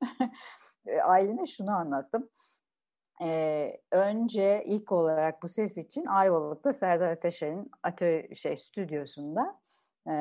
Aylin'e 1.04 1.46
şunu 1.46 1.70
anlattım. 1.70 2.28
Ee, 3.22 3.80
önce 3.90 4.64
ilk 4.66 4.92
olarak 4.92 5.42
bu 5.42 5.48
ses 5.48 5.76
için 5.76 6.06
Ayvalık'ta 6.06 6.72
Serdar 6.72 7.10
Ateşer'in 7.10 7.70
atölye 7.82 8.34
şey 8.34 8.56
stüdyosunda 8.56 9.60
e, 10.10 10.14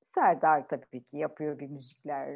Serdar 0.00 0.68
tabii 0.68 1.04
ki 1.04 1.16
yapıyor 1.18 1.58
bir 1.58 1.68
müzikler, 1.68 2.28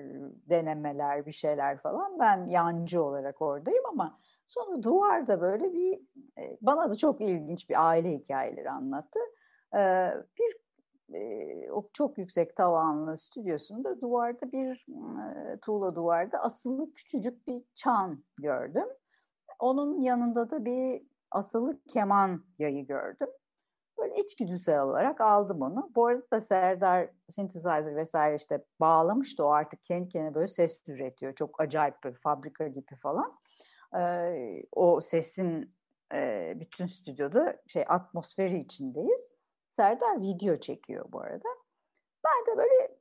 denemeler, 0.49 1.27
bir 1.27 1.33
şeyler 1.33 1.79
falan. 1.79 2.19
Ben 2.19 2.47
yancı 2.47 3.03
olarak 3.03 3.43
oradayım 3.43 3.87
ama 3.87 4.19
sonra 4.47 4.83
duvarda 4.83 5.41
böyle 5.41 5.73
bir 5.73 6.01
e, 6.39 6.59
bana 6.61 6.91
da 6.91 6.97
çok 6.97 7.21
ilginç 7.21 7.71
bir 7.71 7.89
aile 7.89 8.13
hikayeleri 8.13 8.71
anlattı. 8.71 9.19
E, 9.75 9.79
bir 10.39 10.57
o 11.73 11.89
çok 11.93 12.19
yüksek 12.19 12.57
tavanlı 12.57 13.19
stüdyosunda 13.19 14.01
duvarda 14.01 14.53
bir 14.53 14.87
tuğla 15.63 15.95
duvarda 15.95 16.39
asılı 16.39 16.93
küçücük 16.93 17.47
bir 17.47 17.63
çan 17.75 18.25
gördüm. 18.39 18.89
Onun 19.59 20.01
yanında 20.01 20.51
da 20.51 20.65
bir 20.65 21.03
asılı 21.31 21.81
keman 21.93 22.45
yayı 22.59 22.87
gördüm. 22.87 23.29
Böyle 23.99 24.17
içgüdüsel 24.17 24.81
olarak 24.81 25.21
aldım 25.21 25.63
onu. 25.63 25.91
Bu 25.95 26.07
arada 26.07 26.31
da 26.33 26.41
Serdar 26.41 27.11
synthesizer 27.29 27.97
vesaire 27.97 28.37
işte 28.37 28.65
bağlamıştı. 28.81 29.45
O 29.45 29.49
artık 29.49 29.85
kendi 29.85 30.09
kendine 30.09 30.35
böyle 30.35 30.47
ses 30.47 30.89
üretiyor. 30.89 31.35
Çok 31.35 31.61
acayip 31.61 32.05
bir 32.05 32.15
fabrika 32.15 32.69
gibi 32.69 32.97
falan. 33.03 33.39
Ee, 33.97 34.63
o 34.73 35.01
sesin 35.01 35.75
e, 36.15 36.53
bütün 36.61 36.87
stüdyoda 36.87 37.57
şey 37.67 37.85
atmosferi 37.89 38.59
içindeyiz. 38.59 39.38
Serdar 39.79 40.21
video 40.21 40.57
çekiyor 40.57 41.05
bu 41.13 41.21
arada. 41.21 41.49
Ben 42.25 42.53
de 42.53 42.59
böyle 42.59 42.99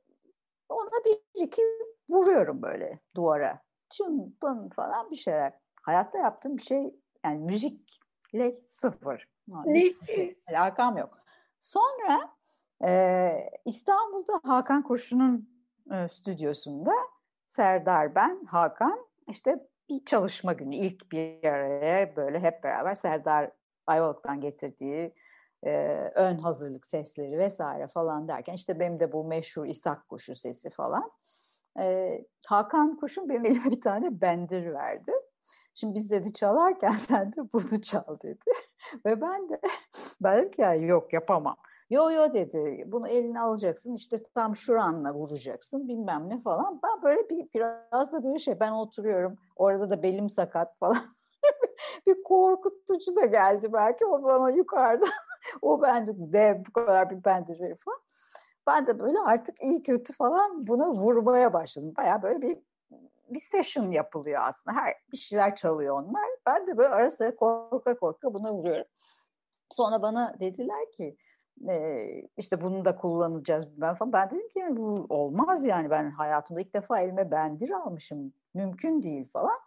ona 0.68 1.04
bir 1.04 1.18
iki 1.34 1.62
vuruyorum 2.10 2.62
böyle 2.62 3.00
duvara. 3.16 3.62
Çın 3.90 4.36
pın 4.40 4.68
falan 4.68 5.10
bir 5.10 5.16
şeyler. 5.16 5.52
Hayatta 5.82 6.18
yaptığım 6.18 6.56
bir 6.56 6.62
şey 6.62 6.94
yani 7.24 7.38
müzikle 7.38 8.60
sıfır. 8.66 9.28
Nefis. 9.48 10.48
Alakam 10.48 10.96
yok. 10.96 11.18
Sonra 11.60 12.30
e, 12.84 13.50
İstanbul'da 13.64 14.40
Hakan 14.44 14.82
Kurşun'un 14.82 15.50
e, 15.92 16.08
stüdyosunda 16.08 16.92
Serdar 17.46 18.14
ben, 18.14 18.44
Hakan 18.44 19.06
işte 19.28 19.68
bir 19.88 20.04
çalışma 20.04 20.52
günü 20.52 20.76
ilk 20.76 21.12
bir 21.12 21.44
araya 21.44 22.16
böyle 22.16 22.40
hep 22.40 22.64
beraber 22.64 22.94
Serdar 22.94 23.50
Ayvalık'tan 23.86 24.40
getirdiği 24.40 25.14
e, 25.62 25.72
ön 26.14 26.38
hazırlık 26.38 26.86
sesleri 26.86 27.38
vesaire 27.38 27.88
falan 27.88 28.28
derken 28.28 28.54
işte 28.54 28.80
benim 28.80 29.00
de 29.00 29.12
bu 29.12 29.24
meşhur 29.24 29.66
İshak 29.66 30.08
kuşu 30.08 30.36
sesi 30.36 30.70
falan. 30.70 31.10
E, 31.78 32.18
Hakan 32.46 32.96
Kuş'un 32.96 33.28
benim 33.28 33.46
elime 33.46 33.70
bir 33.70 33.80
tane 33.80 34.20
bendir 34.20 34.72
verdi. 34.72 35.12
Şimdi 35.74 35.94
biz 35.94 36.10
dedi 36.10 36.32
çalarken 36.32 36.90
sen 37.08 37.32
de 37.32 37.52
bunu 37.52 37.82
çal 37.82 38.18
dedi. 38.22 38.50
Ve 39.06 39.20
ben 39.20 39.48
de 39.48 39.60
ben 40.20 40.50
ki 40.50 40.60
ya 40.60 40.74
yok 40.74 41.12
yapamam. 41.12 41.56
Yo 41.90 42.10
yo 42.10 42.34
dedi 42.34 42.84
bunu 42.86 43.08
eline 43.08 43.40
alacaksın 43.40 43.94
işte 43.94 44.22
tam 44.34 44.56
şuranla 44.56 45.14
vuracaksın 45.14 45.88
bilmem 45.88 46.28
ne 46.28 46.40
falan. 46.40 46.80
Ben 46.82 47.02
böyle 47.02 47.28
bir 47.28 47.48
biraz 47.54 48.12
da 48.12 48.24
böyle 48.24 48.38
şey 48.38 48.60
ben 48.60 48.72
oturuyorum 48.72 49.36
orada 49.56 49.90
da 49.90 50.02
belim 50.02 50.28
sakat 50.30 50.78
falan. 50.78 50.98
bir 52.06 52.22
korkutucu 52.22 53.16
da 53.16 53.26
geldi 53.26 53.72
belki 53.72 54.06
o 54.06 54.22
bana 54.22 54.50
yukarıda. 54.50 55.06
o 55.62 55.82
bende 55.82 56.12
dev 56.16 56.64
bu 56.68 56.72
kadar 56.72 57.10
bir 57.10 57.24
bende 57.24 57.76
falan. 57.84 57.98
Ben 58.66 58.86
de 58.86 58.98
böyle 58.98 59.18
artık 59.18 59.62
iyi 59.62 59.82
kötü 59.82 60.12
falan 60.12 60.66
buna 60.66 60.90
vurmaya 60.90 61.52
başladım. 61.52 61.92
Baya 61.96 62.22
böyle 62.22 62.42
bir 62.42 62.58
bir 63.30 63.40
session 63.40 63.90
yapılıyor 63.90 64.42
aslında. 64.44 64.76
Her 64.76 64.94
bir 65.12 65.16
şeyler 65.16 65.56
çalıyor 65.56 66.02
onlar. 66.02 66.24
Ben 66.46 66.66
de 66.66 66.76
böyle 66.76 66.88
ara 66.88 67.10
sıra 67.10 67.36
korka 67.36 67.98
korka 67.98 68.34
buna 68.34 68.54
vuruyorum. 68.54 68.84
Sonra 69.70 70.02
bana 70.02 70.34
dediler 70.40 70.90
ki 70.92 71.16
e, 71.68 72.04
işte 72.36 72.60
bunu 72.60 72.84
da 72.84 72.96
kullanacağız 72.96 73.80
ben 73.80 73.94
falan. 73.94 74.12
Ben 74.12 74.30
dedim 74.30 74.48
ki 74.48 74.58
yani 74.58 74.76
bu 74.76 75.06
olmaz 75.08 75.64
yani 75.64 75.90
ben 75.90 76.10
hayatımda 76.10 76.60
ilk 76.60 76.74
defa 76.74 77.00
elime 77.00 77.30
bendir 77.30 77.70
almışım. 77.70 78.32
Mümkün 78.54 79.02
değil 79.02 79.28
falan. 79.32 79.58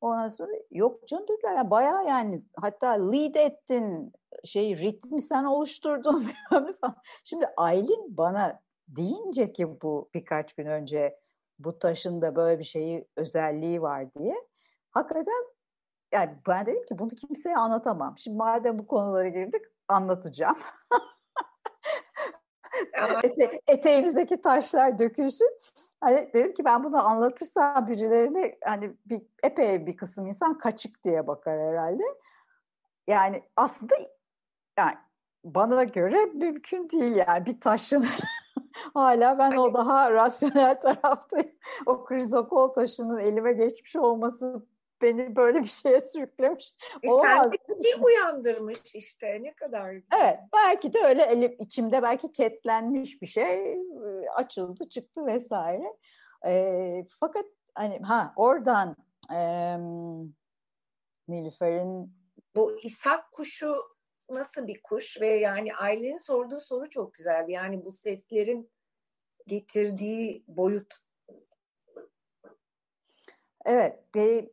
Ondan 0.00 0.28
sonra 0.28 0.52
yok 0.70 1.08
canım 1.08 1.28
dediler 1.28 1.54
yani 1.54 1.70
bayağı 1.70 2.06
yani 2.06 2.42
hatta 2.56 2.88
lead 2.88 3.34
ettin 3.34 4.12
şey 4.44 4.76
ritmi 4.76 5.22
sen 5.22 5.44
oluşturdun 5.44 6.30
falan. 6.50 6.96
Şimdi 7.24 7.46
Aylin 7.56 8.16
bana 8.16 8.60
deyince 8.88 9.52
ki 9.52 9.80
bu 9.82 10.10
birkaç 10.14 10.52
gün 10.52 10.66
önce 10.66 11.18
bu 11.58 11.78
taşın 11.78 12.22
da 12.22 12.36
böyle 12.36 12.58
bir 12.58 12.64
şeyi 12.64 13.08
özelliği 13.16 13.82
var 13.82 14.14
diye. 14.14 14.34
Hakikaten 14.90 15.44
yani 16.12 16.38
ben 16.48 16.66
dedim 16.66 16.86
ki 16.86 16.98
bunu 16.98 17.10
kimseye 17.10 17.56
anlatamam. 17.56 18.18
Şimdi 18.18 18.36
madem 18.36 18.78
bu 18.78 18.86
konulara 18.86 19.28
girdik 19.28 19.62
anlatacağım. 19.88 20.56
Ete, 23.24 23.60
eteğimizdeki 23.66 24.40
taşlar 24.40 24.98
dökülsün. 24.98 25.58
Hani 26.00 26.30
dedim 26.34 26.54
ki 26.54 26.64
ben 26.64 26.84
bunu 26.84 27.08
anlatırsam 27.08 27.86
birilerine 27.88 28.58
hani 28.64 28.96
bir 29.06 29.22
epey 29.42 29.86
bir 29.86 29.96
kısım 29.96 30.26
insan 30.26 30.58
kaçık 30.58 31.04
diye 31.04 31.26
bakar 31.26 31.60
herhalde. 31.60 32.02
Yani 33.06 33.42
aslında 33.56 33.94
yani 34.78 34.94
bana 35.44 35.84
göre 35.84 36.24
mümkün 36.24 36.90
değil 36.90 37.16
yani 37.16 37.46
bir 37.46 37.60
taşın 37.60 38.04
Hala 38.94 39.38
ben 39.38 39.50
hani... 39.50 39.60
o 39.60 39.74
daha 39.74 40.10
rasyonel 40.10 40.80
taraftayım. 40.80 41.50
O 41.86 42.04
krizokol 42.04 42.68
taşının 42.72 43.18
elime 43.18 43.52
geçmiş 43.52 43.96
olması 43.96 44.66
beni 45.02 45.36
böyle 45.36 45.62
bir 45.62 45.68
şeye 45.68 46.00
sürüklemiş. 46.00 46.74
E 47.02 47.10
Olmaz. 47.10 47.52
Sen 47.82 48.02
uyandırmış 48.02 48.94
işte 48.94 49.38
ne 49.42 49.54
kadar 49.54 49.92
güzel. 49.92 50.18
Evet 50.20 50.38
belki 50.52 50.92
de 50.92 50.98
öyle 50.98 51.22
elim, 51.22 51.56
içimde 51.58 52.02
belki 52.02 52.32
ketlenmiş 52.32 53.22
bir 53.22 53.26
şey 53.26 53.78
açıldı 54.36 54.88
çıktı 54.88 55.26
vesaire. 55.26 55.96
E, 56.46 57.04
fakat 57.20 57.44
hani 57.74 57.98
ha 57.98 58.32
oradan 58.36 58.96
e, 59.32 59.40
Nilüfer'in 61.28 62.12
bu 62.56 62.78
İshak 62.82 63.32
kuşu 63.32 63.74
nasıl 64.30 64.66
bir 64.66 64.82
kuş 64.82 65.20
ve 65.20 65.26
yani 65.26 65.74
ailenin 65.74 66.16
sorduğu 66.16 66.60
soru 66.60 66.90
çok 66.90 67.14
güzeldi. 67.14 67.52
Yani 67.52 67.84
bu 67.84 67.92
seslerin 67.92 68.70
getirdiği 69.46 70.44
boyut. 70.48 70.94
Evet. 73.64 74.16
E, 74.16 74.50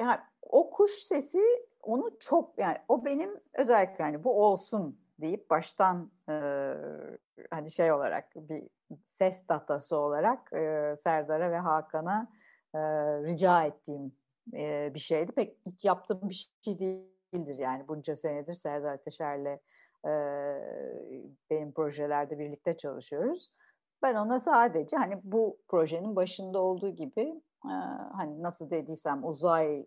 yani 0.00 0.20
o 0.42 0.70
kuş 0.70 0.90
sesi 0.90 1.42
onu 1.82 2.10
çok 2.20 2.58
yani 2.58 2.76
o 2.88 3.04
benim 3.04 3.40
özellikle 3.54 4.04
yani 4.04 4.24
bu 4.24 4.44
olsun 4.44 4.98
deyip 5.20 5.50
baştan 5.50 6.10
e, 6.28 6.32
hani 7.50 7.70
şey 7.70 7.92
olarak 7.92 8.36
bir 8.36 8.62
ses 9.04 9.48
datası 9.48 9.96
olarak 9.96 10.52
e, 10.52 10.94
Serdar'a 10.96 11.50
ve 11.50 11.58
Hakan'a 11.58 12.28
e, 12.74 12.78
rica 13.24 13.64
ettiğim 13.64 14.12
e, 14.54 14.94
bir 14.94 15.00
şeydi. 15.00 15.32
Pek 15.32 15.58
hiç 15.66 15.84
yaptığım 15.84 16.28
bir 16.28 16.50
şey 16.64 16.78
değil 16.78 17.16
değildir 17.36 17.58
yani 17.58 17.88
bunca 17.88 18.16
senedir 18.16 18.54
Serdar 18.54 18.92
Ateşer'le 18.92 19.58
e, 20.04 20.12
benim 21.50 21.72
projelerde 21.72 22.38
birlikte 22.38 22.76
çalışıyoruz. 22.76 23.52
Ben 24.02 24.14
ona 24.14 24.40
sadece 24.40 24.96
hani 24.96 25.20
bu 25.22 25.58
projenin 25.68 26.16
başında 26.16 26.58
olduğu 26.58 26.90
gibi 26.90 27.40
e, 27.64 27.74
hani 28.12 28.42
nasıl 28.42 28.70
dediysem 28.70 29.24
uzay 29.24 29.86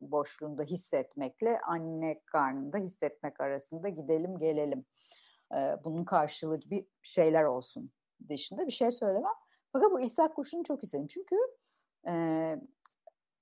boşluğunda 0.00 0.62
hissetmekle 0.62 1.60
anne 1.60 2.20
karnında 2.26 2.78
hissetmek 2.78 3.40
arasında 3.40 3.88
gidelim 3.88 4.38
gelelim. 4.38 4.84
E, 5.54 5.76
bunun 5.84 6.04
karşılığı 6.04 6.60
gibi 6.60 6.88
şeyler 7.02 7.44
olsun 7.44 7.90
dışında 8.28 8.66
bir 8.66 8.72
şey 8.72 8.90
söylemem. 8.90 9.32
Fakat 9.72 9.92
bu 9.92 10.00
İshak 10.00 10.36
Kuşu'nu 10.36 10.64
çok 10.64 10.84
istedim. 10.84 11.06
Çünkü 11.06 11.36
e, 12.06 12.12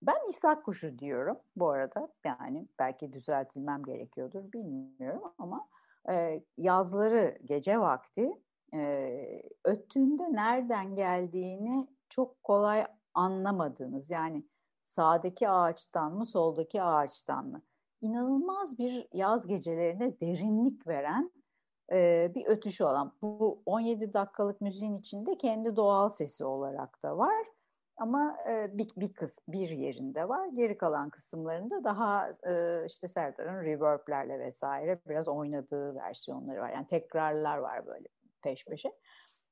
ben 0.02 0.28
İshak 0.28 0.64
kuşu 0.64 0.98
diyorum 0.98 1.38
bu 1.56 1.70
arada. 1.70 2.12
Yani 2.24 2.68
belki 2.78 3.12
düzeltilmem 3.12 3.82
gerekiyordur 3.82 4.52
bilmiyorum 4.52 5.22
ama 5.38 5.68
e, 6.10 6.42
yazları 6.56 7.38
gece 7.44 7.80
vakti 7.80 8.32
e, 8.74 9.42
öttüğünde 9.64 10.32
nereden 10.32 10.94
geldiğini 10.94 11.88
çok 12.08 12.42
kolay 12.42 12.86
anlamadığınız 13.14 14.10
yani 14.10 14.44
sağdaki 14.84 15.48
ağaçtan 15.48 16.14
mı 16.14 16.26
soldaki 16.26 16.82
ağaçtan 16.82 17.46
mı 17.46 17.62
inanılmaz 18.00 18.78
bir 18.78 19.08
yaz 19.12 19.46
gecelerine 19.46 20.20
derinlik 20.20 20.86
veren 20.86 21.32
e, 21.92 22.30
bir 22.34 22.46
ötüşü 22.46 22.84
olan 22.84 23.12
bu 23.22 23.62
17 23.66 24.12
dakikalık 24.12 24.60
müziğin 24.60 24.96
içinde 24.96 25.38
kendi 25.38 25.76
doğal 25.76 26.08
sesi 26.08 26.44
olarak 26.44 27.02
da 27.02 27.18
var 27.18 27.46
ama 27.96 28.36
e, 28.48 28.78
bir, 28.78 28.90
bir 28.96 29.12
kız 29.12 29.38
bir 29.48 29.70
yerinde 29.70 30.28
var. 30.28 30.46
Geri 30.46 30.78
kalan 30.78 31.10
kısımlarında 31.10 31.84
daha 31.84 32.30
e, 32.30 32.84
işte 32.86 33.08
Serdar'ın 33.08 33.64
reverb'lerle 33.64 34.38
vesaire 34.38 35.00
biraz 35.08 35.28
oynadığı 35.28 35.94
versiyonları 35.94 36.60
var. 36.60 36.70
Yani 36.70 36.86
tekrarlar 36.86 37.58
var 37.58 37.86
böyle 37.86 38.08
peş 38.42 38.64
peşe. 38.64 38.92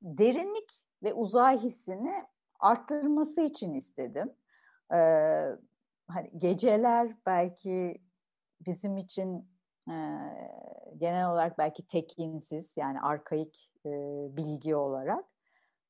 Derinlik 0.02 0.84
ve 1.02 1.14
uzay 1.14 1.58
hissini 1.58 2.24
arttırması 2.60 3.40
için 3.40 3.74
istedim. 3.74 4.32
Ee, 4.92 4.96
hani 6.08 6.30
geceler 6.38 7.16
belki 7.26 8.02
bizim 8.66 8.96
için 8.96 9.48
e, 9.88 9.94
genel 10.96 11.30
olarak 11.30 11.58
belki 11.58 11.86
tekinsiz 11.86 12.72
yani 12.76 13.00
arkaik 13.00 13.70
e, 13.86 13.90
bilgi 14.36 14.76
olarak 14.76 15.24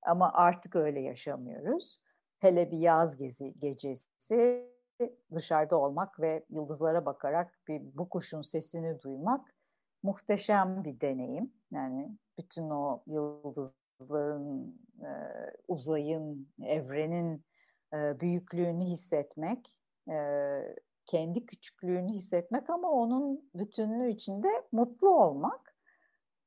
ama 0.03 0.33
artık 0.33 0.77
öyle 0.77 1.01
yaşamıyoruz. 1.01 2.01
Hele 2.39 2.71
bir 2.71 2.79
yaz 2.79 3.17
gezi, 3.17 3.55
gecesi 3.59 4.71
dışarıda 5.35 5.77
olmak 5.77 6.21
ve 6.21 6.45
yıldızlara 6.51 7.07
bakarak 7.07 7.59
bir 7.69 7.83
bu 7.95 8.09
kuşun 8.09 8.43
sesini 8.43 9.03
duymak 9.03 9.55
muhteşem 10.03 10.85
bir 10.85 11.01
deneyim. 11.01 11.53
Yani 11.71 12.19
bütün 12.39 12.71
o 12.71 13.03
yıldızların, 14.01 14.81
e, 15.01 15.11
uzayın, 15.69 16.49
evrenin 16.63 17.45
e, 17.95 18.21
büyüklüğünü 18.21 18.85
hissetmek, 18.85 19.69
e, 20.11 20.17
kendi 21.07 21.47
küçüklüğünü 21.47 22.13
hissetmek 22.13 22.71
ama 22.71 22.91
onun 22.91 23.51
bütünlüğü 23.55 24.11
içinde 24.11 24.49
mutlu 24.73 25.09
olmak 25.09 25.75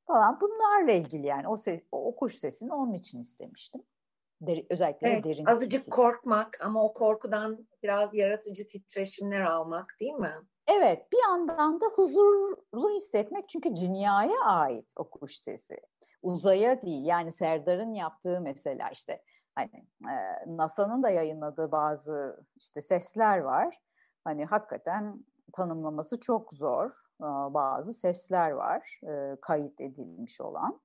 falan 0.07 0.41
bunlarla 0.41 0.91
ilgili 0.91 1.27
yani 1.27 1.47
o, 1.47 1.57
ses, 1.57 1.81
o 1.91 2.15
kuş 2.15 2.35
sesini 2.35 2.73
onun 2.73 2.93
için 2.93 3.21
istemiştim. 3.21 3.81
Der, 4.41 4.65
özellikle 4.69 5.09
evet, 5.09 5.23
derin. 5.23 5.45
Azıcık 5.45 5.79
sesi. 5.79 5.89
korkmak 5.91 6.57
ama 6.61 6.83
o 6.83 6.93
korkudan 6.93 7.67
biraz 7.83 8.13
yaratıcı 8.13 8.67
titreşimler 8.67 9.41
almak 9.41 9.85
değil 9.99 10.13
mi? 10.13 10.33
Evet 10.67 11.11
bir 11.11 11.19
yandan 11.27 11.81
da 11.81 11.85
huzurlu 11.85 12.95
hissetmek 12.95 13.49
çünkü 13.49 13.75
dünyaya 13.75 14.41
ait 14.41 14.93
o 14.97 15.09
kuş 15.09 15.35
sesi. 15.35 15.77
Uzaya 16.23 16.81
değil 16.81 17.05
yani 17.05 17.31
Serdar'ın 17.31 17.93
yaptığı 17.93 18.41
mesela 18.41 18.89
işte 18.89 19.23
hani 19.55 19.87
e, 20.09 20.15
NASA'nın 20.47 21.03
da 21.03 21.09
yayınladığı 21.09 21.71
bazı 21.71 22.45
işte 22.55 22.81
sesler 22.81 23.37
var. 23.37 23.81
Hani 24.23 24.45
hakikaten 24.45 25.25
tanımlaması 25.53 26.19
çok 26.19 26.53
zor. 26.53 26.89
E, 27.21 27.27
bazı 27.53 27.93
sesler 27.93 28.51
var 28.51 28.99
e, 29.07 29.37
kayıt 29.41 29.81
edilmiş 29.81 30.41
olan 30.41 30.81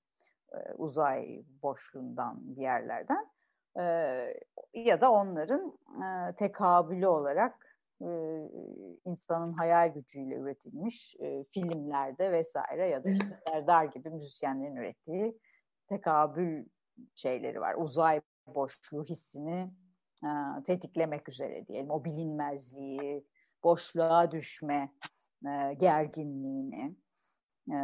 e, 0.52 0.72
uzay 0.74 1.44
boşluğundan 1.62 2.36
bir 2.40 2.62
yerlerden. 2.62 3.30
E, 3.78 3.84
ya 4.74 5.00
da 5.00 5.12
onların 5.12 5.78
e, 6.04 6.34
tekabülü 6.36 7.06
olarak 7.06 7.67
e, 8.02 8.08
insanın 9.04 9.52
hayal 9.52 9.88
gücüyle 9.88 10.34
üretilmiş 10.34 11.16
e, 11.20 11.44
filmlerde 11.44 12.32
vesaire 12.32 12.88
ya 12.88 13.04
da 13.04 13.10
işte 13.10 13.40
Serdar 13.46 13.84
gibi 13.84 14.10
müzisyenlerin 14.10 14.76
ürettiği 14.76 15.38
tekabül 15.88 16.66
şeyleri 17.14 17.60
var. 17.60 17.74
Uzay 17.78 18.20
boşluğu 18.46 19.04
hissini 19.04 19.70
e, 20.24 20.62
tetiklemek 20.64 21.28
üzere 21.28 21.66
diyelim. 21.66 21.90
O 21.90 22.04
bilinmezliği, 22.04 23.26
boşluğa 23.64 24.30
düşme 24.30 24.92
e, 25.46 25.74
gerginliğini 25.74 26.96
e, 27.70 27.76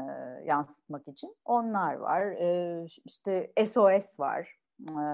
yansıtmak 0.45 1.09
için 1.09 1.37
onlar 1.45 1.95
var. 1.95 2.27
E, 2.27 2.87
işte 3.05 3.53
SOS 3.67 4.21
var. 4.21 4.59
E, 4.89 5.05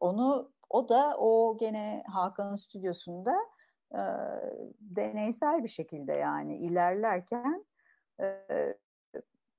onu 0.00 0.52
o 0.70 0.88
da 0.88 1.16
o 1.18 1.56
gene 1.60 2.04
Hakan'ın 2.06 2.56
stüdyosunda 2.56 3.36
e, 3.94 4.02
deneysel 4.80 5.62
bir 5.62 5.68
şekilde 5.68 6.12
yani 6.12 6.56
ilerlerken 6.56 7.64
e, 8.20 8.46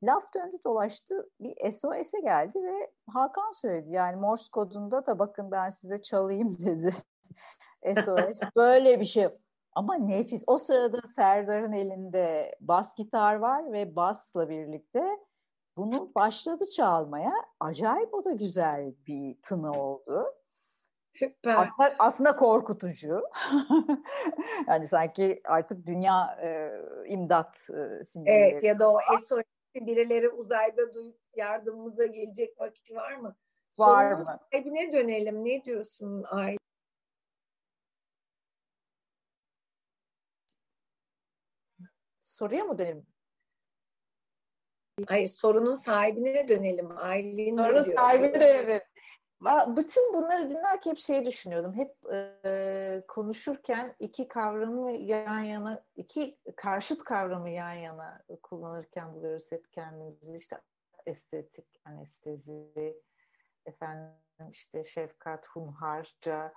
laf 0.03 0.33
döndü 0.33 0.57
dolaştı 0.65 1.29
bir 1.39 1.71
SOS'e 1.71 2.19
geldi 2.19 2.63
ve 2.63 2.91
Hakan 3.09 3.51
söyledi 3.51 3.91
yani 3.91 4.15
Morse 4.15 4.49
kodunda 4.51 5.05
da 5.05 5.19
bakın 5.19 5.51
ben 5.51 5.69
size 5.69 6.01
çalayım 6.01 6.57
dedi. 6.65 6.95
SOS 7.95 8.41
böyle 8.55 8.99
bir 8.99 9.05
şey 9.05 9.27
ama 9.75 9.95
nefis. 9.95 10.43
O 10.47 10.57
sırada 10.57 11.01
Serdar'ın 11.15 11.71
elinde 11.71 12.55
bas 12.61 12.95
gitar 12.95 13.35
var 13.35 13.71
ve 13.71 13.95
basla 13.95 14.49
birlikte 14.49 15.19
bunu 15.77 16.11
başladı 16.15 16.65
çalmaya. 16.75 17.33
Acayip 17.59 18.13
o 18.13 18.23
da 18.23 18.31
güzel 18.31 18.93
bir 19.07 19.41
tını 19.41 19.71
oldu. 19.71 20.25
Süper. 21.13 21.55
Aslında, 21.55 21.95
aslında 21.99 22.35
korkutucu. 22.35 23.23
yani 24.67 24.87
sanki 24.87 25.41
artık 25.45 25.85
dünya 25.85 26.37
e, 26.43 26.71
imdat 27.07 27.69
e, 27.69 28.03
sinyali. 28.03 28.39
Evet 28.39 28.63
ya 28.63 28.79
da 28.79 28.91
o 28.91 28.99
SOS 29.27 29.43
birileri 29.75 30.29
uzayda 30.29 30.93
duyup 30.93 31.19
yardımımıza 31.35 32.05
gelecek 32.05 32.59
vakit 32.59 32.91
var 32.91 33.15
mı? 33.15 33.35
Var 33.77 34.09
Sorumuz 34.09 34.27
mı? 34.27 34.39
sahibine 34.51 34.91
dönelim. 34.91 35.45
Ne 35.45 35.65
diyorsun 35.65 36.23
Ay? 36.23 36.57
Soruya 42.19 42.63
mı 42.63 42.77
dönelim? 42.77 43.05
Hayır 45.07 45.27
sorunun 45.27 45.75
sahibine 45.75 46.47
dönelim. 46.47 46.97
Aylin 46.97 47.57
Sorunun 47.57 47.81
sahibine 47.81 48.33
dönelim. 48.33 48.81
Bütün 49.67 50.13
bunları 50.13 50.49
dinlerken 50.49 50.91
hep 50.91 50.97
şey 50.97 51.25
düşünüyordum. 51.25 51.73
Hep 51.73 51.95
e, 52.45 53.03
konuşurken 53.07 53.95
iki 53.99 54.27
kavramı 54.27 54.91
yan 54.91 55.39
yana, 55.39 55.83
iki 55.95 56.37
karşıt 56.55 57.03
kavramı 57.03 57.49
yan 57.49 57.73
yana 57.73 58.23
kullanırken 58.43 59.13
buluyoruz 59.13 59.51
hep 59.51 59.73
kendimizi. 59.73 60.37
İşte 60.37 60.61
estetik, 61.05 61.81
anestezi, 61.85 62.97
efendim 63.65 64.11
işte 64.51 64.83
şefkat, 64.83 65.47
hunharca 65.47 66.53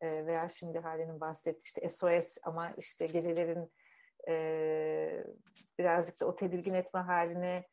e, 0.00 0.26
veya 0.26 0.48
şimdi 0.48 0.78
Hale'nin 0.78 1.20
bahsettiği 1.20 1.64
işte 1.64 1.88
SOS 1.88 2.36
ama 2.42 2.70
işte 2.70 3.06
gecelerin 3.06 3.72
e, 4.28 5.24
birazcık 5.78 6.20
da 6.20 6.26
o 6.26 6.36
tedirgin 6.36 6.74
etme 6.74 7.00
haline 7.00 7.68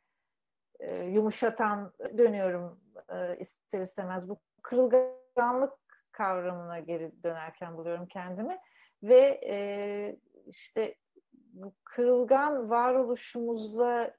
e, 0.80 1.06
yumuşatan 1.06 1.94
dönüyorum 2.18 2.80
e, 3.10 3.38
ister 3.40 3.82
istemez 3.82 4.30
bu 4.30 4.40
kırılganlık 4.68 5.74
kavramına 6.12 6.80
geri 6.80 7.24
dönerken 7.24 7.78
buluyorum 7.78 8.06
kendimi. 8.06 8.60
Ve 9.04 9.42
e, 9.46 10.20
işte 10.46 10.96
bu 11.34 11.74
kırılgan 11.84 12.70
varoluşumuzla 12.70 14.12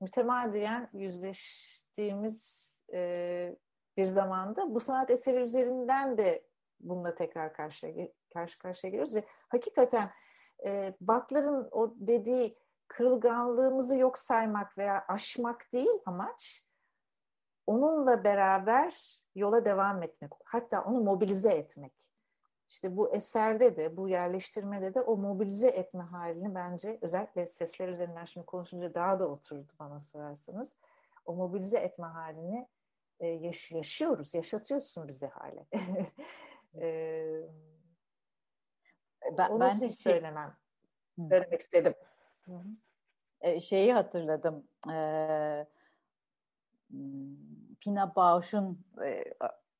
mütemadiyen 0.00 0.90
yüzleştiğimiz 0.92 2.56
e, 2.92 3.56
bir 3.96 4.06
zamanda 4.06 4.74
bu 4.74 4.80
sanat 4.80 5.10
eseri 5.10 5.36
üzerinden 5.36 6.18
de 6.18 6.46
bununla 6.80 7.14
tekrar 7.14 7.52
karşı 7.52 8.10
karşı 8.34 8.58
karşıya 8.58 8.90
geliyoruz. 8.90 9.14
Ve 9.14 9.24
hakikaten 9.48 10.10
e, 10.64 10.94
Butler'ın 11.00 11.68
o 11.70 11.94
dediği 11.96 12.58
kırılganlığımızı 12.88 13.96
yok 13.96 14.18
saymak 14.18 14.78
veya 14.78 15.04
aşmak 15.08 15.72
değil 15.72 15.98
amaç 16.06 16.65
onunla 17.66 18.24
beraber 18.24 19.20
yola 19.34 19.64
devam 19.64 20.02
etmek, 20.02 20.30
hatta 20.44 20.84
onu 20.84 21.00
mobilize 21.00 21.52
etmek. 21.52 21.92
İşte 22.68 22.96
bu 22.96 23.14
eserde 23.14 23.76
de, 23.76 23.96
bu 23.96 24.08
yerleştirmede 24.08 24.94
de 24.94 25.00
o 25.00 25.16
mobilize 25.16 25.68
etme 25.68 26.02
halini 26.02 26.54
bence 26.54 26.98
özellikle 27.02 27.46
sesler 27.46 27.88
üzerinden 27.88 28.24
şimdi 28.24 28.46
konuşunca 28.46 28.94
daha 28.94 29.20
da 29.20 29.28
oturdu 29.28 29.72
bana 29.78 30.00
sorarsanız. 30.00 30.74
O 31.24 31.34
mobilize 31.34 31.78
etme 31.78 32.06
halini 32.06 32.68
e, 33.20 33.26
yaş- 33.26 33.72
yaşıyoruz, 33.72 34.34
yaşatıyorsun 34.34 35.08
bize 35.08 35.26
hale. 35.26 35.66
e, 36.80 37.42
ben, 39.38 39.50
onu 39.50 39.60
ben 39.60 39.74
de 39.74 39.78
şey, 39.78 39.90
söylemem, 39.90 40.56
söylemek 41.28 41.60
istedim. 41.60 41.94
E, 43.40 43.60
şeyi 43.60 43.92
hatırladım. 43.92 44.68
Ee, 44.92 45.66
Pina 47.80 48.16
Bausch'un 48.16 48.78
e, 49.04 49.24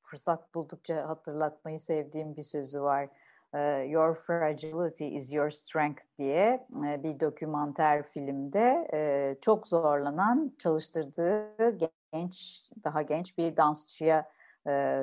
fırsat 0.01 0.55
buldukça 0.55 1.09
hatırlatmayı 1.09 1.79
sevdiğim 1.79 2.35
bir 2.35 2.43
sözü 2.43 2.81
var. 2.81 3.09
E, 3.53 3.59
your 3.89 4.15
fragility 4.15 5.15
is 5.15 5.33
your 5.33 5.49
strength 5.49 6.01
diye 6.17 6.67
e, 6.85 7.03
bir 7.03 7.19
dokümanter 7.19 8.03
filmde 8.03 8.87
e, 8.93 9.35
çok 9.41 9.67
zorlanan 9.67 10.53
çalıştırdığı 10.59 11.77
genç 12.13 12.63
daha 12.83 13.01
genç 13.01 13.37
bir 13.37 13.57
dansçıya 13.57 14.29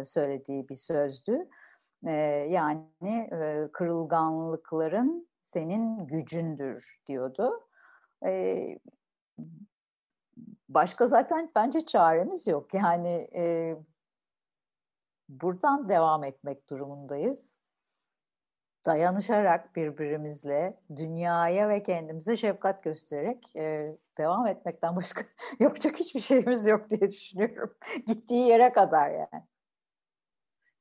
söylediği 0.05 0.69
bir 0.69 0.75
sözdü. 0.75 1.49
Yani 2.49 3.31
kırılganlıkların 3.73 5.29
senin 5.41 6.07
gücündür 6.07 7.01
diyordu. 7.07 7.61
Başka 10.75 11.07
zaten 11.07 11.51
bence 11.55 11.87
çaremiz 11.87 12.47
yok. 12.47 12.75
Yani 12.75 13.29
e, 13.35 13.77
buradan 15.29 15.89
devam 15.89 16.25
etmek 16.25 16.71
durumundayız. 16.71 17.57
Dayanışarak 18.87 19.77
birbirimizle 19.77 20.81
dünyaya 20.97 21.69
ve 21.69 21.83
kendimize 21.83 22.37
şefkat 22.37 22.83
göstererek 22.83 23.57
e, 23.57 23.97
devam 24.19 24.47
etmekten 24.47 24.97
başka 24.97 25.25
yapacak 25.61 25.97
hiçbir 25.99 26.21
şeyimiz 26.21 26.67
yok 26.67 26.91
diye 26.91 27.11
düşünüyorum. 27.11 27.77
Gittiği 28.07 28.49
yere 28.49 28.73
kadar 28.73 29.11
yani. 29.11 29.45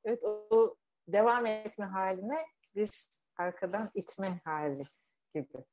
Evet 0.04 0.24
o 0.24 0.76
devam 1.08 1.46
etme 1.46 1.84
haline 1.84 2.46
bir 2.74 2.90
arkadan 3.36 3.90
itme 3.94 4.40
hali 4.44 4.84
gibi. 5.34 5.64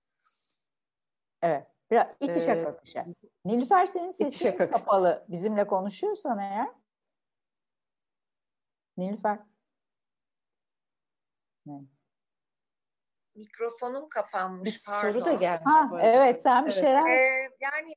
Evet. 1.42 1.71
Biraz 1.92 2.08
itişe 2.20 2.52
ee, 2.52 2.64
kakışa. 2.64 3.06
Nilüfer 3.46 3.86
senin 3.86 4.12
sesin 4.12 4.58
kapalı. 4.58 5.26
Bizimle 5.30 5.68
konuşuyorsan 5.68 6.40
eğer. 6.40 6.68
Nilüfer. 8.98 9.40
Ne? 11.66 11.82
Mikrofonum 13.36 14.10
kapanmış. 14.10 14.66
Bir 14.66 14.82
pardon. 14.88 15.12
soru 15.12 15.26
da 15.26 15.34
gelmiş. 15.34 15.66
Ha, 15.66 16.00
evet 16.02 16.42
sen 16.42 16.66
bir 16.66 16.72
evet. 16.72 16.82
şeyler. 16.82 17.10
Ee, 17.10 17.50
yani 17.60 17.96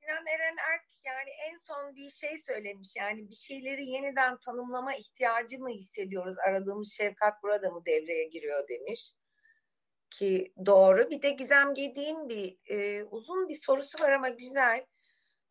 Sinan 0.00 0.26
Eren 0.26 0.56
Erk 0.72 0.84
yani 1.04 1.30
en 1.30 1.58
son 1.58 1.96
bir 1.96 2.10
şey 2.10 2.38
söylemiş. 2.38 2.96
Yani 2.96 3.28
bir 3.28 3.34
şeyleri 3.34 3.86
yeniden 3.86 4.38
tanımlama 4.38 4.94
ihtiyacı 4.94 5.58
mı 5.58 5.68
hissediyoruz? 5.68 6.36
Aradığımız 6.48 6.92
şefkat 6.92 7.42
burada 7.42 7.70
mı 7.70 7.86
devreye 7.86 8.28
giriyor 8.28 8.68
demiş. 8.68 9.14
Ki 10.12 10.52
doğru. 10.66 11.10
Bir 11.10 11.22
de 11.22 11.30
Gizem 11.30 11.74
Gediğin 11.74 12.28
bir 12.28 12.58
e, 12.66 13.04
uzun 13.04 13.48
bir 13.48 13.54
sorusu 13.54 14.04
var 14.04 14.12
ama 14.12 14.28
güzel. 14.28 14.86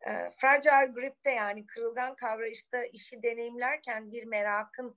E, 0.06 0.10
fragile 0.40 0.92
grip'te 0.92 1.30
yani 1.30 1.66
kırılgan 1.66 2.16
kavrayışta 2.16 2.84
işi 2.84 3.22
deneyimlerken 3.22 4.12
bir 4.12 4.24
merakın 4.24 4.96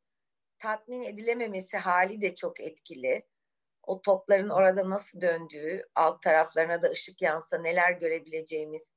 tatmin 0.60 1.04
edilememesi 1.04 1.78
hali 1.78 2.22
de 2.22 2.36
çok 2.36 2.60
etkili. 2.60 3.26
O 3.84 4.02
topların 4.02 4.50
orada 4.50 4.90
nasıl 4.90 5.22
döndüğü, 5.22 5.84
alt 5.96 6.22
taraflarına 6.22 6.82
da 6.82 6.90
ışık 6.90 7.22
yansa 7.22 7.58
neler 7.58 7.92
görebileceğimiz 7.92 8.90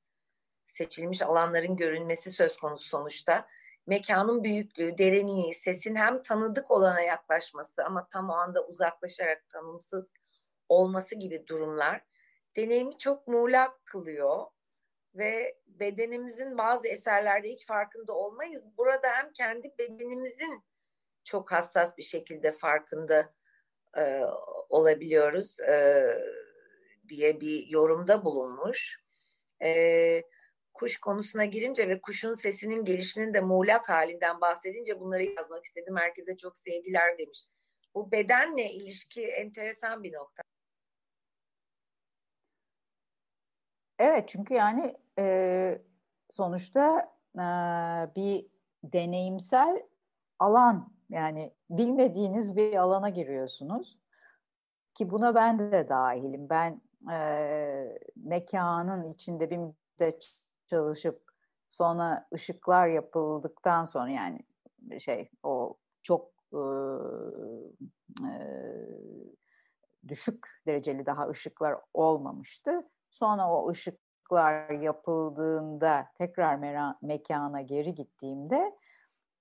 seçilmiş 0.67 1.21
alanların 1.21 1.75
görünmesi 1.75 2.31
söz 2.31 2.57
konusu 2.57 2.89
sonuçta. 2.89 3.47
Mekanın 3.87 4.43
büyüklüğü, 4.43 4.97
derinliği, 4.97 5.53
sesin 5.53 5.95
hem 5.95 6.21
tanıdık 6.23 6.71
olana 6.71 7.01
yaklaşması 7.01 7.85
ama 7.85 8.07
tam 8.09 8.29
o 8.29 8.33
anda 8.33 8.65
uzaklaşarak 8.65 9.49
tanımsız 9.49 10.09
olması 10.69 11.15
gibi 11.15 11.47
durumlar 11.47 12.01
deneyimi 12.55 12.97
çok 12.97 13.27
muğlak 13.27 13.85
kılıyor 13.85 14.45
ve 15.15 15.57
bedenimizin 15.67 16.57
bazı 16.57 16.87
eserlerde 16.87 17.49
hiç 17.49 17.65
farkında 17.67 18.13
olmayız. 18.13 18.77
Burada 18.77 19.07
hem 19.07 19.33
kendi 19.33 19.73
bedenimizin 19.79 20.63
çok 21.23 21.51
hassas 21.51 21.97
bir 21.97 22.03
şekilde 22.03 22.51
farkında 22.51 23.33
e, 23.97 24.21
olabiliyoruz 24.69 25.59
e, 25.59 26.09
diye 27.07 27.41
bir 27.41 27.67
yorumda 27.67 28.25
bulunmuş. 28.25 28.99
E, 29.63 30.23
kuş 30.73 30.99
konusuna 30.99 31.45
girince 31.45 31.87
ve 31.87 32.01
kuşun 32.01 32.33
sesinin 32.33 32.85
gelişinin 32.85 33.33
de 33.33 33.41
muğlak 33.41 33.89
halinden 33.89 34.41
bahsedince 34.41 34.99
bunları 34.99 35.23
yazmak 35.23 35.65
istedim. 35.65 35.95
Herkese 35.97 36.37
çok 36.37 36.57
sevgiler 36.57 37.17
demiş. 37.17 37.45
Bu 37.95 38.11
bedenle 38.11 38.71
ilişki 38.71 39.27
enteresan 39.27 40.03
bir 40.03 40.13
nokta. 40.13 40.48
Evet 43.99 44.27
çünkü 44.27 44.53
yani 44.53 44.97
e, 45.19 45.81
sonuçta 46.29 47.11
e, 47.35 47.45
bir 48.15 48.45
deneyimsel 48.83 49.83
alan 50.39 50.93
yani 51.09 51.53
bilmediğiniz 51.69 52.55
bir 52.55 52.75
alana 52.75 53.09
giriyorsunuz 53.09 53.97
ki 54.93 55.11
buna 55.11 55.35
ben 55.35 55.59
de 55.59 55.89
dahilim. 55.89 56.49
Ben 56.49 56.81
e, 57.11 57.99
mekanın 58.15 59.11
içinde 59.11 59.49
bir 59.49 59.57
müddet 59.57 60.37
çalışıp 60.67 61.31
sonra 61.69 62.27
ışıklar 62.33 62.87
yapıldıktan 62.87 63.85
sonra 63.85 64.09
yani 64.09 64.39
şey 64.99 65.29
o 65.43 65.77
çok 66.01 66.31
e, 66.53 66.61
e, 68.27 68.33
düşük 70.07 70.47
dereceli 70.67 71.05
daha 71.05 71.27
ışıklar 71.29 71.75
olmamıştı. 71.93 72.89
Sonra 73.11 73.51
o 73.51 73.69
ışıklar 73.69 74.69
yapıldığında 74.69 76.07
tekrar 76.15 76.55
mekana 77.01 77.61
geri 77.61 77.95
gittiğimde 77.95 78.75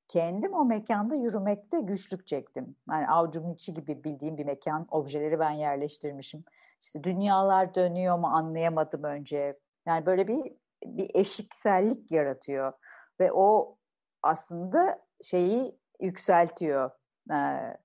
kendim 0.08 0.54
o 0.54 0.64
mekanda 0.64 1.14
yürümekte 1.14 1.80
güçlük 1.80 2.26
çektim. 2.26 2.76
Yani 2.90 3.08
avcumun 3.08 3.54
içi 3.54 3.74
gibi 3.74 4.04
bildiğim 4.04 4.36
bir 4.36 4.44
mekan, 4.44 4.86
objeleri 4.90 5.38
ben 5.38 5.50
yerleştirmişim. 5.50 6.44
İşte 6.80 7.04
dünyalar 7.04 7.74
dönüyor 7.74 8.18
mu 8.18 8.26
anlayamadım 8.26 9.02
önce. 9.04 9.58
Yani 9.86 10.06
böyle 10.06 10.28
bir 10.28 10.52
bir 10.84 11.10
eşiksellik 11.14 12.10
yaratıyor 12.10 12.72
ve 13.20 13.32
o 13.32 13.76
aslında 14.22 14.98
şeyi 15.22 15.78
yükseltiyor. 16.00 16.90
Ee, 17.30 17.76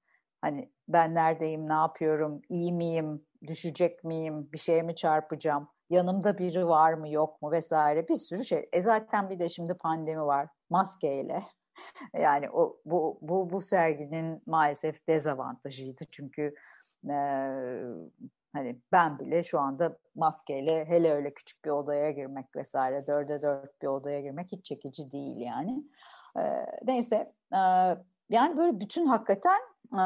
hani 0.42 0.72
ben 0.88 1.16
neredeyim, 1.16 1.70
ne 1.70 1.74
yapıyorum, 1.74 2.42
iyi 2.50 2.74
miyim, 2.74 3.26
düşecek 3.48 4.04
miyim, 4.04 4.50
bir 4.54 4.58
şeye 4.58 4.82
mi 4.82 4.96
çarpacağım, 4.96 5.68
yanımda 5.90 6.38
biri 6.38 6.68
var 6.68 6.94
mı 6.94 7.10
yok 7.10 7.42
mu 7.42 7.52
vesaire 7.52 8.08
bir 8.08 8.16
sürü 8.16 8.46
şey. 8.46 8.70
E 8.74 8.82
zaten 8.82 9.30
bir 9.30 9.40
de 9.40 9.50
şimdi 9.50 9.74
pandemi 9.74 10.26
var 10.26 10.48
maskeyle. 10.70 11.44
Yani 12.14 12.50
o 12.50 12.78
bu 12.86 13.20
bu 13.22 13.50
bu 13.50 13.62
serginin 13.62 14.44
maalesef 14.46 15.08
dezavantajıydı 15.08 16.04
çünkü 16.12 16.54
e, 17.10 17.16
Hani 18.54 18.80
ben 18.92 19.20
bile 19.20 19.44
şu 19.44 19.60
anda 19.60 19.98
maskeyle 20.16 20.86
hele 20.86 21.14
öyle 21.14 21.34
küçük 21.34 21.66
bir 21.66 21.70
odaya 21.70 22.12
girmek 22.12 22.56
vesaire 22.56 23.08
dörde 23.08 23.42
dört 23.42 23.82
bir 23.82 23.88
odaya 23.88 24.22
girmek 24.22 24.52
hiç 24.52 24.66
çekici 24.66 25.12
değil 25.12 25.38
yani. 25.38 25.84
E, 26.40 26.66
neyse 26.84 27.34
e, 27.54 27.62
yani 28.34 28.58
böyle 28.58 28.80
bütün 28.80 29.06
hakikaten 29.06 29.60
e, 29.94 30.04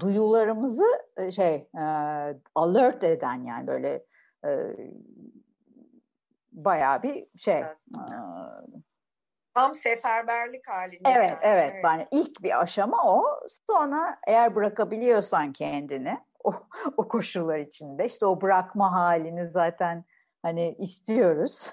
duyularımızı 0.00 0.86
şey 1.34 1.68
e, 1.78 1.84
alert 2.54 3.04
eden 3.04 3.44
yani 3.44 3.66
böyle 3.66 4.04
e, 4.44 4.50
bayağı 6.52 7.02
bir 7.02 7.26
şey. 7.38 7.58
E, 7.58 7.74
Tam 9.54 9.74
seferberlik 9.74 10.68
halinde. 10.68 11.08
Evet, 11.08 11.30
yani. 11.30 11.38
evet. 11.42 11.74
Yani 11.84 12.06
ilk 12.10 12.42
bir 12.42 12.60
aşama 12.60 13.04
o. 13.04 13.24
Sonra 13.70 14.18
eğer 14.26 14.54
bırakabiliyorsan 14.54 15.52
kendini 15.52 16.18
o, 16.44 16.52
o 16.96 17.08
koşullar 17.08 17.58
içinde. 17.58 18.04
İşte 18.04 18.26
o 18.26 18.40
bırakma 18.40 18.92
halini 18.92 19.46
zaten 19.46 20.04
hani 20.42 20.76
istiyoruz. 20.78 21.72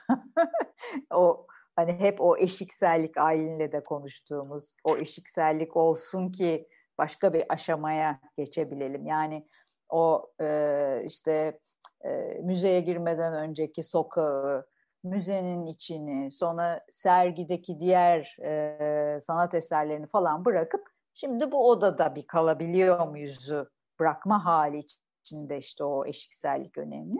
o 1.13 1.47
hani 1.77 1.93
hep 1.93 2.21
o 2.21 2.37
eşiksellik 2.37 3.17
Aylin'le 3.17 3.71
de 3.71 3.83
konuştuğumuz 3.83 4.75
o 4.83 4.97
eşiksellik 4.97 5.77
olsun 5.77 6.31
ki 6.31 6.67
başka 6.97 7.33
bir 7.33 7.43
aşamaya 7.49 8.19
geçebilelim. 8.37 9.05
Yani 9.05 9.47
o 9.89 10.31
e, 10.41 11.01
işte 11.05 11.59
e, 12.05 12.09
müzeye 12.43 12.81
girmeden 12.81 13.33
önceki 13.33 13.83
sokağı, 13.83 14.67
müzenin 15.03 15.65
içini, 15.65 16.31
sonra 16.31 16.85
sergideki 16.91 17.79
diğer 17.79 18.37
e, 18.43 19.19
sanat 19.19 19.53
eserlerini 19.53 20.07
falan 20.07 20.45
bırakıp 20.45 20.87
şimdi 21.13 21.51
bu 21.51 21.69
odada 21.69 22.15
bir 22.15 22.27
kalabiliyor 22.27 23.07
muyuzu 23.07 23.69
bırakma 23.99 24.45
hali 24.45 24.83
içinde 25.23 25.57
işte 25.57 25.83
o 25.83 26.05
eşiksellik 26.05 26.77
önemli. 26.77 27.19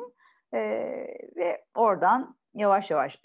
E, 0.54 0.60
ve 1.36 1.66
oradan 1.76 2.38
yavaş 2.54 2.92
yavaş 2.92 3.22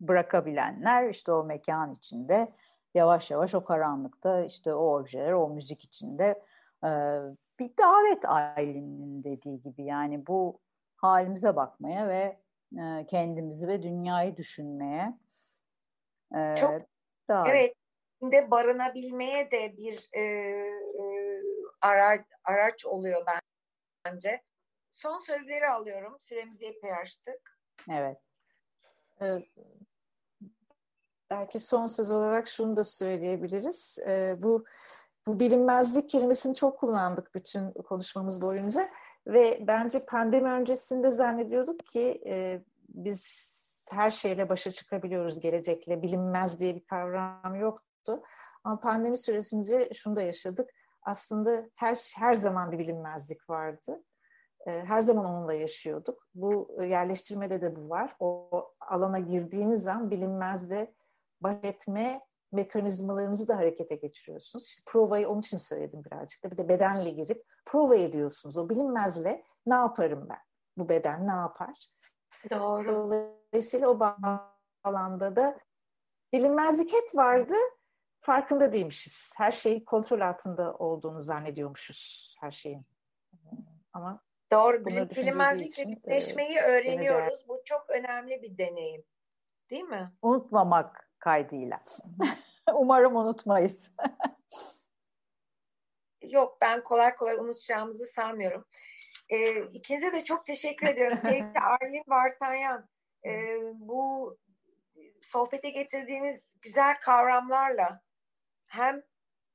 bırakabilenler 0.00 1.08
işte 1.08 1.32
o 1.32 1.44
mekan 1.44 1.92
içinde 1.92 2.52
yavaş 2.94 3.30
yavaş 3.30 3.54
o 3.54 3.64
karanlıkta 3.64 4.44
işte 4.44 4.74
o 4.74 4.98
objeler, 4.98 5.32
o 5.32 5.48
müzik 5.48 5.84
içinde 5.84 6.42
e, 6.84 6.90
bir 7.58 7.76
davet 7.78 8.24
Aylin'in 8.24 9.24
dediği 9.24 9.62
gibi 9.62 9.84
yani 9.84 10.26
bu 10.26 10.60
halimize 10.96 11.56
bakmaya 11.56 12.08
ve 12.08 12.38
e, 12.78 13.06
kendimizi 13.06 13.68
ve 13.68 13.82
dünyayı 13.82 14.36
düşünmeye 14.36 15.18
e, 16.36 16.54
çok 16.56 16.72
davet. 17.28 17.54
evet 17.54 17.74
de 18.22 18.50
barınabilmeye 18.50 19.50
de 19.50 19.76
bir 19.76 20.08
e, 20.12 20.20
e, 20.22 21.42
araç, 21.80 22.20
araç 22.44 22.86
oluyor 22.86 23.26
bence. 24.04 24.42
Son 24.92 25.18
sözleri 25.18 25.68
alıyorum. 25.68 26.16
Süremizi 26.20 26.66
epey 26.66 26.92
açtık. 26.94 27.58
Evet. 27.90 28.18
Belki 31.30 31.58
son 31.58 31.86
söz 31.86 32.10
olarak 32.10 32.48
şunu 32.48 32.76
da 32.76 32.84
söyleyebiliriz. 32.84 33.98
Ee, 34.06 34.36
bu 34.38 34.64
bu 35.26 35.40
bilinmezlik 35.40 36.10
kelimesini 36.10 36.54
çok 36.54 36.78
kullandık 36.78 37.34
bütün 37.34 37.70
konuşmamız 37.70 38.40
boyunca 38.40 38.88
ve 39.26 39.58
bence 39.66 40.04
pandemi 40.04 40.48
öncesinde 40.48 41.10
zannediyorduk 41.10 41.86
ki 41.86 42.22
e, 42.26 42.62
biz 42.88 43.56
her 43.90 44.10
şeyle 44.10 44.48
başa 44.48 44.72
çıkabiliyoruz 44.72 45.40
gelecekle. 45.40 46.02
Bilinmez 46.02 46.60
diye 46.60 46.74
bir 46.74 46.84
kavram 46.84 47.54
yoktu. 47.54 48.22
Ama 48.64 48.80
pandemi 48.80 49.18
süresince 49.18 49.90
şunu 49.94 50.16
da 50.16 50.22
yaşadık 50.22 50.70
aslında 51.02 51.70
her 51.74 51.98
her 52.16 52.34
zaman 52.34 52.72
bir 52.72 52.78
bilinmezlik 52.78 53.50
vardı. 53.50 54.02
Ee, 54.66 54.70
her 54.70 55.00
zaman 55.00 55.24
onunla 55.24 55.54
yaşıyorduk. 55.54 56.28
Bu 56.34 56.76
yerleştirmede 56.82 57.60
de 57.60 57.76
bu 57.76 57.90
var. 57.90 58.16
O 58.20 58.50
alana 58.80 59.18
girdiğiniz 59.18 59.82
zaman 59.82 60.10
bilinmezle 60.10 60.94
baş 61.40 61.56
etme 61.62 62.20
mekanizmalarınızı 62.52 63.48
da 63.48 63.56
harekete 63.56 63.94
geçiriyorsunuz. 63.94 64.66
İşte 64.66 64.82
provayı 64.86 65.28
onun 65.28 65.40
için 65.40 65.56
söyledim 65.56 66.04
birazcık 66.04 66.44
da. 66.44 66.50
Bir 66.50 66.56
de 66.56 66.68
bedenle 66.68 67.10
girip 67.10 67.44
prova 67.64 67.96
ediyorsunuz. 67.96 68.56
O 68.56 68.68
bilinmezle 68.68 69.44
ne 69.66 69.74
yaparım 69.74 70.26
ben? 70.30 70.40
Bu 70.76 70.88
beden 70.88 71.26
ne 71.26 71.32
yapar? 71.32 71.88
Doğru. 72.50 72.86
Dolayısıyla 73.52 73.88
o 73.88 74.00
bağlamda 74.00 75.36
da 75.36 75.58
bilinmezlik 76.32 76.92
hep 76.92 77.14
vardı. 77.14 77.54
Farkında 78.20 78.72
değilmişiz. 78.72 79.32
Her 79.36 79.52
şey 79.52 79.84
kontrol 79.84 80.20
altında 80.20 80.74
olduğunu 80.74 81.20
zannediyormuşuz 81.20 82.34
her 82.40 82.50
şeyin. 82.50 82.86
Ama 83.92 84.20
Doğru. 84.52 84.86
Bilinmezlikle 84.86 85.88
bütleşmeyi 85.88 86.58
öğreniyoruz. 86.58 87.48
Bu 87.48 87.62
çok 87.64 87.90
önemli 87.90 88.42
bir 88.42 88.58
deneyim. 88.58 89.04
Değil 89.70 89.84
mi? 89.84 90.12
Unutmamak 90.22 91.10
kaydıyla. 91.26 91.82
Umarım 92.74 93.16
unutmayız. 93.16 93.92
Yok 96.22 96.58
ben 96.60 96.84
kolay 96.84 97.14
kolay 97.14 97.34
unutacağımızı 97.34 98.06
sanmıyorum. 98.06 98.64
E, 99.28 99.62
ikinize 99.62 100.12
de 100.12 100.24
çok 100.24 100.46
teşekkür 100.46 100.86
ediyorum. 100.86 101.16
Sevgili 101.16 101.58
Arlin 101.82 102.02
Vartanyan. 102.08 102.88
E, 103.24 103.58
bu 103.74 104.36
sohbete 105.22 105.70
getirdiğiniz 105.70 106.42
güzel 106.62 107.00
kavramlarla 107.00 108.00
hem 108.66 109.02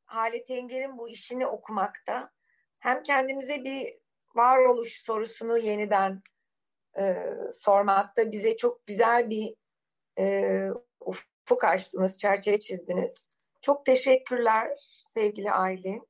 Halit 0.06 0.50
Enger'in 0.50 0.98
bu 0.98 1.10
işini 1.10 1.48
okumakta 1.48 2.32
hem 2.80 3.04
kendimize 3.04 3.64
bir 3.64 3.98
varoluş 4.36 5.04
sorusunu 5.04 5.58
yeniden 5.58 6.22
e, 6.98 7.26
sormakta 7.52 8.32
bize 8.32 8.58
çok 8.58 8.86
güzel 8.86 9.30
bir 9.30 9.56
e, 10.20 10.68
ufuk 11.00 11.31
açtınız, 11.64 12.18
çerçeve 12.18 12.60
çizdiniz. 12.60 13.16
Çok 13.62 13.86
teşekkürler 13.86 14.72
sevgili 15.14 15.52
Aylin. 15.52 16.08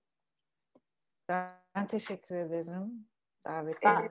Ben 1.29 1.87
teşekkür 1.89 2.35
ederim 2.35 3.07
davet 3.45 3.77
ben, 3.83 4.09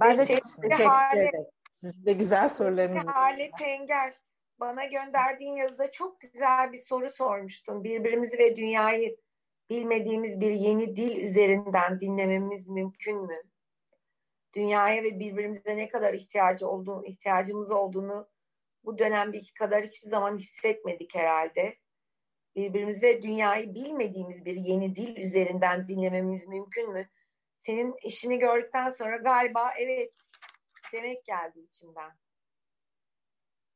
ben 0.00 0.18
de 0.18 0.26
teşekkür 0.26 0.70
ederim. 0.70 1.46
Sizin 1.72 2.06
de 2.06 2.12
güzel 2.12 2.48
sorularınız. 2.48 3.06
Hale 3.06 3.50
Tenger 3.58 4.14
bana 4.60 4.84
gönderdiğin 4.84 5.56
yazıda 5.56 5.92
çok 5.92 6.20
güzel 6.20 6.72
bir 6.72 6.78
soru 6.78 7.10
sormuştun. 7.10 7.84
Birbirimizi 7.84 8.38
ve 8.38 8.56
dünyayı 8.56 9.16
bilmediğimiz 9.70 10.40
bir 10.40 10.50
yeni 10.50 10.96
dil 10.96 11.16
üzerinden 11.16 12.00
dinlememiz 12.00 12.68
mümkün 12.68 13.26
mü? 13.26 13.42
Dünyaya 14.54 15.02
ve 15.02 15.18
birbirimize 15.18 15.76
ne 15.76 15.88
kadar 15.88 16.14
ihtiyacı 16.14 16.68
olduğunu, 16.68 17.06
ihtiyacımız 17.06 17.70
olduğunu 17.70 18.28
bu 18.84 18.98
dönemdeki 18.98 19.54
kadar 19.54 19.84
hiçbir 19.84 20.08
zaman 20.08 20.38
hissetmedik 20.38 21.14
herhalde. 21.14 21.76
Birbirimiz 22.56 23.02
ve 23.02 23.22
dünyayı 23.22 23.74
bilmediğimiz 23.74 24.44
bir 24.44 24.56
yeni 24.56 24.96
dil 24.96 25.16
üzerinden 25.16 25.88
dinlememiz 25.88 26.48
mümkün 26.48 26.92
mü? 26.92 27.08
Senin 27.56 27.94
işini 28.04 28.38
gördükten 28.38 28.88
sonra 28.88 29.16
galiba 29.16 29.70
evet 29.78 30.12
demek 30.92 31.24
geldi 31.24 31.60
içimden. 31.60 32.10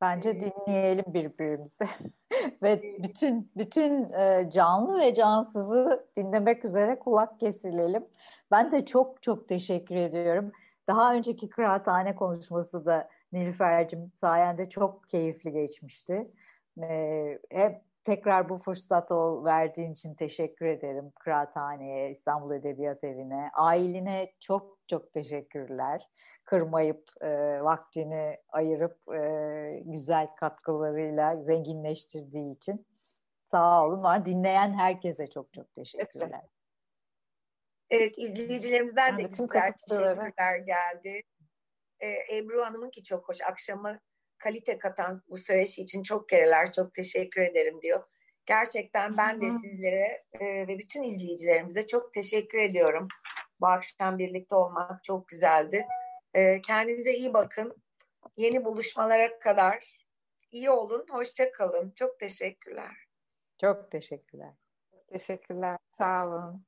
Bence 0.01 0.39
dinleyelim 0.39 1.05
birbirimizi 1.07 1.85
ve 2.61 2.81
bütün 3.03 3.51
bütün 3.55 4.13
e, 4.13 4.49
canlı 4.49 4.99
ve 4.99 5.13
cansızı 5.13 6.07
dinlemek 6.17 6.65
üzere 6.65 6.99
kulak 6.99 7.39
kesilelim. 7.39 8.05
Ben 8.51 8.71
de 8.71 8.85
çok 8.85 9.23
çok 9.23 9.47
teşekkür 9.47 9.95
ediyorum. 9.95 10.51
Daha 10.87 11.13
önceki 11.13 11.49
kıraathane 11.49 12.15
konuşması 12.15 12.85
da 12.85 13.09
Nilüfer'cim 13.31 14.11
sayende 14.15 14.69
çok 14.69 15.07
keyifli 15.07 15.51
geçmişti. 15.51 16.31
Ee, 16.81 17.39
hep 17.49 17.81
tekrar 18.05 18.49
bu 18.49 18.57
fırsatı 18.57 19.43
verdiğin 19.43 19.91
için 19.91 20.13
teşekkür 20.13 20.65
ederim. 20.65 21.11
Kıraathane'ye, 21.19 22.09
İstanbul 22.09 22.51
Edebiyat 22.51 23.03
Evi'ne, 23.03 23.49
ailene 23.53 24.33
çok 24.39 24.77
çok 24.87 25.13
teşekkürler. 25.13 26.09
Kırmayıp, 26.43 27.03
e, 27.21 27.29
vaktini 27.63 28.37
ayırıp 28.49 29.13
e, 29.15 29.81
güzel 29.85 30.27
katkılarıyla 30.35 31.35
zenginleştirdiği 31.41 32.55
için. 32.55 32.85
Sağ 33.45 33.85
olun. 33.85 34.03
Var. 34.03 34.25
Dinleyen 34.25 34.73
herkese 34.73 35.29
çok 35.29 35.53
çok 35.53 35.73
teşekkürler. 35.73 36.41
Evet, 37.89 38.17
izleyicilerimizden 38.17 39.17
de 39.17 39.23
güzel 39.23 39.73
teşekkürler 39.89 40.57
geldi. 40.57 41.21
Ee, 41.99 42.37
Ebru 42.37 42.65
Hanım'ın 42.65 42.89
ki 42.89 43.03
çok 43.03 43.29
hoş. 43.29 43.41
Akşamı 43.41 43.99
kalite 44.37 44.77
katan 44.77 45.21
bu 45.29 45.37
söyleşi 45.37 45.81
için 45.81 46.03
çok 46.03 46.29
kereler 46.29 46.73
çok 46.73 46.93
teşekkür 46.93 47.41
ederim 47.41 47.81
diyor. 47.81 48.03
Gerçekten 48.45 49.17
ben 49.17 49.41
de 49.41 49.49
sizlere 49.49 50.23
e, 50.39 50.67
ve 50.67 50.79
bütün 50.79 51.03
izleyicilerimize 51.03 51.87
çok 51.87 52.13
teşekkür 52.13 52.59
ediyorum. 52.59 53.07
Bu 53.61 53.67
akşam 53.67 54.17
birlikte 54.17 54.55
olmak 54.55 55.03
çok 55.03 55.27
güzeldi. 55.27 55.85
E, 56.33 56.61
kendinize 56.61 57.13
iyi 57.13 57.33
bakın. 57.33 57.83
Yeni 58.37 58.65
buluşmalara 58.65 59.39
kadar 59.39 60.05
iyi 60.51 60.69
olun, 60.69 61.05
hoşça 61.09 61.51
kalın. 61.51 61.91
Çok 61.91 62.19
teşekkürler. 62.19 62.95
Çok 63.61 63.91
teşekkürler. 63.91 64.53
Teşekkürler. 65.07 65.77
Sağ 65.89 66.27
olun. 66.27 66.65